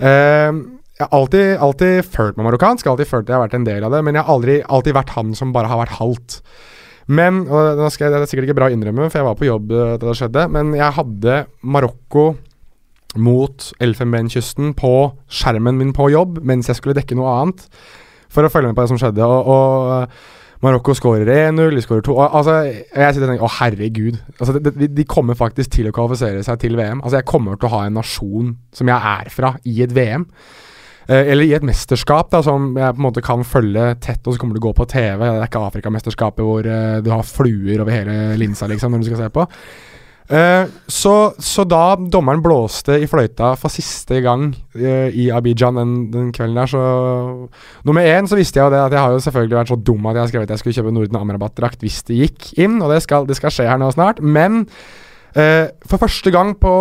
Uh, 0.00 0.80
jeg 1.00 1.06
har 1.06 1.16
alltid, 1.16 1.54
alltid 1.64 2.10
følt 2.12 2.36
meg 2.36 2.50
marokkansk, 2.50 2.90
alltid 2.90 3.08
følt 3.08 3.30
jeg 3.30 3.38
har 3.38 3.46
vært 3.46 3.56
en 3.56 3.64
del 3.64 3.86
av 3.86 3.94
det, 3.94 4.02
men 4.04 4.18
jeg 4.18 4.26
har 4.26 4.34
aldri 4.34 4.58
alltid 4.68 4.96
vært 4.98 5.14
han 5.14 5.32
som 5.38 5.54
bare 5.54 5.70
har 5.70 5.80
vært 5.80 5.96
halvt. 5.96 6.42
Men, 7.10 7.46
og 7.48 7.78
nå 7.78 7.88
skal 7.90 8.06
jeg, 8.06 8.12
det 8.12 8.20
er 8.20 8.30
sikkert 8.30 8.50
ikke 8.50 8.58
bra 8.58 8.68
å 8.68 8.74
innrømme, 8.74 9.08
for 9.08 9.20
jeg 9.20 9.26
var 9.26 9.38
på 9.38 9.48
jobb 9.48 9.72
eh, 9.72 9.94
da 9.96 10.10
det 10.10 10.18
skjedde, 10.18 10.44
men 10.52 10.74
jeg 10.76 10.96
hadde 10.98 11.38
Marokko 11.64 12.26
mot 13.18 13.70
Elfenbenskysten 13.82 14.74
på 14.78 14.92
skjermen 15.32 15.80
min 15.80 15.94
på 15.96 16.06
jobb 16.12 16.38
mens 16.46 16.68
jeg 16.70 16.78
skulle 16.78 16.94
dekke 17.00 17.16
noe 17.18 17.32
annet, 17.40 17.64
for 18.30 18.46
å 18.46 18.52
følge 18.52 18.70
med 18.70 18.78
på 18.78 18.84
det 18.84 18.92
som 18.92 19.00
skjedde. 19.00 19.26
Og, 19.26 19.48
og 19.50 20.39
Marokko 20.60 20.92
skårer 20.96 21.28
1-0, 21.32 21.72
de 21.72 21.82
skårer 21.84 22.04
2 22.04 22.14
og, 22.14 22.34
altså, 22.36 22.56
Jeg 22.68 23.14
sitter 23.14 23.26
og 23.26 23.30
tenker 23.32 23.46
å 23.46 23.54
herregud. 23.56 24.18
Altså, 24.36 24.58
det, 24.60 24.90
de 24.92 25.06
kommer 25.08 25.38
faktisk 25.38 25.72
til 25.78 25.88
å 25.88 25.94
kvalifisere 25.96 26.42
seg 26.44 26.58
til 26.60 26.76
VM. 26.76 27.00
Altså, 27.00 27.20
Jeg 27.22 27.28
kommer 27.30 27.56
til 27.56 27.70
å 27.70 27.74
ha 27.78 27.86
en 27.88 27.96
nasjon 27.96 28.50
som 28.76 28.90
jeg 28.92 29.14
er 29.14 29.30
fra, 29.32 29.54
i 29.64 29.78
et 29.86 29.94
VM. 29.96 30.26
Eh, 31.08 31.32
eller 31.32 31.48
i 31.48 31.54
et 31.56 31.64
mesterskap 31.66 32.28
da, 32.34 32.42
som 32.44 32.74
jeg 32.76 32.94
på 32.94 33.00
en 33.00 33.06
måte 33.08 33.24
kan 33.24 33.44
følge 33.46 33.86
tett, 34.04 34.20
og 34.20 34.36
så 34.36 34.42
kommer 34.42 34.58
du 34.58 34.62
gå 34.62 34.74
på 34.76 34.86
TV. 34.90 35.24
Det 35.24 35.30
er 35.32 35.48
ikke 35.48 35.64
Afrikamesterskapet 35.70 36.46
hvor 36.46 36.68
eh, 36.68 36.98
du 37.04 37.08
har 37.14 37.24
fluer 37.26 37.80
over 37.80 37.96
hele 37.96 38.18
linsa 38.40 38.68
liksom, 38.70 38.92
når 38.92 39.02
du 39.02 39.08
skal 39.10 39.24
se 39.24 39.30
på. 39.34 39.46
Eh, 40.30 40.64
så, 40.86 41.12
så 41.42 41.64
da 41.66 41.96
dommeren 41.98 42.42
blåste 42.42 43.00
i 43.02 43.06
fløyta 43.10 43.48
for 43.58 43.72
siste 43.74 44.20
gang 44.22 44.52
uh, 44.78 45.08
i 45.10 45.24
Abidjan 45.34 45.74
den, 45.74 45.94
den 46.12 46.28
kvelden 46.30 46.60
der, 46.60 46.70
så 46.70 46.82
Nummer 47.88 48.06
én 48.06 48.28
så 48.30 48.38
visste 48.38 48.60
jeg 48.60 48.68
jo 48.68 48.70
det 48.70 48.82
at 48.84 48.94
jeg 48.94 49.02
har 49.02 49.16
jo 49.16 49.24
selvfølgelig 49.24 49.58
vært 49.58 49.72
så 49.72 49.78
dum 49.88 50.06
at 50.06 50.14
jeg 50.14 50.22
har 50.22 50.30
skrevet 50.30 50.46
at 50.46 50.54
jeg 50.54 50.62
skulle 50.62 50.76
kjøpe 50.76 50.92
Norden 50.94 51.18
Amrabat-drakt 51.18 51.82
hvis 51.82 51.98
det 52.06 52.20
gikk 52.20 52.46
inn, 52.62 52.76
og 52.78 52.94
det 52.94 53.00
skal, 53.02 53.26
det 53.26 53.40
skal 53.40 53.50
skje 53.56 53.66
her 53.66 53.80
nå 53.82 53.88
snart. 53.90 54.22
Men 54.22 54.60
uh, 55.34 55.66
for 55.90 55.98
første 55.98 56.30
gang 56.30 56.54
på 56.60 56.74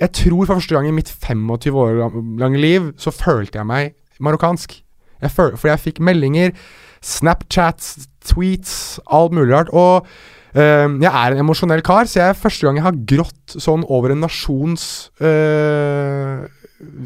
Jeg 0.00 0.12
tror 0.18 0.46
for 0.46 0.54
første 0.54 0.74
gang 0.74 0.86
i 0.88 0.94
mitt 0.94 1.10
25 1.10 1.76
år 1.78 1.98
lange 2.38 2.62
liv 2.62 2.92
så 2.98 3.10
følte 3.10 3.58
jeg 3.58 3.66
meg 3.66 3.92
marokkansk. 4.22 4.78
Jeg 5.22 5.30
føl, 5.30 5.56
for 5.56 5.70
jeg 5.70 5.82
fikk 5.82 6.00
meldinger 6.02 6.54
Snapchats, 7.02 8.06
tweets, 8.24 9.00
alt 9.10 9.34
mulig 9.34 9.50
rart. 9.54 9.70
Og 9.74 10.06
jeg 10.52 11.08
er 11.08 11.32
en 11.32 11.44
emosjonell 11.46 11.80
kar, 11.86 12.08
så 12.10 12.18
jeg 12.20 12.32
er 12.32 12.38
første 12.38 12.66
gang 12.66 12.76
jeg 12.76 12.84
har 12.84 12.98
grått 13.14 13.54
sånn 13.56 13.86
over 13.88 14.12
en 14.12 14.20
nasjons 14.20 14.84
eh, 15.24 16.44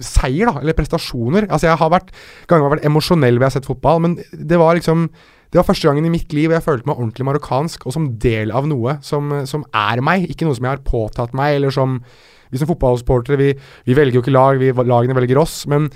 seier, 0.03 0.51
da, 0.51 0.61
eller 0.63 0.77
prestasjoner. 0.77 1.47
Altså 1.51 1.69
Jeg 1.69 1.81
har 1.81 1.93
vært 1.93 2.13
ganger 2.49 2.65
jeg 2.65 2.69
har 2.69 2.77
vært 2.77 2.91
emosjonell 2.91 3.39
ved 3.39 3.47
jeg 3.47 3.53
har 3.53 3.57
sett 3.59 3.71
fotball, 3.71 4.03
men 4.05 4.19
det 4.33 4.61
var 4.61 4.79
liksom 4.79 5.09
det 5.53 5.61
var 5.61 5.69
første 5.69 5.87
gangen 5.87 6.09
i 6.09 6.11
mitt 6.11 6.33
liv 6.35 6.51
jeg 6.51 6.65
følte 6.65 6.89
meg 6.89 6.99
ordentlig 6.99 7.27
marokkansk, 7.29 7.87
og 7.87 7.95
som 7.95 8.09
del 8.21 8.51
av 8.51 8.67
noe 8.69 8.97
som, 9.07 9.31
som 9.47 9.63
er 9.71 10.03
meg. 10.05 10.27
Ikke 10.29 10.49
noe 10.49 10.57
som 10.59 10.67
jeg 10.67 10.75
har 10.75 10.87
påtatt 10.87 11.37
meg, 11.39 11.61
eller 11.61 11.75
som 11.75 12.01
Vi 12.47 12.61
som 12.61 12.69
fotballsportere, 12.71 13.37
vi, 13.41 13.47
vi 13.89 13.95
velger 13.99 14.21
jo 14.21 14.21
ikke 14.23 14.35
lag, 14.35 14.59
vi, 14.61 14.69
lagene 14.71 15.17
velger 15.17 15.41
oss. 15.41 15.65
Men 15.67 15.89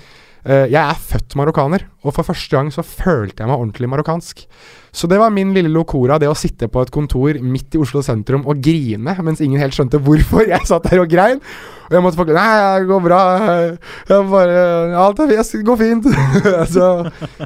eh, 0.43 0.65
jeg 0.67 0.79
er 0.81 0.97
født 0.99 1.37
marokkaner, 1.39 1.85
og 2.03 2.11
for 2.15 2.27
første 2.27 2.51
gang 2.51 2.71
så 2.75 2.83
følte 2.83 3.39
jeg 3.39 3.47
meg 3.47 3.55
ordentlig 3.55 3.87
marokkansk. 3.87 4.43
Så 4.91 5.07
det 5.07 5.19
var 5.21 5.31
min 5.31 5.53
lille 5.55 5.71
locora, 5.71 6.17
det 6.19 6.27
å 6.27 6.35
sitte 6.35 6.67
på 6.67 6.81
et 6.83 6.91
kontor 6.91 7.37
midt 7.39 7.77
i 7.77 7.79
Oslo 7.79 8.01
sentrum 8.03 8.43
og 8.43 8.59
grine 8.63 9.15
mens 9.23 9.39
ingen 9.43 9.61
helt 9.61 9.75
skjønte 9.75 10.01
hvorfor 10.03 10.43
jeg 10.49 10.67
satt 10.67 10.89
der 10.89 11.03
og 11.03 11.11
grein. 11.11 11.39
Og 11.87 11.95
jeg 11.95 12.03
måtte 12.03 12.19
forklare 12.19 12.41
Nei, 12.41 12.81
det 12.81 12.89
går 12.89 13.01
bra. 13.03 13.21
Jeg 14.09 14.27
bare 14.31 14.59
Alt 14.99 15.23
er 15.23 15.31
fint. 15.31 15.53
Det 15.53 15.63
går 15.67 15.79
fint. 15.79 16.09
så, 16.75 16.89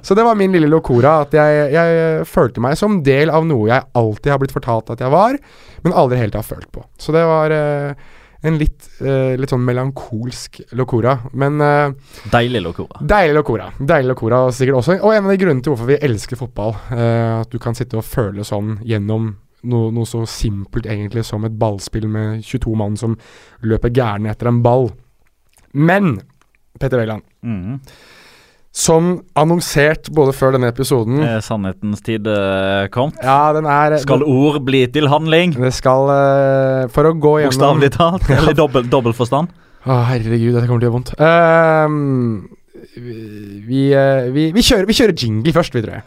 så, 0.01 0.17
det 0.17 0.25
var 0.25 0.37
min 0.37 0.53
lille 0.53 0.69
locora. 0.69 1.19
At 1.25 1.33
jeg, 1.37 1.69
jeg, 1.73 2.27
følte 2.29 2.61
meg 2.65 2.77
som 2.77 2.99
del 3.05 3.33
av 3.33 3.45
noe 3.45 3.69
jeg 3.69 3.89
alltid 3.97 4.33
har 4.33 4.41
blitt 4.41 4.53
fortalt 4.53 4.93
at 4.93 5.01
jeg 5.01 5.13
var, 5.13 5.37
men 5.85 5.97
aldri 5.97 6.21
helt 6.21 6.37
har 6.37 6.45
følt 6.45 6.69
på. 6.73 6.85
Så 7.01 7.13
det 7.13 7.25
var 7.25 7.53
uh, 7.53 8.13
en 8.45 8.59
litt, 8.59 8.89
uh, 9.01 9.33
litt 9.39 9.53
sånn 9.53 9.63
melankolsk 9.65 10.61
locora. 10.77 11.15
Men 11.33 11.61
uh, 11.63 11.93
Deilig 12.33 12.61
locora. 12.65 12.99
Deilig 13.01 13.37
locora. 13.39 13.69
Deilig 13.79 14.11
locora 14.11 14.41
sikkert 14.55 14.81
også. 14.81 14.99
Og 14.99 15.15
en 15.15 15.25
av 15.25 15.33
de 15.33 15.39
grunnene 15.41 15.65
til 15.65 15.73
hvorfor 15.73 15.89
vi 15.93 16.01
elsker 16.09 16.39
fotball. 16.39 16.75
at 16.95 17.51
du 17.51 17.59
kan 17.61 17.75
sitte 17.77 17.97
og 17.99 18.05
føle 18.07 18.45
sånn 18.45 18.79
gjennom 18.85 19.33
noe, 19.65 19.91
noe, 19.93 20.05
så 20.05 20.23
simpelt 20.29 20.85
egentlig 20.89 21.25
som 21.25 21.45
et 21.47 21.57
ballspill 21.57 22.07
med 22.11 22.43
22 22.45 22.75
mann 22.77 22.97
som 22.99 23.17
løper 23.65 23.93
gærne 23.93 24.31
etter 24.31 24.51
en 24.51 24.61
ball. 24.65 24.91
Men 25.73 26.19
Petter 26.79 27.01
Wæland 27.01 27.23
mm. 27.41 27.79
Som 28.75 29.21
annonsert 29.39 30.09
både 30.11 30.33
før 30.35 30.57
denne 30.57 30.67
episoden 30.67 31.21
Er 31.23 31.39
sannhetens 31.43 32.01
tid 32.03 32.27
uh, 32.27 32.91
kommet? 32.91 33.21
Ja, 33.23 33.53
den 33.55 33.63
er 33.71 33.95
Skal 34.03 34.25
ord 34.27 34.59
bli 34.67 34.81
til 34.91 35.07
handling? 35.07 35.55
Det 35.55 35.71
skal 35.77 36.11
uh, 36.11 36.91
For 36.91 37.07
å 37.07 37.13
gå 37.15 37.37
gjennom 37.39 37.53
Bokstavelig 37.53 37.91
talt? 37.95 38.27
Eller 38.35 38.57
dobbel, 38.57 38.83
dobbeltforstand? 38.91 39.53
Å, 39.85 39.99
herregud, 40.09 40.57
dette 40.57 40.67
kommer 40.67 40.81
til 40.81 40.89
å 40.89 40.89
gjøre 40.89 40.97
vondt. 40.97 41.11
Uh, 41.21 41.87
vi, 43.69 43.81
uh, 43.93 44.27
vi, 44.33 44.49
vi, 44.55 44.63
kjører, 44.65 44.87
vi, 44.89 44.95
kjører, 44.97 45.13
jingle 45.13 45.53
først, 45.55 45.77
vi, 45.77 45.83
tror 45.85 45.99
jeg. 45.99 46.05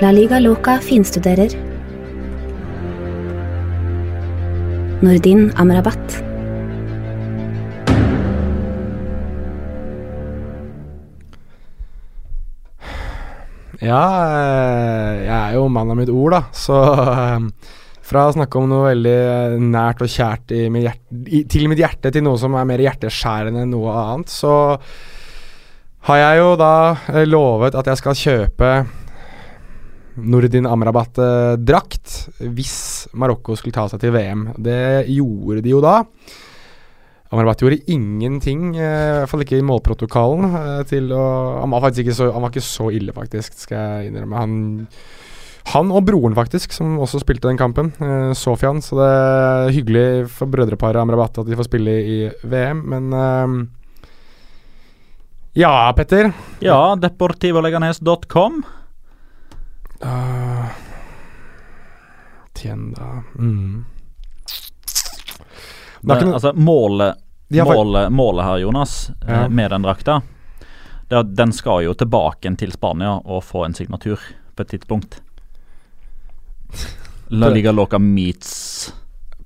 La 0.00 0.14
Liga 0.14 0.40
Loca 0.40 0.78
finstuderer. 0.80 1.52
Nordin 5.04 5.52
Amrabat. 5.60 6.27
Ja, 13.78 14.04
eh, 14.26 15.18
jeg 15.22 15.34
er 15.36 15.52
jo 15.54 15.68
mann 15.70 15.90
av 15.92 15.98
mitt 16.00 16.10
ord, 16.10 16.34
da. 16.34 16.40
Så 16.54 16.74
eh, 16.74 17.44
fra 18.08 18.24
å 18.26 18.34
snakke 18.34 18.58
om 18.58 18.66
noe 18.70 18.88
veldig 18.90 19.18
eh, 19.18 19.58
nært 19.62 20.02
og 20.02 20.10
kjært 20.10 20.54
mitt 20.74 20.88
hjerte, 20.88 21.44
til 21.52 21.68
mitt 21.70 21.82
hjerte, 21.82 22.12
til 22.14 22.26
noe 22.26 22.40
som 22.40 22.56
er 22.58 22.66
mer 22.68 22.82
hjerteskjærende 22.82 23.62
enn 23.62 23.74
noe 23.76 23.94
annet, 23.94 24.32
så 24.34 24.54
har 26.08 26.22
jeg 26.22 26.40
jo 26.40 26.50
da 26.58 26.72
lovet 27.28 27.76
at 27.78 27.90
jeg 27.90 28.00
skal 28.00 28.18
kjøpe 28.18 28.72
Nordin 30.18 30.66
Amrabat-drakt 30.66 32.14
hvis 32.42 32.78
Marokko 33.14 33.54
skulle 33.58 33.76
ta 33.76 33.86
seg 33.90 34.02
til 34.02 34.14
VM. 34.14 34.48
Det 34.58 35.06
gjorde 35.12 35.62
de 35.62 35.74
jo 35.74 35.82
da. 35.84 36.00
Amrabat 37.28 37.60
gjorde 37.60 37.82
ingenting, 37.92 38.76
eh, 38.76 38.80
i 38.80 39.16
hvert 39.20 39.28
fall 39.28 39.44
ikke 39.44 39.58
i 39.60 39.64
målprotokollen, 39.66 40.46
eh, 40.48 40.82
til 40.88 41.12
å 41.12 41.60
Han 41.60 41.70
var 41.70 41.82
faktisk 41.84 42.06
ikke 42.06 42.16
så, 42.16 42.32
han 42.32 42.42
var 42.42 42.50
ikke 42.50 42.64
så 42.64 42.88
ille, 42.88 43.12
faktisk, 43.12 43.58
skal 43.58 43.76
jeg 43.78 44.12
innrømme. 44.12 44.36
Han, 44.36 44.88
han 45.74 45.90
og 45.92 46.06
broren, 46.08 46.34
faktisk, 46.34 46.72
som 46.72 46.96
også 46.96 47.20
spilte 47.20 47.50
den 47.50 47.60
kampen, 47.60 47.92
eh, 48.00 48.32
Sofian. 48.32 48.80
Så 48.80 48.96
det 48.96 49.08
er 49.12 49.74
hyggelig 49.76 50.30
for 50.32 50.48
brødreparet 50.48 50.96
Amrabat 50.96 51.42
at 51.42 51.46
de 51.46 51.58
får 51.58 51.68
spille 51.68 51.98
i 52.00 52.18
VM, 52.44 52.80
men 52.88 53.12
eh, 53.12 53.66
Ja, 55.58 55.92
Petter? 55.92 56.32
Ja, 56.62 56.94
deportivoleganes.com. 56.96 58.64
Uh, 59.98 60.70
Tienda 62.54 63.24
mm. 63.34 63.84
Det, 66.00 66.18
altså, 66.22 66.52
målet, 66.54 67.18
målet, 67.48 68.12
målet, 68.12 68.44
her, 68.44 68.58
Jonas, 68.58 69.10
eh, 69.26 69.32
ja. 69.34 69.48
med 69.48 69.70
den 69.70 69.82
drakta 69.82 70.20
det 71.08 71.16
er 71.16 71.22
Den 71.22 71.52
skal 71.52 71.84
jo 71.86 71.94
tilbake 71.96 72.50
til 72.60 72.72
Spania 72.72 73.14
og 73.24 73.44
få 73.44 73.64
en 73.64 73.74
signatur 73.74 74.20
på 74.54 74.62
et 74.62 74.68
tidspunkt. 74.68 75.20
La 77.32 77.48
Liga 77.48 77.72
Loca 77.72 77.98
meets 77.98 78.92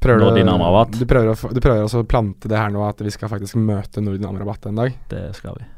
prøver 0.03 0.25
Nordin 0.25 0.49
Amrabat. 0.49 0.97
Du 0.99 1.07
prøver, 1.07 1.31
å, 1.31 1.53
du 1.55 1.61
prøver 1.63 1.85
også 1.85 2.03
å 2.03 2.09
plante 2.09 2.51
det 2.51 2.59
her 2.59 2.73
nå, 2.75 2.83
at 2.87 2.99
vi 3.05 3.13
skal 3.15 3.31
faktisk 3.31 3.61
møte 3.63 4.03
Nordin 4.03 4.27
Amrabat 4.27 4.67
en 4.71 4.83
dag? 4.83 4.97
Det 5.11 5.29
skal 5.39 5.61
vi. 5.61 5.69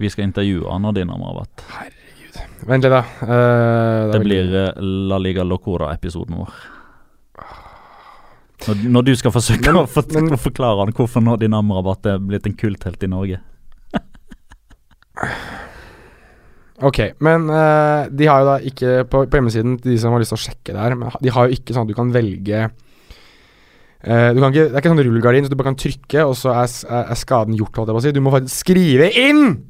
Vi 0.00 0.10
skal 0.12 0.30
intervjue 0.30 0.78
Nordin 0.80 1.12
Amrabat. 1.12 1.66
Herregud. 1.74 2.40
Vent 2.64 2.86
litt, 2.86 2.94
da. 2.94 3.02
Uh, 3.20 4.12
det, 4.14 4.22
blir 4.24 4.56
uh, 4.56 4.70
La 5.12 5.20
Liga 5.20 5.44
Locora-episoden 5.44 6.40
vår. 6.40 6.56
Når, 8.64 8.84
når, 8.94 9.02
du 9.08 9.12
skal 9.20 9.34
forsøke 9.34 9.66
men, 9.66 9.82
å, 9.82 9.88
for, 9.90 10.06
men, 10.16 10.32
å 10.32 10.40
forklare 10.40 10.86
han 10.86 10.94
hvorfor 10.96 11.24
nå 11.24 11.36
din 11.40 11.56
Amrabat 11.56 12.08
er 12.14 12.22
blitt 12.22 12.46
en 12.48 12.56
kulthelt 12.56 13.02
i 13.04 13.10
Norge. 13.12 13.40
ok, 16.88 17.00
men 17.24 17.50
uh, 17.52 18.08
de 18.10 18.26
har 18.26 18.40
jo 18.42 18.48
da 18.48 18.54
ikke 18.66 19.04
På, 19.06 19.20
på 19.30 19.38
hjemmesiden 19.38 19.76
til 19.78 19.92
de 19.92 19.98
som 20.02 20.10
har 20.10 20.18
lyst 20.24 20.34
til 20.34 20.40
å 20.40 20.46
sjekke 20.46 20.74
det 20.74 20.80
her, 20.80 20.96
men 20.98 21.12
de 21.22 21.34
har 21.36 21.46
jo 21.46 21.58
ikke 21.58 21.76
sånn 21.76 21.86
at 21.86 21.92
du 21.92 21.98
kan 21.98 22.14
velge 22.14 22.70
Uh, 24.04 24.36
ikke, 24.36 24.50
det 24.52 24.76
er 24.76 24.82
ikke 24.82 24.90
sånn 24.92 25.00
rullegardin, 25.00 25.46
så 25.46 25.48
du 25.48 25.56
bare 25.56 25.70
kan 25.70 25.78
trykke, 25.80 26.24
og 26.28 26.34
så 26.36 26.52
er, 26.60 26.68
er 27.00 27.16
skaden 27.16 27.56
gjort. 27.56 27.72
Holdt 27.78 27.88
jeg 27.88 27.96
på 27.96 28.00
å 28.02 28.04
si. 28.04 28.12
Du 28.12 28.20
må 28.20 28.34
faktisk 28.34 28.58
skrive 28.66 29.08
inn 29.16 29.64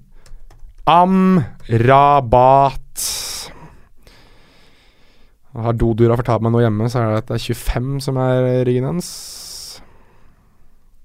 Amrabat. 0.91 2.83
Har 5.55 5.77
Dodura 5.79 6.17
fortalt 6.19 6.43
meg 6.43 6.51
noe 6.55 6.65
hjemme, 6.65 6.89
så 6.91 6.99
er 6.99 7.13
det 7.13 7.21
at 7.23 7.29
det 7.31 7.37
er 7.39 7.55
25 7.55 8.01
som 8.03 8.19
er 8.19 8.65
ryggen 8.67 8.89
hans. 8.89 9.11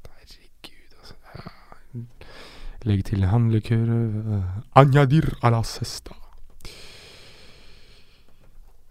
Herregud, 0.09 0.95
altså. 1.03 1.15
Legg 2.89 3.03
til 3.09 3.25
handlekur 3.29 3.89
Anjadir 4.79 5.29
ala 5.45 5.61
sesta. 5.67 6.15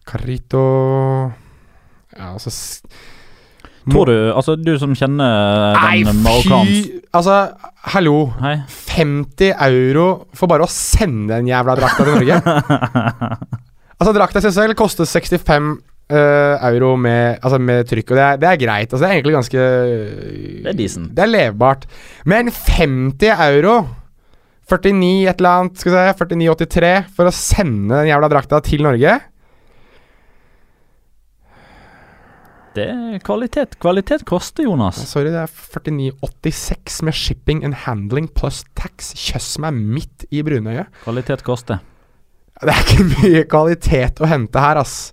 Carrito 0.09 0.65
Ja, 2.17 2.33
altså 2.33 2.51
Tror 3.89 4.09
du, 4.09 4.15
altså 4.37 4.55
du 4.61 4.75
som 4.81 4.93
kjenner 4.97 5.77
den 6.05 6.23
marokkanske 6.23 7.01
Altså, 7.17 7.37
hallo. 7.95 8.17
Hei. 8.41 8.59
50 8.93 9.55
euro 9.65 10.09
for 10.37 10.51
bare 10.51 10.67
å 10.67 10.71
sende 10.71 11.39
den 11.39 11.49
jævla 11.49 11.77
drakta 11.79 12.05
til 12.05 12.19
Norge? 12.19 12.37
altså, 13.99 14.14
drakta 14.16 14.40
i 14.40 14.46
seg 14.49 14.57
selv 14.57 14.78
koster 14.78 15.09
65 15.09 15.70
uh, 16.12 16.66
euro 16.70 16.94
med, 16.96 17.38
altså 17.42 17.61
med 17.61 17.88
trykk, 17.90 18.12
og 18.12 18.18
det 18.18 18.26
er, 18.26 18.42
det 18.42 18.51
er, 18.51 18.61
greit. 18.64 18.92
Altså, 18.92 19.05
det 19.05 19.09
er 19.09 19.16
egentlig 19.18 19.38
ganske 19.38 19.64
Det 20.64 20.72
er 20.72 20.78
decent. 20.78 21.14
Det 21.16 21.24
er 21.24 21.32
levbart. 21.32 21.88
Men 22.28 22.53
50 22.53 23.32
euro 23.49 23.80
49 24.68 25.28
et 25.30 25.40
eller 25.40 25.51
annet, 25.62 25.80
skal 25.80 25.94
vi 25.94 25.96
se, 25.96 26.28
49,83 26.36 26.94
for 27.16 27.28
å 27.28 27.34
sende 27.34 28.03
den 28.03 28.11
jævla 28.11 28.28
drakta 28.28 28.61
til 28.64 28.84
Norge? 28.84 29.14
Det 32.76 32.84
er 32.84 33.22
kvalitet. 33.25 33.79
Kvalitet 33.80 34.26
koster, 34.29 34.66
Jonas. 34.68 35.00
Sorry, 35.08 35.33
det 35.33 35.41
er 35.41 35.50
49,86 35.50 37.00
med 37.08 37.16
shipping 37.16 37.64
and 37.66 37.75
handling 37.87 38.29
pluss 38.29 38.61
tax. 38.79 39.14
Kjøss 39.18 39.57
meg 39.64 39.80
midt 39.96 40.29
i 40.30 40.45
brunøyet. 40.46 40.92
Kvalitet 41.07 41.42
koster. 41.46 41.80
Det 42.59 42.72
er 42.75 42.85
ikke 42.85 43.09
mye 43.13 43.43
kvalitet 43.47 44.22
å 44.22 44.29
hente 44.30 44.63
her, 44.63 44.80
ass. 44.80 45.13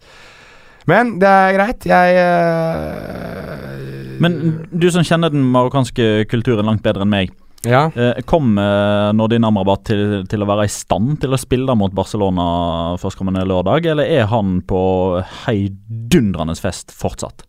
Men 0.89 1.15
det 1.21 1.29
er 1.29 1.55
greit. 1.57 1.85
Jeg 1.89 2.19
øh, 2.21 4.19
Men 4.21 4.37
du 4.69 4.87
som 4.93 5.05
kjenner 5.05 5.33
den 5.33 5.45
marokkanske 5.53 6.25
kulturen 6.29 6.65
langt 6.69 6.85
bedre 6.85 7.05
enn 7.05 7.13
meg. 7.13 7.33
Ja. 7.65 7.87
Eh, 7.97 8.21
kommer 8.29 9.13
Nordin 9.17 9.45
Amrabat 9.47 9.87
til, 9.89 10.03
til, 10.29 10.43
å 10.45 10.49
være 10.49 10.67
i 10.67 10.71
stand 10.71 11.17
til 11.23 11.33
å 11.33 11.41
spille 11.41 11.73
mot 11.77 11.93
Barcelona 11.97 12.45
førstkommende 13.01 13.45
lørdag, 13.49 13.89
eller 13.93 14.05
er 14.19 14.29
han 14.29 14.59
på 14.69 14.81
heidundrende 15.45 16.53
fest 16.61 16.93
fortsatt? 16.93 17.47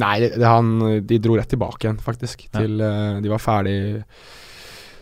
Nei, 0.00 0.16
det, 0.22 0.34
han, 0.42 0.78
de 1.06 1.18
dro 1.22 1.36
rett 1.38 1.50
tilbake 1.50 1.86
igjen, 1.86 2.00
faktisk. 2.02 2.46
Til, 2.54 2.78
ja. 2.82 2.90
uh, 2.90 3.22
de 3.22 3.30
var 3.30 3.42
ferdig 3.42 3.78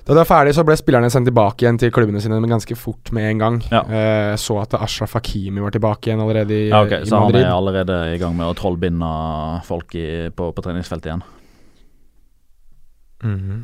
Da 0.09 0.14
det 0.14 0.22
var 0.22 0.28
ferdig, 0.30 0.55
så 0.56 0.62
ble 0.64 0.72
spillerne 0.80 1.10
sendt 1.12 1.28
tilbake 1.28 1.66
igjen 1.66 1.76
til 1.76 1.90
klubbene 1.93 2.22
sine 2.24 2.39
men 2.40 2.48
ganske 2.48 2.72
fort 2.80 3.10
med 3.12 3.26
en 3.28 3.43
gang. 3.43 3.59
Ja. 3.68 3.82
Eh, 3.85 4.36
så 4.40 4.55
at 4.62 4.72
Ashraf 4.78 5.18
Hakimi 5.18 5.60
var 5.60 5.74
tilbake 5.74 6.09
igjen 6.09 6.22
allerede 6.24 6.56
i, 6.56 6.70
Ja, 6.70 6.80
ok, 6.80 6.94
i 7.02 7.09
Så 7.10 7.20
han 7.20 7.36
er 7.36 7.51
allerede 7.52 7.98
i 8.14 8.16
gang 8.22 8.32
med 8.39 8.48
å 8.48 8.55
trollbinde 8.56 9.10
folk 9.68 9.93
i, 10.01 10.06
på, 10.32 10.48
på 10.56 10.64
treningsfeltet 10.64 11.10
igjen. 11.10 11.26
Mm 13.20 13.39
-hmm. 13.44 13.60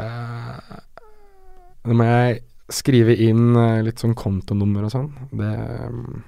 uh, 0.00 0.76
Nå 1.86 1.94
må 1.94 2.04
jeg 2.04 2.42
skrive 2.70 3.14
inn 3.14 3.56
eh, 3.56 3.82
litt 3.86 3.98
sånn 4.02 4.14
kontonummer 4.14 4.84
og 4.84 4.90
sånn. 4.90 5.12
Det, 5.30 5.54
um, 5.86 6.22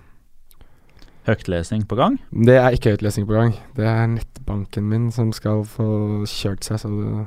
Høytlesing 1.26 1.88
på 1.88 1.96
gang. 1.96 2.20
det 2.30 2.60
er 2.62 2.70
ikke 2.70 2.90
høytlesing 2.90 3.26
på 3.26 3.32
gang. 3.32 3.54
Det 3.74 3.86
er 3.86 4.06
nettbanken 4.06 4.88
min 4.88 5.10
som 5.10 5.32
skal 5.32 5.64
få 5.64 6.22
kjørt 6.28 6.62
seg 6.62 6.78
så 6.78 6.88
så 6.88 6.88
det 6.88 7.26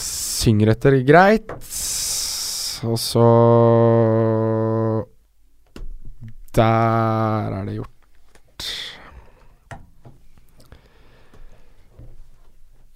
synger 0.00 0.74
etter 0.74 0.98
greit. 1.06 1.52
Og 2.82 2.98
så 2.98 3.26
Der 6.52 7.54
er 7.56 7.64
det 7.64 7.76
gjort. 7.78 8.68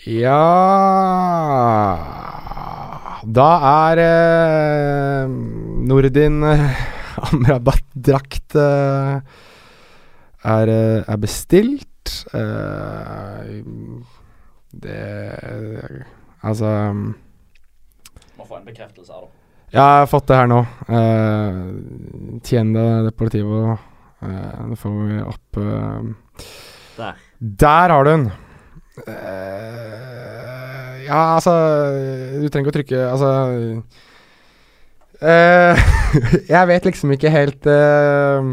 Ja 0.06 0.42
Da 3.26 3.48
er 3.90 4.02
eh, 4.02 5.32
Nordin 5.88 6.44
eh, 6.46 6.84
Amrabat-drakt 7.32 8.54
eh, 8.60 9.16
er, 10.46 10.70
eh, 10.70 11.00
er 11.02 11.18
bestilt. 11.18 12.12
Eh, 12.36 13.64
det 14.76 15.00
Altså 16.46 16.70
Må 18.36 18.46
få 18.46 18.60
en 18.60 18.68
bekreftelse 18.68 19.12
her, 19.12 19.26
da. 19.26 19.32
Ja, 19.74 19.82
jeg 19.82 20.02
har 20.04 20.10
fått 20.10 20.28
det 20.30 20.36
her 20.38 20.46
nå. 20.50 20.60
Uh, 20.86 22.38
Tiende 22.46 22.84
Deportivo. 23.08 23.74
Uh, 24.22 24.60
nå 24.70 24.78
får 24.78 24.94
vi 25.00 25.16
opp 25.26 25.58
uh, 25.60 26.46
Der. 26.96 27.18
Der 27.66 27.92
har 27.92 28.06
du 28.06 28.10
den! 28.12 28.28
Uh, 28.96 29.96
ja, 31.04 31.18
altså 31.36 31.52
Du 32.40 32.46
trenger 32.48 32.64
ikke 32.64 32.72
å 32.72 32.76
trykke 32.78 33.00
Altså 33.10 33.28
uh, 35.20 35.90
Jeg 36.54 36.70
vet 36.70 36.88
liksom 36.88 37.12
ikke 37.12 37.32
helt 37.34 37.68
eh, 37.68 38.48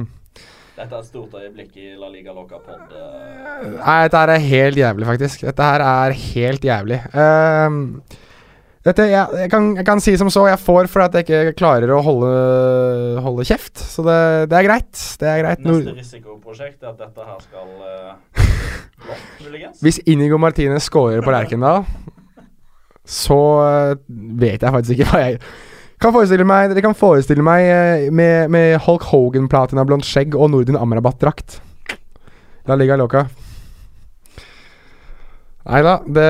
Dette 0.84 0.98
er 0.98 1.04
et 1.06 1.08
stort 1.08 1.36
øyeblikk 1.40 1.78
i 1.80 1.94
La 1.96 2.10
Liga 2.12 2.34
Loca 2.36 2.58
Pod. 2.60 2.92
Nei, 2.92 3.96
dette 4.04 4.20
her 4.20 4.32
er 4.34 4.42
helt 4.44 4.80
jævlig, 4.82 5.06
faktisk. 5.08 5.46
Dette 5.48 5.68
her 5.70 5.84
er 5.86 6.16
helt 6.20 6.66
jævlig. 6.68 6.98
Ehm, 7.16 7.78
dette, 8.84 9.06
jeg, 9.08 9.40
jeg, 9.40 9.52
kan, 9.54 9.70
jeg 9.80 9.88
kan 9.88 10.04
si 10.04 10.18
som 10.20 10.28
så, 10.34 10.44
jeg 10.52 10.60
får 10.60 10.92
fordi 10.92 11.22
jeg 11.22 11.28
ikke 11.30 11.56
klarer 11.62 11.94
å 11.96 12.02
holde, 12.04 12.34
holde 13.24 13.48
kjeft. 13.48 13.80
Så 13.80 14.04
det, 14.04 14.20
det 14.52 14.60
er 14.60 14.68
greit. 14.68 15.04
Det 15.22 15.30
er 15.32 15.40
greit. 15.46 15.64
Neste 15.64 15.96
risikoprosjekt 16.02 16.84
er 16.84 16.92
at 16.92 17.00
dette 17.00 17.30
her 17.30 17.40
skal 17.48 17.70
muligens. 19.46 19.80
Hvis 19.88 20.04
Inigo 20.04 20.42
Martinez 20.42 20.92
scorer 20.92 21.24
på 21.24 21.32
Lerkendal, 21.32 21.86
så 23.08 23.40
eh, 23.70 23.94
vet 24.44 24.60
jeg 24.60 24.76
faktisk 24.76 25.00
ikke 25.00 25.14
hva 25.14 25.24
jeg 25.30 25.40
kan 26.04 26.14
forestille 26.16 26.48
meg, 26.48 26.72
Dere 26.72 26.84
kan 26.84 26.98
forestille 26.98 27.46
meg 27.46 27.68
eh, 27.70 28.10
med, 28.12 28.52
med 28.54 28.76
Hulk 28.86 29.06
Hogan-platina 29.12 29.86
blondt 29.88 30.08
skjegg 30.08 30.36
og 30.36 30.52
Nordin 30.52 30.80
Amrabat-drakt. 30.80 31.62
La 32.68 32.78
ligga 32.80 32.98
loca. 33.00 33.26
Nei 35.64 35.80
da, 35.80 35.94
det 36.12 36.30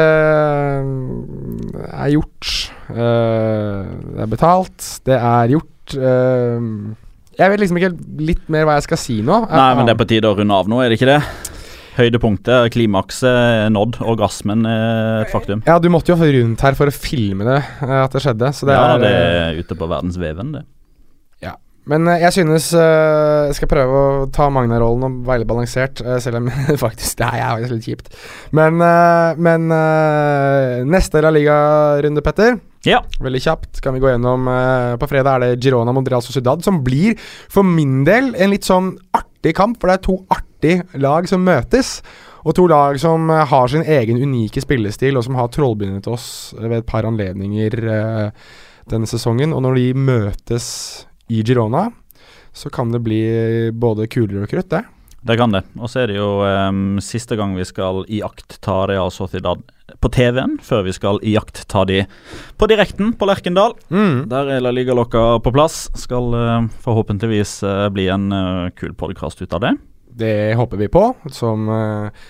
er 1.90 2.12
gjort. 2.14 2.50
Uh, 2.94 3.82
det 4.14 4.22
er 4.26 4.30
betalt. 4.30 4.90
Det 5.10 5.18
er 5.18 5.56
gjort. 5.56 5.95
Uh, 5.98 6.94
jeg 7.34 7.50
vet 7.50 7.64
liksom 7.64 7.80
ikke 7.82 7.95
litt 8.22 8.45
mer 8.54 8.68
hva 8.70 8.78
jeg 8.78 8.86
skal 8.86 9.02
si 9.02 9.18
nå. 9.26 9.40
Nei, 9.50 9.72
men 9.74 9.90
det 9.90 9.95
er 9.95 10.02
på 10.04 10.10
tide 10.10 10.30
å 10.30 10.38
runde 10.38 10.54
av 10.54 10.70
nå, 10.70 10.84
er 10.84 10.94
det 10.94 11.00
ikke 11.00 11.10
det? 11.10 11.52
Høydepunktet, 11.94 12.72
klimakset 12.74 13.30
er 13.30 13.74
nådd. 13.74 13.99
Orgasmen 14.02 14.65
er 14.65 15.28
et 15.28 15.34
faktum. 15.34 15.61
Ja, 15.68 15.78
du 15.78 15.91
måtte 15.94 16.14
jo 16.14 16.18
rundt 16.18 16.64
her 16.65 16.78
for 16.78 16.90
å 16.90 16.94
filme 16.95 17.45
det, 17.45 17.60
eh, 17.86 17.98
at 18.02 18.15
det 18.15 18.24
skjedde. 18.24 18.49
Så 18.57 18.70
det 18.70 18.78
ja, 18.78 18.86
er, 18.95 19.03
det 19.03 19.11
eh, 19.14 19.41
er 19.44 19.60
ute 19.61 19.78
på 19.78 19.90
verdensveven, 19.91 20.56
det. 20.57 20.64
Ja. 21.45 21.53
Men 21.90 22.07
eh, 22.07 22.24
jeg 22.24 22.34
synes 22.38 22.70
Jeg 22.74 23.57
skal 23.57 23.70
prøve 23.70 23.99
å 23.99 24.28
ta 24.34 24.48
Magna-rollen 24.53 25.06
og 25.06 25.18
være 25.28 25.44
litt 25.44 25.52
balansert, 25.52 26.02
selv 26.24 26.40
om 26.41 26.49
faktisk 26.86 27.20
det 27.22 27.30
er 27.30 27.44
faktisk 27.52 27.76
litt 27.76 27.90
kjipt. 27.91 28.14
Men, 28.57 28.82
men 29.38 29.68
neste 30.90 31.22
La 31.22 31.34
Liga-runde, 31.34 32.24
Petter. 32.26 32.57
Ja. 32.88 33.03
Veldig 33.24 33.44
kjapt 33.44 33.84
kan 33.84 33.94
vi 33.95 34.02
gå 34.03 34.10
gjennom. 34.10 34.49
på 34.99 35.07
fredag 35.11 35.36
er 35.36 35.45
det 35.45 35.61
Girona 35.64 35.94
mot 35.95 36.10
Real 36.10 36.26
Sociedad, 36.26 36.65
som 36.65 36.82
blir 36.84 37.20
for 37.53 37.68
min 37.68 38.02
del 38.07 38.34
en 38.34 38.52
litt 38.52 38.65
sånn 38.68 38.95
artig 39.15 39.53
kamp, 39.60 39.78
for 39.80 39.91
det 39.91 39.99
er 39.99 40.03
to 40.10 40.18
artige 40.26 40.52
lag 40.99 41.27
som 41.30 41.44
møtes. 41.45 41.99
Og 42.44 42.56
to 42.57 42.68
lag 42.68 42.99
som 42.99 43.30
eh, 43.31 43.45
har 43.48 43.72
sin 43.72 43.85
egen 43.88 44.19
unike 44.19 44.64
spillestil, 44.64 45.18
og 45.18 45.26
som 45.27 45.40
har 45.40 45.52
trollbundet 45.53 46.10
oss 46.11 46.27
ved 46.60 46.81
et 46.81 46.90
par 46.90 47.07
anledninger 47.07 47.77
eh, 47.98 48.49
denne 48.91 49.10
sesongen. 49.10 49.56
Og 49.56 49.64
når 49.64 49.80
de 49.80 49.88
møtes 49.95 50.68
i 51.31 51.44
Girona, 51.45 51.88
så 52.53 52.69
kan 52.69 52.91
det 52.94 53.02
bli 53.06 53.23
både 53.72 54.10
kulere 54.11 54.44
og 54.45 54.52
krutt, 54.52 54.69
det. 54.76 54.84
Det 55.23 55.38
kan 55.40 55.53
det. 55.56 55.61
Og 55.80 55.88
så 55.88 56.02
er 56.02 56.11
det 56.11 56.18
jo 56.18 56.44
um, 56.44 56.98
siste 57.02 57.38
gang 57.40 57.53
vi 57.56 57.64
skal 57.64 58.02
iaktta 58.11 58.57
ta 58.60 58.81
Real 58.91 59.07
Sociedad 59.14 59.61
på 60.03 60.10
TV-en, 60.11 60.57
før 60.60 60.84
vi 60.84 60.94
skal 60.95 61.22
iaktta 61.23 61.64
ta 61.72 61.85
de 61.88 62.02
på 62.60 62.68
direkten 62.68 63.14
på 63.15 63.30
Lerkendal. 63.30 63.77
Mm. 63.88 64.27
Der 64.31 64.52
er 64.52 64.65
La 64.65 64.73
Liga-lokka 64.76 65.40
på 65.45 65.56
plass. 65.56 65.85
Skal 65.95 66.35
uh, 66.35 66.68
forhåpentligvis 66.84 67.61
uh, 67.64 67.88
bli 67.95 68.10
en 68.11 68.27
uh, 68.35 68.68
kul 68.76 68.91
podkast 68.99 69.40
ut 69.40 69.56
av 69.56 69.64
det. 69.64 69.73
Det 70.14 70.53
håper 70.60 70.80
vi 70.80 70.90
på, 70.91 71.07
som 71.34 71.68
eh, 71.73 72.23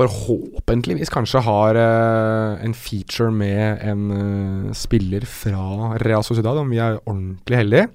forhåpentligvis 0.00 1.12
kanskje 1.12 1.42
har 1.44 1.78
eh, 1.78 2.64
en 2.64 2.74
feature 2.76 3.30
med 3.34 3.82
en 3.84 4.04
eh, 4.16 4.74
spiller 4.76 5.26
fra 5.28 5.96
Real 6.00 6.24
Sociedad, 6.24 6.58
om 6.58 6.70
vi 6.70 6.80
er 6.80 7.00
ordentlig 7.04 7.60
heldige. 7.60 7.88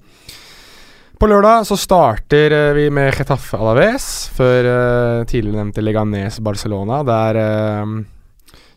På 1.16 1.28
lørdag 1.30 1.64
så 1.64 1.78
starter 1.80 2.52
vi 2.76 2.90
med 2.92 3.14
Getafe 3.16 3.56
Alaves, 3.56 4.28
før 4.36 4.66
uh, 4.68 5.22
tidligere 5.24 5.62
nevnte 5.62 5.80
Leganes 5.80 6.36
Barcelona, 6.44 6.98
der 7.08 7.38
uh, 7.40 7.94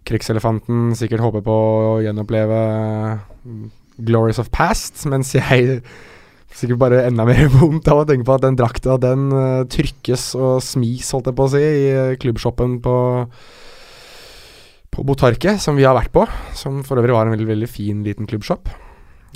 krigselefanten 0.08 0.94
sikkert 0.96 1.26
håper 1.26 1.44
på 1.44 1.58
å 1.58 1.98
gjenoppleve 2.00 2.62
mm, 3.44 3.66
Glories 4.08 4.40
of 4.40 4.48
Past, 4.56 5.04
mens 5.12 5.34
jeg 5.36 5.82
sikkert 6.56 6.82
bare 6.82 7.06
enda 7.08 7.26
mer 7.28 7.48
vondt 7.60 7.88
av 7.92 8.04
å 8.04 8.08
tenke 8.10 8.28
på 8.28 8.36
at 8.36 8.46
den 8.48 8.60
drakta 8.60 8.98
den 9.02 9.30
uh, 9.32 9.64
trykkes 9.70 10.32
og 10.40 10.60
smis, 10.66 11.14
holdt 11.16 11.32
jeg 11.32 11.40
på 11.40 11.48
å 11.48 11.54
si, 11.54 11.64
i 11.64 11.88
uh, 11.96 12.20
klubbshoppen 12.20 12.80
på 12.84 13.00
på 14.90 15.06
Botarque, 15.06 15.56
som 15.62 15.78
vi 15.78 15.86
har 15.88 15.96
vært 15.96 16.12
på. 16.12 16.26
Som 16.58 16.82
for 16.84 17.00
øvrig 17.00 17.16
var 17.16 17.28
en 17.28 17.36
veldig, 17.36 17.50
veldig 17.54 17.70
fin 17.72 18.04
liten 18.04 18.28
klubbshop. 18.30 18.72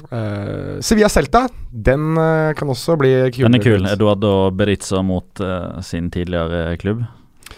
Uh, 0.10 0.82
Sevilla 0.84 1.10
Celta, 1.12 1.46
den 1.70 2.18
uh, 2.18 2.52
kan 2.58 2.70
også 2.74 2.98
bli 3.00 3.12
kul. 3.32 3.46
Den 3.46 3.60
er 3.60 3.64
kul. 3.64 3.86
Eduardo 3.88 4.34
Beritza 4.58 5.04
mot 5.06 5.44
uh, 5.44 5.80
sin 5.86 6.10
tidligere 6.14 6.76
klubb. 6.82 7.06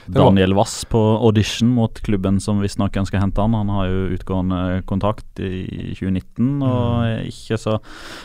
Daniel 0.07 0.53
Wass 0.53 0.83
på 0.85 0.99
audition 1.25 1.69
mot 1.73 2.01
klubben 2.05 2.39
som 2.43 2.59
visstnok 2.61 2.95
ønsker 3.01 3.17
å 3.17 3.23
hente 3.23 3.41
han. 3.41 3.55
Han 3.57 3.71
har 3.73 3.87
jo 3.89 4.03
utgående 4.15 4.59
kontakt 4.85 5.39
i 5.41 5.93
2019 5.97 6.61
og 6.61 6.85
Mm. 6.85 7.05
er 7.09 7.25
ikke 7.31 7.57
så 7.57 7.79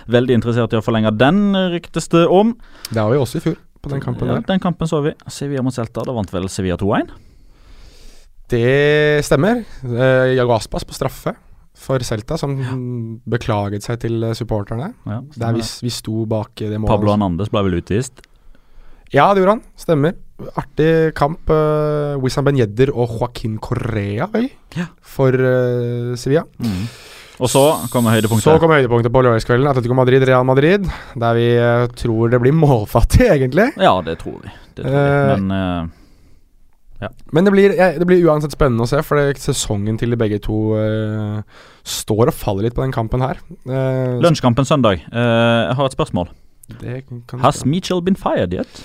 veldig 0.09 0.35
interessert 0.37 0.73
i 0.73 0.77
å 0.81 0.85
forlenge 0.85 1.17
den, 1.17 1.55
ryktes 1.73 2.09
det 2.13 2.27
om. 2.29 2.55
Det 2.91 3.01
har 3.01 3.11
vi 3.11 3.17
også 3.19 3.37
i 3.41 3.41
fjor, 3.41 3.57
på 3.81 3.91
den 3.91 4.01
kampen 4.01 4.29
ja, 4.29 4.35
der. 4.35 4.47
Den 4.47 4.61
kampen 4.61 4.87
så 4.87 5.03
vi. 5.03 5.15
Sevilla 5.29 5.63
mot 5.63 5.75
Celta. 5.75 6.05
Da 6.05 6.13
vant 6.13 6.31
vel 6.33 6.49
Sevilla 6.49 6.77
2-1. 6.77 7.09
Det 8.51 9.25
stemmer. 9.25 9.65
Uh, 9.85 10.35
Jago 10.35 10.57
Aspas 10.57 10.85
på 10.85 10.97
straffe 10.97 11.37
for 11.81 12.03
Celta, 12.05 12.37
som 12.37 12.57
beklaget 13.31 13.87
seg 13.87 14.01
til 14.03 14.23
eh, 14.27 14.35
supporterne. 14.37 14.91
Ja, 15.07 15.21
Der 15.39 15.55
vi, 15.57 15.63
vi 15.87 15.93
sto 15.95 16.27
bak 16.29 16.51
det 16.59 16.77
målet. 16.77 16.91
Pablo 16.91 17.15
Anandes 17.15 17.49
ble 17.49 17.63
vel 17.65 17.79
utvist. 17.79 18.21
Ja, 19.15 19.31
det 19.33 19.41
gjorde 19.41 19.55
han. 19.57 19.63
Stemmer. 19.81 20.19
Artig 20.57 21.13
kamp. 21.19 21.51
Uh, 21.51 22.17
Wissam 22.23 22.47
Ben 22.49 22.59
Yedder 22.59 22.93
og 22.95 23.13
Joaquin 23.19 23.59
Correa, 23.63 24.27
vel, 24.33 24.51
Ja. 24.77 24.87
for 25.03 25.35
uh, 25.35 26.17
Sevilla. 26.17 26.45
Mm. 26.59 26.89
Og 27.41 27.49
så 27.49 27.63
kommer 27.93 28.13
høydepunktet. 28.13 28.45
Så 28.45 28.59
kommer 28.61 28.77
høydepunktet 28.81 29.13
på 29.13 29.23
lørdagskvelden. 29.25 29.69
Atletico 29.71 29.95
Madrid, 29.97 30.27
Real 30.29 30.45
Madrid. 30.45 30.85
Der 31.17 31.39
vi 31.39 31.47
uh, 31.57 31.87
tror 31.97 32.29
det 32.35 32.41
blir 32.43 32.53
målfattig, 32.53 33.31
egentlig. 33.33 33.71
Ja, 33.81 33.95
det 34.05 34.19
tror 34.21 34.43
vi. 34.43 34.53
Det 34.77 34.85
tror 34.85 34.99
vi. 34.99 35.41
Men 35.41 35.47
Men 35.49 35.91
ja. 37.01 37.09
Men 37.33 37.47
det 37.47 37.53
blir, 37.55 37.73
det 37.73 38.05
blir 38.05 38.27
uansett 38.29 38.53
spennende 38.53 38.85
å 38.85 38.89
se, 38.91 38.99
for 39.01 39.17
det, 39.17 39.39
sesongen 39.41 39.97
til 39.97 40.13
de 40.13 40.19
begge 40.21 40.37
to 40.45 40.75
uh, 40.77 41.41
står 41.81 42.29
og 42.29 42.37
faller 42.37 42.67
litt 42.69 42.77
på 42.77 42.85
den 42.85 42.93
kampen 42.93 43.25
her. 43.25 43.41
Uh, 43.65 44.21
lunsjkampen 44.21 44.69
søndag. 44.69 45.01
Jeg 45.09 45.79
har 45.79 45.87
et 45.89 45.97
spørsmål. 45.97 46.29
Has 47.41 47.65
Mitchell 47.65 48.05
been 48.05 48.21
fired 48.21 48.53
yet? 48.53 48.83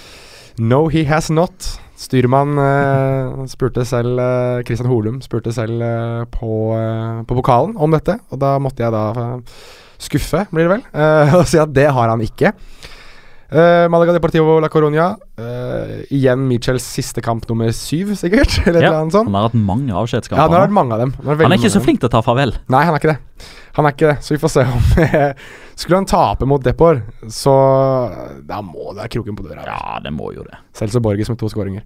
No, 0.57 0.87
he 0.87 1.03
has 1.09 1.29
not. 1.33 1.79
Styrmann 1.95 2.57
eh, 2.59 3.45
spurte 3.47 3.85
selv 3.87 4.19
eh, 4.19 4.61
Christian 4.67 4.89
Holum 4.91 5.21
spurte 5.23 5.53
selv 5.55 5.81
eh, 5.83 6.23
på, 6.31 6.51
eh, 6.75 7.21
på 7.27 7.37
pokalen 7.37 7.77
om 7.79 7.95
dette, 7.95 8.17
og 8.31 8.41
da 8.41 8.57
måtte 8.59 8.83
jeg 8.83 8.91
da 8.91 9.05
eh, 9.15 9.61
skuffe, 10.03 10.43
blir 10.51 10.67
det 10.67 10.73
vel, 10.73 10.83
eh, 10.91 11.35
og 11.39 11.47
si 11.47 11.59
at 11.61 11.71
det 11.75 11.87
har 11.95 12.11
han 12.11 12.23
ikke. 12.23 12.51
Eh, 13.49 13.87
Malaga 13.89 14.15
Deportivo 14.15 14.59
La 14.59 14.69
Coronia. 14.69 15.11
Uh, 15.37 16.01
igjen 16.09 16.47
Michels 16.47 16.85
siste 16.87 17.21
kamp 17.21 17.45
nummer 17.49 17.69
syv, 17.75 18.15
sikkert? 18.17 18.57
Eller 18.67 18.81
Ja, 18.87 18.93
eller. 19.01 19.25
Han 19.27 19.35
har 19.35 19.49
hatt 19.49 19.57
mange 19.59 19.91
Ja, 19.91 20.05
han 20.31 20.53
har 20.55 20.65
hatt 20.65 20.73
mange 20.73 20.95
av 20.95 21.03
dem. 21.03 21.13
Han 21.21 21.35
er, 21.35 21.43
han 21.43 21.53
er 21.53 21.61
ikke 21.61 21.73
så 21.75 21.83
flink 21.83 22.01
til 22.01 22.09
å 22.09 22.13
ta 22.15 22.23
farvel. 22.25 22.55
Nei, 22.73 22.83
han 22.87 22.95
er 22.95 23.03
ikke 23.03 23.13
det. 23.13 23.47
Han 23.75 23.85
er 23.85 23.95
ikke 23.95 24.07
det, 24.07 24.17
så 24.23 24.33
vi 24.33 24.39
får 24.39 24.51
se 24.53 24.63
om 24.63 24.83
Skulle 25.81 25.99
han 25.99 26.07
tape 26.07 26.47
mot 26.47 26.63
Depor, 26.63 27.01
så 27.27 27.55
Da 28.47 28.61
må 28.63 28.93
det 28.93 29.03
være 29.03 29.13
kroken 29.17 29.35
på 29.35 29.43
døra. 29.43 29.65
Ja, 29.67 29.97
det 30.03 30.13
må 30.15 30.31
jo 30.31 30.45
det. 30.47 30.55
Selv 30.77 30.95
så 30.95 31.03
Borges 31.03 31.29
med 31.29 31.41
to 31.41 31.51
skåringer. 31.51 31.83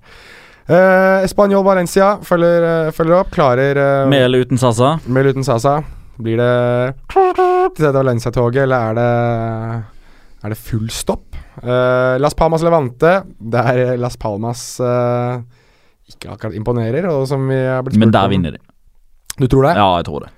Uh, 0.69 1.25
Spanjol 1.25 1.65
Valencia 1.65 2.11
følger, 2.21 2.67
uh, 2.87 2.91
følger 2.93 3.23
opp. 3.23 3.31
Klarer 3.33 3.79
uh, 4.05 4.13
eller 4.13 4.45
uten 4.45 4.61
Sasa. 4.61 4.99
eller 5.09 5.33
uten 5.33 5.47
Sasa. 5.47 5.79
Blir 6.19 6.37
det 6.37 7.93
Valencia-toget, 7.95 8.65
eller 8.67 8.91
er 8.91 8.97
det 8.99 9.09
Er 10.43 10.53
det 10.53 10.57
full 10.59 10.89
stopp? 10.91 11.28
Eh, 11.63 12.17
Las 12.21 12.33
Palmas 12.35 12.61
Levante, 12.63 13.23
der 13.39 13.97
Las 13.99 14.15
Palmas 14.17 14.79
eh, 14.79 15.39
ikke 16.13 16.31
akkurat 16.33 16.55
imponerer, 16.57 17.05
og 17.11 17.27
som 17.29 17.47
vi 17.49 17.55
har 17.59 17.83
blitt 17.83 17.99
Men 17.99 18.11
der 18.11 18.25
om- 18.25 18.31
vinner 18.31 18.51
de. 18.55 18.59
Du 19.39 19.47
tror 19.47 19.63
det? 19.69 19.75
Ja, 19.77 19.89
jeg 19.99 20.05
tror 20.09 20.19
det. 20.25 20.29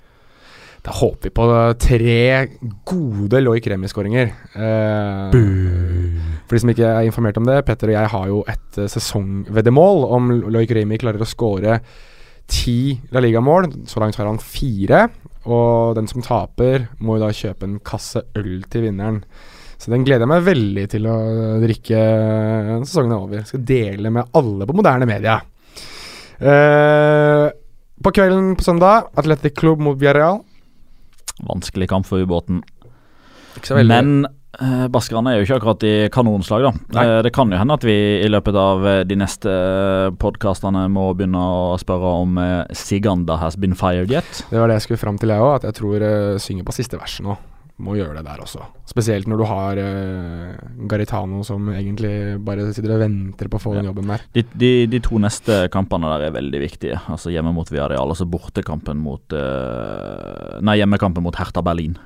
Da 0.81 0.91
håper 0.97 1.29
vi 1.29 1.29
på 1.29 1.45
tre 1.77 2.47
gode 2.89 3.39
Loic 3.43 3.67
Remi-skåringer. 3.69 4.31
Eh, 4.57 5.35
for 6.47 6.55
de 6.57 6.59
som 6.63 6.71
ikke 6.73 6.87
er 6.89 7.05
informert 7.05 7.37
om 7.37 7.45
det, 7.45 7.59
Petter 7.67 7.91
og 7.91 7.93
jeg 7.99 8.09
har 8.15 8.27
jo 8.31 8.39
et 8.49 8.79
uh, 8.81 8.87
sesongveddemål 8.89 10.05
om 10.17 10.31
Loic 10.51 10.71
Remi 10.73 10.97
klarer 10.97 11.21
å 11.21 11.29
skåre 11.29 11.79
ti 12.51 12.97
La 13.13 13.21
Liga-mål. 13.23 13.69
Så 13.87 14.01
langt 14.01 14.17
har 14.19 14.25
han 14.27 14.41
fire. 14.41 15.05
Og 15.45 15.95
den 15.97 16.09
som 16.09 16.21
taper, 16.25 16.87
må 16.99 17.17
jo 17.17 17.23
da 17.27 17.31
kjøpe 17.33 17.63
en 17.69 17.77
kasse 17.85 18.25
øl 18.37 18.63
til 18.69 18.87
vinneren. 18.89 19.21
Så 19.81 19.89
den 19.89 20.03
gleder 20.05 20.27
jeg 20.27 20.29
meg 20.29 20.43
veldig 20.45 20.83
til 20.91 21.07
å 21.09 21.15
drikke 21.63 22.01
når 22.67 22.83
sesongen 22.85 23.15
er 23.15 23.23
over. 23.23 23.47
Skal 23.49 23.63
dele 23.65 24.11
med 24.13 24.35
alle 24.37 24.67
på 24.69 24.75
moderne 24.77 25.07
media. 25.09 25.39
Uh, 26.41 27.47
på 28.01 28.13
kvelden 28.13 28.53
på 28.57 28.65
søndag, 28.65 29.09
Atletic 29.17 29.57
Club 29.57 29.81
mot 29.81 29.97
Villarreal. 29.97 30.43
Vanskelig 31.49 31.89
kamp 31.89 32.05
for 32.05 32.21
ubåten. 32.21 32.61
Men 33.73 34.27
uh, 34.61 34.85
baskerne 34.93 35.33
er 35.33 35.41
jo 35.41 35.47
ikke 35.47 35.57
akkurat 35.57 35.85
i 35.89 35.93
kanonslag, 36.13 36.67
da. 36.67 37.01
Eh, 37.01 37.17
det 37.25 37.33
kan 37.33 37.49
jo 37.49 37.57
hende 37.57 37.77
at 37.81 37.85
vi 37.85 37.97
i 38.21 38.29
løpet 38.29 38.57
av 38.57 38.85
de 39.09 39.17
neste 39.17 39.53
podkastene 40.21 40.85
må 40.93 41.09
begynne 41.17 41.41
å 41.41 41.77
spørre 41.81 42.17
om 42.21 42.37
uh, 42.37 42.69
Siganda 42.69 43.41
has 43.41 43.57
been 43.57 43.73
fired 43.77 44.13
yet. 44.13 44.45
Det 44.53 44.61
var 44.61 44.69
det 44.69 44.77
jeg 44.77 44.91
skulle 44.91 45.01
fram 45.07 45.17
til, 45.17 45.33
jeg 45.33 45.41
òg. 45.41 45.55
At 45.57 45.71
jeg 45.71 45.81
tror 45.81 46.05
uh, 46.05 46.37
synger 46.41 46.69
på 46.69 46.77
siste 46.77 47.01
verset 47.01 47.25
nå. 47.25 47.41
Må 47.81 47.95
gjøre 47.97 48.19
det 48.19 48.25
der 48.27 48.41
også. 48.43 48.61
Spesielt 48.85 49.25
når 49.31 49.39
du 49.41 49.45
har 49.49 49.79
uh, 49.81 50.51
Garitano 50.91 51.39
som 51.47 51.71
egentlig 51.73 52.11
bare 52.45 52.67
sitter 52.75 52.93
og 52.93 53.01
venter 53.01 53.49
på 53.49 53.57
å 53.57 53.63
få 53.63 53.73
den 53.77 53.87
jobben 53.89 54.11
der. 54.13 54.21
De, 54.37 54.43
de, 54.61 54.71
de 54.91 54.99
to 55.01 55.17
neste 55.23 55.63
kampene 55.73 56.11
der 56.13 56.27
er 56.27 56.35
veldig 56.35 56.61
viktige. 56.61 56.99
Altså 57.09 57.33
Hjemme 57.33 57.53
mot 57.55 57.71
Villarreal, 57.71 58.13
altså 58.13 58.27
bortekampen 58.29 59.01
mot 59.01 59.33
uh, 59.33 60.59
Nei, 60.61 60.77
hjemmekampen 60.81 61.25
mot 61.25 61.37
Hertha 61.41 61.63
Berlin. 61.65 61.97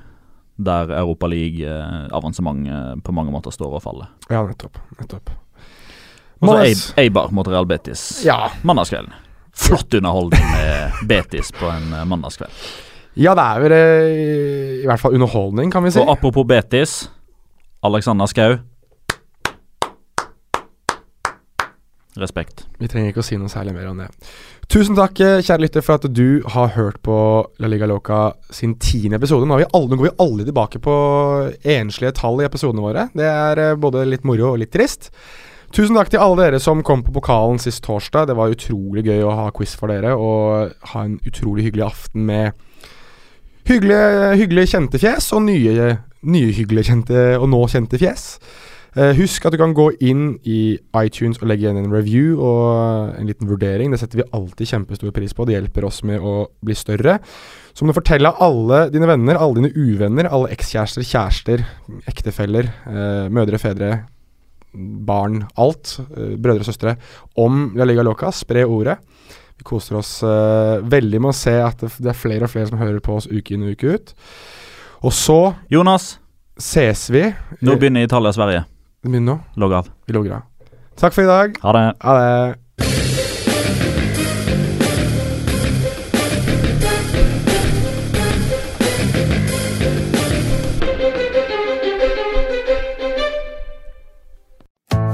Der 0.56 0.88
Europa 0.96 1.28
League-avansementet 1.28 3.02
på 3.04 3.12
mange 3.12 3.34
måter 3.34 3.52
står 3.52 3.76
og 3.76 3.82
faller. 3.84 4.08
Ja, 4.32 4.40
nettopp. 4.48 4.78
nettopp. 5.00 5.30
Og 6.40 6.48
så. 6.52 6.94
Eibar 7.00 7.28
mot 7.32 7.48
Real 7.48 7.68
Betis 7.68 8.24
Ja. 8.24 8.50
mandagskvelden. 8.64 9.12
Flott 9.56 9.94
underholdning 9.96 10.42
med 10.52 10.92
Betis 11.08 11.48
på 11.56 11.68
en 11.72 11.92
eh, 11.96 12.04
mandagskveld. 12.04 12.52
Ja, 13.16 13.32
det 13.36 13.44
er 13.44 13.62
vel 13.64 13.74
uh, 13.74 14.72
i 14.82 14.86
hvert 14.86 15.00
fall 15.00 15.16
underholdning, 15.16 15.72
kan 15.72 15.84
vi 15.84 15.94
si. 15.94 16.00
Og 16.02 16.10
apropos 16.12 16.44
Betis, 16.48 17.06
Alexander 17.86 18.28
Skau. 18.28 18.58
Respekt. 22.16 22.64
Vi 22.80 22.88
trenger 22.88 23.12
ikke 23.12 23.20
å 23.20 23.26
si 23.26 23.36
noe 23.36 23.52
særlig 23.52 23.74
mer 23.76 23.90
om 23.90 23.98
det. 24.00 24.08
Tusen 24.72 24.96
takk, 24.96 25.20
eh, 25.20 25.42
kjære 25.44 25.62
lytter, 25.62 25.84
for 25.84 26.00
at 26.00 26.06
du 26.12 26.42
har 26.54 26.72
hørt 26.74 27.02
på 27.04 27.16
La 27.60 27.68
Liga 27.68 27.86
Loca 27.86 28.32
sin 28.50 28.74
tiende 28.80 29.20
episode. 29.20 29.46
Nå, 29.46 29.52
har 29.52 29.64
vi 29.64 29.72
alle, 29.76 29.90
nå 29.90 29.98
går 30.00 30.08
vi 30.08 30.16
alle 30.24 30.46
tilbake 30.48 30.80
på 30.82 30.94
enslige 31.76 32.14
tall 32.16 32.40
i 32.40 32.48
episodene 32.48 32.82
våre. 32.82 33.08
Det 33.14 33.28
er 33.28 33.60
eh, 33.62 33.76
både 33.76 34.06
litt 34.08 34.24
moro 34.24 34.54
og 34.54 34.62
litt 34.64 34.72
trist. 34.72 35.10
Tusen 35.76 35.96
takk 35.98 36.08
til 36.08 36.22
alle 36.22 36.40
dere 36.40 36.60
som 36.62 36.82
kom 36.82 37.02
på 37.04 37.12
pokalen 37.12 37.60
sist 37.60 37.84
torsdag. 37.84 38.30
Det 38.30 38.36
var 38.38 38.54
utrolig 38.54 39.04
gøy 39.04 39.22
å 39.26 39.36
ha 39.36 39.50
quiz 39.52 39.76
for 39.76 39.92
dere 39.92 40.16
og 40.16 40.72
ha 40.92 41.04
en 41.04 41.18
utrolig 41.26 41.68
hyggelig 41.68 41.84
aften 41.84 42.24
med 42.26 42.56
hyggelige, 43.66 44.36
hyggelige 44.40 44.72
kjente 44.74 45.00
fjes 45.02 45.32
og 45.36 45.44
nye, 45.46 45.90
nye 46.26 46.54
hyggelige 46.54 46.90
kjente 46.90 47.26
og 47.40 47.50
nå 47.52 47.60
kjente 47.72 48.00
fjes. 48.00 48.26
Eh, 48.96 49.12
husk 49.18 49.44
at 49.44 49.52
du 49.52 49.58
kan 49.60 49.74
gå 49.76 49.90
inn 50.08 50.38
i 50.48 50.78
iTunes 51.02 51.36
og 51.42 51.50
legge 51.50 51.66
igjen 51.66 51.82
en 51.82 51.92
review 51.92 52.38
og 52.40 53.12
en 53.18 53.28
liten 53.28 53.48
vurdering. 53.50 53.92
Det 53.92 54.00
setter 54.00 54.22
vi 54.22 54.28
alltid 54.32 54.70
kjempestor 54.70 55.12
pris 55.12 55.36
på. 55.36 55.44
Det 55.44 55.58
hjelper 55.58 55.84
oss 55.84 56.00
med 56.08 56.24
å 56.24 56.46
bli 56.64 56.76
større. 56.78 57.18
Så 57.76 57.84
må 57.84 57.92
du 57.92 57.98
fortelle 57.98 58.32
alle 58.40 58.86
dine 58.94 59.10
venner, 59.10 59.36
alle 59.36 59.60
dine 59.60 59.72
uvenner, 59.76 60.30
alle 60.32 60.48
ekskjærester, 60.54 61.04
kjærester, 61.04 61.66
ektefeller, 62.08 62.70
eh, 62.88 63.26
mødre, 63.28 63.60
fedre, 63.60 63.90
barn, 64.72 65.42
alt, 65.60 65.98
eh, 66.16 66.32
brødre 66.40 66.64
og 66.64 66.70
søstre, 66.70 66.96
om 67.36 67.74
La 67.76 67.84
Liga 67.84 68.00
Loca. 68.06 68.32
Spre 68.32 68.64
ordet. 68.64 68.96
Vi 69.56 69.66
koser 69.66 69.98
oss 70.00 70.18
uh, 70.26 70.82
veldig 70.84 71.22
med 71.22 71.32
å 71.32 71.36
se 71.36 71.54
at 71.62 71.80
det, 71.80 71.92
det 72.02 72.12
er 72.12 72.18
flere 72.18 72.48
og 72.48 72.52
flere 72.52 72.68
som 72.70 72.80
hører 72.80 73.00
på 73.04 73.16
oss 73.16 73.28
uke 73.30 73.56
inn 73.56 73.64
og 73.66 73.76
uke 73.76 73.96
ut. 73.96 74.14
Og 75.06 75.14
så 75.16 75.40
Jonas, 75.72 76.16
ses 76.60 77.06
vi. 77.12 77.28
nå 77.60 77.78
begynner 77.78 78.06
Italia-Sverige. 78.06 78.64
Begynner 79.04 79.26
nå. 79.32 79.40
Logg 79.60 79.80
av. 79.80 79.90
Vi 80.08 80.16
logger 80.16 80.38
av. 80.40 80.46
Takk 80.96 81.12
for 81.12 81.26
i 81.26 81.28
dag. 81.28 81.58
Ha 81.62 81.76
det. 81.76 81.88
Ha 82.02 82.20
det. 82.20 82.65